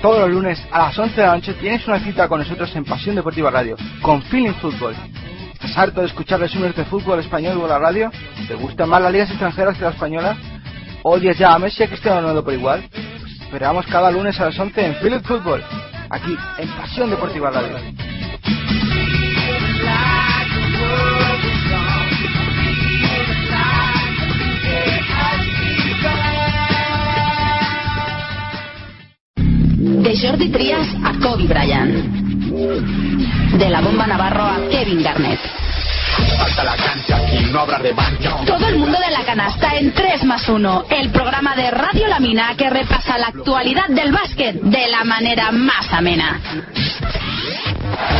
Todos 0.00 0.20
los 0.20 0.30
lunes 0.30 0.64
a 0.70 0.86
las 0.86 0.96
11 0.96 1.20
de 1.20 1.26
la 1.26 1.34
noche 1.34 1.54
tienes 1.54 1.84
una 1.88 1.98
cita 1.98 2.28
con 2.28 2.38
nosotros 2.38 2.76
en 2.76 2.84
Pasión 2.84 3.16
Deportiva 3.16 3.50
Radio, 3.50 3.76
con 4.02 4.22
Feeling 4.22 4.54
Fútbol. 4.54 4.94
¿Estás 5.66 5.82
harto 5.82 6.00
de 6.00 6.06
escuchar 6.06 6.38
resúmenes 6.38 6.76
de 6.76 6.84
fútbol 6.84 7.18
español 7.18 7.58
por 7.58 7.68
la 7.68 7.80
radio? 7.80 8.08
¿Te 8.46 8.54
gustan 8.54 8.88
más 8.88 9.02
las 9.02 9.10
ligas 9.10 9.30
extranjeras 9.30 9.76
que 9.76 9.82
la 9.82 9.90
española? 9.90 10.36
¿Odias 11.02 11.36
ya 11.36 11.54
a 11.54 11.58
Messi 11.58 11.82
y 11.82 11.86
a 11.86 11.88
Cristiano 11.88 12.20
Ronaldo 12.20 12.44
por 12.44 12.54
igual? 12.54 12.88
Esperamos 13.40 13.84
cada 13.86 14.12
lunes 14.12 14.38
a 14.38 14.44
las 14.44 14.56
11 14.56 14.86
en 14.86 14.94
Feeling 14.94 15.22
Fútbol, 15.22 15.64
aquí 16.08 16.36
en 16.58 16.68
Pasión 16.68 17.10
Deportiva 17.10 17.50
Radio. 17.50 17.78
De 30.04 30.16
Jordi 30.16 30.48
Trias 30.50 30.86
a 31.02 31.12
Kobe 31.18 31.48
Bryant. 31.48 32.25
De 32.56 33.68
la 33.68 33.82
bomba 33.82 34.06
Navarro 34.06 34.44
a 34.44 34.56
Kevin 34.70 35.02
Garnett. 35.02 35.38
Falta 36.38 36.64
la 36.64 36.74
cancha, 36.74 37.16
aquí 37.18 37.44
no 37.52 37.60
habrá 37.60 37.76
revancha. 37.76 38.30
Todo 38.46 38.66
el 38.68 38.78
mundo 38.78 38.98
de 38.98 39.10
la 39.10 39.24
canasta 39.24 39.76
en 39.76 39.92
3 39.92 40.24
más 40.24 40.48
1, 40.48 40.86
el 40.88 41.10
programa 41.10 41.54
de 41.54 41.70
Radio 41.70 42.06
La 42.08 42.18
Mina 42.18 42.54
que 42.56 42.70
repasa 42.70 43.18
la 43.18 43.26
actualidad 43.26 43.88
del 43.88 44.10
básquet 44.10 44.54
de 44.54 44.88
la 44.88 45.04
manera 45.04 45.52
más 45.52 45.92
amena. 45.92 46.40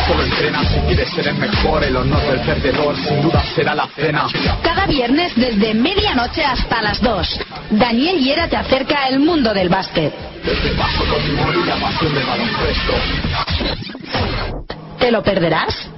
Solo 0.06 0.22
entrena 0.22 0.62
si 0.64 0.80
quieres 0.80 1.10
ser 1.10 1.28
el 1.28 1.36
mejor, 1.36 1.82
el 1.82 1.96
honor 1.96 2.20
del 2.20 2.40
perdedor 2.40 2.94
sin 2.96 3.22
duda 3.22 3.42
será 3.54 3.74
la 3.74 3.88
cena. 3.96 4.26
Cada 4.62 4.86
viernes 4.86 5.32
desde 5.34 5.72
medianoche 5.72 6.44
hasta 6.44 6.82
las 6.82 7.00
2, 7.00 7.40
Daniel 7.70 8.18
Hiera 8.18 8.48
te 8.48 8.56
acerca 8.56 9.08
el 9.08 9.20
mundo 9.20 9.54
del 9.54 9.70
básquet. 9.70 10.35
Desde 10.46 10.72
bajo 10.78 11.04
con 11.06 11.66
la 11.66 11.74
pasión 11.74 12.14
del 12.14 12.24
baloncesto. 12.24 12.92
¿Te 15.00 15.10
lo 15.10 15.20
perderás? 15.20 15.90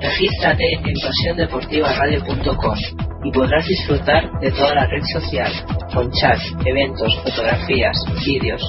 Regístrate 0.00 0.64
en 0.84 0.94
pasiondeportivaradio.com 1.00 2.78
y 3.22 3.30
podrás 3.30 3.66
disfrutar 3.66 4.40
de 4.40 4.50
toda 4.50 4.74
la 4.74 4.86
red 4.86 5.02
social, 5.12 5.52
con 5.94 6.10
chat, 6.10 6.40
eventos, 6.66 7.16
fotografías, 7.22 7.96
vídeos. 8.26 8.60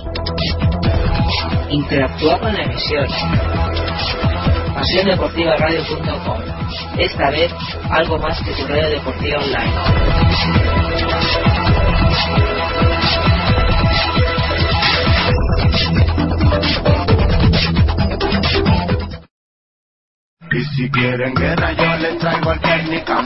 Interactúa 1.70 2.40
con 2.40 2.54
la 2.54 2.64
emisión. 2.64 3.08
pasiondeportivaradio.com 4.74 6.40
Esta 6.98 7.30
vez, 7.32 7.52
algo 7.90 8.18
más 8.18 8.42
que 8.42 8.52
tu 8.54 8.68
radio 8.68 8.90
deportiva 8.90 9.40
online. 9.40 9.72
Y 20.54 20.64
si 20.76 20.90
quieren 20.92 21.34
guerra 21.34 21.72
yo 21.72 21.96
les 21.98 22.18
traigo 22.18 22.52
el 22.52 22.60
técnica. 22.60 23.22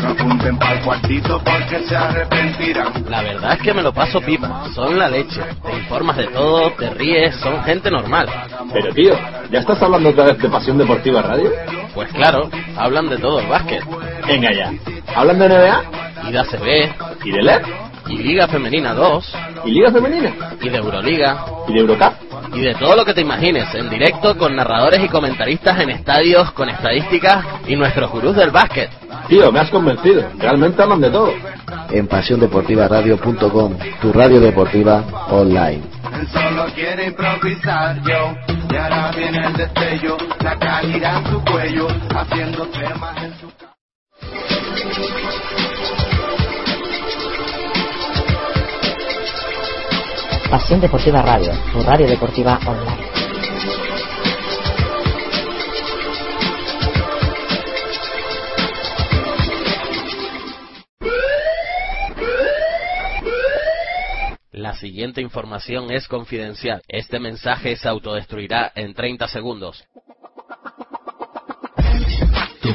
No 0.00 0.08
apunten 0.10 0.56
pa'l 0.58 0.80
cuartito 0.80 1.42
porque 1.42 1.84
se 1.88 1.96
arrepentirán. 1.96 3.04
La 3.08 3.22
verdad 3.22 3.54
es 3.54 3.62
que 3.62 3.74
me 3.74 3.82
lo 3.82 3.92
paso 3.92 4.20
pipa, 4.20 4.68
son 4.74 4.96
la 4.96 5.08
leche. 5.08 5.40
Te 5.64 5.76
informas 5.76 6.16
de 6.16 6.28
todo, 6.28 6.70
te 6.72 6.90
ríes, 6.90 7.34
son 7.40 7.62
gente 7.64 7.90
normal. 7.90 8.28
Pero 8.72 8.94
tío, 8.94 9.14
¿ya 9.50 9.58
estás 9.58 9.82
hablando 9.82 10.10
otra 10.10 10.26
vez 10.26 10.38
de 10.38 10.48
Pasión 10.48 10.78
Deportiva 10.78 11.20
Radio? 11.22 11.50
Pues 11.94 12.12
claro, 12.12 12.48
hablan 12.76 13.08
de 13.08 13.18
todo 13.18 13.40
el 13.40 13.48
básquet. 13.48 13.82
Venga 14.26 14.52
ya. 14.52 14.72
¿Hablan 15.16 15.38
de 15.40 15.48
NBA? 15.48 15.82
Y 16.28 16.32
de 16.32 16.38
ACB. 16.38 17.24
¿Y 17.24 17.30
de 17.32 17.42
LED? 17.42 17.62
Y 18.08 18.18
Liga 18.18 18.48
Femenina 18.48 18.94
2. 18.94 19.34
¿Y 19.66 19.70
Liga 19.70 19.92
Femenina? 19.92 20.32
Y 20.60 20.68
de 20.68 20.78
Euroliga. 20.78 21.44
¿Y 21.68 21.74
de 21.74 21.80
Eurocup? 21.80 22.14
Y 22.54 22.60
de 22.62 22.74
todo 22.74 22.96
lo 22.96 23.04
que 23.04 23.12
te 23.12 23.20
imagines, 23.20 23.72
en 23.74 23.90
directo 23.90 24.36
con 24.36 24.56
narradores 24.56 25.04
y 25.04 25.08
comentaristas 25.08 25.78
en 25.80 25.90
estadios, 25.90 26.50
con 26.52 26.68
estadísticas 26.70 27.44
y 27.66 27.76
nuestros 27.76 28.10
gurús 28.10 28.34
del 28.34 28.50
básquet. 28.50 28.90
Tío, 29.28 29.52
me 29.52 29.60
has 29.60 29.70
convencido. 29.70 30.24
Realmente 30.38 30.82
hablan 30.82 31.02
de 31.02 31.10
todo. 31.10 31.32
En 31.90 32.06
pasiondeportivaradio.com, 32.06 33.74
tu 34.00 34.12
radio 34.12 34.40
deportiva 34.40 35.04
online. 35.28 35.82
Él 36.18 36.26
solo 36.28 36.66
quiere 36.74 37.08
improvisar 37.08 38.00
yo. 38.02 38.34
Y 38.70 38.76
ahora 38.76 39.10
viene 39.14 39.46
el 39.46 39.52
destello, 39.54 40.16
la 40.42 40.56
calidad 40.58 41.18
en 41.18 41.32
su 41.32 41.44
cuello, 41.44 41.88
haciendo 42.14 42.66
temas 42.66 43.22
en 43.22 43.37
Pasión 50.50 50.80
Deportiva 50.80 51.20
Radio, 51.20 51.52
tu 51.72 51.82
radio 51.82 52.06
deportiva 52.06 52.58
online. 52.66 53.08
La 64.52 64.74
siguiente 64.74 65.20
información 65.20 65.90
es 65.90 66.08
confidencial. 66.08 66.80
Este 66.88 67.20
mensaje 67.20 67.76
se 67.76 67.86
autodestruirá 67.86 68.72
en 68.74 68.94
30 68.94 69.28
segundos. 69.28 69.84
Tu 72.62 72.74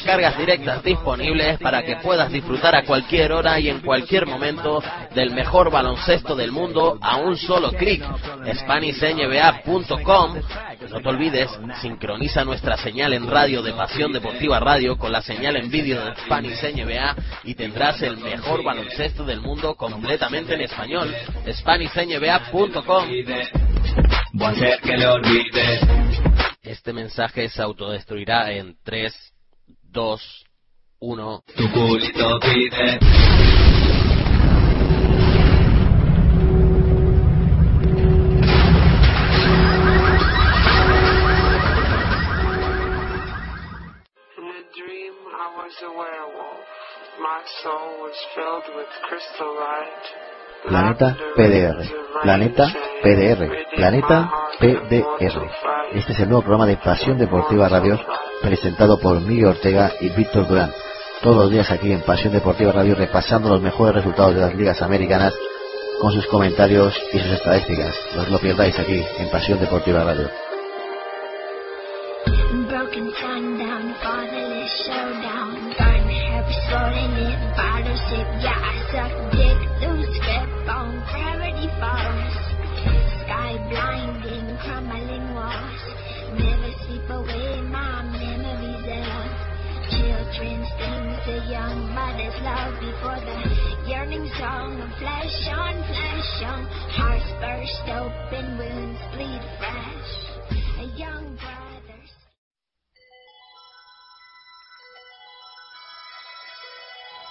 descargas 0.01 0.35
directas 0.35 0.83
disponibles 0.83 1.59
para 1.59 1.83
que 1.83 1.97
puedas 1.97 2.31
disfrutar 2.31 2.73
a 2.73 2.83
cualquier 2.83 3.31
hora 3.33 3.59
y 3.59 3.69
en 3.69 3.81
cualquier 3.81 4.25
momento 4.25 4.81
del 5.13 5.29
mejor 5.29 5.69
baloncesto 5.69 6.35
del 6.35 6.51
mundo 6.51 6.97
a 6.99 7.17
un 7.17 7.37
solo 7.37 7.71
clic. 7.71 8.03
SpanishNBA.com 8.51 10.41
No 10.89 11.01
te 11.01 11.07
olvides, 11.07 11.51
sincroniza 11.81 12.43
nuestra 12.43 12.77
señal 12.77 13.13
en 13.13 13.29
radio 13.29 13.61
de 13.61 13.73
Pasión 13.73 14.11
Deportiva 14.11 14.59
Radio 14.59 14.97
con 14.97 15.11
la 15.11 15.21
señal 15.21 15.55
en 15.55 15.69
vídeo 15.69 16.03
de 16.03 16.15
Spanish 16.15 16.63
NBA 16.63 17.15
y 17.43 17.53
tendrás 17.53 18.01
el 18.01 18.17
mejor 18.17 18.63
baloncesto 18.63 19.23
del 19.23 19.39
mundo 19.39 19.75
completamente 19.75 20.55
en 20.55 20.61
español. 20.61 21.13
SpanishNBA.com. 21.47 23.05
Este 26.63 26.91
mensaje 26.91 27.49
se 27.49 27.61
autodestruirá 27.61 28.51
en 28.51 28.77
3, 28.83 29.31
2, 29.93 30.17
1. 30.99 31.41
Tu 31.57 31.67
culito 31.73 32.39
pide. 32.39 32.99
In 44.37 44.45
a 44.47 44.63
dream, 44.73 45.13
I 45.35 45.51
was 45.57 45.75
a 45.83 45.91
werewolf. 45.91 46.65
My 47.21 47.43
soul 47.61 47.99
was 47.99 48.15
filled 48.33 48.75
with 48.77 48.87
crystal 49.03 49.55
light. 49.55 50.20
Planeta 50.67 51.17
PDR. 51.35 51.83
Planeta 52.21 52.73
PDR. 53.01 53.49
Planeta 53.75 54.31
PDR. 54.59 55.49
Este 55.93 56.13
es 56.13 56.19
el 56.19 56.29
nuevo 56.29 56.43
programa 56.43 56.67
de 56.67 56.77
Pasión 56.77 57.17
Deportiva 57.17 57.67
Radio 57.67 57.99
presentado 58.41 58.99
por 58.99 59.19
Miguel 59.21 59.47
Ortega 59.47 59.91
y 59.99 60.09
Víctor 60.09 60.47
Durán. 60.47 60.71
Todos 61.21 61.35
los 61.37 61.51
días 61.51 61.71
aquí 61.71 61.91
en 61.91 62.01
Pasión 62.01 62.33
Deportiva 62.33 62.71
Radio 62.71 62.95
repasando 62.95 63.49
los 63.49 63.61
mejores 63.61 63.95
resultados 63.95 64.35
de 64.35 64.41
las 64.41 64.55
ligas 64.55 64.81
americanas 64.81 65.33
con 65.99 66.11
sus 66.11 66.25
comentarios 66.27 66.95
y 67.11 67.19
sus 67.19 67.31
estadísticas. 67.31 67.95
No 68.15 68.21
os 68.23 68.29
lo 68.29 68.39
pierdáis 68.39 68.77
aquí 68.79 69.03
en 69.17 69.29
Pasión 69.29 69.59
Deportiva 69.59 70.03
Radio. 70.03 70.29
Broken 72.67 73.11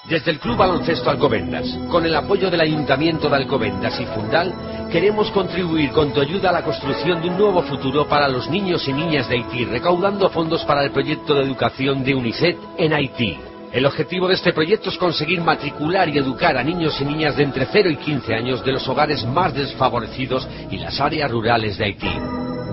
Desde 0.08 0.32
el 0.32 0.40
Club 0.40 0.56
Baloncesto 0.56 1.08
Alcobendas, 1.08 1.66
con 1.88 2.04
el 2.04 2.16
apoyo 2.16 2.50
del 2.50 2.62
Ayuntamiento 2.62 3.28
de 3.28 3.36
Alcobendas 3.36 4.00
y 4.00 4.06
Fundal, 4.06 4.52
queremos 4.90 5.30
contribuir 5.30 5.92
con 5.92 6.12
tu 6.12 6.20
ayuda 6.20 6.50
a 6.50 6.54
la 6.54 6.64
construcción 6.64 7.22
de 7.22 7.28
un 7.28 7.38
nuevo 7.38 7.62
futuro 7.62 8.08
para 8.08 8.26
los 8.28 8.50
niños 8.50 8.88
y 8.88 8.92
niñas 8.92 9.28
de 9.28 9.36
Haití, 9.36 9.64
recaudando 9.66 10.28
fondos 10.30 10.64
para 10.64 10.82
el 10.82 10.90
proyecto 10.90 11.34
de 11.34 11.44
educación 11.44 12.02
de 12.02 12.14
UNICEF 12.14 12.56
en 12.76 12.92
Haití. 12.92 13.49
El 13.72 13.86
objetivo 13.86 14.26
de 14.26 14.34
este 14.34 14.52
proyecto 14.52 14.90
es 14.90 14.98
conseguir 14.98 15.40
matricular 15.42 16.08
y 16.08 16.18
educar 16.18 16.56
a 16.56 16.64
niños 16.64 17.00
y 17.00 17.04
niñas 17.04 17.36
de 17.36 17.44
entre 17.44 17.66
0 17.66 17.88
y 17.90 17.96
15 17.96 18.34
años 18.34 18.64
de 18.64 18.72
los 18.72 18.88
hogares 18.88 19.24
más 19.24 19.54
desfavorecidos 19.54 20.48
y 20.72 20.78
las 20.78 21.00
áreas 21.00 21.30
rurales 21.30 21.78
de 21.78 21.84
Haití. 21.84 22.10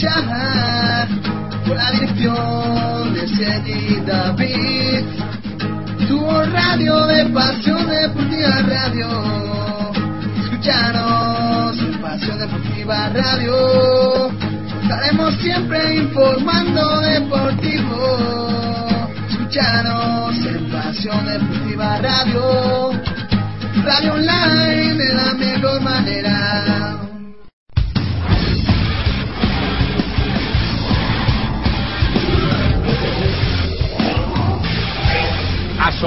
Con 0.01 1.77
la 1.77 1.91
dirección 1.91 3.13
de 3.13 3.27
Sedi 3.27 4.01
David, 4.03 5.05
tu 6.07 6.27
radio 6.51 7.05
de 7.05 7.25
Pasión 7.25 7.87
Deportiva 7.87 8.61
Radio. 8.63 9.93
Escúchanos 10.43 11.77
en 11.77 12.01
Pasión 12.01 12.39
Deportiva 12.39 13.09
Radio, 13.09 14.31
estaremos 14.81 15.35
siempre 15.35 15.97
informando 15.97 17.01
deportivo. 17.01 18.87
Escúchanos 19.29 20.35
en 20.47 20.71
Pasión 20.71 21.25
Deportiva 21.27 21.97
Radio, 21.97 22.91
radio 23.85 24.13
online 24.13 24.95
de 24.95 25.13
la 25.13 25.33
mejor 25.35 25.79
manera. 25.81 26.40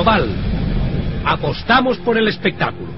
Asobal. 0.04 0.28
Apostamos 1.26 1.98
por 1.98 2.18
el 2.18 2.28
espectáculo. 2.28 2.92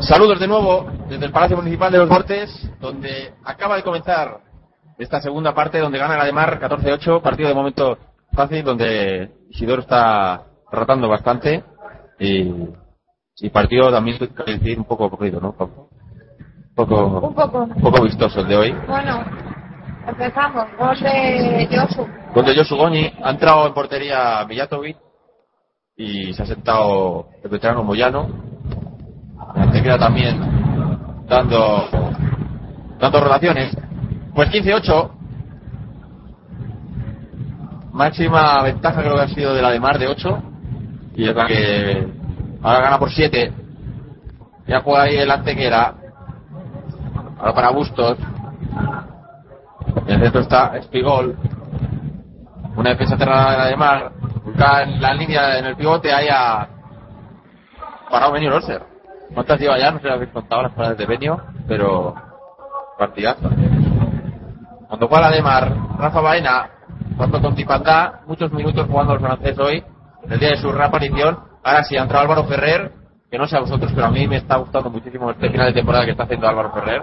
Saludos 0.00 0.38
de 0.38 0.46
nuevo 0.46 0.86
desde 1.08 1.26
el 1.26 1.32
Palacio 1.32 1.56
Municipal 1.56 1.90
de 1.90 1.98
Los 1.98 2.08
Bortes, 2.08 2.70
donde 2.80 3.34
acaba 3.44 3.76
de 3.76 3.82
comenzar 3.82 4.38
esta 4.98 5.20
segunda 5.20 5.52
parte, 5.54 5.78
donde 5.78 5.98
gana 5.98 6.16
la 6.16 6.24
de 6.24 6.32
Mar 6.32 6.60
14-8, 6.60 7.20
partido 7.22 7.48
de 7.48 7.54
momento 7.54 7.98
fácil, 8.32 8.64
donde 8.64 9.30
Isidoro 9.50 9.82
está 9.82 10.44
tratando 10.70 11.08
bastante 11.08 11.64
y, 12.20 12.52
y 13.38 13.50
partido 13.50 13.90
también, 13.90 14.18
decir, 14.46 14.78
un 14.78 14.84
poco 14.84 15.04
aburrido, 15.04 15.40
¿no? 15.40 15.50
Un 15.50 15.56
poco, 16.74 17.20
Un 17.28 17.34
poco. 17.34 17.62
un 17.64 17.82
poco 17.82 18.02
vistoso 18.02 18.40
el 18.40 18.48
de 18.48 18.56
hoy. 18.56 18.72
Bueno, 18.86 19.24
empezamos. 20.06 20.66
Gol 20.78 20.98
de 21.00 21.68
Josu. 21.70 22.06
Donde 22.34 22.56
Josu 22.56 22.76
Goñi 22.76 23.12
ha 23.22 23.30
entrado 23.30 23.66
en 23.66 23.74
portería 23.74 24.44
Villatovic 24.44 24.96
y 25.96 26.32
se 26.32 26.42
ha 26.42 26.46
sentado 26.46 27.28
el 27.42 27.50
veterano 27.50 27.84
Moyano. 27.84 28.28
Se 29.72 29.82
queda 29.82 29.98
también 29.98 30.40
dando, 31.28 31.88
dando 32.98 33.20
rotaciones. 33.20 33.76
Pues 34.34 34.50
15-8. 34.50 35.10
Máxima 37.92 38.62
ventaja 38.62 39.02
creo 39.02 39.16
que 39.16 39.20
ha 39.20 39.28
sido 39.28 39.54
de 39.54 39.62
la 39.62 39.70
de 39.70 39.80
Mar 39.80 39.98
de 39.98 40.08
8. 40.08 40.42
Y 41.16 41.28
es 41.28 41.36
la 41.36 41.46
que 41.46 42.08
ahora 42.62 42.80
gana 42.80 42.98
por 42.98 43.10
7. 43.10 43.52
Ya 44.66 44.80
juega 44.80 45.02
ahí 45.02 45.16
el 45.16 45.30
Antequera. 45.30 45.94
Ahora 47.38 47.54
para 47.54 47.70
Bustos. 47.70 48.16
En 50.06 50.14
el 50.14 50.22
centro 50.22 50.40
está 50.40 50.76
Espigol. 50.76 51.36
Una 52.76 52.90
defensa 52.90 53.16
cerrada 53.16 53.66
de 53.66 53.76
Mar. 53.76 54.12
Busca 54.44 54.82
en 54.82 55.00
la 55.00 55.14
línea, 55.14 55.58
en 55.58 55.66
el 55.66 55.76
pivote, 55.76 56.12
ahí 56.12 56.28
a. 56.30 56.68
Para 58.10 58.30
Benio 58.30 58.50
Loser. 58.50 58.82
¿Cuántas 59.32 59.60
lleva 59.60 59.78
ya? 59.78 59.90
No 59.90 59.98
sé 59.98 60.08
si 60.08 60.12
habéis 60.12 60.30
contado 60.30 60.62
las 60.62 60.72
paradas 60.72 60.98
de 60.98 61.06
Benio, 61.06 61.40
pero. 61.68 62.14
Partidazo. 62.98 63.50
Cuando 64.88 65.08
juega 65.08 65.30
la 65.30 65.36
de 65.36 65.42
Rafa 65.98 66.20
Baena, 66.20 66.70
jugando 67.16 67.40
con 67.40 67.54
Tipandá, 67.54 68.20
muchos 68.26 68.52
minutos 68.52 68.86
jugando 68.86 69.14
al 69.14 69.20
francés 69.20 69.58
hoy, 69.58 69.82
el 70.28 70.38
día 70.38 70.50
de 70.50 70.56
su 70.58 70.70
reaparición. 70.70 71.38
Ahora 71.64 71.84
sí, 71.84 71.96
ha 71.96 72.02
entrado 72.02 72.24
Álvaro 72.24 72.44
Ferrer, 72.44 72.92
que 73.30 73.38
no 73.38 73.46
sé 73.46 73.56
a 73.56 73.60
vosotros, 73.60 73.90
pero 73.94 74.06
a 74.06 74.10
mí 74.10 74.26
me 74.26 74.36
está 74.36 74.56
gustando 74.56 74.90
muchísimo 74.90 75.30
este 75.30 75.48
final 75.48 75.68
de 75.68 75.72
temporada 75.72 76.04
que 76.04 76.10
está 76.10 76.24
haciendo 76.24 76.46
Álvaro 76.46 76.72
Ferrer. 76.72 77.02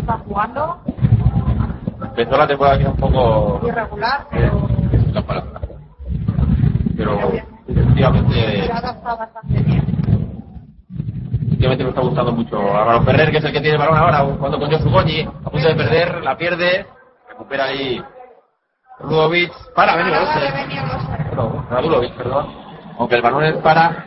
Está 0.00 0.18
jugando, 0.18 0.80
Empezó 2.02 2.36
la 2.36 2.46
temporada 2.46 2.76
era 2.80 2.90
un 2.90 2.96
poco 2.96 3.60
irregular, 3.66 4.26
eh, 4.32 4.50
la 5.12 5.22
palabra. 5.22 5.60
Pero 6.96 7.18
efectivamente, 7.68 8.70
adaptado 8.72 9.18
bastante 9.18 9.62
bien. 9.62 9.84
efectivamente 11.46 11.84
me 11.84 11.90
está 11.90 12.00
gustando 12.00 12.32
mucho 12.32 12.58
Álvaro 12.58 13.02
Ferrer, 13.02 13.30
que 13.30 13.38
es 13.38 13.44
el 13.44 13.52
que 13.52 13.60
tiene 13.60 13.76
el 13.76 13.78
balón 13.78 13.96
ahora, 13.96 14.18
jugando 14.20 14.58
con 14.58 14.70
Josu 14.70 14.90
Goñi, 14.90 15.22
a 15.22 15.50
punto 15.50 15.68
de 15.68 15.74
perder, 15.74 16.22
la 16.22 16.36
pierde, 16.36 16.86
recupera 17.28 17.64
ahí 17.64 18.02
Rudovic, 18.98 19.52
para 19.74 19.96
venir 19.96 20.12
no, 21.34 21.66
Radulovic, 21.70 22.14
perdón, 22.16 22.46
aunque 22.98 23.14
el 23.14 23.22
balón 23.22 23.44
es 23.44 23.56
para 23.58 24.04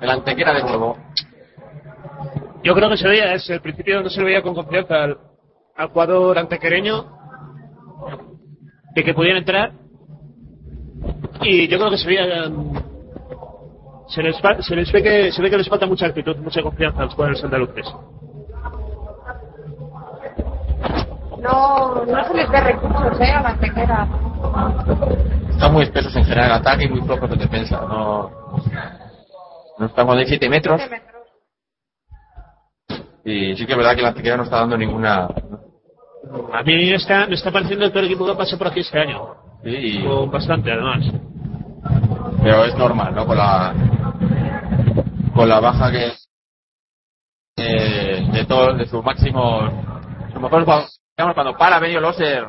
el 0.00 0.10
Antequera 0.10 0.52
de 0.52 0.62
nuevo. 0.62 0.96
Yo 2.62 2.74
creo 2.74 2.90
que 2.90 2.96
se 2.96 3.08
veía, 3.08 3.34
es 3.34 3.48
el 3.48 3.60
principio 3.60 4.02
no 4.02 4.10
se 4.10 4.20
le 4.20 4.26
veía 4.26 4.42
con 4.42 4.54
confianza 4.54 5.04
al, 5.04 5.18
al 5.76 5.88
jugador 5.88 6.38
antequereño 6.38 7.06
de 8.94 9.04
que 9.04 9.14
pudiera 9.14 9.38
entrar 9.38 9.72
y 11.42 11.68
yo 11.68 11.78
creo 11.78 11.90
que 11.90 11.98
se 11.98 12.06
veía 12.06 12.48
um, 12.48 12.74
se 14.08 14.22
les, 14.22 14.36
se 14.60 14.76
les 14.76 14.92
ve 14.92 15.02
que 15.02 15.32
se 15.32 15.40
ve 15.40 15.50
que 15.50 15.56
les 15.56 15.68
falta 15.68 15.86
mucha 15.86 16.06
actitud, 16.06 16.36
mucha 16.38 16.62
confianza 16.62 17.00
a 17.00 17.04
los 17.04 17.14
jugadores 17.14 17.44
andaluces. 17.44 17.86
No, 21.40 22.04
no 22.04 22.24
se 22.24 22.34
les 22.34 22.50
ve 22.50 22.60
recursos, 22.60 23.20
¿eh? 23.20 23.30
A 23.30 23.42
la 23.42 23.48
antequera. 23.50 24.08
Están 25.50 25.72
muy 25.72 25.84
espesos 25.84 26.14
en 26.16 26.24
general 26.24 26.50
en 26.50 26.56
ataque 26.56 26.84
y 26.84 26.88
muy 26.88 27.00
flojos 27.02 27.30
en 27.30 27.38
defensa. 27.38 27.80
No, 27.80 28.30
no 29.78 29.86
están 29.86 30.06
cuando 30.06 30.20
hay 30.20 30.26
7 30.26 30.48
metros. 30.48 30.82
Y 33.24 33.54
sí 33.56 33.66
que 33.66 33.72
es 33.72 33.78
verdad 33.78 33.94
que 33.96 34.02
la 34.02 34.08
Antequera 34.08 34.36
no 34.36 34.44
está 34.44 34.56
dando 34.58 34.76
ninguna. 34.78 35.24
A 36.52 36.62
mí 36.62 36.74
me 36.74 36.94
está, 36.94 37.26
me 37.26 37.34
está 37.34 37.50
pareciendo 37.50 37.84
el 37.84 37.92
peor 37.92 38.04
equipo 38.04 38.24
que 38.24 38.32
ha 38.32 38.36
pasado 38.36 38.58
por 38.58 38.68
aquí 38.68 38.80
este 38.80 38.98
año. 38.98 39.34
Sí, 39.64 40.02
Con 40.06 40.30
bastante, 40.30 40.72
además. 40.72 41.04
pero 42.42 42.64
es 42.64 42.74
normal, 42.76 43.14
¿no? 43.14 43.26
Con 43.26 43.36
la 43.36 43.74
con 45.34 45.48
la 45.48 45.60
baja 45.60 45.90
que 45.90 46.12
eh, 47.56 48.26
de 48.32 48.44
todos 48.46 48.78
de 48.78 48.86
sus 48.86 49.04
máximos 49.04 49.72
mejores 50.34 50.64
jugadores. 50.64 51.00
Digamos, 51.16 51.34
cuando 51.34 51.56
para 51.56 51.78
Benio 51.78 52.00
Loser 52.00 52.46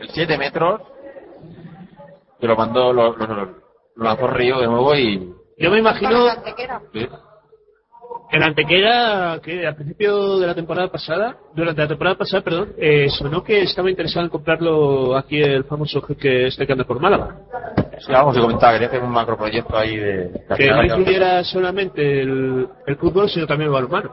el 0.00 0.08
7 0.10 0.36
metros 0.38 0.80
que 2.40 2.46
lo 2.46 2.56
mandó 2.56 2.92
lo, 2.92 3.16
lo, 3.16 3.26
lo- 3.26 3.44
lo 3.96 4.04
lanzó 4.04 4.26
Río 4.28 4.60
de 4.60 4.66
nuevo 4.66 4.94
y 4.96 5.32
Yo 5.58 5.70
me 5.70 5.78
imagino 5.78 6.28
sí, 6.92 7.06
el 8.30 8.42
Antequera 8.42 9.40
que 9.42 9.66
al 9.66 9.74
principio 9.74 10.38
de 10.38 10.46
la 10.46 10.54
temporada 10.54 10.88
pasada, 10.88 11.36
durante 11.54 11.82
la 11.82 11.88
temporada 11.88 12.16
pasada, 12.16 12.42
perdón, 12.42 12.72
eh, 12.78 13.08
sonó 13.08 13.42
que 13.42 13.62
estaba 13.62 13.90
interesado 13.90 14.24
en 14.24 14.30
comprarlo 14.30 15.16
aquí 15.16 15.42
el 15.42 15.64
famoso 15.64 16.00
jeque 16.02 16.46
este 16.46 16.66
que 16.66 16.72
anda 16.72 16.84
por 16.84 17.00
Málaga. 17.00 17.36
sí, 17.98 18.12
algo 18.12 18.32
se 18.32 18.40
comentaba 18.40 18.72
quería 18.74 18.88
hacer 18.88 19.02
un 19.02 19.10
macroproyecto 19.10 19.76
ahí 19.76 19.96
de 19.96 20.44
Que 20.56 20.70
no 20.70 20.84
incluyera 20.84 21.42
solamente 21.44 22.22
el, 22.22 22.68
el 22.86 22.96
fútbol, 22.96 23.28
sino 23.28 23.46
también 23.46 23.68
el 23.68 23.74
balonmano. 23.74 24.10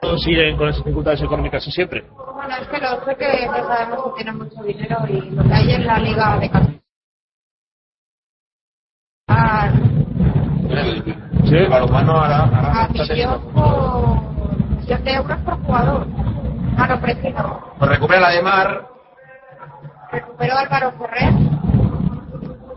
Todos 0.00 0.22
siguen 0.22 0.56
con 0.56 0.66
las 0.66 0.76
dificultades 0.76 1.22
económicas 1.22 1.64
siempre. 1.64 2.04
Bueno, 2.34 2.54
es 2.60 2.68
que 2.68 2.78
los 2.78 3.04
jeques 3.04 3.40
ya 3.40 3.64
sabemos 3.64 4.04
que 4.04 4.22
tienen 4.22 4.38
mucho 4.38 4.62
dinero 4.62 4.98
y 5.08 5.30
lo 5.30 5.42
que 5.42 5.52
hay 5.52 5.72
en 5.72 5.86
la 5.86 5.98
liga 5.98 6.38
de 6.38 6.50
Cataluña. 6.50 6.80
Ah, 9.28 9.72
Sí. 11.46 11.54
El 11.56 11.68
balonmano 11.68 12.12
ahora, 12.12 12.38
ahora 12.44 12.80
a 12.82 12.86
está 12.86 13.06
teniendo- 13.06 13.38
millón 13.38 13.52
por 13.54 14.84
7 14.84 15.14
euros 15.14 15.38
por 15.38 15.54
jugador. 15.62 16.06
Ah, 16.78 16.86
no, 16.88 17.00
prefiero. 17.00 17.74
Pues 17.78 17.90
recupera 17.90 18.20
la 18.20 18.30
de 18.30 18.42
Mar 18.42 18.86
Recuperó 20.12 20.56
Álvaro 20.58 20.92
Ferrer. 20.98 21.32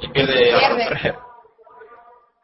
y 0.02 0.08
pierde 0.10 0.56
a 0.56 0.60
Pierde. 0.60 0.84
Ferrer. 0.88 1.16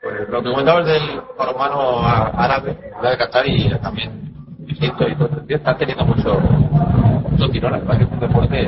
Pues 0.02 0.30
lo 0.30 0.44
que 0.44 0.50
comentabas 0.52 0.86
del 0.86 1.22
balonmano 1.38 2.02
árabe, 2.06 2.78
la 3.02 3.10
de 3.12 3.18
Qatar 3.18 3.48
y 3.48 3.70
también 3.80 4.34
Egipto 4.68 5.08
y 5.08 5.16
todo, 5.16 5.30
el 5.40 5.48
tío 5.48 5.58
está 5.58 5.76
teniendo 5.78 6.06
mucho, 6.06 6.40
mucho 6.40 7.50
tirón, 7.50 7.72
la 7.72 7.78
verdad 7.80 7.98
que 7.98 8.04
es 8.04 8.12
un 8.12 8.20
deporte. 8.20 8.68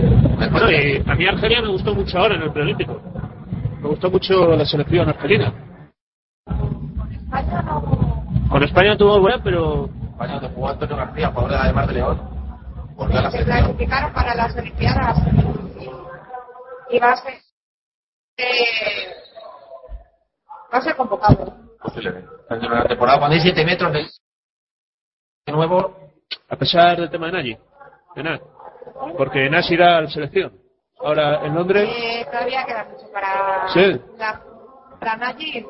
Bueno, 0.52 0.72
y 0.72 1.04
a 1.08 1.16
mí 1.16 1.28
Argelia 1.28 1.62
me 1.62 1.68
gustó 1.70 1.94
mucho 1.94 2.18
ahora 2.18 2.36
en 2.36 2.42
el 2.44 2.52
preolímpico. 2.52 3.00
Me 3.82 3.90
gustó 3.90 4.10
mucho 4.10 4.56
la 4.56 4.66
selección 4.66 5.10
argelina. 5.10 5.54
España 8.64 8.94
no. 8.94 8.98
Con 8.98 8.98
España 8.98 8.98
tuvo 8.98 9.20
buena, 9.20 9.44
pero 9.44 9.90
España 10.12 10.34
donde 10.34 10.50
jugó 10.56 10.70
Antonio 10.70 10.96
García, 10.98 11.28
jugador 11.30 11.52
de 11.52 11.58
la 11.58 11.68
de 11.68 11.74
Mar 11.74 11.88
de 11.88 11.94
León, 11.94 12.22
volvió 12.96 13.20
a 13.20 13.22
la 13.22 13.32
se 13.32 13.44
clasificaron 13.46 14.14
para 14.14 14.36
las 14.36 14.58
Olimpiadas 14.58 15.18
y, 16.90 17.00
va 17.00 17.12
a 17.12 17.18
ser 17.18 17.34
eh, 18.38 19.14
va 20.74 20.78
a 20.78 20.82
ser 20.82 20.96
convocado. 20.96 21.54
Posiblemente. 21.82 22.30
En 22.50 22.62
la 22.62 22.84
temporada, 22.86 23.20
cuando 23.20 23.36
hay 23.36 23.42
7 23.42 23.66
metros 23.66 23.94
de 23.94 24.08
de 25.46 25.54
nuevo, 25.54 25.96
a 26.50 26.56
pesar 26.56 26.98
del 26.98 27.10
tema 27.10 27.28
de 27.28 27.32
Nagy, 27.34 27.58
de 28.16 28.24
Nagy. 28.24 28.42
Porque 29.18 29.50
Nagy 29.50 29.74
irá 29.74 29.98
a 29.98 30.02
la 30.02 30.10
selección. 30.10 30.54
Ahora 31.00 31.46
en 31.46 31.54
Londres, 31.54 31.88
Eh, 31.96 32.26
todavía 32.26 32.66
queda 32.66 32.86
mucho 32.86 33.12
para 33.14 33.68
Sí. 33.70 34.02
la 34.18 34.42
para 35.00 35.16
Nagy. 35.16 35.66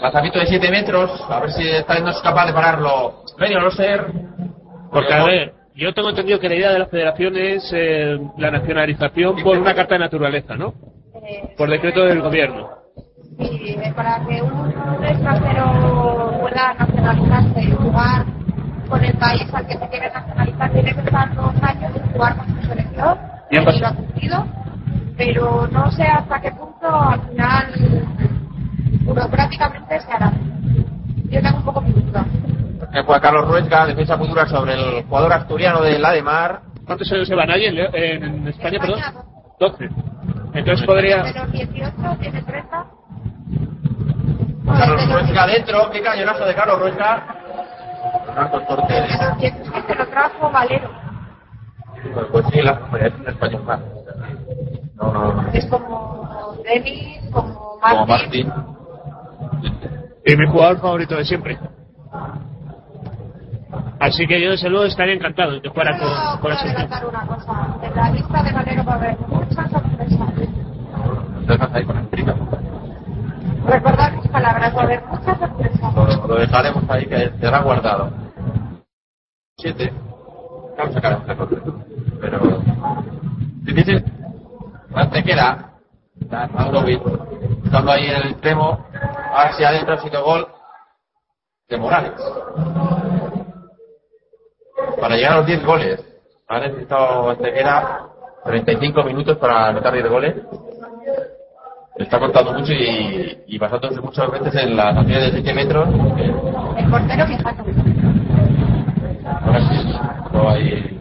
Lanzamiento 0.00 0.38
de 0.38 0.46
7 0.46 0.70
metros, 0.70 1.10
a 1.28 1.40
ver 1.40 1.50
si 1.52 1.68
está 1.68 1.98
no 2.00 2.10
es 2.10 2.20
capaz 2.20 2.46
de 2.46 2.52
pararlo. 2.52 3.24
Benio 3.38 3.60
Loser. 3.60 4.06
porque 4.90 5.12
a 5.12 5.24
ver, 5.24 5.52
yo 5.74 5.92
tengo 5.94 6.10
entendido 6.10 6.38
que 6.40 6.48
la 6.48 6.54
idea 6.56 6.70
de 6.72 6.78
la 6.80 6.86
federación 6.86 7.36
es 7.36 7.70
eh, 7.72 8.18
la 8.38 8.50
nacionalización 8.50 9.42
por 9.42 9.58
una 9.58 9.74
carta 9.74 9.94
de 9.94 10.00
naturaleza, 10.00 10.56
¿no? 10.56 10.74
Por 11.56 11.68
decreto 11.70 12.04
del 12.04 12.20
gobierno. 12.22 12.68
y 13.38 13.70
eh, 13.70 13.92
para 13.94 14.24
que 14.26 14.42
un 14.42 15.04
extranjero 15.04 16.38
pueda 16.40 16.74
nacionalizarse 16.74 17.60
y 17.62 17.70
jugar 17.72 18.24
con 18.88 19.04
el 19.04 19.14
país 19.18 19.54
al 19.54 19.66
que 19.66 19.76
se 19.76 19.88
quiere 19.88 20.10
nacionalizar 20.10 20.72
tiene 20.72 20.94
que 20.94 21.00
estar 21.00 21.34
dos 21.34 21.54
años 21.62 21.92
sin 21.92 22.02
jugar 22.12 22.36
con 22.36 22.46
su 22.62 22.68
selección 22.68 23.18
Y 23.50 23.58
y 23.58 23.78
lo 23.78 23.86
ha 23.86 23.94
cumplido 23.94 24.46
pero 25.16 25.66
no 25.70 25.90
sé 25.90 26.04
hasta 26.04 26.40
qué 26.40 26.50
punto 26.52 26.86
al 26.88 27.20
final 27.28 27.66
burocráticamente 29.08 30.00
se 30.00 30.12
hará 30.12 30.32
yo 31.30 31.42
tengo 31.42 31.58
un 31.58 31.64
poco 31.64 31.80
mi 31.82 31.90
duda 31.92 32.24
Que 32.92 33.02
juega 33.02 33.20
Carlos 33.20 33.48
Ruesga, 33.48 33.86
defensa 33.86 34.16
muy 34.16 34.28
dura 34.28 34.46
sobre 34.46 34.72
el 34.74 35.04
jugador 35.04 35.32
asturiano 35.34 35.82
de 35.82 35.98
la 35.98 36.12
de 36.12 36.22
Mar. 36.22 36.60
¿Cuántos 36.86 37.10
años 37.12 37.28
lleva 37.28 37.44
Nagy 37.44 37.66
en, 37.66 37.74
Leo- 37.74 37.90
en 37.92 38.48
España, 38.48 38.78
perdón? 38.80 39.00
12. 39.60 39.88
Entonces 40.54 40.86
podría... 40.86 41.22
de 41.22 41.32
los 41.34 41.52
18 41.52 41.94
tiene 42.20 42.42
30 42.42 42.86
Carlos 44.66 45.12
Ruesga 45.12 45.46
dentro, 45.46 45.90
qué 45.90 46.00
cañonazo 46.02 46.44
de 46.46 46.54
Carlos 46.54 46.78
Ruesga. 46.80 47.26
Torte. 48.68 48.92
de 48.94 49.00
los 49.00 49.38
16 49.38 49.84
se 49.86 49.94
lo 49.94 50.06
trajo 50.08 50.50
Valero 50.50 50.90
Pues 52.32 52.46
sí, 52.52 52.62
la 52.62 52.80
es 53.00 53.14
un 53.14 53.28
español 53.28 53.62
más. 53.64 53.80
No, 54.94 55.12
no, 55.12 55.32
no. 55.42 55.48
es 55.52 55.66
como 55.66 56.56
Denis 56.64 57.20
como 57.32 57.78
Como 57.80 58.06
Martín 58.06 58.48
Martín. 58.48 58.77
Y 60.24 60.36
mi 60.36 60.46
jugador 60.46 60.80
favorito 60.80 61.16
de 61.16 61.24
siempre. 61.24 61.58
Así 64.00 64.26
que 64.26 64.40
yo 64.40 64.50
desde 64.50 64.68
luego 64.70 64.84
estaría 64.86 65.14
encantado 65.14 65.52
de 65.52 65.60
que 65.60 65.70
fuera 65.70 65.98
con, 65.98 66.40
con 66.40 66.50
la 66.50 66.58
selección. 66.58 66.88
una 67.08 67.26
cosa 67.26 67.78
en 67.82 67.94
la 67.94 68.10
lista 68.10 68.42
de 68.42 68.52
Valero 68.52 68.84
va 68.84 68.92
a 68.92 68.96
haber 68.96 69.18
muchas 69.28 69.70
sorpresas 69.70 70.28
Dejas 71.46 71.74
ahí 71.74 71.84
con 71.84 71.98
el 71.98 72.08
trigo. 72.08 72.32
recordad 73.66 74.12
mis 74.12 74.28
palabras 74.28 74.76
va 74.76 74.80
a 74.80 74.84
haber 74.84 75.02
muchas 75.04 75.38
sorpresas 75.38 75.94
Lo, 75.94 76.26
lo 76.28 76.34
dejaremos 76.36 76.84
ahí 76.88 77.06
que 77.06 77.30
quedará 77.40 77.60
guardado. 77.60 78.12
Siete. 79.56 79.92
Vamos 80.76 80.92
a 80.92 80.94
sacar 80.94 81.18
un 81.20 81.26
recorte. 81.26 81.56
Pero. 82.20 82.62
Difícil. 83.64 84.04
Antequera. 84.94 85.67
Maurovic. 86.30 87.02
Estando 87.64 87.92
ahí 87.92 88.06
en 88.06 88.16
el 88.16 88.30
extremo. 88.32 88.86
Sí 89.56 89.64
adentro 89.64 89.94
ha 89.94 89.98
sido 89.98 90.24
gol. 90.24 90.46
de 91.68 91.76
Morales. 91.76 92.12
Para 95.00 95.16
llegar 95.16 95.32
a 95.32 95.36
los 95.38 95.46
10 95.46 95.64
goles, 95.64 96.04
ha 96.48 96.60
necesitado 96.60 97.30
Antequera 97.30 98.06
35 98.44 99.02
minutos 99.04 99.36
para 99.38 99.68
anotar 99.68 99.92
10 99.92 100.08
goles. 100.08 100.34
Está 101.96 102.18
contando 102.18 102.52
mucho 102.52 102.72
y, 102.72 103.44
y 103.48 103.58
basándose 103.58 104.00
muchas 104.00 104.30
veces 104.30 104.54
en 104.62 104.76
las 104.76 104.96
acciones 104.96 105.32
de 105.32 105.42
7 105.42 105.54
metros. 105.54 105.88
El 106.76 106.90
portero 106.90 107.26
que 107.26 107.34
está 107.34 107.54
ahora 109.44 109.60
sí, 109.68 109.92
todo 110.32 110.48
ahí. 110.48 111.00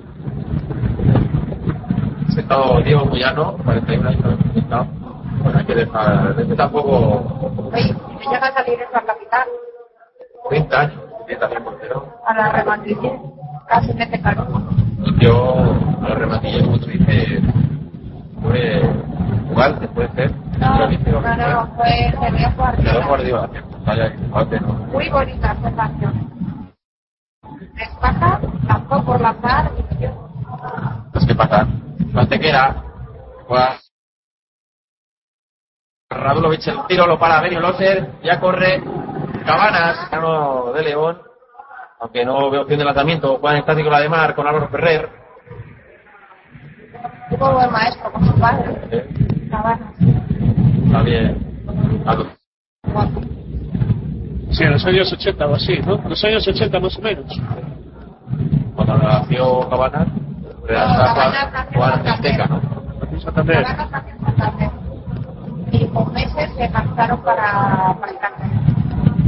Sentado 2.30 2.82
Diego 2.82 3.05
Muyano, 3.05 3.57
41 3.63 4.09
años, 4.09 4.39
sentado. 4.53 4.96
Bueno, 5.47 5.59
hay 5.59 5.65
que 5.65 5.75
dejar. 5.75 6.35
Este 6.37 6.55
tampoco. 6.57 7.71
Oye, 7.73 7.83
si 7.83 7.93
me 7.93 8.33
llega 8.33 8.47
a 8.47 8.53
salir 8.53 8.81
eso 8.81 8.89
a 8.91 8.99
la 8.99 9.05
capital, 9.05 9.47
30 10.49 10.79
años, 10.81 11.01
tiene 11.25 11.39
también 11.39 11.63
portero. 11.63 12.13
a 12.25 12.33
la 12.33 12.51
rematilla, 12.51 13.11
casi 13.69 13.93
mete 13.93 14.21
caro. 14.21 14.45
Yo, 15.19 15.55
a 16.03 16.09
la 16.09 16.15
rematilla, 16.15 16.65
como 16.65 16.79
tú 16.79 16.87
dices, 16.87 17.43
fue 18.41 18.81
igual, 19.49 19.79
que 19.79 19.87
puede 19.87 20.09
ser. 20.15 20.31
No, 20.59 20.79
no, 20.79 20.89
que 20.89 20.97
no, 20.97 21.67
fue 21.77 22.13
Sergio 22.19 22.51
fue. 22.57 22.83
Quedó 22.83 23.07
Guardiola. 23.07 23.07
Guardiola, 23.07 23.49
vaya, 23.85 24.13
antes 24.33 24.61
no. 24.61 24.73
Muy 24.91 25.09
bonita 25.09 25.55
sensación. 25.63 26.73
Destaca, 27.73 28.41
lanzó 28.67 29.05
por 29.05 29.21
lanzar 29.21 29.71
y 29.77 30.03
yo. 30.03 30.29
Pues, 31.13 31.25
¿qué 31.25 31.35
pasa? 31.35 31.65
Antequera, 32.13 32.83
juega. 33.47 33.77
Radulovic 36.18 36.68
el 36.68 36.78
tiro, 36.88 37.07
lo 37.07 37.18
para 37.20 37.41
Benio 37.41 37.59
Loser, 37.59 38.11
ya 38.24 38.39
corre. 38.39 38.82
Cabanas, 39.45 40.09
de 40.76 40.84
León, 40.84 41.22
aunque 42.01 42.26
no 42.26 42.49
veo 42.49 42.63
opción 42.63 42.80
de 42.80 42.86
lanzamiento. 42.86 43.38
Juega 43.39 43.55
en 43.55 43.59
estático 43.61 43.89
la 43.89 44.01
de 44.01 44.09
Mar 44.09 44.36
con 44.36 44.45
Álvaro 44.45 44.68
Ferrer. 44.68 45.09
Tuvo 47.30 47.53
buen 47.53 47.72
maestro 47.72 48.11
con 48.11 48.26
su 48.26 48.39
padre. 48.39 49.07
Cabanas. 49.49 49.93
Está 50.86 51.01
bien. 51.03 52.03
Algo. 52.05 52.26
Sí, 54.51 54.63
en 54.63 54.72
los 54.72 54.86
años 54.86 55.13
80 55.13 55.47
o 55.47 55.55
así, 55.55 55.80
¿no? 55.86 55.97
Los 56.09 56.24
años 56.24 56.47
80 56.47 56.80
más 56.80 56.97
o 56.97 57.01
menos. 57.01 57.41
Cuando 58.76 58.97
nació 58.97 59.70
Cabanas, 59.70 60.07
era 60.68 61.95
en 61.99 62.07
Azteca, 62.07 62.47
¿no? 62.47 62.61
Santander. 63.22 63.63
Cabanas 63.63 63.91
nació 63.91 64.13
en 64.13 64.26
Santander. 64.26 64.70
Y 65.80 65.88
con 65.89 66.11
meses 66.13 66.49
se 66.55 66.69
marcharon 66.69 67.21
para, 67.21 67.95
para. 67.99 68.28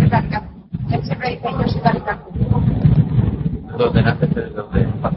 Es 0.02 0.14
Alicante. 0.14 0.50
Él 0.92 1.04
siempre 1.04 1.30
dice, 1.30 1.52
yo 1.52 1.68
soy 1.68 1.82
Alicante. 1.84 2.26
donde 3.78 4.02
nace, 4.04 4.28
desde 4.28 4.50
donde 4.50 4.84
pasa. 5.02 5.16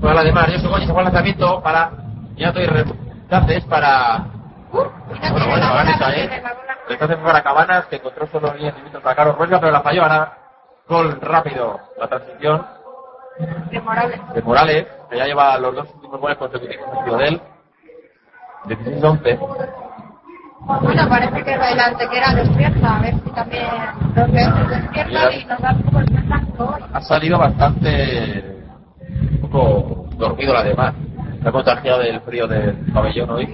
Juega 0.00 0.14
la 0.14 0.24
de 0.24 0.32
Mar, 0.32 0.50
Josu 0.50 0.68
Goñi 0.68 0.86
se 0.86 0.92
juega 0.92 1.00
el 1.08 1.14
lanzamiento 1.14 1.62
para 1.62 1.90
Ñato 2.36 2.60
y 2.60 2.66
Rechaces 2.66 3.64
para. 3.66 4.24
Bueno, 4.72 4.90
bueno, 5.12 5.74
Vanessa, 5.74 6.10
¿eh? 6.14 6.42
Rechaces 6.88 7.16
para 7.18 7.42
Cabanas, 7.42 7.86
que 7.86 7.96
encontró 7.96 8.26
solo 8.28 8.50
10 8.52 8.74
minutos 8.76 9.02
para 9.02 9.14
Carlos 9.14 9.36
Ruesga, 9.36 9.60
pero 9.60 9.72
la 9.72 9.82
falló. 9.82 10.02
Ahora, 10.02 10.38
gol 10.88 11.20
rápido, 11.20 11.78
la 11.98 12.08
transición 12.08 12.66
De 13.70 13.80
Morales. 13.80 14.20
de 14.34 14.42
Morales, 14.42 14.86
que 15.10 15.18
ya 15.18 15.26
lleva 15.26 15.58
los 15.58 15.74
dos 15.74 15.94
últimos 15.94 16.18
goles 16.18 16.38
consecutivos 16.38 17.18
de 17.18 17.28
él. 17.28 17.42
16-11. 18.66 19.38
Bueno, 20.82 21.08
parece 21.08 21.42
que 21.42 21.54
el 21.54 21.80
antequera 21.80 22.34
despierta. 22.34 22.96
A 22.96 23.00
ver 23.00 23.14
si 23.14 23.30
también 23.30 23.66
los 24.14 24.30
veces 24.30 24.68
despiertan 24.68 25.32
y 25.32 25.44
nos 25.44 25.60
dan 25.60 25.76
un 25.76 25.82
poco 25.82 25.98
el 26.00 26.06
hoy. 26.58 26.82
ha 26.92 27.00
salido 27.00 27.38
bastante 27.38 28.56
un 29.32 29.40
poco 29.40 30.06
dormido 30.16 30.52
la 30.52 30.62
demás. 30.62 30.94
Está 31.38 31.50
contagiado 31.50 32.00
del 32.00 32.20
frío 32.20 32.46
del 32.46 32.74
pabellón 32.92 33.30
hoy. 33.30 33.48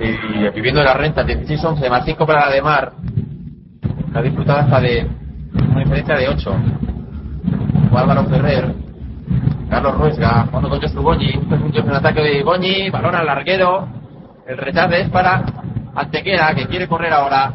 Y 0.00 0.50
viviendo 0.50 0.80
en 0.80 0.86
la 0.86 0.94
renta, 0.94 1.24
16-11 1.24 1.90
más 1.90 2.04
5 2.04 2.26
para 2.26 2.46
la 2.46 2.52
de 2.52 2.62
mar. 2.62 2.92
Ha 4.14 4.22
disfrutado 4.22 4.60
hasta 4.60 4.80
de 4.80 5.06
una 5.70 5.80
diferencia 5.80 6.16
de 6.16 6.28
8. 6.28 6.56
Álvaro 7.94 8.24
Ferrer. 8.24 8.87
Carlos 9.70 9.98
Ruesga, 9.98 10.46
jugando 10.46 10.70
con 10.70 10.80
Josu 10.80 11.02
Goñi. 11.02 11.36
Minutos 11.36 11.84
en 11.84 11.94
ataque 11.94 12.20
de 12.22 12.42
Goñi. 12.42 12.90
Balón 12.90 13.14
al 13.14 13.26
larguero. 13.26 13.86
El 14.46 14.56
rechace 14.56 15.02
es 15.02 15.10
para 15.10 15.42
Antequera, 15.94 16.54
que 16.54 16.66
quiere 16.66 16.88
correr 16.88 17.12
ahora. 17.12 17.52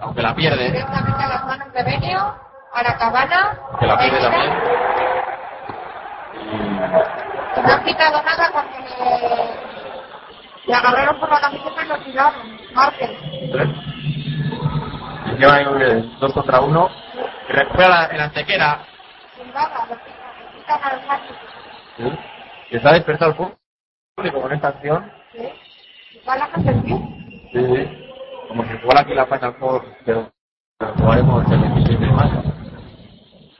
Aunque 0.00 0.22
la 0.22 0.34
pierde. 0.34 0.72
Directamente 0.72 1.22
a 1.22 1.28
las 1.28 1.46
manos 1.46 1.72
de 1.72 1.82
Benio, 1.84 2.34
a 2.72 2.82
la 2.82 2.98
cabana. 2.98 3.58
Que 3.78 3.86
la 3.86 3.98
pierde 3.98 4.20
también. 4.20 4.52
Y 7.56 7.60
no 7.60 7.72
han 7.72 7.84
quitado 7.84 8.22
nada 8.22 8.50
porque 8.52 8.78
le, 8.80 10.66
le 10.66 10.74
agarraron 10.74 11.20
por 11.20 11.30
la 11.30 11.40
camiseta 11.40 11.84
y 11.84 11.88
lo 11.88 11.98
tiraron. 12.00 12.58
Y 15.26 15.38
lleva 15.38 15.60
2 16.20 16.32
contra 16.32 16.60
1. 16.60 16.90
Y 17.48 17.52
recupera 17.52 18.06
el 18.06 18.20
Antequera. 18.20 18.80
Sin 19.36 19.52
nada, 19.54 19.86
lo 20.68 20.74
al 20.74 21.06
Markel. 21.06 22.18
Y 22.70 22.76
está 22.76 22.92
despertado 22.92 23.30
el 23.30 23.36
público 24.16 24.42
con 24.42 24.52
esta 24.52 24.68
acción. 24.68 25.10
¿Sí? 25.32 26.18
Igual 26.20 26.38
la 26.38 26.72
sí. 26.72 26.94
Sí, 27.52 27.66
sí. 27.74 28.08
Como 28.48 28.64
si 28.64 28.78
jugara 28.78 29.00
aquí 29.00 29.14
la 29.14 29.26
Final 29.26 29.54
Four, 29.54 29.84
pero 30.04 30.30
pero 30.78 30.92
jugaremos 30.94 31.50
el 31.50 31.60
26 31.60 32.00
de 32.00 32.06
mayo. 32.06 32.42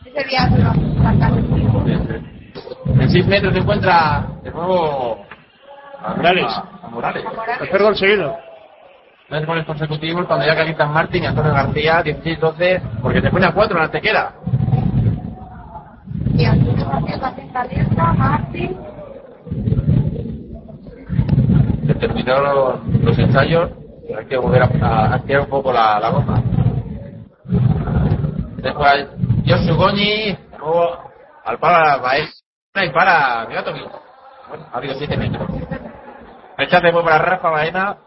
Ese 0.05 0.25
día 0.29 0.49
se 0.51 0.59
lo. 0.63 0.73
Sí, 0.75 1.99
sí. 2.09 3.01
En 3.01 3.11
6 3.11 3.27
metros 3.27 3.53
se 3.55 3.61
encuentra 3.61 4.27
de 4.43 4.51
nuevo 4.51 5.25
a 6.03 6.15
Morales. 6.15 6.53
A 6.83 6.89
Morales. 6.89 7.25
Tercer 7.59 7.83
gol 7.83 7.97
seguido. 7.97 8.37
Tres 9.29 9.47
goles 9.47 9.65
consecutivos 9.65 10.27
cuando 10.27 10.47
ya 10.47 10.55
calientan 10.55 10.93
Martín 10.93 11.25
y 11.25 11.27
Antonio 11.27 11.53
García, 11.53 12.03
16-12, 12.05 13.01
porque 13.03 13.21
se 13.21 13.31
pone 13.31 13.47
a 13.47 13.53
4 13.53 13.77
en 13.77 13.83
la 13.83 13.91
tequera. 13.91 14.35
Martín. 18.17 18.77
Se 21.87 21.95
terminaron 21.95 23.03
los 23.03 23.19
ensayos, 23.19 23.71
pero 24.07 24.21
hay 24.21 24.27
que 24.27 24.37
volver 24.37 24.63
a, 24.63 25.15
activar 25.15 25.43
un 25.43 25.49
poco 25.49 25.73
la, 25.73 26.01
la 26.01 26.11
goma. 26.11 26.43
Después, 28.57 29.09
Josu 29.47 29.77
Goñi, 29.77 30.33
de 30.33 30.59
nuevo 30.59 30.99
al 31.45 31.59
para 31.59 31.97
Baez, 31.99 32.43
y 32.75 32.91
para 32.91 33.47
Mijatovic. 33.47 33.91
Bueno, 34.49 34.67
ha 34.73 34.77
habido 34.77 34.95
7 34.95 35.17
metros. 35.17 35.49
Rechace 36.59 36.93
fue 36.93 37.05
para 37.05 37.19
Rafa 37.19 37.51
Baena, 37.51 37.99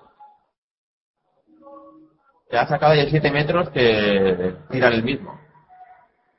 que 2.50 2.58
ha 2.58 2.68
sacado 2.68 2.96
ya 2.96 3.06
7 3.10 3.32
metros 3.32 3.70
que 3.70 4.56
tiran 4.70 4.94
el 4.94 5.04
mismo. 5.04 5.40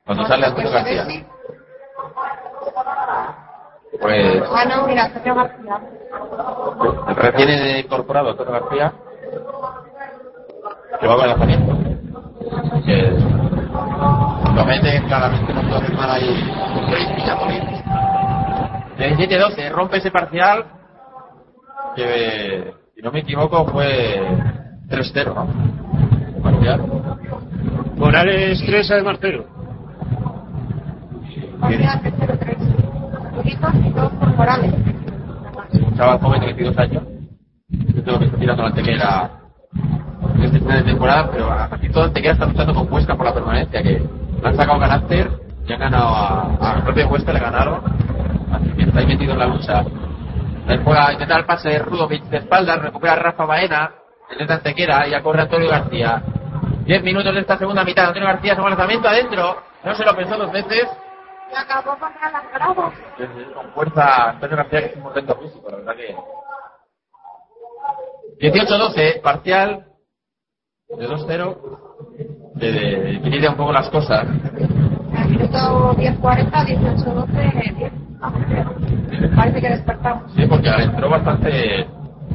Cuando 0.05 0.25
sale 0.25 0.45
Antonio 0.45 0.71
García. 0.71 1.25
Pues 4.01 4.43
Ah, 4.53 4.65
no, 4.65 4.87
mira, 4.87 5.05
Antonio 5.05 5.35
García. 5.35 5.79
recién 7.15 7.77
incorporado 7.85 8.31
Antonio 8.31 8.53
García, 8.53 8.93
que 10.99 11.07
va 11.07 11.15
con 11.15 11.23
el 11.23 11.29
lanzamiento. 11.29 11.77
Que 12.85 13.17
lo 14.55 14.65
mete 14.65 15.03
claramente 15.07 15.53
no 15.53 15.61
puede 15.61 15.81
firmar 15.85 16.09
ahí 16.09 16.43
Mijatovic. 17.15 17.63
17-12, 18.97 19.71
rompe 19.71 19.97
ese 19.97 20.11
parcial 20.11 20.65
que, 21.95 22.73
si 22.95 23.01
no 23.01 23.11
me 23.11 23.19
equivoco, 23.19 23.65
fue 23.67 24.21
3-0, 24.89 25.33
¿no? 25.33 25.47
El 26.35 26.41
parcial. 26.41 26.81
Morales 27.95 28.61
3 28.65 28.91
a 28.91 29.03
Martero. 29.03 29.45
Partida 33.31 33.31
0-3. 33.31 33.35
Turitos 33.35 33.75
y 33.85 33.91
todos 33.91 34.11
por 34.13 34.35
Morales. 34.35 34.73
un 35.73 35.97
chaval 35.97 36.19
joven 36.19 36.39
de 36.41 36.45
22 36.47 36.77
años. 36.77 37.03
Yo 37.69 38.03
tengo 38.03 38.19
que 38.19 38.25
está 38.25 38.37
tirando 38.37 38.63
la 38.63 38.69
antequera 38.69 39.31
en 40.35 40.43
este 40.43 40.59
final 40.59 40.77
de 40.77 40.83
temporada, 40.83 41.29
pero 41.31 41.51
aquí 41.51 41.89
todo 41.89 42.03
antequera 42.05 42.33
está 42.33 42.45
luchando 42.45 42.73
con 42.73 42.93
Huesca 42.93 43.15
por 43.15 43.25
la 43.25 43.33
permanencia, 43.33 43.81
que 43.81 43.99
le 44.41 44.47
han 44.47 44.55
sacado 44.55 44.79
carácter 44.79 45.29
y 45.67 45.73
han 45.73 45.79
ganado 45.79 46.07
a, 46.07 46.41
a 46.59 46.75
la 46.77 46.83
propia 46.83 47.07
Huesca, 47.07 47.33
le 47.33 47.39
ganaron. 47.39 47.81
Así 48.51 48.69
que 48.71 48.83
está 48.83 48.99
ahí 48.99 49.05
metido 49.05 49.33
en 49.33 49.39
la 49.39 49.47
lucha. 49.47 49.83
Juega 50.83 51.07
a 51.07 51.13
intentar 51.13 51.39
el 51.39 51.45
pase 51.45 51.69
de 51.69 51.79
Rudovic 51.79 52.23
de 52.25 52.37
espaldas, 52.37 52.81
recupera 52.81 53.13
a 53.13 53.17
Rafa 53.17 53.45
Baena, 53.45 53.91
en 54.29 54.41
esta 54.41 54.55
antequera, 54.55 55.07
y 55.07 55.11
ya 55.11 55.21
corre 55.21 55.41
Antonio 55.41 55.69
García. 55.69 56.23
10 56.85 57.03
minutos 57.03 57.33
de 57.33 57.41
esta 57.41 57.57
segunda 57.57 57.83
mitad, 57.83 58.07
Antonio 58.07 58.27
García 58.27 58.53
al 58.53 58.63
lanzamiento 58.63 59.07
adentro, 59.07 59.57
no 59.83 59.95
se 59.95 60.05
lo 60.05 60.15
pensó 60.15 60.37
dos 60.37 60.51
veces, 60.51 60.87
me 61.51 61.57
acabó 61.57 61.97
contra 61.99 62.31
las 62.31 62.53
bravas. 62.53 62.93
Sí, 63.17 63.23
sí, 63.23 63.53
con 63.53 63.71
fuerza. 63.73 64.31
Entonces, 64.33 64.53
una 64.53 64.69
que 64.69 64.77
es 64.77 64.95
un 64.95 65.13
reto 65.13 65.35
físico, 65.35 65.69
la 65.69 65.77
verdad 65.77 65.95
que. 65.95 66.15
18-12, 68.49 68.97
¿eh? 68.97 69.21
parcial 69.21 69.85
de 70.97 71.07
2-0. 71.09 71.57
De, 72.55 72.71
de, 72.71 73.49
un 73.49 73.55
poco 73.55 73.71
las 73.71 73.89
cosas. 73.89 74.25
El 74.25 75.29
minuto 75.29 75.95
10-40, 75.95 76.51
18-12, 76.51 77.75
10. 77.77 77.91
Parece 79.35 79.61
que 79.61 79.69
despertamos. 79.69 80.31
Sí, 80.33 80.45
porque 80.47 80.69
entró 80.69 81.09
bastante 81.09 81.87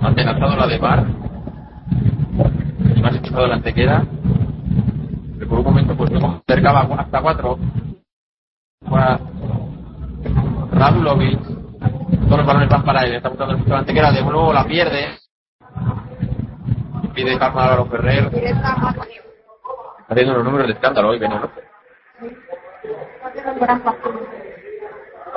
antenazado 0.02 0.56
la 0.56 0.66
de 0.66 0.78
Mar. 0.78 1.04
Y 2.94 3.02
más 3.02 3.16
empezado 3.16 3.46
la 3.46 3.54
antequera. 3.54 4.04
Pero 5.38 5.48
por 5.48 5.58
un 5.58 5.64
momento, 5.64 5.96
pues, 5.96 6.10
cercaba 6.46 6.80
hasta 6.98 7.20
4. 7.20 7.58
Para 8.84 9.18
Radulovic. 10.72 11.40
Todos 12.26 12.38
los 12.38 12.46
balones 12.46 12.68
van 12.68 12.84
para 12.84 13.02
él. 13.04 13.14
Está 13.14 13.28
buscando 13.28 13.54
el 13.54 13.60
mucho 13.60 13.74
antequera. 13.74 14.12
De 14.12 14.22
nuevo 14.22 14.52
la 14.52 14.64
pierde. 14.64 15.18
Pide 17.14 17.38
calma 17.38 17.62
a 17.62 17.64
Álvaro 17.64 17.86
Ferrer. 17.86 18.30
Está 18.34 18.94
haciendo 20.08 20.34
unos 20.34 20.44
números 20.44 20.66
de 20.68 20.74
escándalo 20.74 21.08
hoy, 21.08 21.18
Benito. 21.18 21.50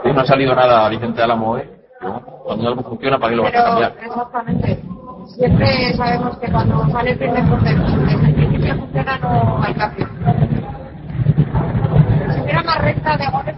Sí, 0.03 0.11
no 0.13 0.21
ha 0.21 0.25
salido 0.25 0.55
nada 0.55 0.89
Vicente 0.89 1.21
Álamo 1.21 1.51
hoy. 1.51 1.63
¿no? 2.01 2.21
Cuando 2.21 2.67
algo 2.67 2.83
funciona, 2.83 3.17
¿para 3.17 3.29
qué 3.31 3.35
lo 3.35 3.43
vas 3.43 3.55
a 3.55 3.63
cambiar? 3.63 3.93
Exactamente. 4.01 4.83
Siempre 5.27 5.93
sabemos 5.95 6.37
que 6.37 6.51
cuando 6.51 6.87
sale 6.89 7.11
el 7.11 7.17
primer 7.17 7.43
proceso, 7.45 7.83
desde 7.83 8.27
el 8.27 8.35
principio 8.35 8.75
funciona, 8.75 9.17
no 9.19 9.63
hay 9.63 9.73
cambio. 9.73 10.07
Más 12.69 12.81
recta 12.83 13.17
de 13.17 13.25
goles, 13.31 13.55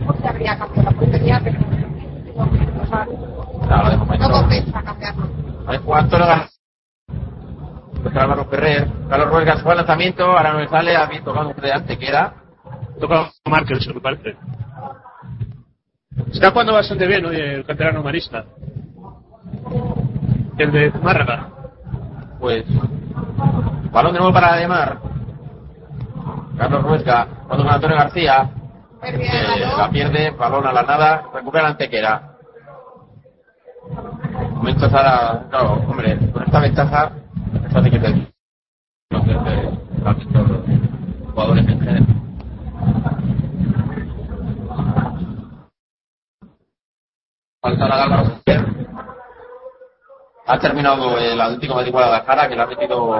no 0.00 0.12
se 0.20 0.28
habría 0.28 0.58
cambiado 0.58 0.90
la 0.90 0.96
portería, 0.98 1.40
pero 1.42 1.60
o 1.60 2.86
sea, 2.86 3.06
Nada, 3.70 3.90
de 3.90 3.96
momento. 3.96 4.28
no 4.28 4.34
compensa 4.34 4.82
cambiarlo. 4.82 5.24
Antonio 5.94 6.26
Gar- 6.26 6.48
Pues 8.02 8.16
Álvaro 8.16 8.44
Ferrer. 8.50 8.88
Carlos 9.08 9.30
Ruegas 9.30 9.62
juega 9.62 9.72
el 9.72 9.76
lanzamiento. 9.78 10.24
Ahora 10.24 10.52
no 10.52 10.58
le 10.60 10.68
sale. 10.68 10.94
Ha 10.94 11.08
tocado 11.24 11.48
un 11.48 11.56
de 11.56 11.72
antequera. 11.72 12.34
Toca 13.00 13.30
Markel, 13.48 13.78
me 13.94 14.00
parece. 14.02 14.36
Está 16.32 16.50
jugando 16.50 16.74
bastante 16.74 17.06
bien 17.06 17.24
hoy 17.24 17.36
el 17.36 17.64
canterano 17.64 18.02
marista. 18.02 18.44
El 20.58 20.70
de 20.70 20.90
Málaga. 21.02 21.48
Pues. 22.38 22.64
Balón 23.90 24.12
de 24.12 24.18
nuevo 24.18 24.34
para 24.34 24.52
Ademar. 24.54 24.98
Carlos 26.56 26.82
Ruesca. 26.82 27.26
Cuando 27.46 27.64
con 27.64 27.74
Antonio 27.74 27.96
García. 27.96 28.50
La 29.76 29.90
pierde. 29.90 30.30
Balón 30.30 30.66
a 30.66 30.72
la 30.72 30.82
nada. 30.82 31.24
Recupera 31.34 31.64
la 31.64 31.70
antequera. 31.70 32.36
Momentos 34.54 34.92
ahora. 34.92 35.46
Claro, 35.50 35.72
hombre. 35.88 36.18
Con 36.32 36.42
esta 36.42 36.60
ventaja. 36.60 37.12
Eso 37.68 37.78
hace 37.78 37.90
que 37.90 37.98
te. 37.98 38.32
No 39.10 39.24
sé, 39.24 39.32
los 39.32 41.32
jugadores 41.32 41.68
en 41.68 41.80
general. 41.80 42.06
Falta 47.60 47.88
la 47.88 48.24
Ferrer. 48.44 48.86
Ha 50.46 50.58
terminado 50.58 51.18
el 51.18 51.40
Atlético 51.40 51.76
Madrid 51.76 51.92
Guadalajara, 51.92 52.48
que 52.48 52.56
le 52.56 52.62
ha 52.62 52.66
metido 52.66 53.14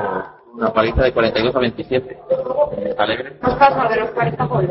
una 0.53 0.73
paliza 0.73 1.03
de 1.03 1.13
42 1.13 1.57
a 1.57 1.59
27. 1.59 2.19
Eh, 2.79 2.95
Alegre. 2.99 3.39
Nos 3.43 3.55
pasa 3.57 3.89
de 3.89 3.97
los 3.97 4.11
40 4.11 4.45
goles. 4.45 4.71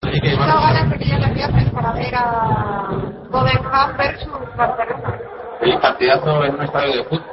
Tengo 0.00 0.36
bueno, 0.36 0.60
ganas 0.60 0.90
de 0.90 0.98
que 0.98 1.04
llegue 1.04 1.24
el 1.24 1.34
viernes 1.34 1.70
para 1.70 1.92
ver 1.92 2.14
a 2.14 2.88
Tottenham 3.30 3.96
versus 3.96 4.56
Barcelona. 4.56 5.20
el 5.60 5.80
partidazo 5.80 6.44
en 6.44 6.54
un 6.54 6.62
estadio 6.62 6.96
de 6.96 7.04
fútbol. 7.04 7.26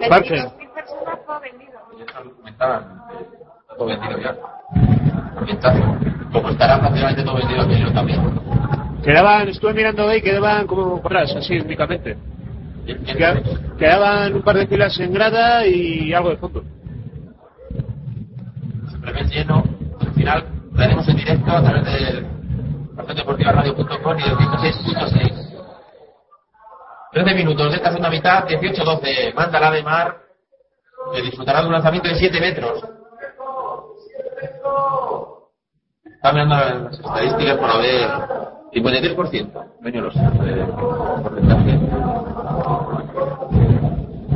22.000 0.00 0.72
personas 0.72 1.26
todo 1.26 1.40
vendido. 1.40 1.80
Y 1.98 2.02
eso 2.02 2.24
lo 2.24 2.36
comentaban, 2.36 3.02
eh, 3.12 3.26
está 3.60 3.76
todo 3.76 3.86
vendido 3.86 4.18
ya. 4.18 4.36
Como 6.32 6.48
estará 6.50 6.78
prácticamente 6.78 7.22
todo 7.22 7.36
vendido 7.36 7.62
aquello 7.62 7.92
también. 7.92 8.20
Quedaban, 9.02 9.48
estuve 9.48 9.74
mirando 9.74 10.06
hoy, 10.06 10.20
quedaban 10.22 10.66
como 10.66 10.96
atrás, 10.96 11.34
así 11.36 11.58
únicamente. 11.58 12.16
Queda- 12.86 13.40
Quedaban 13.78 14.34
un 14.34 14.42
par 14.42 14.56
de 14.56 14.66
filas 14.66 14.98
en 15.00 15.12
grada 15.12 15.66
y 15.66 16.12
algo 16.12 16.30
de 16.30 16.36
fondo. 16.36 16.62
Siempre 18.88 19.24
lleno. 19.24 19.64
Al 20.00 20.12
final, 20.12 20.44
traeremos 20.74 21.08
en 21.08 21.16
directo 21.16 21.50
a 21.50 21.62
través 21.62 21.84
del 21.84 22.26
pasiondeportivaradio.com 22.96 24.18
y 24.18 24.22
del 24.22 24.36
106.6. 24.36 25.46
13 27.12 27.34
minutos 27.34 27.70
de 27.70 27.76
esta 27.76 27.88
segunda 27.88 28.10
mitad, 28.10 28.46
18-12. 28.46 29.34
Manda 29.34 29.58
la 29.60 29.70
de 29.70 29.82
Mar, 29.82 30.16
que 31.14 31.22
disfrutará 31.22 31.60
de 31.62 31.66
un 31.66 31.72
lanzamiento 31.72 32.08
de 32.08 32.14
7 32.16 32.40
metros. 32.40 32.84
Está 36.20 36.32
mirando 36.34 36.54
las 36.54 36.92
estadísticas 36.92 37.56
para 37.56 37.78
ver 37.78 38.10
53%. 38.74 39.64
Meño 39.80 40.02
los 40.02 40.14
eh, 40.14 40.66
porcentaje. 41.22 41.80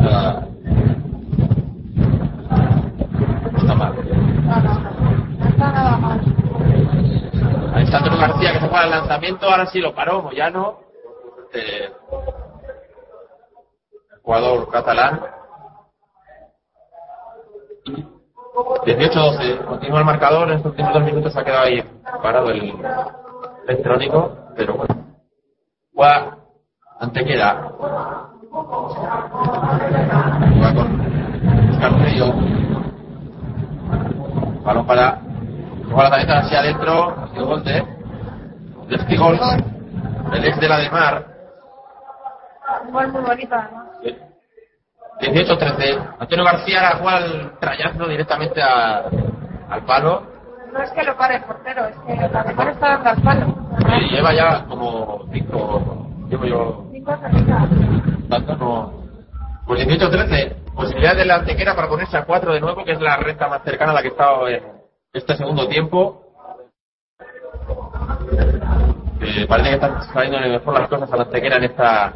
Ah, 0.01 0.47
está 3.59 3.75
mal. 3.75 3.95
Antonio 7.75 8.19
García 8.19 8.53
que 8.55 8.61
se 8.61 8.69
juega 8.69 8.85
el 8.85 8.91
lanzamiento, 8.91 9.47
ahora 9.47 9.67
sí 9.67 9.79
lo 9.79 9.95
paró 9.95 10.23
Moyano, 10.23 10.81
eh, 11.53 11.93
jugador 14.23 14.71
catalán. 14.71 15.21
18-12, 18.55 19.65
continúa 19.65 19.99
el 19.99 20.05
marcador, 20.05 20.49
en 20.49 20.57
estos 20.57 20.71
últimos 20.71 20.95
dos 20.95 21.03
minutos 21.03 21.37
ha 21.37 21.45
quedado 21.45 21.65
ahí 21.65 21.83
parado 22.23 22.51
el 22.51 22.73
electrónico, 23.67 24.37
pero 24.57 24.75
bueno. 24.75 24.95
Juega 25.95 26.39
Antequera. 27.01 27.73
Juega 27.79 28.29
con 30.75 31.01
Oscar 31.71 31.93
Frío. 32.01 32.27
Balón 34.63 34.87
para 34.87 35.21
Juega 35.85 36.05
la 36.05 36.11
cabeza 36.11 36.39
hacia 36.39 36.61
adentro, 36.61 37.11
ha 37.11 37.29
sido 37.29 37.47
gol 37.47 37.63
de, 37.63 37.85
de 38.89 38.97
Espigol, 38.97 39.39
el 40.33 40.45
ex 40.45 40.59
de 40.59 40.69
la 40.69 40.79
de 40.79 40.91
Mar, 40.91 41.27
Un 42.87 42.93
gol 42.93 43.13
muy 43.13 43.23
bonito 43.23 43.55
además. 43.55 43.84
18-13. 45.21 46.17
Antonio 46.19 46.45
García 46.45 46.81
ahora 46.89 46.99
juega 47.01 47.19
el 47.19 47.51
trayazo 47.59 48.07
directamente 48.09 48.63
a- 48.63 49.05
al 49.71 49.85
palo 49.87 50.23
No 50.73 50.83
es 50.83 50.91
que 50.91 51.03
lo 51.05 51.17
pare 51.17 51.37
el 51.37 51.43
portero, 51.45 51.85
es 51.87 51.97
que 52.07 52.17
la 52.29 52.45
mejor 52.45 52.69
está 52.69 52.89
dando 52.99 53.11
al 53.11 53.23
palo. 53.23 53.47
y 54.01 54.11
lleva 54.11 54.35
ya 54.35 54.65
como 54.67 55.25
5, 55.33 56.09
llevo 56.29 56.45
yo 56.45 56.85
Cinco 56.93 57.17
cerritas. 57.17 57.69
tanto, 58.29 58.57
no. 58.57 58.93
Pues 59.67 59.87
18-13. 59.87 60.57
Posibilidad 60.75 61.15
de 61.17 61.25
la 61.25 61.37
antequera 61.37 61.75
para 61.77 61.89
ponerse 61.89 62.17
a 62.17 62.25
4 62.25 62.53
de 62.53 62.61
nuevo, 62.61 62.85
que 62.85 62.93
es 62.93 63.01
la 63.01 63.17
recta 63.17 63.47
más 63.49 63.63
cercana 63.63 63.93
a 63.93 63.95
la 63.95 64.03
que 64.03 64.09
estaba 64.09 64.51
en 64.51 64.63
este 65.13 65.37
segundo 65.37 65.69
tiempo. 65.69 66.21
Eh, 69.21 69.47
parece 69.49 69.69
que 69.71 69.75
están 69.77 70.03
saliendo 70.13 70.41
mejor 70.41 70.75
las 70.81 70.89
cosas 70.89 71.13
a 71.13 71.17
la 71.17 71.23
antequera 71.23 71.57
en 71.57 71.65
esta 71.65 72.13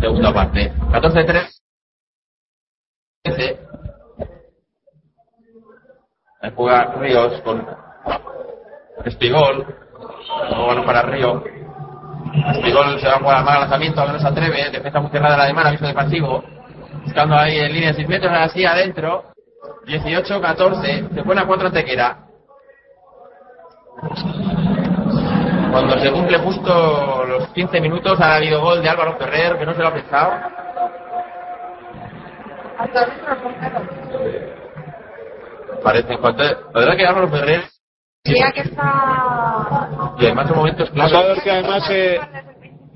segunda 0.00 0.32
parte. 0.32 0.72
14-3. 0.90 1.60
Ahí 3.26 3.56
juega 6.54 6.94
Ríos 6.96 7.40
con 7.40 7.66
Espigol. 9.06 9.66
Balón 10.50 10.84
para 10.84 11.00
Río. 11.02 11.42
Espigol 12.52 13.00
se 13.00 13.08
va 13.08 13.14
a 13.14 13.18
jugar 13.18 13.38
al 13.38 13.44
mal 13.44 13.60
lanzamiento, 13.60 14.00
a 14.00 14.04
ver 14.04 14.14
no 14.14 14.20
se 14.20 14.28
atreve. 14.28 14.70
Defensa 14.70 15.00
muy 15.00 15.10
cerrada 15.10 15.38
la 15.38 15.46
de 15.46 15.54
mano, 15.54 15.70
aviso 15.70 15.86
defensivo. 15.86 16.44
Buscando 17.02 17.34
ahí 17.36 17.58
en 17.58 17.72
línea 17.72 17.88
de 17.90 17.94
6 17.94 18.08
metros, 18.08 18.32
así 18.34 18.66
adentro. 18.66 19.24
18-14. 19.86 21.14
Se 21.14 21.22
pone 21.22 21.40
a 21.40 21.46
4 21.46 21.68
Antequera. 21.68 22.18
Cuando 25.72 25.98
se 25.98 26.12
cumple 26.12 26.38
justo 26.38 27.24
los 27.26 27.48
15 27.48 27.80
minutos, 27.80 28.20
ha 28.20 28.36
habido 28.36 28.60
gol 28.60 28.82
de 28.82 28.90
Álvaro 28.90 29.16
Ferrer, 29.16 29.58
que 29.58 29.64
no 29.64 29.72
se 29.72 29.80
lo 29.80 29.88
ha 29.88 29.94
pensado. 29.94 30.63
Parece, 35.82 36.12
en 36.14 36.20
cuanto, 36.20 36.42
la 36.42 36.80
verdad 36.80 36.96
que 36.96 37.06
Álvaro 37.06 37.28
Ferrer, 37.28 37.62
Diría 38.24 38.50
que 38.52 38.60
está. 38.62 39.88
y 40.18 40.24
además 40.24 40.50
en 40.50 40.56
momentos 40.56 40.88
Un 40.88 40.94
clave. 40.94 41.10
jugador 41.10 41.42
que 41.42 41.50
además 41.50 41.90
eh, 41.90 42.20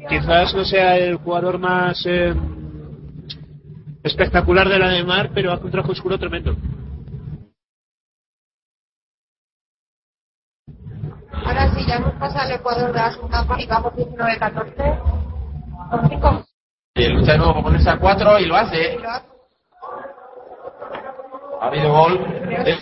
quizás 0.09 0.55
no 0.55 0.65
sea 0.65 0.97
el 0.97 1.17
jugador 1.17 1.59
más 1.59 2.03
eh, 2.07 2.35
espectacular 4.05 4.69
de 4.69 4.79
la 4.79 4.89
de 4.89 5.05
Mar, 5.05 5.31
pero 5.35 5.53
hace 5.53 5.65
un 5.65 5.71
trabajo 5.71 5.93
oscuro 5.93 6.19
tremendo. 6.19 6.57
Ahora 11.45 11.75
sí, 11.75 11.85
ya 11.87 11.97
hemos 11.97 12.15
pasado 12.15 12.49
el 12.49 12.57
Ecuador 12.57 12.93
de 12.93 12.99
la 12.99 13.13
segunda 13.13 13.45
parte 13.47 13.63
y 13.63 13.67
vamos 13.67 13.93
19-14. 13.95 15.01
Con 15.91 16.09
cinco 16.09 16.45
Y 16.95 17.09
lucha 17.09 17.33
de 17.33 17.39
nuevo 17.39 17.55
por 17.55 17.63
ponerse 17.65 17.91
a 17.91 17.99
4 17.99 18.39
y 18.41 18.47
lo 18.47 18.57
hace. 18.57 18.99
Ha 21.61 21.67
habido 21.67 21.91
gol 21.93 22.19
de 22.65 22.79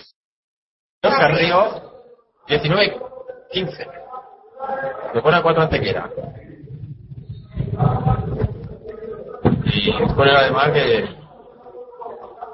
Oscar 1.03 1.31
Río. 1.35 1.81
19-15. 2.47 3.87
Se 5.13 5.21
pone 5.21 5.37
a 5.37 5.41
4 5.41 5.61
Antequera. 5.63 6.09
Y 9.65 9.91
pone 10.15 10.31
además 10.31 10.71
que 10.71 11.09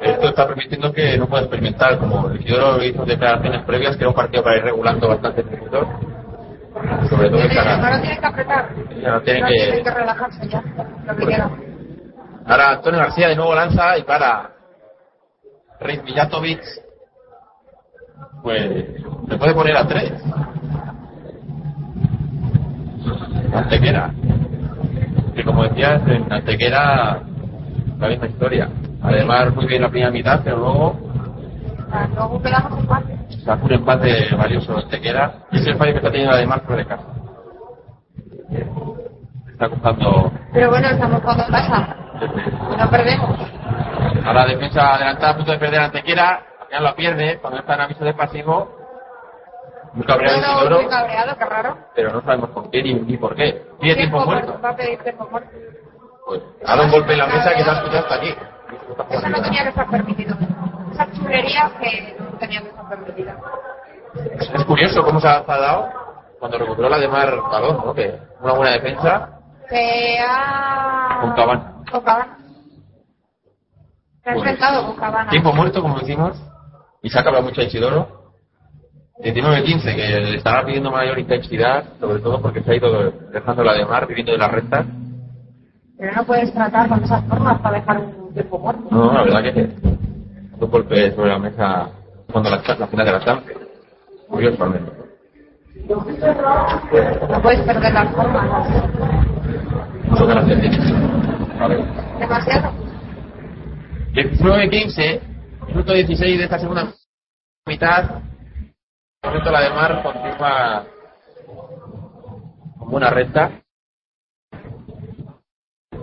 esto 0.01 0.28
está 0.30 0.47
permitiendo 0.47 0.91
que 0.91 1.17
no 1.17 1.28
pueda 1.28 1.43
experimentar, 1.43 1.97
como 1.99 2.28
el 2.30 2.41
Isidoro 2.41 2.84
hizo 2.84 3.05
declaraciones 3.05 3.63
previas, 3.63 3.95
que 3.95 4.01
era 4.03 4.09
un 4.09 4.15
partido 4.15 4.43
para 4.43 4.57
ir 4.57 4.63
regulando 4.63 5.07
bastante 5.07 5.43
minutos. 5.43 5.88
Sobre 7.09 7.30
todo 7.30 7.47
que 7.47 7.59
Ahora 7.59 8.01
tiene 8.01 8.19
que 8.19 8.26
apretar. 8.26 8.69
Ya 9.01 9.21
tiene 9.21 9.39
Ahora 9.41 9.47
que- 9.53 9.63
tiene 9.65 9.84
que 9.84 9.91
relajarse 9.91 10.47
ya. 10.49 10.63
Lo 11.05 11.15
que. 11.15 11.36
Ahora 12.45 12.69
Antonio 12.71 12.99
García 12.99 13.28
de 13.30 13.36
nuevo 13.36 13.55
lanza 13.55 13.97
y 13.97 14.03
para 14.03 14.52
Reis 15.84 16.03
Mijatovic. 16.03 16.61
Pues 18.41 18.86
se 19.29 19.38
puede 19.38 19.53
poner 19.53 19.77
a 19.77 19.88
3. 19.88 20.11
Antequera. 23.53 24.11
Que 25.36 25.43
como 25.43 25.63
decías, 25.63 26.01
en 26.07 26.31
Antequera 26.31 27.21
la 27.99 28.07
misma 28.07 28.27
historia. 28.27 28.69
Además, 29.01 29.53
muy 29.55 29.65
bien 29.65 29.81
la 29.81 29.89
primera 29.89 30.11
mitad, 30.11 30.41
pero 30.43 30.57
luego 30.57 30.99
Ah, 31.91 32.07
Luego 32.15 32.41
quedamos 32.41 32.79
empate. 32.79 33.17
sacó 33.45 33.65
un 33.67 33.73
empate 33.73 34.36
valioso 34.36 34.77
Antequera. 34.77 35.34
Y 35.51 35.57
es 35.59 35.67
el 35.67 35.75
fallo 35.77 35.91
que 35.91 35.97
está 35.97 36.11
teniendo 36.11 36.34
además 36.36 36.61
fuera 36.65 36.81
de 36.81 36.88
casa. 36.88 37.03
Está 39.51 39.69
costando 39.69 40.31
Pero 40.53 40.69
bueno, 40.69 40.88
estamos 40.88 41.21
jugando 41.21 41.43
en 41.45 41.51
casa. 41.51 41.95
No 42.79 42.89
perdemos. 42.89 43.29
A 44.26 44.34
la 44.34 44.45
defensa 44.45 44.93
adelantada 44.95 45.32
a 45.34 45.36
punto 45.36 45.51
de 45.51 45.57
perder 45.59 45.80
Antequera, 45.82 46.41
al 46.61 46.67
final 46.67 46.84
la 46.84 46.95
pierde 46.95 47.39
cuando 47.39 47.59
está 47.59 47.74
en 47.76 47.82
aviso 47.82 48.03
de 48.05 48.13
pasivo. 48.13 48.78
Muy 49.93 50.05
cabreado 50.05 50.41
No, 50.41 50.69
no, 50.69 50.76
muy 50.82 50.88
cabreado, 50.89 51.38
qué 51.38 51.45
raro. 51.45 51.78
pero 51.93 52.11
no 52.13 52.21
sabemos 52.21 52.49
con 52.51 52.71
qué 52.71 52.82
ni, 52.82 52.93
ni 52.95 53.17
por 53.17 53.36
qué. 53.36 53.61
Pide 53.80 53.95
tiempo 53.95 54.19
muerto. 54.26 54.59
Va 54.63 54.69
a 54.69 54.76
pedir 54.76 54.97
tiempo 55.03 55.28
muerto. 55.30 55.49
Pues, 56.26 56.41
ha 56.65 56.71
dado 56.76 56.86
un 56.86 56.91
golpe 56.91 57.13
en 57.13 57.19
la 57.19 57.28
mesa 57.28 57.53
que 57.53 57.63
se 57.63 57.69
ha 57.69 57.74
escuchado 57.74 57.99
hasta 57.99 58.15
aquí. 58.15 58.36
Eso 59.09 59.30
no 59.30 59.41
tenía 59.41 59.63
que 59.63 59.69
estar 59.69 59.89
permitido. 59.89 60.36
Esas 60.93 61.11
chulerías 61.11 61.71
que 61.74 62.15
no 62.17 62.38
tenían 62.38 62.63
que 62.63 62.69
estar 62.69 62.89
permitidas. 62.89 63.38
Es 64.53 64.63
curioso 64.65 65.03
cómo 65.03 65.19
se 65.19 65.28
ha 65.28 65.41
dado 65.41 65.89
cuando 66.39 66.57
recuperó 66.57 66.89
la 66.89 66.97
de 66.97 67.07
Mar 67.07 67.36
balón, 67.51 67.82
¿no? 67.86 67.93
Que 67.93 68.17
una 68.41 68.53
buena 68.53 68.71
defensa 68.71 69.30
Se 69.69 70.17
ha... 70.19 71.19
con 71.21 71.34
Cabana. 71.34 71.74
Con 71.91 72.01
Cabana. 72.01 72.38
Pues. 74.24 74.57
Tiempo 75.30 75.53
muerto, 75.53 75.82
como 75.82 75.99
decimos, 75.99 76.41
y 77.01 77.09
se 77.09 77.17
ha 77.17 77.21
acabado 77.21 77.43
mucho 77.43 77.61
Isidoro. 77.61 78.24
19-15, 79.19 79.95
que 79.95 80.19
le 80.19 80.38
estará 80.38 80.65
pidiendo 80.65 80.91
mayor 80.91 81.19
intensidad, 81.19 81.84
sobre 81.99 82.19
todo 82.19 82.41
porque 82.41 82.61
se 82.63 82.71
ha 82.71 82.76
ido 82.76 83.11
dejando 83.32 83.63
la 83.63 83.74
de 83.74 83.86
Mar, 83.86 84.07
viviendo 84.07 84.32
de 84.32 84.38
las 84.38 84.51
rentas. 84.51 84.86
Pero 85.97 86.11
no 86.15 86.26
puedes 86.26 86.51
tratar 86.53 86.89
con 86.89 87.03
esas 87.03 87.24
formas 87.26 87.59
para 87.61 87.80
dejar 87.80 87.99
un 87.99 88.34
tiempo 88.34 88.57
muerto. 88.57 88.84
No, 88.89 89.13
la 89.13 89.24
verdad 89.24 89.43
que 89.43 89.69
un 90.59 90.71
golpe 90.71 91.11
sobre 91.11 91.30
la 91.30 91.39
mesa 91.39 91.89
cuando 92.32 92.49
la, 92.49 92.61
la 92.80 92.88
final 92.88 93.05
de 93.05 93.11
la 93.11 93.19
Champions. 93.24 93.61
Curioso 94.28 94.63
al 94.63 94.69
menos. 94.71 94.89
No 95.88 97.41
puedes 97.41 97.61
perder 97.61 97.93
las 97.93 98.15
formas. 98.15 98.67
Carácter 100.28 100.59
tiene. 100.59 100.78
Vale. 101.59 101.86
Demasiado. 102.19 102.82
19-15, 104.14 105.22
minuto 105.68 105.91
16 105.93 106.38
de 106.38 106.43
esta 106.43 106.59
segunda 106.59 106.93
mitad. 107.66 108.03
De 109.24 109.28
momento 109.30 109.51
la 109.51 109.61
de 109.61 109.70
Mar 109.72 110.03
continúa 110.03 110.86
como 112.78 112.97
una 112.97 113.09
recta. 113.09 113.51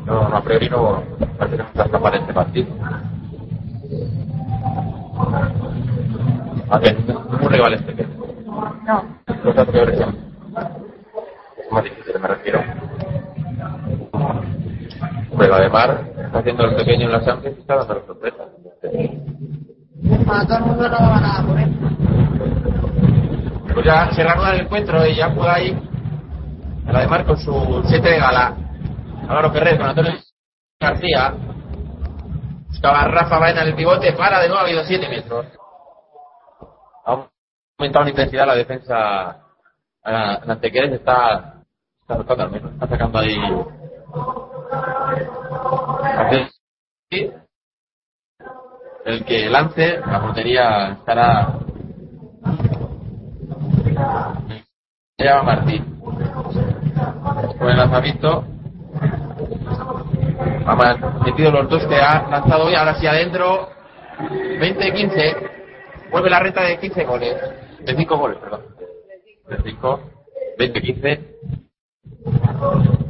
No, 0.06 0.28
no, 0.28 0.36
a 0.36 0.42
priori 0.42 0.68
no 0.68 1.04
parece 1.38 1.56
que 1.56 1.62
no 1.62 1.68
está 1.68 1.84
escapar 1.84 2.14
este 2.16 2.32
partido. 2.34 2.68
A 6.68 6.78
ver, 6.78 6.96
un 6.96 7.50
rival 7.50 7.74
este 7.74 7.94
que 7.94 8.06
No. 8.06 9.04
los 9.44 9.66
peores 9.68 9.98
son. 9.98 10.16
Es 11.58 11.70
más 11.72 11.84
difícil, 11.84 12.18
me 12.20 12.28
refiero. 12.28 12.60
La 15.38 15.60
de 15.60 15.68
Mar 15.70 16.04
está 16.16 16.38
haciendo 16.38 16.64
el 16.64 16.76
pequeño 16.76 17.06
en 17.06 17.12
la 17.12 17.24
Champions 17.24 17.56
y 17.56 17.60
está 17.60 17.76
dando 17.76 17.94
las 17.94 18.06
sorpresas. 18.06 18.48
Para 20.26 20.46
todo 20.46 20.58
el 20.58 20.64
mundo 20.64 20.88
no 20.88 20.96
va 20.96 21.20
nada 21.20 21.46
por 21.46 21.58
él. 21.58 21.74
Pues 23.74 23.86
ya 23.86 24.06
reanuda 24.10 24.54
el 24.54 24.60
encuentro 24.60 25.06
y 25.06 25.16
ya 25.16 25.30
juega 25.30 25.54
ahí 25.54 25.90
la 26.92 27.00
de 27.00 27.06
Mar 27.06 27.24
con 27.24 27.36
su 27.38 27.82
7 27.86 28.08
de 28.08 28.18
gala. 28.18 28.56
Álvaro 29.28 29.52
Ferrer 29.52 29.78
con 29.78 29.88
Antonio 29.88 30.12
García. 30.80 31.34
Buscaba 32.68 33.02
a 33.02 33.08
Rafa 33.08 33.38
Baena 33.38 33.62
en 33.62 33.68
el 33.68 33.74
pivote, 33.74 34.12
para 34.12 34.40
de 34.40 34.48
nuevo, 34.48 34.60
ha 34.60 34.64
habido 34.64 34.82
7 34.84 35.08
metros. 35.08 35.46
Ha 37.04 37.26
aumentado 37.78 38.04
en 38.04 38.10
intensidad 38.10 38.46
la 38.46 38.54
defensa. 38.54 39.36
La, 40.02 40.40
la 40.44 40.54
está, 40.54 41.62
está 42.08 42.42
al 42.42 42.50
menos, 42.50 42.72
está 42.72 42.88
sacando 42.88 43.18
ahí. 43.18 43.36
Así, 46.16 47.32
El 49.04 49.24
que 49.24 49.48
lance, 49.48 50.00
la 50.00 50.20
portería 50.20 50.92
estará 50.92 51.60
se 55.20 55.26
llama 55.26 55.54
Martín. 55.54 55.84
Con 57.58 57.68
el 57.68 57.76
lanzamiento. 57.76 58.44
Han 60.66 61.22
metido 61.24 61.50
los 61.50 61.68
dos 61.68 61.86
que 61.86 61.96
ha 61.96 62.26
lanzado 62.28 62.64
hoy, 62.64 62.74
ahora 62.74 62.98
sí 62.98 63.06
adentro. 63.06 63.68
20-15. 64.18 65.50
Vuelve 66.10 66.30
la 66.30 66.40
reta 66.40 66.62
de 66.62 66.78
15 66.78 67.04
goles. 67.04 67.36
De 67.80 67.94
5 67.94 68.16
goles, 68.16 68.38
perdón. 68.38 68.62
De 69.48 69.58
5. 69.62 70.00
20-15. 70.58 73.09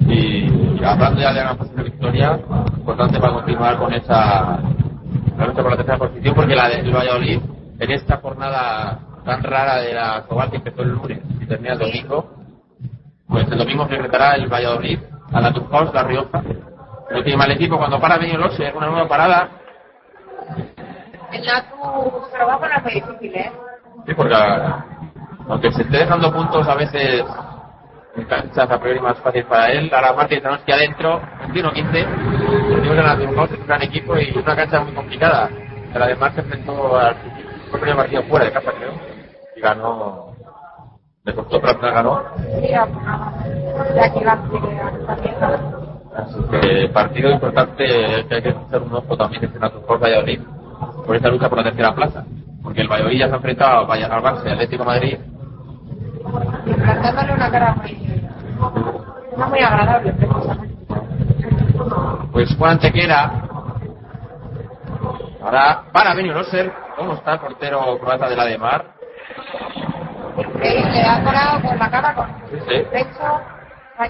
Y 0.00 0.82
hablando 0.84 1.20
ya 1.20 1.32
de 1.32 1.40
una 1.42 1.54
posible 1.54 1.84
victoria, 1.84 2.38
importante 2.76 3.20
para 3.20 3.32
continuar 3.34 3.78
con 3.78 3.92
esa 3.92 4.58
lucha 5.38 5.62
por 5.62 5.70
la 5.70 5.76
tercera 5.76 5.98
posición, 5.98 6.34
porque 6.34 6.54
la 6.54 6.68
del 6.68 6.94
Valladolid 6.94 7.40
en 7.78 7.90
esta 7.90 8.16
jornada 8.18 8.98
tan 9.24 9.42
rara 9.42 9.76
de 9.76 9.94
la 9.94 10.24
Cobal 10.26 10.50
que 10.50 10.56
empezó 10.56 10.82
el 10.82 10.90
lunes 10.90 11.20
y 11.40 11.46
termina 11.46 11.74
el 11.74 11.78
domingo, 11.78 12.30
pues 13.28 13.46
el 13.50 13.58
domingo 13.58 13.86
se 13.86 13.94
enfrentará 13.94 14.34
el 14.34 14.48
Valladolid 14.48 14.98
a 15.32 15.40
la 15.40 15.52
Turcaos 15.52 15.94
La 15.94 16.02
Rioja. 16.02 16.42
No 17.10 17.22
tiene 17.22 17.36
mal 17.36 17.50
equipo, 17.50 17.76
cuando 17.76 18.00
para 18.00 18.18
Benio 18.18 18.38
Lose, 18.38 18.72
una 18.74 18.86
nueva 18.86 19.08
parada, 19.08 19.48
El 21.32 21.44
Natu 21.44 21.76
se 22.30 22.38
lo 22.38 22.46
va 22.46 22.54
a 22.54 22.58
poner 22.58 22.82
muy 22.82 22.94
difícil, 22.94 23.34
¿eh? 23.34 23.52
sí, 24.06 24.14
porque 24.14 24.34
aunque 25.48 25.72
se 25.72 25.82
esté 25.82 25.98
dejando 25.98 26.32
puntos 26.32 26.66
a 26.68 26.74
veces 26.74 27.24
en 28.16 28.24
canchas 28.24 28.70
a 28.70 28.80
priori 28.80 29.00
más 29.00 29.18
fácil 29.20 29.44
para 29.44 29.70
él, 29.72 29.90
ahora 29.92 30.12
Martín 30.12 30.40
Zanoski 30.42 30.72
adentro, 30.72 31.20
21-15, 31.52 31.90
decimos 31.92 32.96
que 32.96 33.02
la 33.02 33.16
Turcaos 33.16 33.50
es 33.52 33.58
un 33.60 33.66
gran 33.66 33.82
equipo 33.82 34.18
y 34.18 34.36
una 34.36 34.56
cancha 34.56 34.80
muy 34.80 34.92
complicada. 34.92 35.48
Pero 35.92 36.04
además 36.04 36.32
se 36.34 36.40
enfrentó 36.40 36.96
al 36.98 37.16
el 37.72 37.80
primer 37.80 37.96
partido 37.96 38.22
fuera 38.24 38.44
de 38.46 38.52
casa, 38.52 38.72
creo, 38.72 38.92
y 39.56 39.60
ganó, 39.60 40.34
le 41.24 41.34
costó, 41.34 41.60
pero 41.60 41.78
ganó. 41.80 42.22
Sí, 42.60 42.72
a- 42.74 42.86
de 43.94 44.00
aquí 44.00 44.20
la 44.24 44.36
también. 45.06 45.34
Así 46.16 46.38
que 46.50 46.88
partido 46.92 47.30
importante 47.30 47.84
que 48.28 48.34
hay 48.34 48.42
que 48.42 48.48
hacer 48.50 48.82
un 48.82 48.94
ojo 48.94 49.16
también 49.16 49.44
es 49.44 49.54
en 49.54 49.60
la 49.60 49.70
Turcos 49.70 50.00
Valladolid 50.00 50.40
por 51.06 51.16
esta 51.16 51.28
lucha 51.28 51.48
por 51.48 51.58
la 51.58 51.64
tercera 51.64 51.94
plaza. 51.94 52.24
Porque 52.62 52.80
el 52.82 52.88
Valladolid 52.88 53.18
ya 53.20 53.26
se 53.28 53.32
ha 53.32 53.36
enfrentado 53.36 53.80
al 53.80 53.86
Barça 54.22 54.44
y 54.44 54.48
al 54.48 54.54
Atlético 54.54 54.82
de 54.82 54.88
Madrid. 54.88 55.18
Y 56.66 56.74
plantándole 56.74 57.32
una 57.32 57.50
cara 57.50 57.74
muy... 57.74 58.30
No 59.36 59.48
muy 59.48 59.60
agradable, 59.60 60.12
precisamente. 60.12 60.76
Pues 62.32 62.54
Juan 62.56 62.72
Antequera. 62.72 63.32
Ahora 65.42 65.84
para 65.92 66.14
Benio 66.14 66.34
Rosser. 66.34 66.72
¿Cómo 66.96 67.14
está 67.14 67.34
el 67.34 67.40
portero 67.40 67.98
croata 67.98 68.28
de 68.28 68.36
la 68.36 68.44
de 68.44 68.58
Mar? 68.58 68.94
Él 70.62 70.92
le 70.92 71.02
ha 71.02 71.24
colado 71.24 71.62
con 71.62 71.78
la 71.78 71.90
cara, 71.90 72.14
con 72.14 72.28
el 72.52 72.60
sí. 72.60 72.88
pecho. 72.90 73.40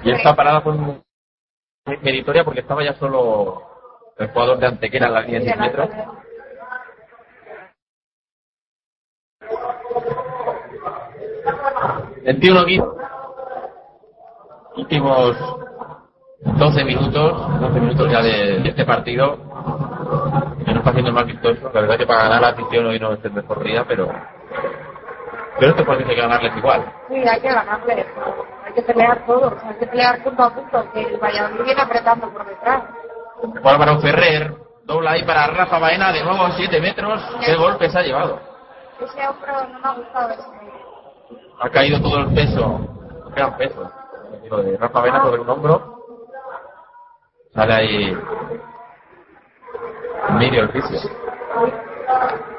Y 0.03 0.11
está 0.13 0.35
parada 0.35 0.61
con 0.63 1.03
meritoria 2.03 2.45
porque 2.45 2.61
estaba 2.61 2.85
ya 2.85 2.95
solo 2.95 3.63
el 4.19 4.29
jugador 4.29 4.59
de 4.59 4.67
Antequera 4.67 5.07
en 5.07 5.15
la 5.15 5.21
línea 5.21 5.41
de 5.41 5.47
10 5.47 5.59
metros. 5.59 5.89
El 12.25 12.39
tío 12.39 12.55
Nogui. 12.55 12.83
Últimos 14.77 15.37
12 16.43 16.85
minutos, 16.85 17.61
12 17.61 17.81
minutos 17.81 18.11
ya 18.11 18.23
de, 18.23 18.61
de 18.61 18.69
este 18.69 18.85
partido. 18.85 19.37
Que 20.65 20.73
no 20.73 20.79
está 20.79 20.91
haciendo 20.91 21.09
el 21.11 21.15
más 21.15 21.27
vistoso. 21.27 21.71
La 21.73 21.81
verdad 21.81 21.99
que 21.99 22.07
para 22.07 22.23
ganar 22.25 22.41
la 22.41 22.49
afición 22.49 22.87
hoy 22.87 22.99
no 22.99 23.13
es 23.13 23.25
el 23.25 23.33
mejor 23.33 23.63
día, 23.63 23.85
pero. 23.87 24.09
Pero 25.59 25.73
esto 25.73 25.85
parece 25.85 26.15
que 26.15 26.21
ganarles 26.21 26.57
igual. 26.57 26.93
Sí, 27.09 27.17
hay 27.17 27.41
que 27.41 27.49
ganarle. 27.49 28.07
Hay 28.65 28.73
que 28.75 28.83
pelear 28.83 29.27
todo. 29.27 29.57
Hay 29.67 29.75
que 29.77 29.87
pelear 29.87 30.23
punto 30.23 30.43
a 30.43 30.55
punto. 30.55 30.93
Que 30.93 31.03
el 31.03 31.19
Valladolid 31.19 31.65
viene 31.65 31.83
apretando 31.83 32.31
por 32.31 32.47
detrás. 32.47 32.83
Álvaro 33.65 33.99
Ferrer, 34.01 34.55
dobla 34.85 35.13
ahí 35.13 35.25
para 35.25 35.47
Rafa 35.49 35.79
Baena, 35.79 36.13
de 36.13 36.23
nuevo 36.23 36.45
a 36.45 36.53
7 36.53 36.81
metros. 36.81 37.23
¿Qué 37.45 37.55
golpe 37.57 37.89
se 37.91 37.99
ha 37.99 38.03
llevado? 38.03 38.41
Ese 39.01 39.27
hombro 39.27 39.67
no 39.73 39.79
me 39.81 39.89
ha 39.89 39.93
gustado 39.95 40.31
ese. 40.31 40.60
Ha 41.61 41.69
caído 41.69 42.01
todo 42.01 42.21
el 42.21 42.35
peso, 42.35 42.81
gran 43.35 43.57
peso. 43.57 43.91
De 44.51 44.77
Rafa 44.77 45.01
Baena 45.01 45.23
sobre 45.23 45.41
un 45.43 45.49
hombro. 45.49 46.01
Sale 47.55 47.73
ahí 47.73 48.17
en 50.29 50.37
medio 50.39 50.63
el 50.63 50.69
fisio. 50.71 51.11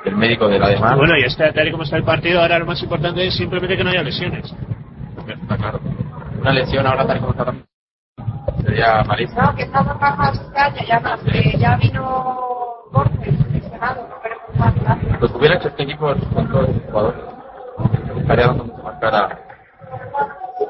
El 0.06 0.15
médico 0.15 0.48
de 0.48 0.60
la 0.60 0.69
demás. 0.69 0.95
Bueno, 0.95 1.18
y 1.18 1.23
está, 1.23 1.52
tal 1.52 1.68
y 1.68 1.72
como 1.72 1.84
está 1.84 1.98
el 1.98 2.03
partido, 2.03 2.41
ahora 2.41 2.60
lo 2.60 2.65
más 2.65 2.81
importante 2.81 3.27
es 3.27 3.35
simplemente 3.35 3.76
que 3.76 3.84
no 3.84 3.89
haya 3.89 4.03
lesiones. 4.03 4.53
Está 5.27 5.57
claro. 5.57 5.80
Una 6.39 6.53
lesión 6.53 6.85
ahora 6.88 7.06
tal 7.06 7.18
y 7.18 7.19
como 7.19 7.31
está 7.31 7.45
también. 7.45 7.65
Sería 8.64 9.03
malísimo. 9.03 9.41
No, 9.41 9.56
que 9.56 9.64
estamos 9.64 9.95
este 10.34 10.60
año 10.60 10.81
ya 10.88 10.99
no. 10.99 11.18
Que 11.23 11.57
ya 11.57 11.76
vino 11.76 12.52
Borges, 12.91 13.52
lesionado. 13.52 14.07
No 14.07 14.22
queremos 14.22 14.56
más 14.57 14.76
nada. 14.77 15.18
Lo 15.19 15.27
que 15.27 15.38
hubiera 15.38 15.56
hecho 15.56 15.68
este 15.68 15.84
equipo 15.84 16.14
con 16.34 16.48
todos 16.49 16.69
los 16.69 16.84
jugadores. 16.85 17.40
Estaría 18.18 18.48
dando 18.48 18.66
mucho 18.66 18.84
más 18.84 18.99
cara. 18.99 19.40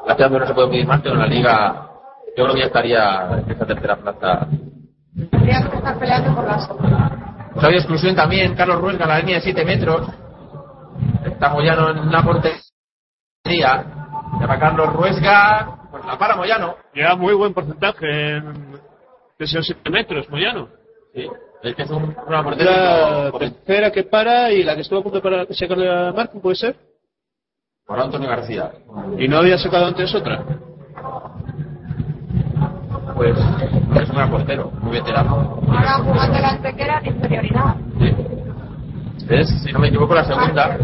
La 0.08 0.16
Champions 0.16 0.42
no 0.42 0.48
se 0.48 0.54
puede 0.54 0.68
medir 0.70 0.88
más, 0.88 1.02
pero 1.02 1.16
en 1.16 1.20
la 1.22 1.28
Liga 1.28 1.88
yo 2.38 2.44
creo 2.44 2.54
que 2.54 2.60
ya 2.62 2.66
estaría 2.68 3.28
en 3.46 3.52
esa 3.52 3.66
tercera 3.66 3.96
plaza. 3.98 4.48
Tendríamos 5.32 5.70
que 5.70 5.78
estar 5.78 6.00
peleando 6.00 6.36
por 6.36 6.46
la 6.46 6.60
sombra. 6.60 7.50
Pues 7.54 7.66
había 7.66 7.78
exclusión 7.80 8.16
también, 8.16 8.56
Carlos 8.56 8.80
Ruesga 8.80 9.04
en 9.04 9.10
la 9.10 9.20
línea 9.20 9.36
de 9.36 9.42
7 9.42 9.66
metros. 9.66 10.08
Está 11.26 11.50
Moyano 11.50 11.90
en 11.90 12.00
una 12.00 12.24
portería. 12.24 12.64
Llama 14.40 14.60
Carlos 14.60 14.94
Ruesga, 14.94 15.78
pues 15.92 16.06
la 16.06 16.18
para 16.18 16.36
Moyano. 16.36 16.76
Lleva 16.94 17.16
muy 17.16 17.34
buen 17.34 17.54
porcentaje 17.54 18.38
en, 18.38 18.72
de 18.74 19.46
esos 19.46 19.66
7 19.66 19.90
metros, 19.90 20.30
Moyano. 20.30 20.70
Sí, 21.14 21.28
es 21.64 21.76
que 21.76 21.82
es 21.84 21.90
un- 21.92 22.16
una 22.28 22.42
portería. 22.44 22.72
La 23.26 23.32
tercera 23.38 23.92
que 23.92 24.04
para 24.04 24.52
y 24.52 24.64
la 24.64 24.76
que 24.76 24.82
estuvo 24.82 25.00
a 25.00 25.04
punto 25.04 25.18
de 25.18 25.22
parar 25.22 25.48
que 25.48 25.54
sacarle 25.54 25.90
a 25.92 26.14
Marco, 26.14 26.40
¿puede 26.42 26.56
ser? 26.56 26.76
Por 27.86 28.00
Antonio 28.00 28.30
García. 28.30 28.72
¿Y 29.18 29.28
no 29.28 29.38
había 29.38 29.58
sacado 29.58 29.88
antes 29.88 30.14
otra? 30.16 30.44
Pues 33.16 33.38
es 33.38 34.10
un 34.10 34.16
gran 34.16 34.32
portero, 34.32 34.72
muy 34.82 34.94
veterano. 34.94 35.60
Ahora 35.68 35.94
jugando 36.04 36.40
la 36.40 36.50
antequera 36.50 37.00
en 37.04 37.16
inferioridad. 37.16 37.76
Es, 39.30 39.50
si 39.64 39.72
no 39.72 39.80
me 39.80 39.88
equivoco, 39.90 40.16
la 40.16 40.24
segunda. 40.26 40.78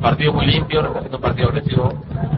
Partido 0.00 0.32
muy 0.32 0.46
limpio, 0.46 0.80
haciendo 0.80 1.16
un 1.16 1.22
partido 1.22 1.48
agresivo. 1.48 1.92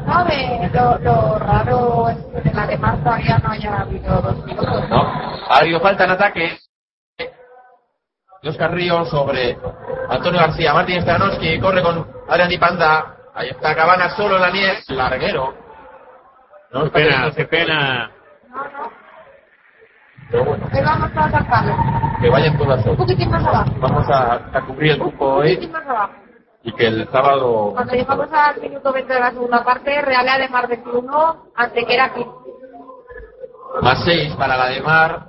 No, 0.06 0.24
de, 0.24 0.70
lo, 0.72 0.98
lo 0.98 1.38
raro 1.38 2.08
es 2.10 2.42
que 2.42 2.48
en 2.50 2.56
la 2.56 2.66
demás 2.66 3.02
todavía 3.02 3.38
no 3.38 3.50
haya 3.50 3.80
habido 3.80 4.22
dos 4.22 4.46
minutos. 4.46 4.88
¿no? 4.88 5.02
Ha 5.48 5.58
habido 5.60 5.80
falta 5.80 6.04
en 6.04 6.10
ataque 6.10 6.58
de 7.18 8.48
Oscar 8.48 8.72
Ríos 8.72 9.08
sobre 9.10 9.58
Antonio 10.08 10.38
García. 10.40 10.74
Martín 10.74 11.00
Stanoski 11.02 11.58
corre 11.58 11.82
con 11.82 12.06
Adrián 12.28 12.48
Di 12.50 12.58
Panda. 12.58 13.15
Ahí 13.36 13.48
está 13.50 13.74
Cabana 13.74 14.10
solo 14.16 14.36
en 14.36 14.42
la 14.42 14.50
nieve. 14.50 14.78
Larguero. 14.88 15.54
No, 16.72 16.84
Qué 16.84 16.90
pena, 16.90 17.30
qué 17.36 17.44
pena. 17.44 18.10
Pero 20.30 20.44
bueno, 20.44 20.66
Ahí 20.72 20.82
vamos 20.82 21.10
al 21.14 21.46
palo. 21.46 21.76
que 22.20 22.30
vayan 22.30 22.58
todas 22.58 22.78
Un 22.78 22.84
solas. 22.84 22.98
poquitín 22.98 23.30
más 23.30 23.46
abajo. 23.46 23.70
Vamos 23.78 24.08
a, 24.10 24.34
a 24.52 24.60
cubrir 24.62 24.92
el 24.92 24.98
cupo 24.98 25.26
Un 25.36 25.42
hoy 25.42 25.54
poquitín 25.54 25.72
más 25.72 25.86
abajo. 25.86 26.12
y 26.64 26.72
que 26.72 26.86
el 26.86 27.08
sábado 27.12 27.72
Cuando 27.74 27.92
llegamos 27.92 28.28
al 28.32 28.60
minuto 28.60 28.92
20 28.92 29.12
de 29.14 29.20
la 29.20 29.30
segunda 29.30 29.62
parte, 29.64 30.02
Real 30.02 30.26
de 30.40 30.48
Mar 30.48 30.66
21, 30.68 31.36
Antequera 31.54 32.12
15. 32.14 32.30
más 33.82 34.04
6 34.04 34.34
para 34.36 34.56
la 34.56 34.66
de 34.68 34.80
Mar, 34.80 35.26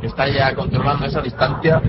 que 0.00 0.06
está 0.06 0.28
ya 0.28 0.54
controlando 0.54 1.06
esa 1.06 1.20
distancia. 1.20 1.80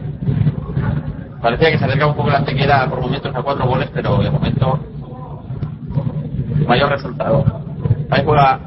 Parecía 1.41 1.69
que 1.71 1.77
se 1.77 1.85
acercaba 1.85 2.11
un 2.11 2.17
poco 2.17 2.29
la 2.31 2.37
antequera 2.39 2.87
por 2.89 2.99
momentos 3.01 3.35
a 3.35 3.43
cuatro 3.43 3.67
goles, 3.67 3.89
pero 3.93 4.17
de 4.17 4.31
momento 4.31 4.79
mayor 6.67 6.89
resultado. 6.91 7.43
Ahí 8.09 8.23
juega 8.25 8.59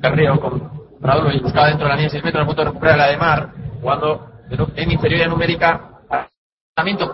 Carrillo 0.00 0.40
con 0.40 0.70
Raúl 1.00 1.34
y 1.34 1.40
buscaba 1.40 1.68
dentro 1.68 1.84
de 1.86 1.90
la 1.90 1.96
línea 1.96 2.10
6 2.10 2.24
metros 2.24 2.42
a 2.42 2.46
punto 2.46 2.62
de 2.62 2.68
recuperar 2.68 2.98
la 2.98 3.06
de 3.08 3.16
Mar, 3.16 3.50
jugando 3.80 4.28
en 4.76 4.90
inferioridad 4.90 5.28
numérica. 5.28 5.90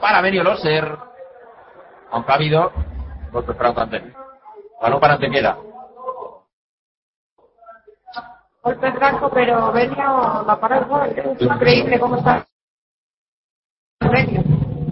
Para 0.00 0.20
Benio 0.22 0.42
Loser, 0.42 0.96
aunque 2.10 2.32
ha 2.32 2.34
habido 2.34 2.72
golpe 3.30 3.52
para 3.54 3.68
Antequera. 3.70 4.14
Balón 4.80 5.00
para 5.00 5.14
Antequera. 5.14 5.56
Golpe 8.62 8.92
franco, 8.92 9.30
pero 9.32 9.72
Benio 9.72 10.44
la 10.46 10.58
para 10.60 10.78
el 10.78 10.84
gol. 10.86 11.08
Es 11.16 11.42
increíble 11.42 11.98
cómo 12.00 12.16
está 12.16 12.46
Benio. 14.00 14.42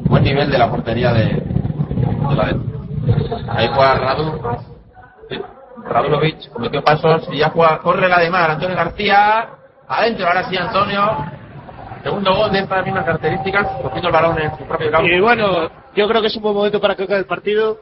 buen 0.05 0.23
nivel 0.25 0.51
de 0.51 0.59
la 0.59 0.71
portería 0.71 1.13
de, 1.13 1.25
de 1.25 2.35
la 2.37 2.45
de- 2.47 2.78
Ahí 3.49 3.69
juega 3.69 3.95
Radu. 3.95 4.41
Radulovic 5.85 6.51
cometió 6.53 6.83
pasos 6.83 7.29
y 7.33 7.39
ya 7.39 7.51
juega, 7.51 7.79
corre 7.79 8.09
la 8.09 8.21
de 8.21 8.31
mar. 8.31 8.51
Antonio 8.51 8.77
García. 8.77 9.49
Adentro, 9.87 10.27
ahora 10.27 10.49
sí 10.49 10.57
Antonio. 10.57 11.01
Segundo 12.03 12.35
gol 12.35 12.53
de 12.53 12.61
estas 12.61 12.85
mismas 12.85 13.05
características, 13.05 13.67
cogiendo 13.83 14.09
el 14.09 14.15
balón 14.15 14.39
en 14.39 14.57
su 14.57 14.65
propio 14.65 14.91
campo. 14.91 15.07
Y 15.07 15.21
bueno, 15.21 15.69
yo 15.95 16.09
creo 16.09 16.21
que 16.21 16.29
es 16.29 16.37
un 16.37 16.43
buen 16.43 16.55
momento 16.55 16.81
para 16.81 16.95
que 16.95 17.05
acabe 17.05 17.21
el 17.21 17.27
partido. 17.27 17.79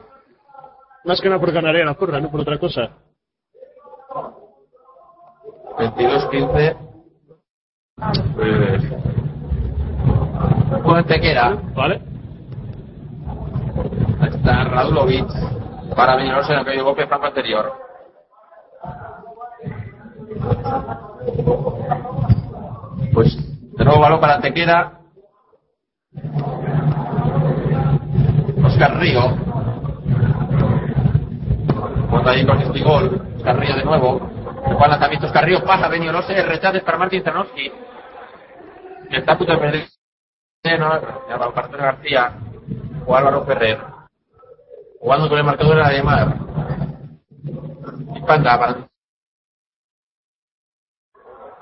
Más 1.05 1.21
que 1.21 1.29
nada 1.29 1.39
por 1.39 1.51
ganaría 1.51 1.85
la 1.85 1.93
porra, 1.93 2.19
no 2.19 2.29
por 2.31 2.41
otra 2.41 2.57
cosa. 2.57 2.89
22-15. 5.77 6.77
Pues. 8.35 8.83
Juega 10.83 11.03
Tequera. 11.03 11.57
Vale. 11.75 12.16
Está 14.21 14.63
Radulovic. 14.63 15.27
Para 15.95 16.15
Viñosa 16.15 16.61
en 16.61 16.67
el 16.67 16.83
golpe 16.83 17.07
franco 17.07 17.27
anterior. 17.27 17.73
Pues 23.13 23.35
de 23.77 23.85
nuevo 23.85 23.99
balón 23.99 24.19
para 24.19 24.39
Tequera. 24.39 24.99
Oscar 28.63 28.97
Río. 28.99 29.21
Cuando 32.09 32.29
ahí 32.29 32.45
con 32.45 32.61
este 32.61 32.83
gol. 32.83 33.21
Oscar 33.37 33.59
Río 33.59 33.75
de 33.75 33.83
nuevo. 33.83 34.19
Juan 34.77 34.89
lanzamiento 34.89 35.27
Oscar 35.27 35.45
Río 35.45 35.63
pasa 35.63 35.87
Benio 35.87 36.11
Lose. 36.11 36.43
Rechaces 36.43 36.83
para 36.83 36.97
Martín 36.97 37.23
Zanowski. 37.23 37.71
Que 39.09 39.17
está 39.17 39.33
a 39.33 39.37
punto 39.37 39.53
de 39.53 39.59
perder. 39.59 39.87
No, 40.79 41.53
para 41.53 41.67
García. 41.69 42.33
O 43.07 43.15
Álvaro 43.15 43.45
Ferrer. 43.45 43.79
Jugando 44.99 45.29
con 45.29 45.37
el 45.37 45.43
marcador 45.45 45.75
de 45.75 45.81
la 45.81 45.89
de 45.89 46.03
Mar. 46.03 46.35
Y 48.15 48.21
Panda 48.21 48.59
para 48.59 48.87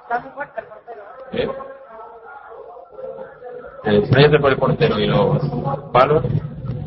Está 0.03 0.19
muy 0.19 0.31
fuerte 0.31 0.61
el 0.61 0.67
portero. 0.67 1.01
¿Eh? 1.31 1.49
El 3.85 4.05
Schneider 4.07 4.41
por 4.41 4.51
el 4.51 4.57
portero 4.57 4.99
y 4.99 5.05
los 5.05 5.39
palos, 5.91 6.23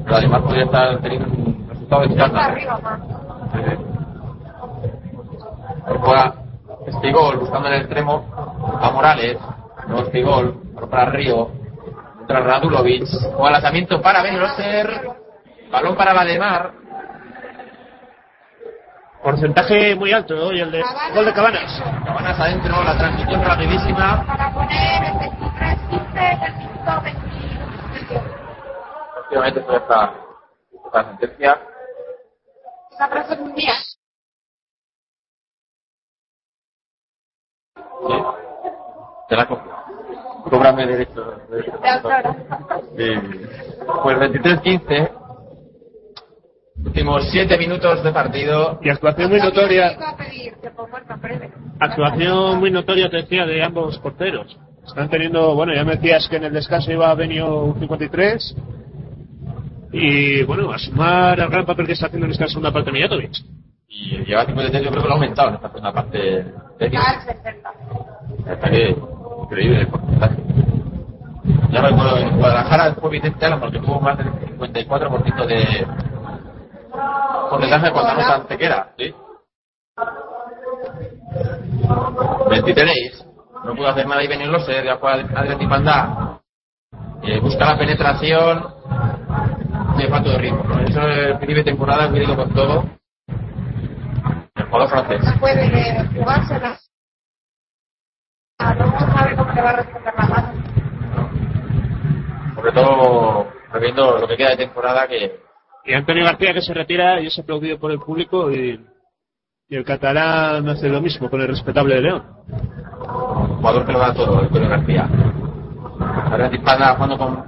pero 0.05 0.17
además 0.17 0.43
podría 0.43 0.65
estar 0.65 1.01
teniendo 1.01 1.29
un 1.29 1.69
resultado 1.69 2.03
de 2.03 2.23
arriba 2.23 2.79
más. 2.81 3.01
Juega 6.01 6.35
Espigol 6.87 7.39
buscando 7.39 7.69
en 7.69 7.75
el 7.75 7.81
extremo 7.83 8.25
a 8.81 8.91
Morales, 8.91 9.39
no 9.89 10.01
Espigol, 10.01 10.61
para 10.91 11.11
Río, 11.11 11.51
contra 12.29 12.41
Radulovic, 12.45 13.07
juega 13.35 13.53
lanzamiento 13.53 14.03
para 14.03 14.23
Ben 14.23 14.39
Loser, 14.39 15.01
balón 15.71 15.97
para 15.97 16.13
Valdemar, 16.13 16.73
Porcentaje 19.23 19.97
muy 19.97 20.13
alto 20.13 20.35
hoy 20.47 20.61
el 20.61 20.71
de 20.71 20.85
gol 21.13 21.25
de 21.25 21.33
Cabanas. 21.33 21.83
Cabanas 22.05 22.39
adentro, 22.39 22.85
la 22.85 22.97
transición 22.97 23.43
rapidísima, 23.43 24.25
Para 24.27 24.53
poner 24.53 25.05
el 25.05 25.15
23-15 25.15 26.41
del 26.41 26.57
minuto 26.57 27.01
21. 27.03 28.23
efectivamente 29.11 29.61
fue 29.63 29.77
esta, 29.77 30.15
esta 30.87 31.05
sentencia. 31.05 31.61
Mía. 33.55 33.75
Sí. 37.75 38.25
Te 39.29 39.37
la 39.37 39.47
copio. 39.47 39.78
Cóbrame 40.45 40.87
derecho. 40.87 41.35
Sí. 42.97 43.13
Pues 44.03 44.19
23-15. 44.19 45.11
Últimos 46.85 47.29
siete 47.31 47.59
minutos 47.59 48.03
de 48.05 48.13
partido. 48.13 48.79
Y 48.83 48.91
actuación 48.91 49.31
muy 49.31 49.41
notoria. 49.41 49.89
A. 49.89 50.17
Actuación 51.81 52.59
muy 52.61 52.71
notoria, 52.71 53.11
te 53.11 53.19
decía, 53.19 53.47
de 53.47 53.63
ambos 53.63 53.99
porteros. 53.99 54.57
Están 54.87 55.11
teniendo, 55.11 55.55
bueno, 55.55 55.75
ya 55.75 55.85
me 55.85 55.97
decías 55.97 56.29
que 56.29 56.37
en 56.37 56.45
el 56.45 56.53
descanso 56.53 56.91
iba 56.93 57.15
venido 57.15 57.65
un 57.65 57.81
53. 57.81 58.57
Y 59.93 60.43
bueno, 60.45 60.71
a 60.73 60.79
sumar 60.79 61.41
al 61.41 61.51
gran 61.51 61.67
papel 61.67 61.87
que 61.87 61.93
está 61.93 62.07
haciendo 62.07 62.27
en 62.27 62.33
esta 62.33 62.47
segunda 62.47 62.73
parte 62.73 62.93
Mijatovic. 62.93 63.33
Y 63.89 64.25
lleva 64.25 64.45
53, 64.45 64.83
yo 64.83 64.91
creo 64.91 65.03
que 65.03 65.09
lo 65.09 65.15
ha 65.15 65.17
aumentado 65.17 65.49
en 65.49 65.55
esta 65.57 65.69
segunda 65.69 65.93
parte. 65.93 66.45
60. 66.79 67.01
Está 68.47 68.71
que 68.71 68.97
increíble 69.49 69.81
el 69.81 69.89
porcentaje. 69.89 70.37
Ya 71.71 71.83
me 71.83 71.89
acuerdo, 71.89 72.19
en 72.19 72.37
Guadalajara 72.39 72.95
fue 72.95 73.11
Vicente 73.11 73.47
Alan 73.47 73.61
porque 73.61 73.79
tuvo 73.79 74.01
más 74.01 74.19
del 74.19 74.33
54% 74.33 75.47
de 75.47 75.87
porcentaje 77.51 77.93
cuando 77.93 78.11
anota 78.11 78.35
Antequera, 78.35 78.93
¿sí? 78.99 79.15
23. 82.51 83.27
No 83.65 83.75
pudo 83.75 83.89
hacer 83.89 84.07
nada 84.07 84.23
y 84.23 84.29
venir 84.29 84.49
los 84.49 84.67
ya 84.67 84.97
juega 84.97 85.27
Adrián 85.35 85.59
Tipanda. 85.59 86.41
Eh, 87.23 87.41
busca 87.41 87.67
la 87.67 87.79
penetración. 87.79 88.65
Me 89.97 90.09
falta 90.09 90.31
de 90.31 90.39
ritmo. 90.39 90.63
¿no? 90.65 90.81
Eso 90.81 91.01
el 91.01 91.37
principio 91.39 91.57
de 91.57 91.65
temporada 91.65 92.09
venido 92.09 92.37
con 92.37 92.51
todo. 92.55 92.85
El 94.55 94.65
jugador 94.67 94.89
francés. 94.89 95.23
No 95.25 95.41
puede 95.41 96.05
jugársela. 96.15 96.79
No 98.75 98.99
sabe 99.17 99.37
cómo 99.37 99.53
le 99.53 99.63
va 99.63 99.71
a 99.71 99.77
responder 99.77 100.15
la 100.17 100.27
mano. 100.27 100.53
Sobre 102.55 102.73
todo, 102.73 103.47
viendo 103.81 104.19
lo 104.19 104.29
que 104.29 104.37
queda 104.37 104.51
de 104.51 104.57
temporada 104.57 105.07
que 105.07 105.41
Y 105.85 105.95
Antonio 105.95 106.25
García 106.25 106.53
que 106.53 106.63
se 106.63 106.75
retira 106.75 107.21
y 107.21 107.27
es 107.27 107.39
aplaudido 107.39 107.79
por 107.79 107.91
el 107.93 107.99
público 107.99 108.51
y, 108.51 108.85
y 109.69 109.77
el 109.77 109.85
catalán 109.85 110.69
hace 110.69 110.89
lo 110.89 111.01
mismo 111.01 111.31
con 111.31 111.41
el 111.41 111.49
respetable 111.49 111.95
de 111.97 112.03
León. 112.03 112.25
jugador 113.57 113.87
que 113.87 113.93
lo 113.93 113.99
da 113.99 114.15
todo, 114.15 114.41
Antonio 114.41 114.69
García. 114.69 115.09
Ahora 116.31 116.51
Tipanda 116.51 116.95
jugando 116.95 117.19
con 117.19 117.45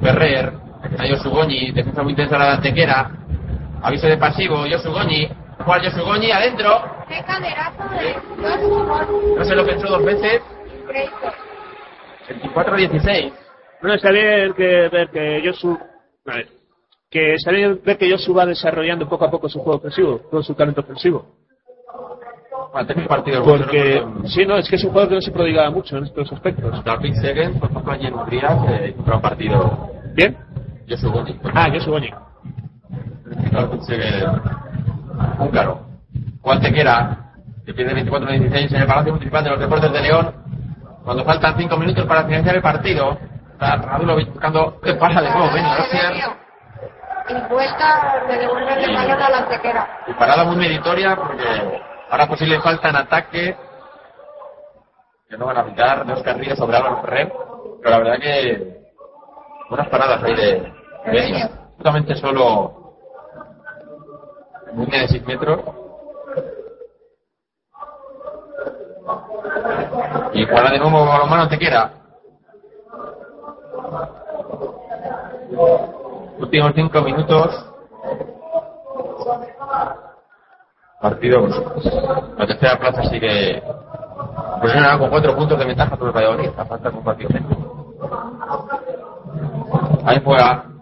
Ferrer, 0.00 0.52
a 0.98 1.08
Josu 1.08 1.30
Goñi, 1.30 1.72
defensa 1.72 2.02
muy 2.02 2.12
intensa 2.12 2.38
la 2.38 2.46
de 2.46 2.50
Antequera, 2.52 3.10
aviso 3.82 4.06
de 4.06 4.16
pasivo, 4.16 4.64
Josu 4.70 4.92
Josu 5.66 6.04
Goñi 6.04 6.30
adentro, 6.30 6.82
¡Qué 7.08 7.22
caderazo 7.24 7.88
de 7.90 8.14
Josu! 8.14 9.36
no 9.36 9.44
se 9.44 9.54
lo 9.54 9.66
pensó 9.66 9.88
dos 9.88 10.04
veces, 10.04 10.42
Increíble. 10.82 11.12
24-16. 12.54 13.32
Bueno, 13.80 13.94
está 13.96 14.10
bien 14.10 14.54
que 14.54 14.88
ver 14.88 15.10
que 15.10 15.42
Josu, 15.44 15.78
a 16.26 16.36
ver, 16.36 16.48
que 17.10 17.34
está 17.34 17.50
bien 17.50 17.80
ver 17.84 17.98
que 17.98 18.10
Josu 18.10 18.34
va 18.34 18.46
desarrollando 18.46 19.08
poco 19.08 19.24
a 19.24 19.30
poco 19.30 19.48
su 19.48 19.60
juego 19.60 19.78
ofensivo, 19.78 20.20
todo 20.30 20.42
su 20.42 20.54
talento 20.54 20.80
ofensivo. 20.80 21.26
Bueno, 22.72 22.88
tengo 22.88 23.02
un 23.02 23.06
partido 23.06 23.44
Porque, 23.44 24.00
bueno, 24.00 24.26
sí, 24.26 24.44
no, 24.44 24.56
es 24.56 24.68
que 24.68 24.76
es 24.76 24.84
un 24.84 24.90
jugador 24.90 25.10
que 25.10 25.14
no 25.14 25.20
se 25.20 25.30
prodigaba 25.30 25.70
mucho 25.70 25.96
en 25.96 26.04
estos 26.04 26.32
aspectos. 26.32 26.82
David 26.82 27.14
Segen, 27.20 27.58
por 27.60 27.70
ejemplo, 27.70 27.92
allí 27.92 28.06
en 28.06 28.14
Hungría, 28.14 28.48
hizo 28.88 29.14
un 29.14 29.20
partido. 29.20 29.90
¿Bien? 30.14 30.36
Josu 30.88 31.10
Goñi. 31.10 31.38
Ah, 31.54 31.68
Josu 31.72 31.90
Goñi. 31.90 32.10
David 33.52 33.80
Segen, 33.82 34.24
húngaro. 35.38 35.80
Juan 36.42 36.60
Tequera, 36.60 37.32
que 37.64 37.74
pierde 37.74 38.04
24-16 38.04 38.74
en 38.74 38.82
el 38.82 38.86
Palacio 38.86 39.12
Municipal 39.12 39.44
de 39.44 39.50
los 39.50 39.60
Deportes 39.60 39.92
de 39.92 40.00
León. 40.00 40.34
Cuando 41.04 41.24
faltan 41.24 41.56
5 41.56 41.76
minutos 41.76 42.06
para 42.06 42.24
finalizar 42.24 42.54
el 42.56 42.62
partido, 42.62 43.18
está 43.52 43.76
Radulovic 43.76 44.32
buscando 44.32 44.80
que 44.80 44.94
para 44.94 45.20
de 45.20 45.30
nuevo, 45.30 45.52
Ben 45.52 45.64
Rosier. 45.76 46.34
Y 47.26 47.52
vuelta 47.52 48.22
de 48.28 48.38
devolverle 48.38 48.84
el 48.84 48.94
balón 48.94 49.22
a 49.22 49.30
la 49.30 49.38
antequera. 49.38 49.88
Y 50.06 50.12
parada 50.12 50.44
muy 50.44 50.56
meritoria 50.56 51.16
porque 51.16 51.44
ahora 52.10 52.26
posible 52.26 52.60
falta 52.60 52.90
en 52.90 52.96
ataque 52.96 53.56
que 55.28 55.38
no 55.38 55.46
van 55.46 55.56
a 55.56 55.64
pitar 55.64 56.04
de 56.04 56.12
Oscar 56.12 56.36
Ríos 56.36 56.58
sobre 56.58 56.76
Álvaro 56.76 57.00
Ferrer. 57.02 57.32
Pero 57.82 57.90
la 57.90 57.98
verdad 57.98 58.18
que 58.20 58.76
buenas 59.70 59.88
paradas 59.88 60.22
ahí 60.22 60.34
de. 60.34 60.72
Justamente 61.76 62.14
solo 62.16 62.83
línea 64.76 65.02
de 65.02 65.08
6 65.08 65.26
metros. 65.26 65.60
Y 70.32 70.44
juega 70.44 70.70
de 70.70 70.78
nuevo 70.78 71.06
balonmano 71.06 71.42
Antequera. 71.42 71.92
Últimos 76.38 76.72
5 76.74 77.02
minutos. 77.02 77.70
Partido, 81.00 81.46
la 82.38 82.46
tercera 82.46 82.78
plaza 82.78 83.02
sigue 83.10 83.62
posicionada 84.60 84.98
con 84.98 85.10
4 85.10 85.36
puntos 85.36 85.58
de 85.58 85.64
ventaja 85.66 85.96
sobre 85.96 86.08
el 86.08 86.16
Valladolid. 86.16 86.50
A 86.56 86.64
falta 86.64 86.90
de 86.90 86.96
un 86.96 87.04
partido. 87.04 87.30
Ahí 90.04 90.20
juega. 90.24 90.73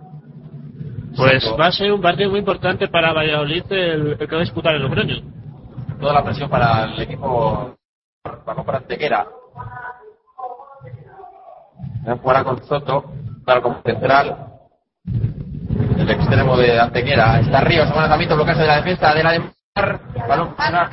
Pues 1.16 1.44
va 1.58 1.66
a 1.66 1.72
ser 1.72 1.92
un 1.92 2.00
partido 2.00 2.30
muy 2.30 2.38
importante 2.38 2.88
para 2.88 3.12
Valladolid 3.12 3.64
el, 3.70 4.16
el 4.18 4.18
que 4.18 4.34
va 4.34 4.38
a 4.38 4.44
disputar 4.44 4.74
el 4.74 4.82
Logroño. 4.82 5.16
Toda 6.00 6.14
la 6.14 6.24
presión 6.24 6.48
para 6.48 6.84
el 6.84 7.00
equipo, 7.00 7.76
para, 8.22 8.62
para 8.62 8.78
Antequera. 8.78 9.26
Jugará 12.20 12.44
con 12.44 12.64
Soto, 12.64 13.12
claro, 13.44 13.62
como 13.62 13.82
central. 13.82 14.36
El 15.96 16.10
extremo 16.10 16.56
de 16.56 16.80
Antequera. 16.80 17.40
Está 17.40 17.60
Ríos, 17.60 17.88
se 17.88 17.94
van 17.94 18.04
a 18.04 18.08
también 18.08 18.34
bloquearse 18.34 18.62
de 18.62 18.68
la 18.68 18.76
defensa 18.76 19.14
de 19.14 19.22
la 19.22 19.32
de 19.32 19.38
Mar. 19.40 20.00
Balón 20.28 20.54
para 20.54 20.88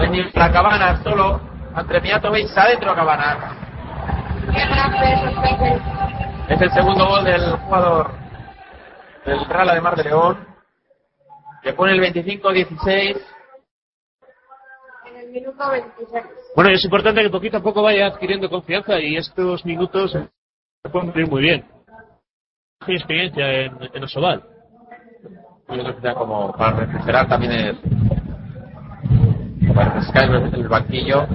venir 0.00 0.30
para 0.32 0.52
Cabanas 0.52 1.02
solo. 1.02 1.40
Entre 1.76 2.00
Mijatovic 2.02 2.46
adentro 2.56 2.94
Cabanas. 2.94 3.38
¡Qué 4.52 4.66
gran 4.66 4.92
peso, 4.92 5.40
Pepe! 5.40 5.80
Es 6.48 6.60
el 6.60 6.70
segundo 6.72 7.06
gol 7.06 7.24
del 7.24 7.52
jugador 7.52 8.21
del 9.24 9.44
Real 9.44 9.74
de 9.74 9.80
Mar 9.80 9.96
de 9.96 10.04
León. 10.04 10.46
Que 11.62 11.72
pone 11.72 11.92
el 11.92 12.00
25-16. 12.00 13.20
En 15.06 15.16
el 15.16 15.30
minuto 15.30 15.70
26. 15.70 16.24
Bueno, 16.56 16.70
es 16.70 16.84
importante 16.84 17.22
que 17.22 17.30
poquito 17.30 17.58
a 17.58 17.62
poco 17.62 17.82
vaya 17.82 18.06
adquiriendo 18.06 18.50
confianza 18.50 18.98
y 18.98 19.16
estos 19.16 19.64
minutos 19.64 20.10
se 20.12 20.28
pueden 20.90 21.08
cumplir 21.08 21.28
muy 21.28 21.42
bien. 21.42 21.64
Hay 22.80 22.96
experiencia 22.96 23.48
en, 23.48 23.78
en 23.92 24.04
Osobal. 24.04 24.42
Yo 25.68 25.74
creo 25.74 25.94
que 25.94 26.00
sea 26.00 26.14
como 26.14 26.52
para 26.52 26.80
refrescar 26.80 27.28
también 27.28 27.52
el, 27.52 27.78
para 29.72 29.94
refrescar 29.94 30.34
el, 30.34 30.54
el 30.54 30.68
banquillo. 30.68 31.26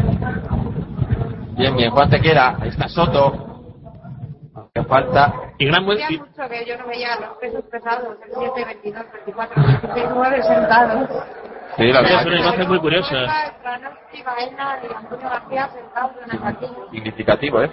Bien, 1.55 1.76
bien, 1.76 1.89
Juan 1.89 2.09
Tequera, 2.09 2.57
ahí 2.59 2.69
está 2.69 2.89
Soto. 2.89 3.56
Que 4.77 4.83
falta. 4.83 5.33
Y 5.57 5.65
gran 5.65 5.89
Hacía 5.89 6.19
mucho 6.19 6.49
que 6.49 6.65
yo 6.65 6.77
no 6.77 6.85
veía 6.87 7.15
los 7.19 7.37
pesos 7.39 7.63
pesados, 7.63 8.15
el 8.23 8.31
7, 8.31 8.65
22, 8.65 9.11
24, 9.11 9.63
26, 9.63 10.05
9 10.13 10.43
sentados. 10.43 11.09
Sí, 11.77 11.91
la 11.91 12.01
Es 12.01 12.09
verdad 12.09 12.27
una 12.27 12.39
imagen 12.39 12.67
muy 12.67 12.79
curiosa. 12.79 13.15
Significativo, 16.91 17.63
¿eh? 17.63 17.71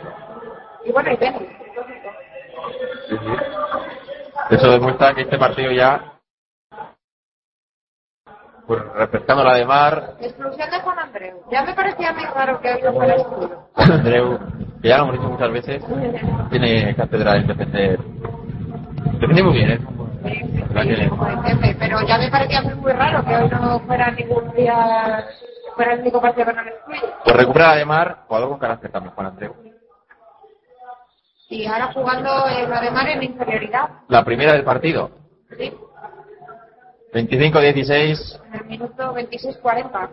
Y 0.86 0.92
bueno, 0.92 1.12
y 1.12 1.16
tenis. 1.18 1.42
Sí, 3.10 3.16
sí. 3.18 3.32
Eso 4.50 4.70
demuestra 4.70 5.14
que 5.14 5.22
este 5.22 5.36
partido 5.36 5.72
ya, 5.72 6.20
pues 8.66 8.82
refrescando 8.94 9.44
la 9.44 9.56
de 9.56 9.66
Mar, 9.66 10.14
Exclusión 10.20 10.70
de 10.70 10.80
Juan 10.80 10.98
Andreu. 11.00 11.44
Ya 11.50 11.64
me 11.64 11.74
parecía 11.74 12.14
muy 12.14 12.24
raro 12.24 12.60
que 12.62 12.72
hoy 12.72 12.82
no 12.82 12.92
fuera 12.94 13.14
excluido. 13.14 13.68
Andreu, 13.74 14.38
que 14.84 14.90
ya 14.90 14.98
lo 14.98 15.04
hemos 15.04 15.14
dicho 15.16 15.30
muchas 15.30 15.50
veces, 15.50 15.82
tiene 16.50 16.94
cátedra 16.94 17.36
en 17.38 17.46
defender. 17.46 17.98
Defiende 19.18 19.42
muy 19.42 19.54
bien, 19.54 19.70
¿eh? 19.70 19.80
El 20.74 21.42
jefe, 21.42 21.76
pero 21.78 22.06
ya 22.06 22.18
me 22.18 22.30
parecía 22.30 22.60
muy, 22.60 22.74
muy 22.74 22.92
raro 22.92 23.24
que 23.24 23.34
hoy 23.34 23.48
no 23.48 23.80
fuera 23.80 24.10
ningún 24.10 24.52
día, 24.52 25.24
fuera 25.74 25.94
el 25.94 26.00
único 26.00 26.20
partido 26.20 26.44
que 26.48 26.52
no 26.52 26.64
me 26.64 26.70
excluye. 26.70 27.00
Pues 27.24 27.34
recupera 27.36 27.68
la 27.68 27.76
de 27.76 27.84
Mar, 27.86 28.18
jugador 28.28 28.50
con 28.50 28.58
carácter 28.58 28.92
también, 28.92 29.14
Juan 29.14 29.26
Andreu. 29.28 29.54
Y 31.48 31.64
ahora 31.66 31.90
jugando 31.94 32.30
en 32.48 32.68
la 32.68 32.80
de 32.82 32.90
Mar 32.90 33.08
en 33.08 33.22
inferioridad. 33.22 33.88
La 34.08 34.22
primera 34.22 34.52
del 34.52 34.64
partido, 34.64 35.10
Sí, 35.56 35.72
25-16, 37.14 38.40
en 38.48 38.54
el 38.60 38.64
minuto 38.66 39.14
26-40. 39.14 40.10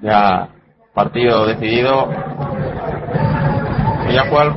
ya 0.00 0.48
partido 0.94 1.46
decidido. 1.46 2.08
Y 4.08 4.14
ya 4.14 4.28
juega 4.28 4.54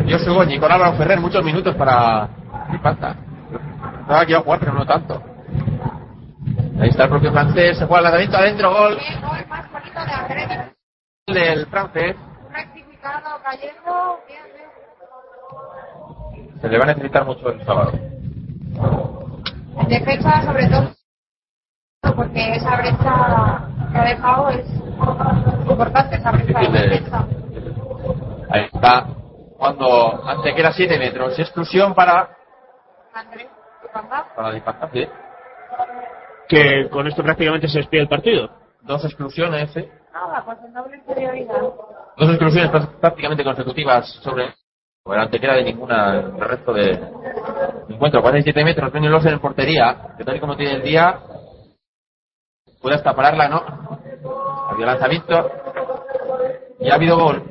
el 0.00 0.12
Josu 0.12 0.34
Goñi 0.34 0.58
con 0.58 0.72
Álvaro 0.72 0.96
Ferrer, 0.96 1.20
muchos 1.20 1.44
minutos 1.44 1.74
para. 1.74 2.28
¿Qué 2.70 2.78
falta? 2.78 3.16
Estaba 4.00 4.24
iba 4.28 4.38
a 4.38 4.42
jugar, 4.42 4.60
pero 4.60 4.72
no 4.72 4.86
tanto. 4.86 5.22
Ahí 6.80 6.88
está 6.88 7.04
el 7.04 7.10
propio 7.10 7.32
francés, 7.32 7.78
se 7.78 7.86
juega 7.86 7.98
el 7.98 8.04
lanzamiento 8.04 8.36
adentro, 8.38 8.72
gol 8.72 8.98
Qué 8.98 9.14
gol 9.20 9.46
más 9.48 9.70
bonito 9.70 10.00
de 11.28 11.34
del 11.34 11.66
francés. 11.66 12.16
Rectificado. 12.50 13.38
Bien, 13.60 13.74
bien. 14.26 14.70
Se 16.60 16.68
le 16.68 16.78
va 16.78 16.84
a 16.84 16.86
necesitar 16.88 17.24
mucho 17.24 17.50
el 17.50 17.64
sábado. 17.64 17.92
defensa 19.88 20.42
sobre 20.42 20.68
todo 20.68 20.99
porque 22.02 22.56
esa 22.56 22.76
brecha 22.76 23.68
que 23.92 23.98
ha 23.98 24.04
dejado 24.04 24.48
es 24.50 24.66
importante, 25.68 26.16
esa 26.16 26.30
brecha 26.32 26.58
de 26.60 26.66
Tiene- 26.66 26.82
defensa. 26.88 27.26
Ahí 28.50 28.68
está. 28.72 29.06
Cuando 29.58 30.26
Antequera 30.26 30.72
7 30.72 30.98
metros. 30.98 31.38
Exclusión 31.38 31.94
para, 31.94 32.30
Andrés, 33.14 33.46
para 34.34 34.50
Dipanta, 34.52 34.88
sí. 34.92 35.06
Que 36.48 36.88
con 36.90 37.06
esto 37.06 37.22
prácticamente 37.22 37.68
se 37.68 37.78
despide 37.78 38.02
el 38.02 38.08
partido. 38.08 38.50
Dos 38.82 39.04
exclusiones, 39.04 39.76
¿eh? 39.76 39.90
Nada, 40.12 40.42
pues 40.44 40.58
en 40.64 40.72
doble 40.72 40.96
inferioridad. 40.96 41.60
Dos 42.16 42.28
exclusiones 42.30 42.72
prá- 42.72 42.88
prácticamente 43.00 43.44
consecutivas 43.44 44.08
sobre 44.22 44.54
bueno, 45.04 45.22
Antequera 45.22 45.54
de 45.54 45.64
ninguna 45.64 46.14
el 46.20 46.40
resto 46.40 46.72
de 46.72 46.92
encuentro. 47.88 48.22
47 48.22 48.64
metros, 48.64 48.92
Benny 48.92 49.06
en 49.08 49.38
portería, 49.40 50.14
que 50.16 50.24
tal 50.24 50.36
y 50.36 50.40
como 50.40 50.56
tiene 50.56 50.74
el 50.74 50.82
día, 50.82 51.18
puede 52.80 52.96
hasta 52.96 53.14
pararla, 53.14 53.48
¿no? 53.48 53.56
Ha 53.58 54.70
habido 54.70 54.86
lanzamiento 54.86 55.50
y 56.80 56.90
ha 56.90 56.94
habido 56.94 57.16
gol. 57.16 57.42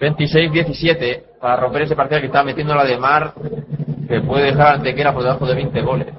26-17 0.00 1.38
para 1.40 1.56
romper 1.56 1.82
ese 1.82 1.96
partido 1.96 2.20
que 2.20 2.26
está 2.26 2.44
metiendo 2.44 2.74
la 2.74 2.84
de 2.84 2.98
Mar, 2.98 3.34
que 4.08 4.20
puede 4.20 4.46
dejar 4.46 4.68
a 4.68 4.72
Antequera 4.74 5.12
por 5.12 5.22
debajo 5.22 5.46
de 5.46 5.54
20 5.54 5.82
goles. 5.82 6.14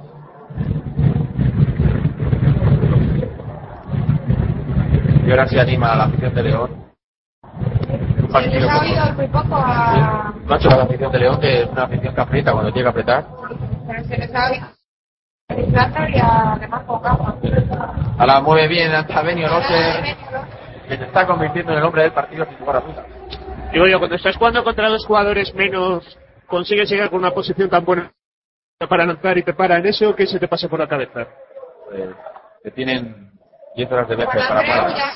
Y 5.25 5.31
ahora 5.31 5.47
sí 5.47 5.59
anima 5.59 5.93
a 5.93 5.95
la 5.95 6.03
afición 6.05 6.33
de 6.33 6.43
León. 6.43 6.71
Un 7.43 8.27
Se 8.27 8.33
partido 8.33 8.59
les 8.59 8.69
ha 8.69 8.79
oído 8.79 9.13
muy 9.15 9.27
poco 9.27 9.55
a... 9.55 10.33
no 10.43 10.53
ha 10.53 10.57
hecho 10.57 10.69
la 10.69 10.83
afición 10.83 11.11
de 11.11 11.19
León, 11.19 11.39
que 11.39 11.61
es 11.61 11.69
una 11.69 11.83
afición 11.83 12.15
que 12.15 12.21
aprieta 12.21 12.51
cuando 12.51 12.73
tiene 12.73 12.85
que 12.85 12.89
apretar. 12.89 13.27
A 13.89 15.55
Islanda 15.55 16.09
y 16.09 16.19
a 16.19 16.53
además 16.53 16.83
Pocahontas. 16.83 17.63
A 18.19 18.25
la 18.25 18.39
mueve 18.39 18.67
bien 18.67 18.91
hasta 18.91 19.23
Benio 19.23 19.47
Loser, 19.47 20.15
que 20.87 20.97
se 20.97 21.03
está 21.05 21.25
convirtiendo 21.25 21.71
en 21.71 21.79
el 21.79 21.83
hombre 21.83 22.03
del 22.03 22.11
partido 22.11 22.45
sin 22.45 22.59
lugar 22.59 22.75
a 22.75 22.79
dudas. 22.81 23.05
Digo 23.73 23.87
yo, 23.87 23.97
cuando 23.97 24.15
estás 24.15 24.37
jugando 24.37 24.63
contra 24.63 24.89
dos 24.89 25.05
jugadores 25.07 25.53
menos, 25.55 26.19
consigues 26.45 26.89
llegar 26.89 27.09
con 27.09 27.19
una 27.19 27.31
posición 27.31 27.67
tan 27.67 27.83
buena 27.83 28.11
para 28.87 29.05
lanzar 29.05 29.37
y 29.39 29.43
te 29.43 29.53
para 29.53 29.77
en 29.77 29.87
eso, 29.87 30.15
¿qué 30.15 30.27
se 30.27 30.39
te 30.39 30.47
pasa 30.47 30.69
por 30.69 30.79
la 30.79 30.87
cabeza? 30.87 31.27
Pues, 31.89 32.09
que 32.63 32.71
tienen 32.71 33.31
10 33.75 33.91
horas 33.91 34.07
de 34.07 34.15
viaje 34.17 34.37
Con 34.37 34.47
para 34.47 34.61
parar. 34.61 34.95
ya 34.95 35.11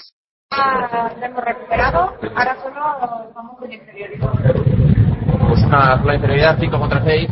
ah, 0.52 1.12
lo 1.20 1.26
hemos 1.26 1.44
recuperado, 1.44 2.18
ahora 2.36 2.58
solo 2.62 3.32
vamos 3.36 3.58
con 3.60 3.72
inferioridad. 3.72 4.32
Pues 5.48 5.64
una 5.64 6.00
sola 6.00 6.16
inferioridad, 6.16 6.58
5 6.60 6.80
contra 6.80 7.04
6. 7.04 7.30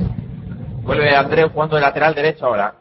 Vuelve 0.83 1.15
Andreu 1.15 1.49
jugando 1.49 1.75
de 1.75 1.81
lateral 1.81 2.15
derecho 2.15 2.45
ahora. 2.45 2.75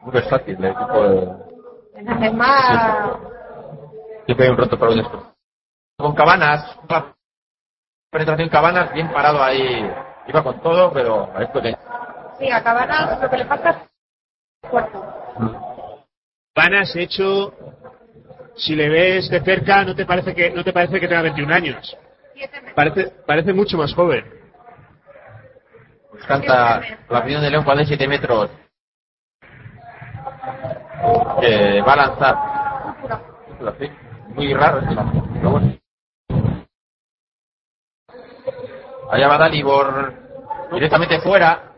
Muy 0.00 0.12
versátil 0.12 0.56
el 0.56 0.70
equipo 0.70 1.08
de... 1.08 1.50
Además, 2.08 3.18
Siempre 4.24 4.46
hay 4.46 4.52
un 4.52 4.58
roto 4.58 4.78
para 4.78 4.92
un. 4.92 5.02
Con 5.98 6.14
Cabanas, 6.14 6.78
una 6.88 7.14
penetración 8.10 8.48
Cabanas, 8.48 8.92
bien 8.92 9.12
parado 9.12 9.42
ahí. 9.42 9.90
Iba 10.26 10.42
con 10.42 10.60
todo, 10.60 10.92
pero 10.92 11.30
a 11.34 11.42
esto 11.42 11.60
que... 11.60 11.76
sí, 12.38 12.50
a 12.50 12.62
Cabanas 12.62 13.20
lo 13.20 13.28
que 13.28 13.36
le 13.36 13.44
falta 13.44 13.70
es 14.62 14.70
cuerpo. 14.70 15.04
Vanas 16.54 16.94
hecho, 16.96 17.52
si 18.56 18.74
le 18.74 18.88
ves 18.88 19.28
de 19.30 19.40
cerca, 19.42 19.84
no 19.84 19.94
te 19.94 20.06
parece 20.06 20.34
que 20.34 20.50
no 20.50 20.64
te 20.64 20.72
parece 20.72 20.98
que 21.00 21.08
tenga 21.08 21.22
21 21.22 21.54
años. 21.54 21.96
Parece 22.74 23.10
parece 23.26 23.52
mucho 23.52 23.76
más 23.76 23.92
joven. 23.94 24.39
Canta 26.26 26.80
la 27.08 27.18
opinión 27.18 27.42
de 27.42 27.50
León 27.50 27.64
hay 27.66 27.86
7 27.86 28.08
metros. 28.08 28.50
Que 31.40 31.82
va 31.82 31.92
a 31.92 31.96
lanzar. 31.96 32.36
Muy 34.34 34.54
raro 34.54 34.78
este 34.78 34.94
lanzamiento, 34.94 35.30
pero 35.34 35.50
bueno. 35.50 35.76
Allá 39.10 39.28
va 39.28 39.38
Dalibor 39.38 40.14
directamente 40.72 41.20
fuera. 41.20 41.72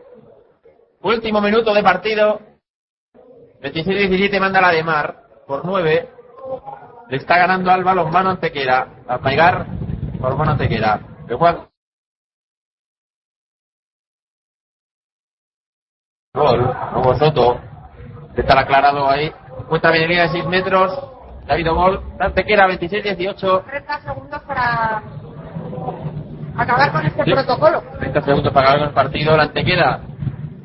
Último 1.01 1.41
minuto 1.41 1.73
de 1.73 1.83
partido. 1.83 2.39
26-17 3.61 4.39
manda 4.39 4.61
la 4.61 4.71
de 4.71 4.83
Mar 4.83 5.23
por 5.47 5.65
9. 5.65 6.09
Le 7.09 7.17
está 7.17 7.37
ganando 7.37 7.71
al 7.71 7.83
balonmano 7.83 8.29
Antequera. 8.29 8.87
A 9.07 9.17
Maigar, 9.17 9.65
balonmano 10.19 10.51
Antequera. 10.51 10.99
Que 11.27 11.33
juega 11.33 11.67
Gol, 16.35 16.67
Hugo 16.95 17.13
Soto. 17.19 17.59
Está 18.35 18.59
aclarado 18.61 19.07
ahí. 19.07 19.31
Cuenta 19.69 19.91
venida 19.91 20.23
de 20.23 20.29
6 20.29 20.47
metros. 20.47 20.91
Ha 21.47 21.53
habido 21.53 21.75
gol. 21.75 22.01
Antequera 22.19 22.67
26-18. 22.69 23.63
30 23.65 23.99
segundos 24.01 24.41
para 24.41 25.03
acabar 26.57 26.91
con 26.91 27.05
este 27.05 27.23
Sí. 27.23 27.31
protocolo. 27.33 27.83
30 27.99 28.21
segundos 28.23 28.51
para 28.51 28.61
acabar 28.65 28.79
con 28.79 28.87
el 28.87 28.93
partido. 28.95 29.37
La 29.37 29.43
Antequera 29.43 29.99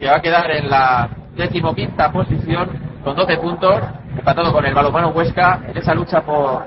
que 0.01 0.09
va 0.09 0.17
a 0.17 0.23
quedar 0.23 0.51
en 0.53 0.71
la 0.71 1.11
decimoquinta 1.37 2.11
posición 2.13 2.71
con 3.05 3.15
12 3.15 3.37
puntos. 3.37 3.79
Empatado 4.17 4.51
con 4.55 4.65
el 4.65 4.73
balonmano 4.73 5.09
Huesca 5.11 5.61
en 5.69 5.77
esa 5.77 5.93
lucha 5.95 6.23
por 6.23 6.65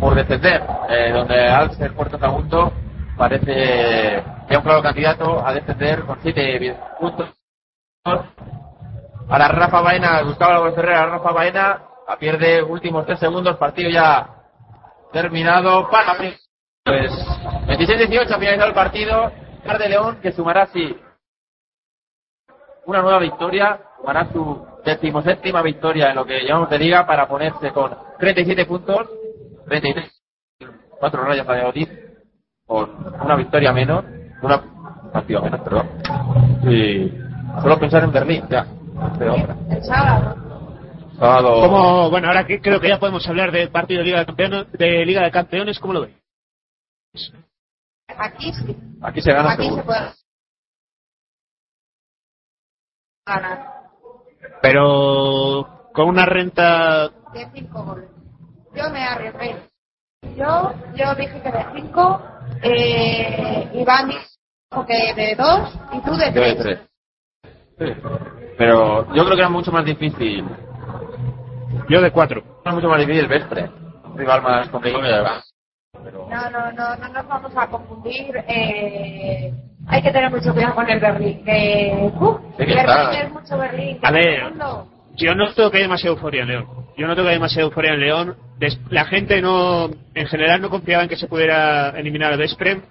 por 0.00 0.14
descender. 0.14 0.62
eh, 0.88 1.10
donde 1.12 1.46
al 1.46 1.72
ser 1.72 1.92
Puerto 1.92 2.18
Sagunto 2.18 2.72
parece 3.16 3.44
que 3.44 4.22
es 4.48 4.56
un 4.56 4.62
claro 4.62 4.82
candidato 4.82 5.44
a 5.44 5.52
descender 5.52 6.04
con 6.04 6.18
7 6.22 6.78
puntos. 7.00 7.30
Ahora 9.28 9.48
Rafa 9.48 9.80
Baena, 9.80 10.22
Gustavo 10.22 10.52
Álvarez 10.52 10.74
Ferreira, 10.76 11.06
Rafa 11.06 11.32
Baena, 11.32 11.82
a 12.06 12.16
pierde 12.16 12.62
últimos 12.62 13.04
3 13.06 13.18
segundos, 13.18 13.56
partido 13.56 13.90
ya 13.90 14.28
terminado 15.12 15.88
para 15.90 16.16
pues 16.84 17.10
26-18 17.66 18.30
ha 18.30 18.38
finalizado 18.38 18.68
el 18.68 18.74
partido. 18.74 19.32
Mar 19.64 19.78
de 19.78 19.88
León 19.88 20.20
que 20.22 20.30
sumará 20.30 20.62
así 20.62 20.96
una 22.84 23.02
nueva 23.02 23.18
victoria, 23.18 23.80
sumará 23.96 24.30
su 24.32 24.64
decimoséptima 24.84 25.60
victoria 25.62 26.10
en 26.10 26.16
lo 26.16 26.24
que 26.24 26.44
llamamos 26.44 26.70
de 26.70 26.78
liga 26.78 27.04
para 27.04 27.26
ponerse 27.26 27.72
con 27.72 27.96
37 28.20 28.64
puntos, 28.66 29.08
33, 29.66 30.22
4 31.00 31.24
rayas 31.24 31.48
a 31.48 31.68
Odis, 31.68 31.88
con 32.66 32.90
una 33.22 33.36
victoria 33.36 33.72
menos, 33.72 34.04
una 34.42 34.56
un 34.56 35.12
partido 35.12 35.42
menos, 35.42 35.60
perdón. 35.60 35.88
Y 36.68 37.12
solo 37.62 37.78
pensar 37.78 38.04
en 38.04 38.12
Berlín, 38.12 38.44
ya. 38.50 38.64
de 39.18 39.30
otra. 39.30 39.56
El 39.70 39.82
sábado. 39.84 40.36
Sábado. 41.18 41.60
Como, 41.60 42.10
bueno, 42.10 42.28
ahora 42.28 42.46
que 42.46 42.60
creo 42.60 42.80
que 42.80 42.88
ya 42.88 42.98
podemos 42.98 43.26
hablar 43.28 43.50
del 43.52 43.70
partido 43.70 44.00
de 44.00 44.04
Liga 44.04 44.18
de 44.20 44.26
Campeones, 44.26 44.72
de 44.72 45.06
Liga 45.06 45.22
de 45.22 45.30
Campeones 45.30 45.78
¿cómo 45.78 45.94
lo 45.94 46.02
veis? 46.02 46.16
Aquí 48.08 48.52
sí. 48.52 48.76
Aquí 49.00 49.20
se 49.20 49.32
gana 49.32 49.52
Aquí 49.52 49.62
seguro. 49.64 49.82
se 49.82 49.86
puede 49.86 50.00
ganar. 53.26 53.72
Pero 54.62 55.88
con 55.92 56.08
una 56.08 56.26
renta 56.26 57.08
De 57.32 57.48
5 57.54 57.84
goles. 57.84 58.10
Yo 58.74 58.90
me 58.90 59.02
arriesgué. 59.04 59.56
Yo, 60.36 60.72
yo 60.94 61.14
dije 61.14 61.40
que 61.42 61.50
de 61.50 61.66
5, 61.74 62.22
eh, 62.62 63.68
Iván 63.74 64.08
dijo 64.08 64.86
que 64.86 65.14
de 65.14 65.34
2 65.36 65.78
y 65.92 66.00
tú 66.00 66.16
de 66.16 66.32
Yo 66.32 66.40
de 66.40 66.54
3. 66.54 66.56
tres. 66.58 66.80
Sí. 67.78 68.00
Pero 68.58 69.06
yo 69.14 69.24
creo 69.24 69.34
que 69.36 69.40
era 69.42 69.48
mucho 69.50 69.70
más 69.72 69.84
difícil. 69.84 70.44
Yo 71.88 72.00
de 72.00 72.10
4. 72.10 72.42
Era 72.64 72.74
mucho 72.74 72.88
más 72.88 72.98
difícil 73.00 73.22
el 73.22 73.28
Vespre. 73.28 73.70
Un 74.04 74.18
rival 74.18 74.42
más 74.42 74.68
complicado 74.70 75.02
que 75.02 75.08
el 75.10 76.14
No, 76.30 76.50
no, 76.50 76.72
no, 76.72 76.96
no 76.96 77.08
nos 77.08 77.28
vamos 77.28 77.52
a 77.56 77.66
confundir. 77.68 78.34
Eh, 78.48 79.52
hay 79.88 80.02
que 80.02 80.10
tener 80.10 80.30
mucho 80.30 80.52
cuidado 80.52 80.74
con 80.74 80.88
el 80.88 80.98
Berlín. 81.00 81.44
Que, 81.44 82.10
uh, 82.18 82.38
Sí 82.58 82.64
que 82.66 82.74
Berlín 82.74 82.78
está. 82.78 83.12
es 83.22 83.30
mucho 83.32 83.58
Berlín. 83.58 84.00
que 84.00 84.06
A 84.06 84.10
ver, 84.10 84.44
mundo- 84.50 84.88
yo 85.16 85.34
no 85.34 85.52
creo 85.54 85.70
que 85.70 85.78
haya 85.78 85.86
demasiada 85.86 86.14
euforia 86.14 86.42
en 86.42 86.48
León. 86.48 86.66
Yo 86.96 87.06
no 87.06 87.14
creo 87.14 87.24
que 87.24 87.30
haya 87.30 87.38
demasiada 87.38 87.66
euforia 87.66 87.94
en 87.94 88.00
León. 88.00 88.36
La 88.90 89.04
gente 89.06 89.40
no, 89.40 89.90
en 90.14 90.26
general 90.26 90.60
no 90.60 90.70
confiaba 90.70 91.02
en 91.02 91.08
que 91.08 91.16
se 91.16 91.28
pudiera 91.28 91.90
eliminar 91.90 92.32
a 92.32 92.36
Desprem. 92.36 92.82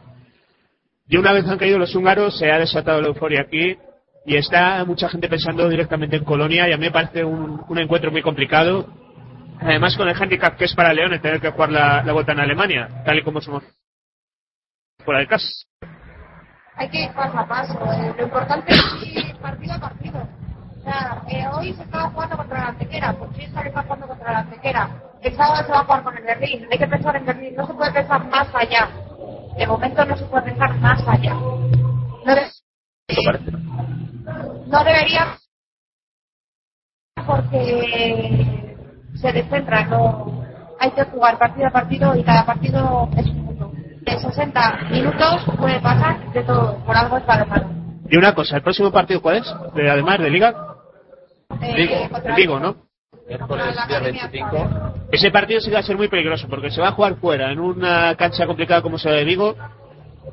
Y 1.07 1.17
una 1.17 1.33
vez 1.33 1.47
han 1.47 1.57
caído 1.57 1.77
los 1.77 1.93
húngaros, 1.95 2.37
se 2.37 2.51
ha 2.51 2.59
desatado 2.59 3.01
la 3.01 3.07
euforia 3.07 3.41
aquí. 3.41 3.77
Y 4.25 4.37
está 4.37 4.83
mucha 4.85 5.07
gente 5.07 5.29
pensando 5.29 5.69
directamente 5.69 6.15
en 6.17 6.23
Colonia. 6.23 6.67
Y 6.67 6.73
a 6.73 6.77
mí 6.77 6.85
me 6.85 6.91
parece 6.91 7.23
un, 7.23 7.77
encuentro 7.77 8.11
muy 8.11 8.21
complicado. 8.21 8.87
Además, 9.61 9.95
con 9.95 10.09
el 10.09 10.15
handicap 10.21 10.57
que 10.57 10.65
es 10.65 10.73
para 10.73 10.93
León 10.93 11.13
el 11.13 11.21
tener 11.21 11.39
que 11.39 11.51
jugar 11.51 11.71
la, 11.71 12.03
la 12.03 12.13
vuelta 12.13 12.33
en 12.33 12.39
Alemania, 12.39 13.03
tal 13.05 13.19
y 13.19 13.23
como 13.23 13.39
somos 13.39 13.63
fuera 15.05 15.19
de 15.21 15.27
casa. 15.27 15.47
hay 16.75 16.89
que 16.89 17.03
ir 17.03 17.13
paso 17.13 17.37
a 17.37 17.47
paso. 17.47 17.79
lo 18.17 18.23
importante 18.23 18.73
es 18.73 18.83
ir 19.03 19.37
partido 19.37 19.73
a 19.75 19.79
partido. 19.79 20.44
Que 21.27 21.47
hoy 21.47 21.73
se 21.73 21.81
estaba 21.83 22.09
jugando 22.11 22.37
contra 22.37 22.59
la 22.59 22.67
Antequera, 22.67 23.13
pues 23.13 23.31
sí 23.35 23.43
está 23.43 23.63
jugando 23.83 24.07
contra 24.07 24.31
la 24.33 24.39
Antequera. 24.39 24.89
el 25.23 25.35
sábado 25.35 25.65
se 25.65 25.71
va 25.71 25.79
a 25.79 25.83
jugar 25.83 26.03
con 26.03 26.17
el 26.17 26.23
Berlín. 26.23 26.67
Hay 26.71 26.77
que 26.77 26.87
pensar 26.87 27.15
en 27.15 27.25
Berlín. 27.25 27.55
No 27.57 27.65
se 27.65 27.73
puede 27.73 27.91
pensar 27.91 28.23
más 28.29 28.47
allá. 28.53 28.89
De 29.57 29.65
momento 29.65 30.05
no 30.05 30.15
se 30.15 30.25
puede 30.25 30.43
pensar 30.43 30.75
más 30.79 31.01
allá. 31.07 31.33
No, 31.33 32.35
de- 32.35 32.51
debería 34.83 35.37
porque 37.25 38.45
se 39.15 39.31
descentra. 39.31 39.85
No, 39.85 40.43
hay 40.79 40.91
que 40.91 41.03
jugar 41.05 41.37
partido 41.39 41.67
a 41.67 41.71
partido 41.71 42.15
y 42.15 42.23
cada 42.23 42.45
partido 42.45 43.09
es 43.17 43.25
un 43.27 43.43
mundo. 43.43 43.71
En 44.05 44.19
60 44.19 44.77
minutos 44.91 45.45
puede 45.57 45.79
pasar 45.79 46.31
de 46.31 46.43
todo. 46.43 46.77
Por 46.85 46.95
algo 46.95 47.17
es 47.17 47.25
balonmano. 47.25 47.73
Y 48.07 48.17
una 48.17 48.35
cosa, 48.35 48.57
¿el 48.57 48.61
próximo 48.61 48.91
partido 48.91 49.19
cuál 49.21 49.37
es? 49.37 49.55
¿De, 49.73 49.89
además 49.89 50.19
de 50.19 50.29
Liga? 50.29 50.74
Eh, 51.61 52.09
Vigo, 52.35 52.59
¿no? 52.59 52.75
Miércoles 53.27 53.75
día 53.87 53.99
25. 53.99 54.69
Ese 55.11 55.31
partido 55.31 55.59
sí 55.59 55.71
va 55.71 55.79
a 55.79 55.83
ser 55.83 55.97
muy 55.97 56.07
peligroso 56.07 56.47
porque 56.47 56.69
se 56.69 56.81
va 56.81 56.89
a 56.89 56.91
jugar 56.91 57.15
fuera, 57.15 57.51
en 57.51 57.59
una 57.59 58.15
cancha 58.15 58.45
complicada 58.45 58.81
como 58.81 58.97
se 58.97 59.09
de 59.09 59.23
Vigo. 59.23 59.55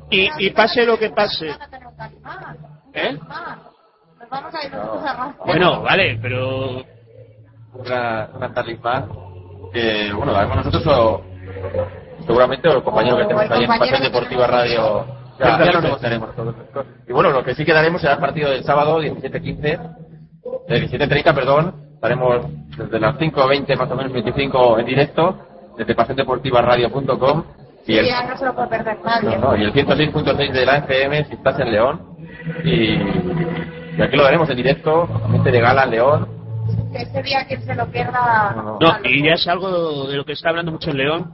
Y, 0.09 0.29
y 0.45 0.49
pase 0.51 0.85
lo 0.85 0.97
que 0.97 1.09
pase. 1.09 1.49
¿Eh? 2.93 3.13
Nos 3.13 4.29
vamos 4.29 4.53
a 4.53 4.65
ir. 4.65 4.71
Bueno, 5.45 5.81
vale, 5.81 6.19
pero. 6.21 6.83
Una, 7.73 8.29
una 8.35 8.53
talismán 8.53 9.09
que, 9.73 10.13
bueno, 10.13 10.35
además 10.35 10.57
nosotros 10.57 10.85
o, 10.85 11.23
seguramente 12.25 12.67
los 12.67 12.83
compañeros 12.83 13.19
que 13.19 13.25
tenemos 13.25 13.51
ahí 13.51 13.63
en 13.63 13.79
Pasión 13.79 14.01
Deportiva 14.01 14.47
Radio 14.47 15.05
ya, 15.39 15.57
ya 15.57 15.71
esto. 15.71 16.85
Y 17.07 17.13
bueno, 17.13 17.31
lo 17.31 17.43
que 17.43 17.55
sí 17.55 17.65
quedaremos 17.65 18.01
será 18.01 18.13
el 18.13 18.19
partido 18.19 18.49
del 18.51 18.63
sábado 18.63 19.01
17-15, 19.01 19.65
eh, 19.65 19.79
17-30, 20.43 21.33
perdón, 21.35 21.75
estaremos 21.95 22.45
desde 22.77 22.99
las 22.99 23.15
5.20 23.15 23.77
más 23.77 23.91
o 23.91 23.95
menos 23.95 24.11
25 24.13 24.79
en 24.79 24.85
directo 24.85 25.37
desde 25.77 25.95
pasiondeportivaradio.com 25.95 27.43
y 27.87 27.97
el, 27.97 28.05
Ya 28.05 28.23
no 28.27 28.37
se 28.37 28.45
lo 28.45 28.55
puede 28.55 28.67
perder 28.67 28.97
nadie. 29.03 29.37
no, 29.37 29.51
no, 29.51 29.57
y 29.57 29.63
el 29.63 29.73
106.6 29.73 30.51
de 30.51 30.65
la 30.65 30.77
FM 30.77 31.25
si 31.25 31.33
estás 31.33 31.59
en 31.59 31.71
León 31.71 32.01
y, 32.63 32.93
y 33.97 34.01
aquí 34.01 34.17
lo 34.17 34.23
veremos 34.23 34.49
en 34.49 34.57
directo, 34.57 35.07
mente 35.29 35.51
de 35.51 35.59
gala 35.61 35.83
en 35.83 35.91
León. 35.91 36.27
Ese 36.93 37.23
día 37.23 37.45
quien 37.47 37.61
se 37.63 37.75
lo 37.75 37.85
pierda. 37.87 38.55
No, 38.55 38.77
y 39.03 39.23
ya 39.23 39.33
es 39.33 39.47
algo 39.47 40.07
de 40.07 40.15
lo 40.17 40.25
que 40.25 40.33
está 40.33 40.49
hablando 40.49 40.71
mucho 40.71 40.91
en 40.91 40.97
León. 40.97 41.33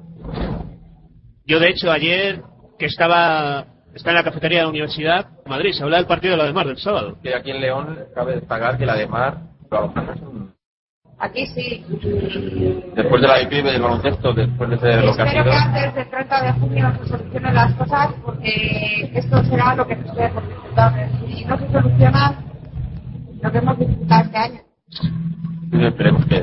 Yo, 1.46 1.60
de 1.60 1.70
hecho, 1.70 1.92
ayer 1.92 2.42
que 2.78 2.86
estaba 2.86 3.66
está 3.94 4.12
en 4.12 4.16
la 4.16 4.24
cafetería 4.24 4.60
de 4.60 4.64
la 4.66 4.70
Universidad 4.70 5.26
de 5.44 5.50
Madrid, 5.50 5.72
se 5.74 5.84
habla 5.84 5.98
del 5.98 6.06
partido 6.08 6.32
de 6.32 6.38
la 6.38 6.46
de 6.46 6.54
Mar 6.54 6.68
del 6.68 6.78
sábado. 6.78 7.18
Que 7.22 7.36
aquí 7.36 7.52
en 7.52 7.62
León 7.62 7.98
cabe 8.16 8.36
destacar 8.36 8.78
que 8.78 8.86
la 8.86 8.96
de 8.96 9.08
Mar, 9.08 9.38
Aquí 11.22 11.46
sí. 11.48 11.86
después 12.96 13.22
de 13.22 13.28
la 13.28 13.42
IP 13.42 13.52
del 13.52 13.82
baloncesto, 13.82 14.34
después 14.34 14.70
de 14.70 14.78
ser 14.78 15.04
lo 15.04 15.14
que 15.14 15.22
ha 15.22 15.26
Espero 15.26 15.44
que 15.44 15.52
antes 15.52 15.96
del 15.96 16.10
30 16.10 16.42
de 16.44 16.52
junio 16.54 16.94
se 17.04 17.10
solucionen 17.10 17.56
las 17.56 17.74
cosas 17.76 18.14
porque 18.24 19.12
esto 19.14 19.44
será 19.44 19.76
lo 19.76 19.86
que 19.86 19.98
nos 19.98 20.16
quede 20.16 20.30
por 20.30 20.48
disfrutar. 20.48 21.10
Si 21.28 21.44
no 21.44 21.58
se 21.60 21.72
soluciona 21.72 22.40
lo 23.42 23.52
que 23.52 23.58
hemos 23.58 23.80
disfrutado 23.80 24.24
este 24.24 24.38
año. 24.38 24.60
y 25.74 25.86
esperemos 25.86 26.26
que, 26.26 26.42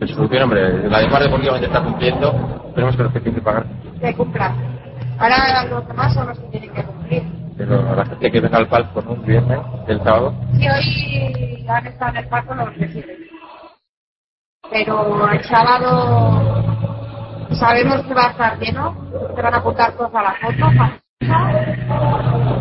que 0.00 0.06
se 0.06 0.14
solucione, 0.14 0.44
hombre, 0.44 0.90
la 0.90 1.00
de 1.00 1.08
Mar 1.08 1.22
deportivamente 1.22 1.66
está 1.66 1.82
cumpliendo, 1.82 2.62
esperemos 2.68 2.94
que 2.96 3.02
los 3.04 3.12
que 3.14 3.20
tienen 3.20 3.40
que 3.40 3.44
pagar, 3.44 3.66
Se 4.02 4.14
cumpla. 4.14 4.54
Ahora 5.18 5.64
los 5.64 5.88
demás 5.88 6.12
son 6.14 6.28
los 6.28 6.38
que 6.38 6.46
tienen 6.48 6.72
que 6.74 6.84
cumplir. 6.84 7.22
pero 7.56 7.94
la 7.94 8.04
gente 8.04 8.30
que 8.30 8.40
venga 8.40 8.58
al 8.58 8.68
palco 8.68 9.00
¿no? 9.02 9.14
el 9.14 9.20
viernes, 9.20 9.58
el 9.88 9.98
sábado, 10.02 10.34
Si 10.58 10.68
hoy 10.68 11.66
han 11.68 11.86
estado 11.86 12.10
en 12.10 12.16
el 12.18 12.28
parque, 12.28 12.54
los 12.54 12.76
reciben. 12.76 13.16
Pero 14.70 15.30
el 15.30 15.44
sábado 15.44 16.64
sabemos 17.58 18.02
que 18.02 18.14
va 18.14 18.26
a 18.26 18.30
estar 18.30 18.58
lleno, 18.58 18.96
se 19.34 19.42
van 19.42 19.54
a 19.54 19.56
apuntar 19.58 19.92
todos 19.92 20.14
a 20.14 20.22
la 20.22 20.34
foto, 20.34 20.70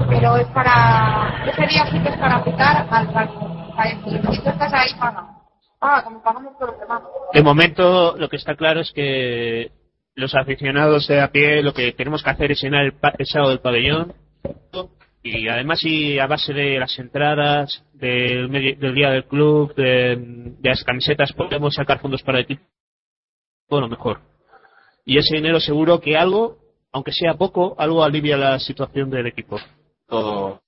pero 0.10 0.38
es 0.38 0.48
para, 0.48 1.44
ese 1.48 1.68
día 1.68 1.86
sí 1.91 1.99
que 1.99 2.10
es 2.10 2.18
para 2.18 2.36
apuntar 2.38 2.88
al 2.90 3.10
palco. 3.10 3.73
Para 3.76 3.90
decir, 3.90 4.22
si 4.32 4.41
tú 4.41 4.49
estás 4.49 4.73
ahí, 4.73 4.94
paga. 4.98 5.27
Paga, 5.80 6.03
como 6.03 6.22
pagamos 6.23 6.57
todos 6.57 6.72
los 6.72 6.80
demás. 6.80 7.02
De 7.34 7.44
momento, 7.44 8.15
lo 8.18 8.30
que 8.30 8.38
está 8.38 8.56
claro 8.56 8.80
es 8.80 8.91
que 8.94 9.72
los 10.16 10.34
aficionados 10.36 11.08
de 11.08 11.22
a 11.22 11.32
pie 11.32 11.62
lo 11.62 11.74
que 11.74 11.92
tenemos 11.94 12.24
que 12.24 12.30
hacer 12.30 12.52
es 12.52 12.62
llenar 12.62 12.86
el, 12.86 12.94
pa- 12.94 13.14
del 13.18 13.60
pabellón. 13.60 14.14
Y 15.24 15.48
además, 15.48 15.84
y 15.84 16.20
a 16.20 16.28
base 16.28 16.54
de 16.54 16.78
las 16.80 16.98
entradas, 17.00 17.84
del, 17.94 18.50
medi- 18.50 18.78
del 18.78 18.94
día 18.94 19.10
del 19.10 19.26
club, 19.26 19.74
de, 19.76 20.16
de 20.18 20.70
las 20.70 20.84
camisetas, 20.84 21.34
podemos 21.34 21.74
sacar 21.74 22.00
fondos 22.00 22.22
para 22.22 22.38
el 22.38 22.44
equipo. 22.46 22.64
Bueno, 23.70 23.88
mejor. 23.88 24.22
Y 25.04 25.18
ese 25.18 25.36
dinero 25.36 25.60
seguro 25.60 26.00
que 26.00 26.16
algo, 26.16 26.58
aunque 26.92 27.12
sea 27.12 27.34
poco, 27.34 27.76
algo 27.80 28.04
alivia 28.04 28.38
la 28.38 28.60
situación 28.60 29.10
del 29.10 29.28
equipo. 29.28 29.60
todo. 30.08 30.62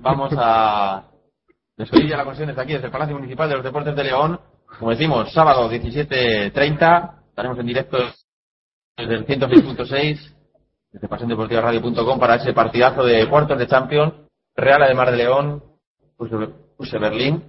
Vamos 0.00 0.32
a 0.36 1.08
despedir 1.76 2.08
ya 2.10 2.16
la 2.18 2.24
conexión 2.24 2.48
desde 2.48 2.60
aquí, 2.62 2.72
desde 2.74 2.86
el 2.86 2.92
Palacio 2.92 3.16
Municipal 3.16 3.48
de 3.48 3.54
los 3.56 3.64
Deportes 3.64 3.96
de 3.96 4.04
León. 4.04 4.40
Como 4.78 4.90
decimos, 4.90 5.32
sábado 5.32 5.68
17.30, 5.70 7.28
estaremos 7.28 7.58
en 7.58 7.66
directo 7.66 7.98
desde 8.96 9.14
el 9.14 9.26
106.6, 9.26 10.34
desde 10.92 11.08
pasiondeportivaradio.com 11.08 12.18
para 12.18 12.36
ese 12.36 12.52
partidazo 12.52 13.04
de 13.04 13.28
cuartos 13.28 13.58
de 13.58 13.66
Champions, 13.66 14.14
Real 14.56 14.86
de 14.86 14.94
Mar 14.94 15.10
de 15.10 15.16
León, 15.16 15.62
Puse, 16.76 16.98
Berlín, 16.98 17.42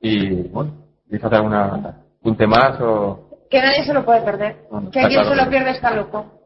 y 0.00 0.48
bueno, 0.48 0.72
¿quieres 1.08 1.24
hacer 1.24 1.38
alguna 1.38 2.04
punte 2.20 2.46
más 2.46 2.80
o...? 2.80 3.28
Que 3.50 3.60
nadie 3.60 3.84
se 3.84 3.94
lo 3.94 4.04
puede 4.04 4.20
perder. 4.22 4.66
Bueno, 4.70 4.90
Que 4.90 5.00
quien 5.00 5.20
claro. 5.22 5.30
se 5.30 5.36
lo 5.36 5.48
pierde 5.48 5.70
está 5.70 5.94
loco. 5.94 6.38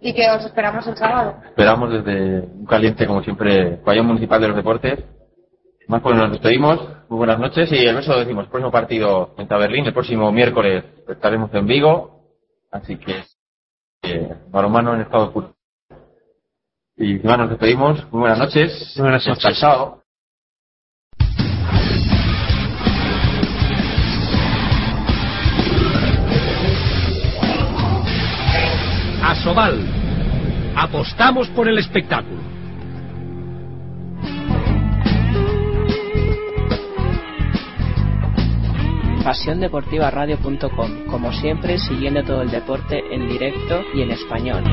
Y 0.00 0.12
que 0.14 0.28
os 0.30 0.44
esperamos 0.44 0.86
el 0.86 0.96
sábado. 0.96 1.36
Esperamos 1.44 1.92
desde 1.92 2.40
un 2.40 2.66
caliente, 2.66 3.06
como 3.06 3.22
siempre, 3.22 3.76
Pabellón 3.84 4.06
Municipal 4.06 4.40
de 4.40 4.48
los 4.48 4.56
Deportes. 4.56 5.04
Más 5.88 6.00
pues 6.00 6.16
nos 6.16 6.30
despedimos. 6.32 6.80
Muy 7.08 7.18
buenas 7.18 7.38
noches 7.38 7.70
y 7.70 7.76
el 7.84 7.96
beso 7.96 8.18
decimos. 8.18 8.48
Próximo 8.48 8.70
partido 8.70 9.34
en 9.36 9.46
Berlín. 9.46 9.86
El 9.86 9.92
próximo 9.92 10.32
miércoles 10.32 10.84
estaremos 11.08 11.52
en 11.54 11.66
Vigo. 11.66 12.22
Así 12.70 12.96
que, 12.96 13.22
eh, 14.02 14.36
balonmano 14.50 14.94
en 14.94 15.02
estado 15.02 15.32
puro. 15.32 15.54
Y 16.96 17.14
nada, 17.14 17.38
nos 17.38 17.50
despedimos. 17.50 18.04
Muy 18.12 18.20
buenas 18.20 18.38
noches. 18.38 18.94
Buenas 18.98 19.26
Hasta 19.26 19.48
el 19.48 19.54
sábado. 19.54 20.02
Asobal. 29.24 29.80
Apostamos 30.76 31.48
por 31.50 31.68
el 31.68 31.78
espectáculo. 31.78 32.51
pasiondeportivaradio.com, 39.22 41.06
como 41.06 41.32
siempre 41.32 41.78
siguiendo 41.78 42.22
todo 42.24 42.42
el 42.42 42.50
deporte 42.50 43.02
en 43.12 43.28
directo 43.28 43.80
y 43.94 44.02
en 44.02 44.10
español. 44.10 44.64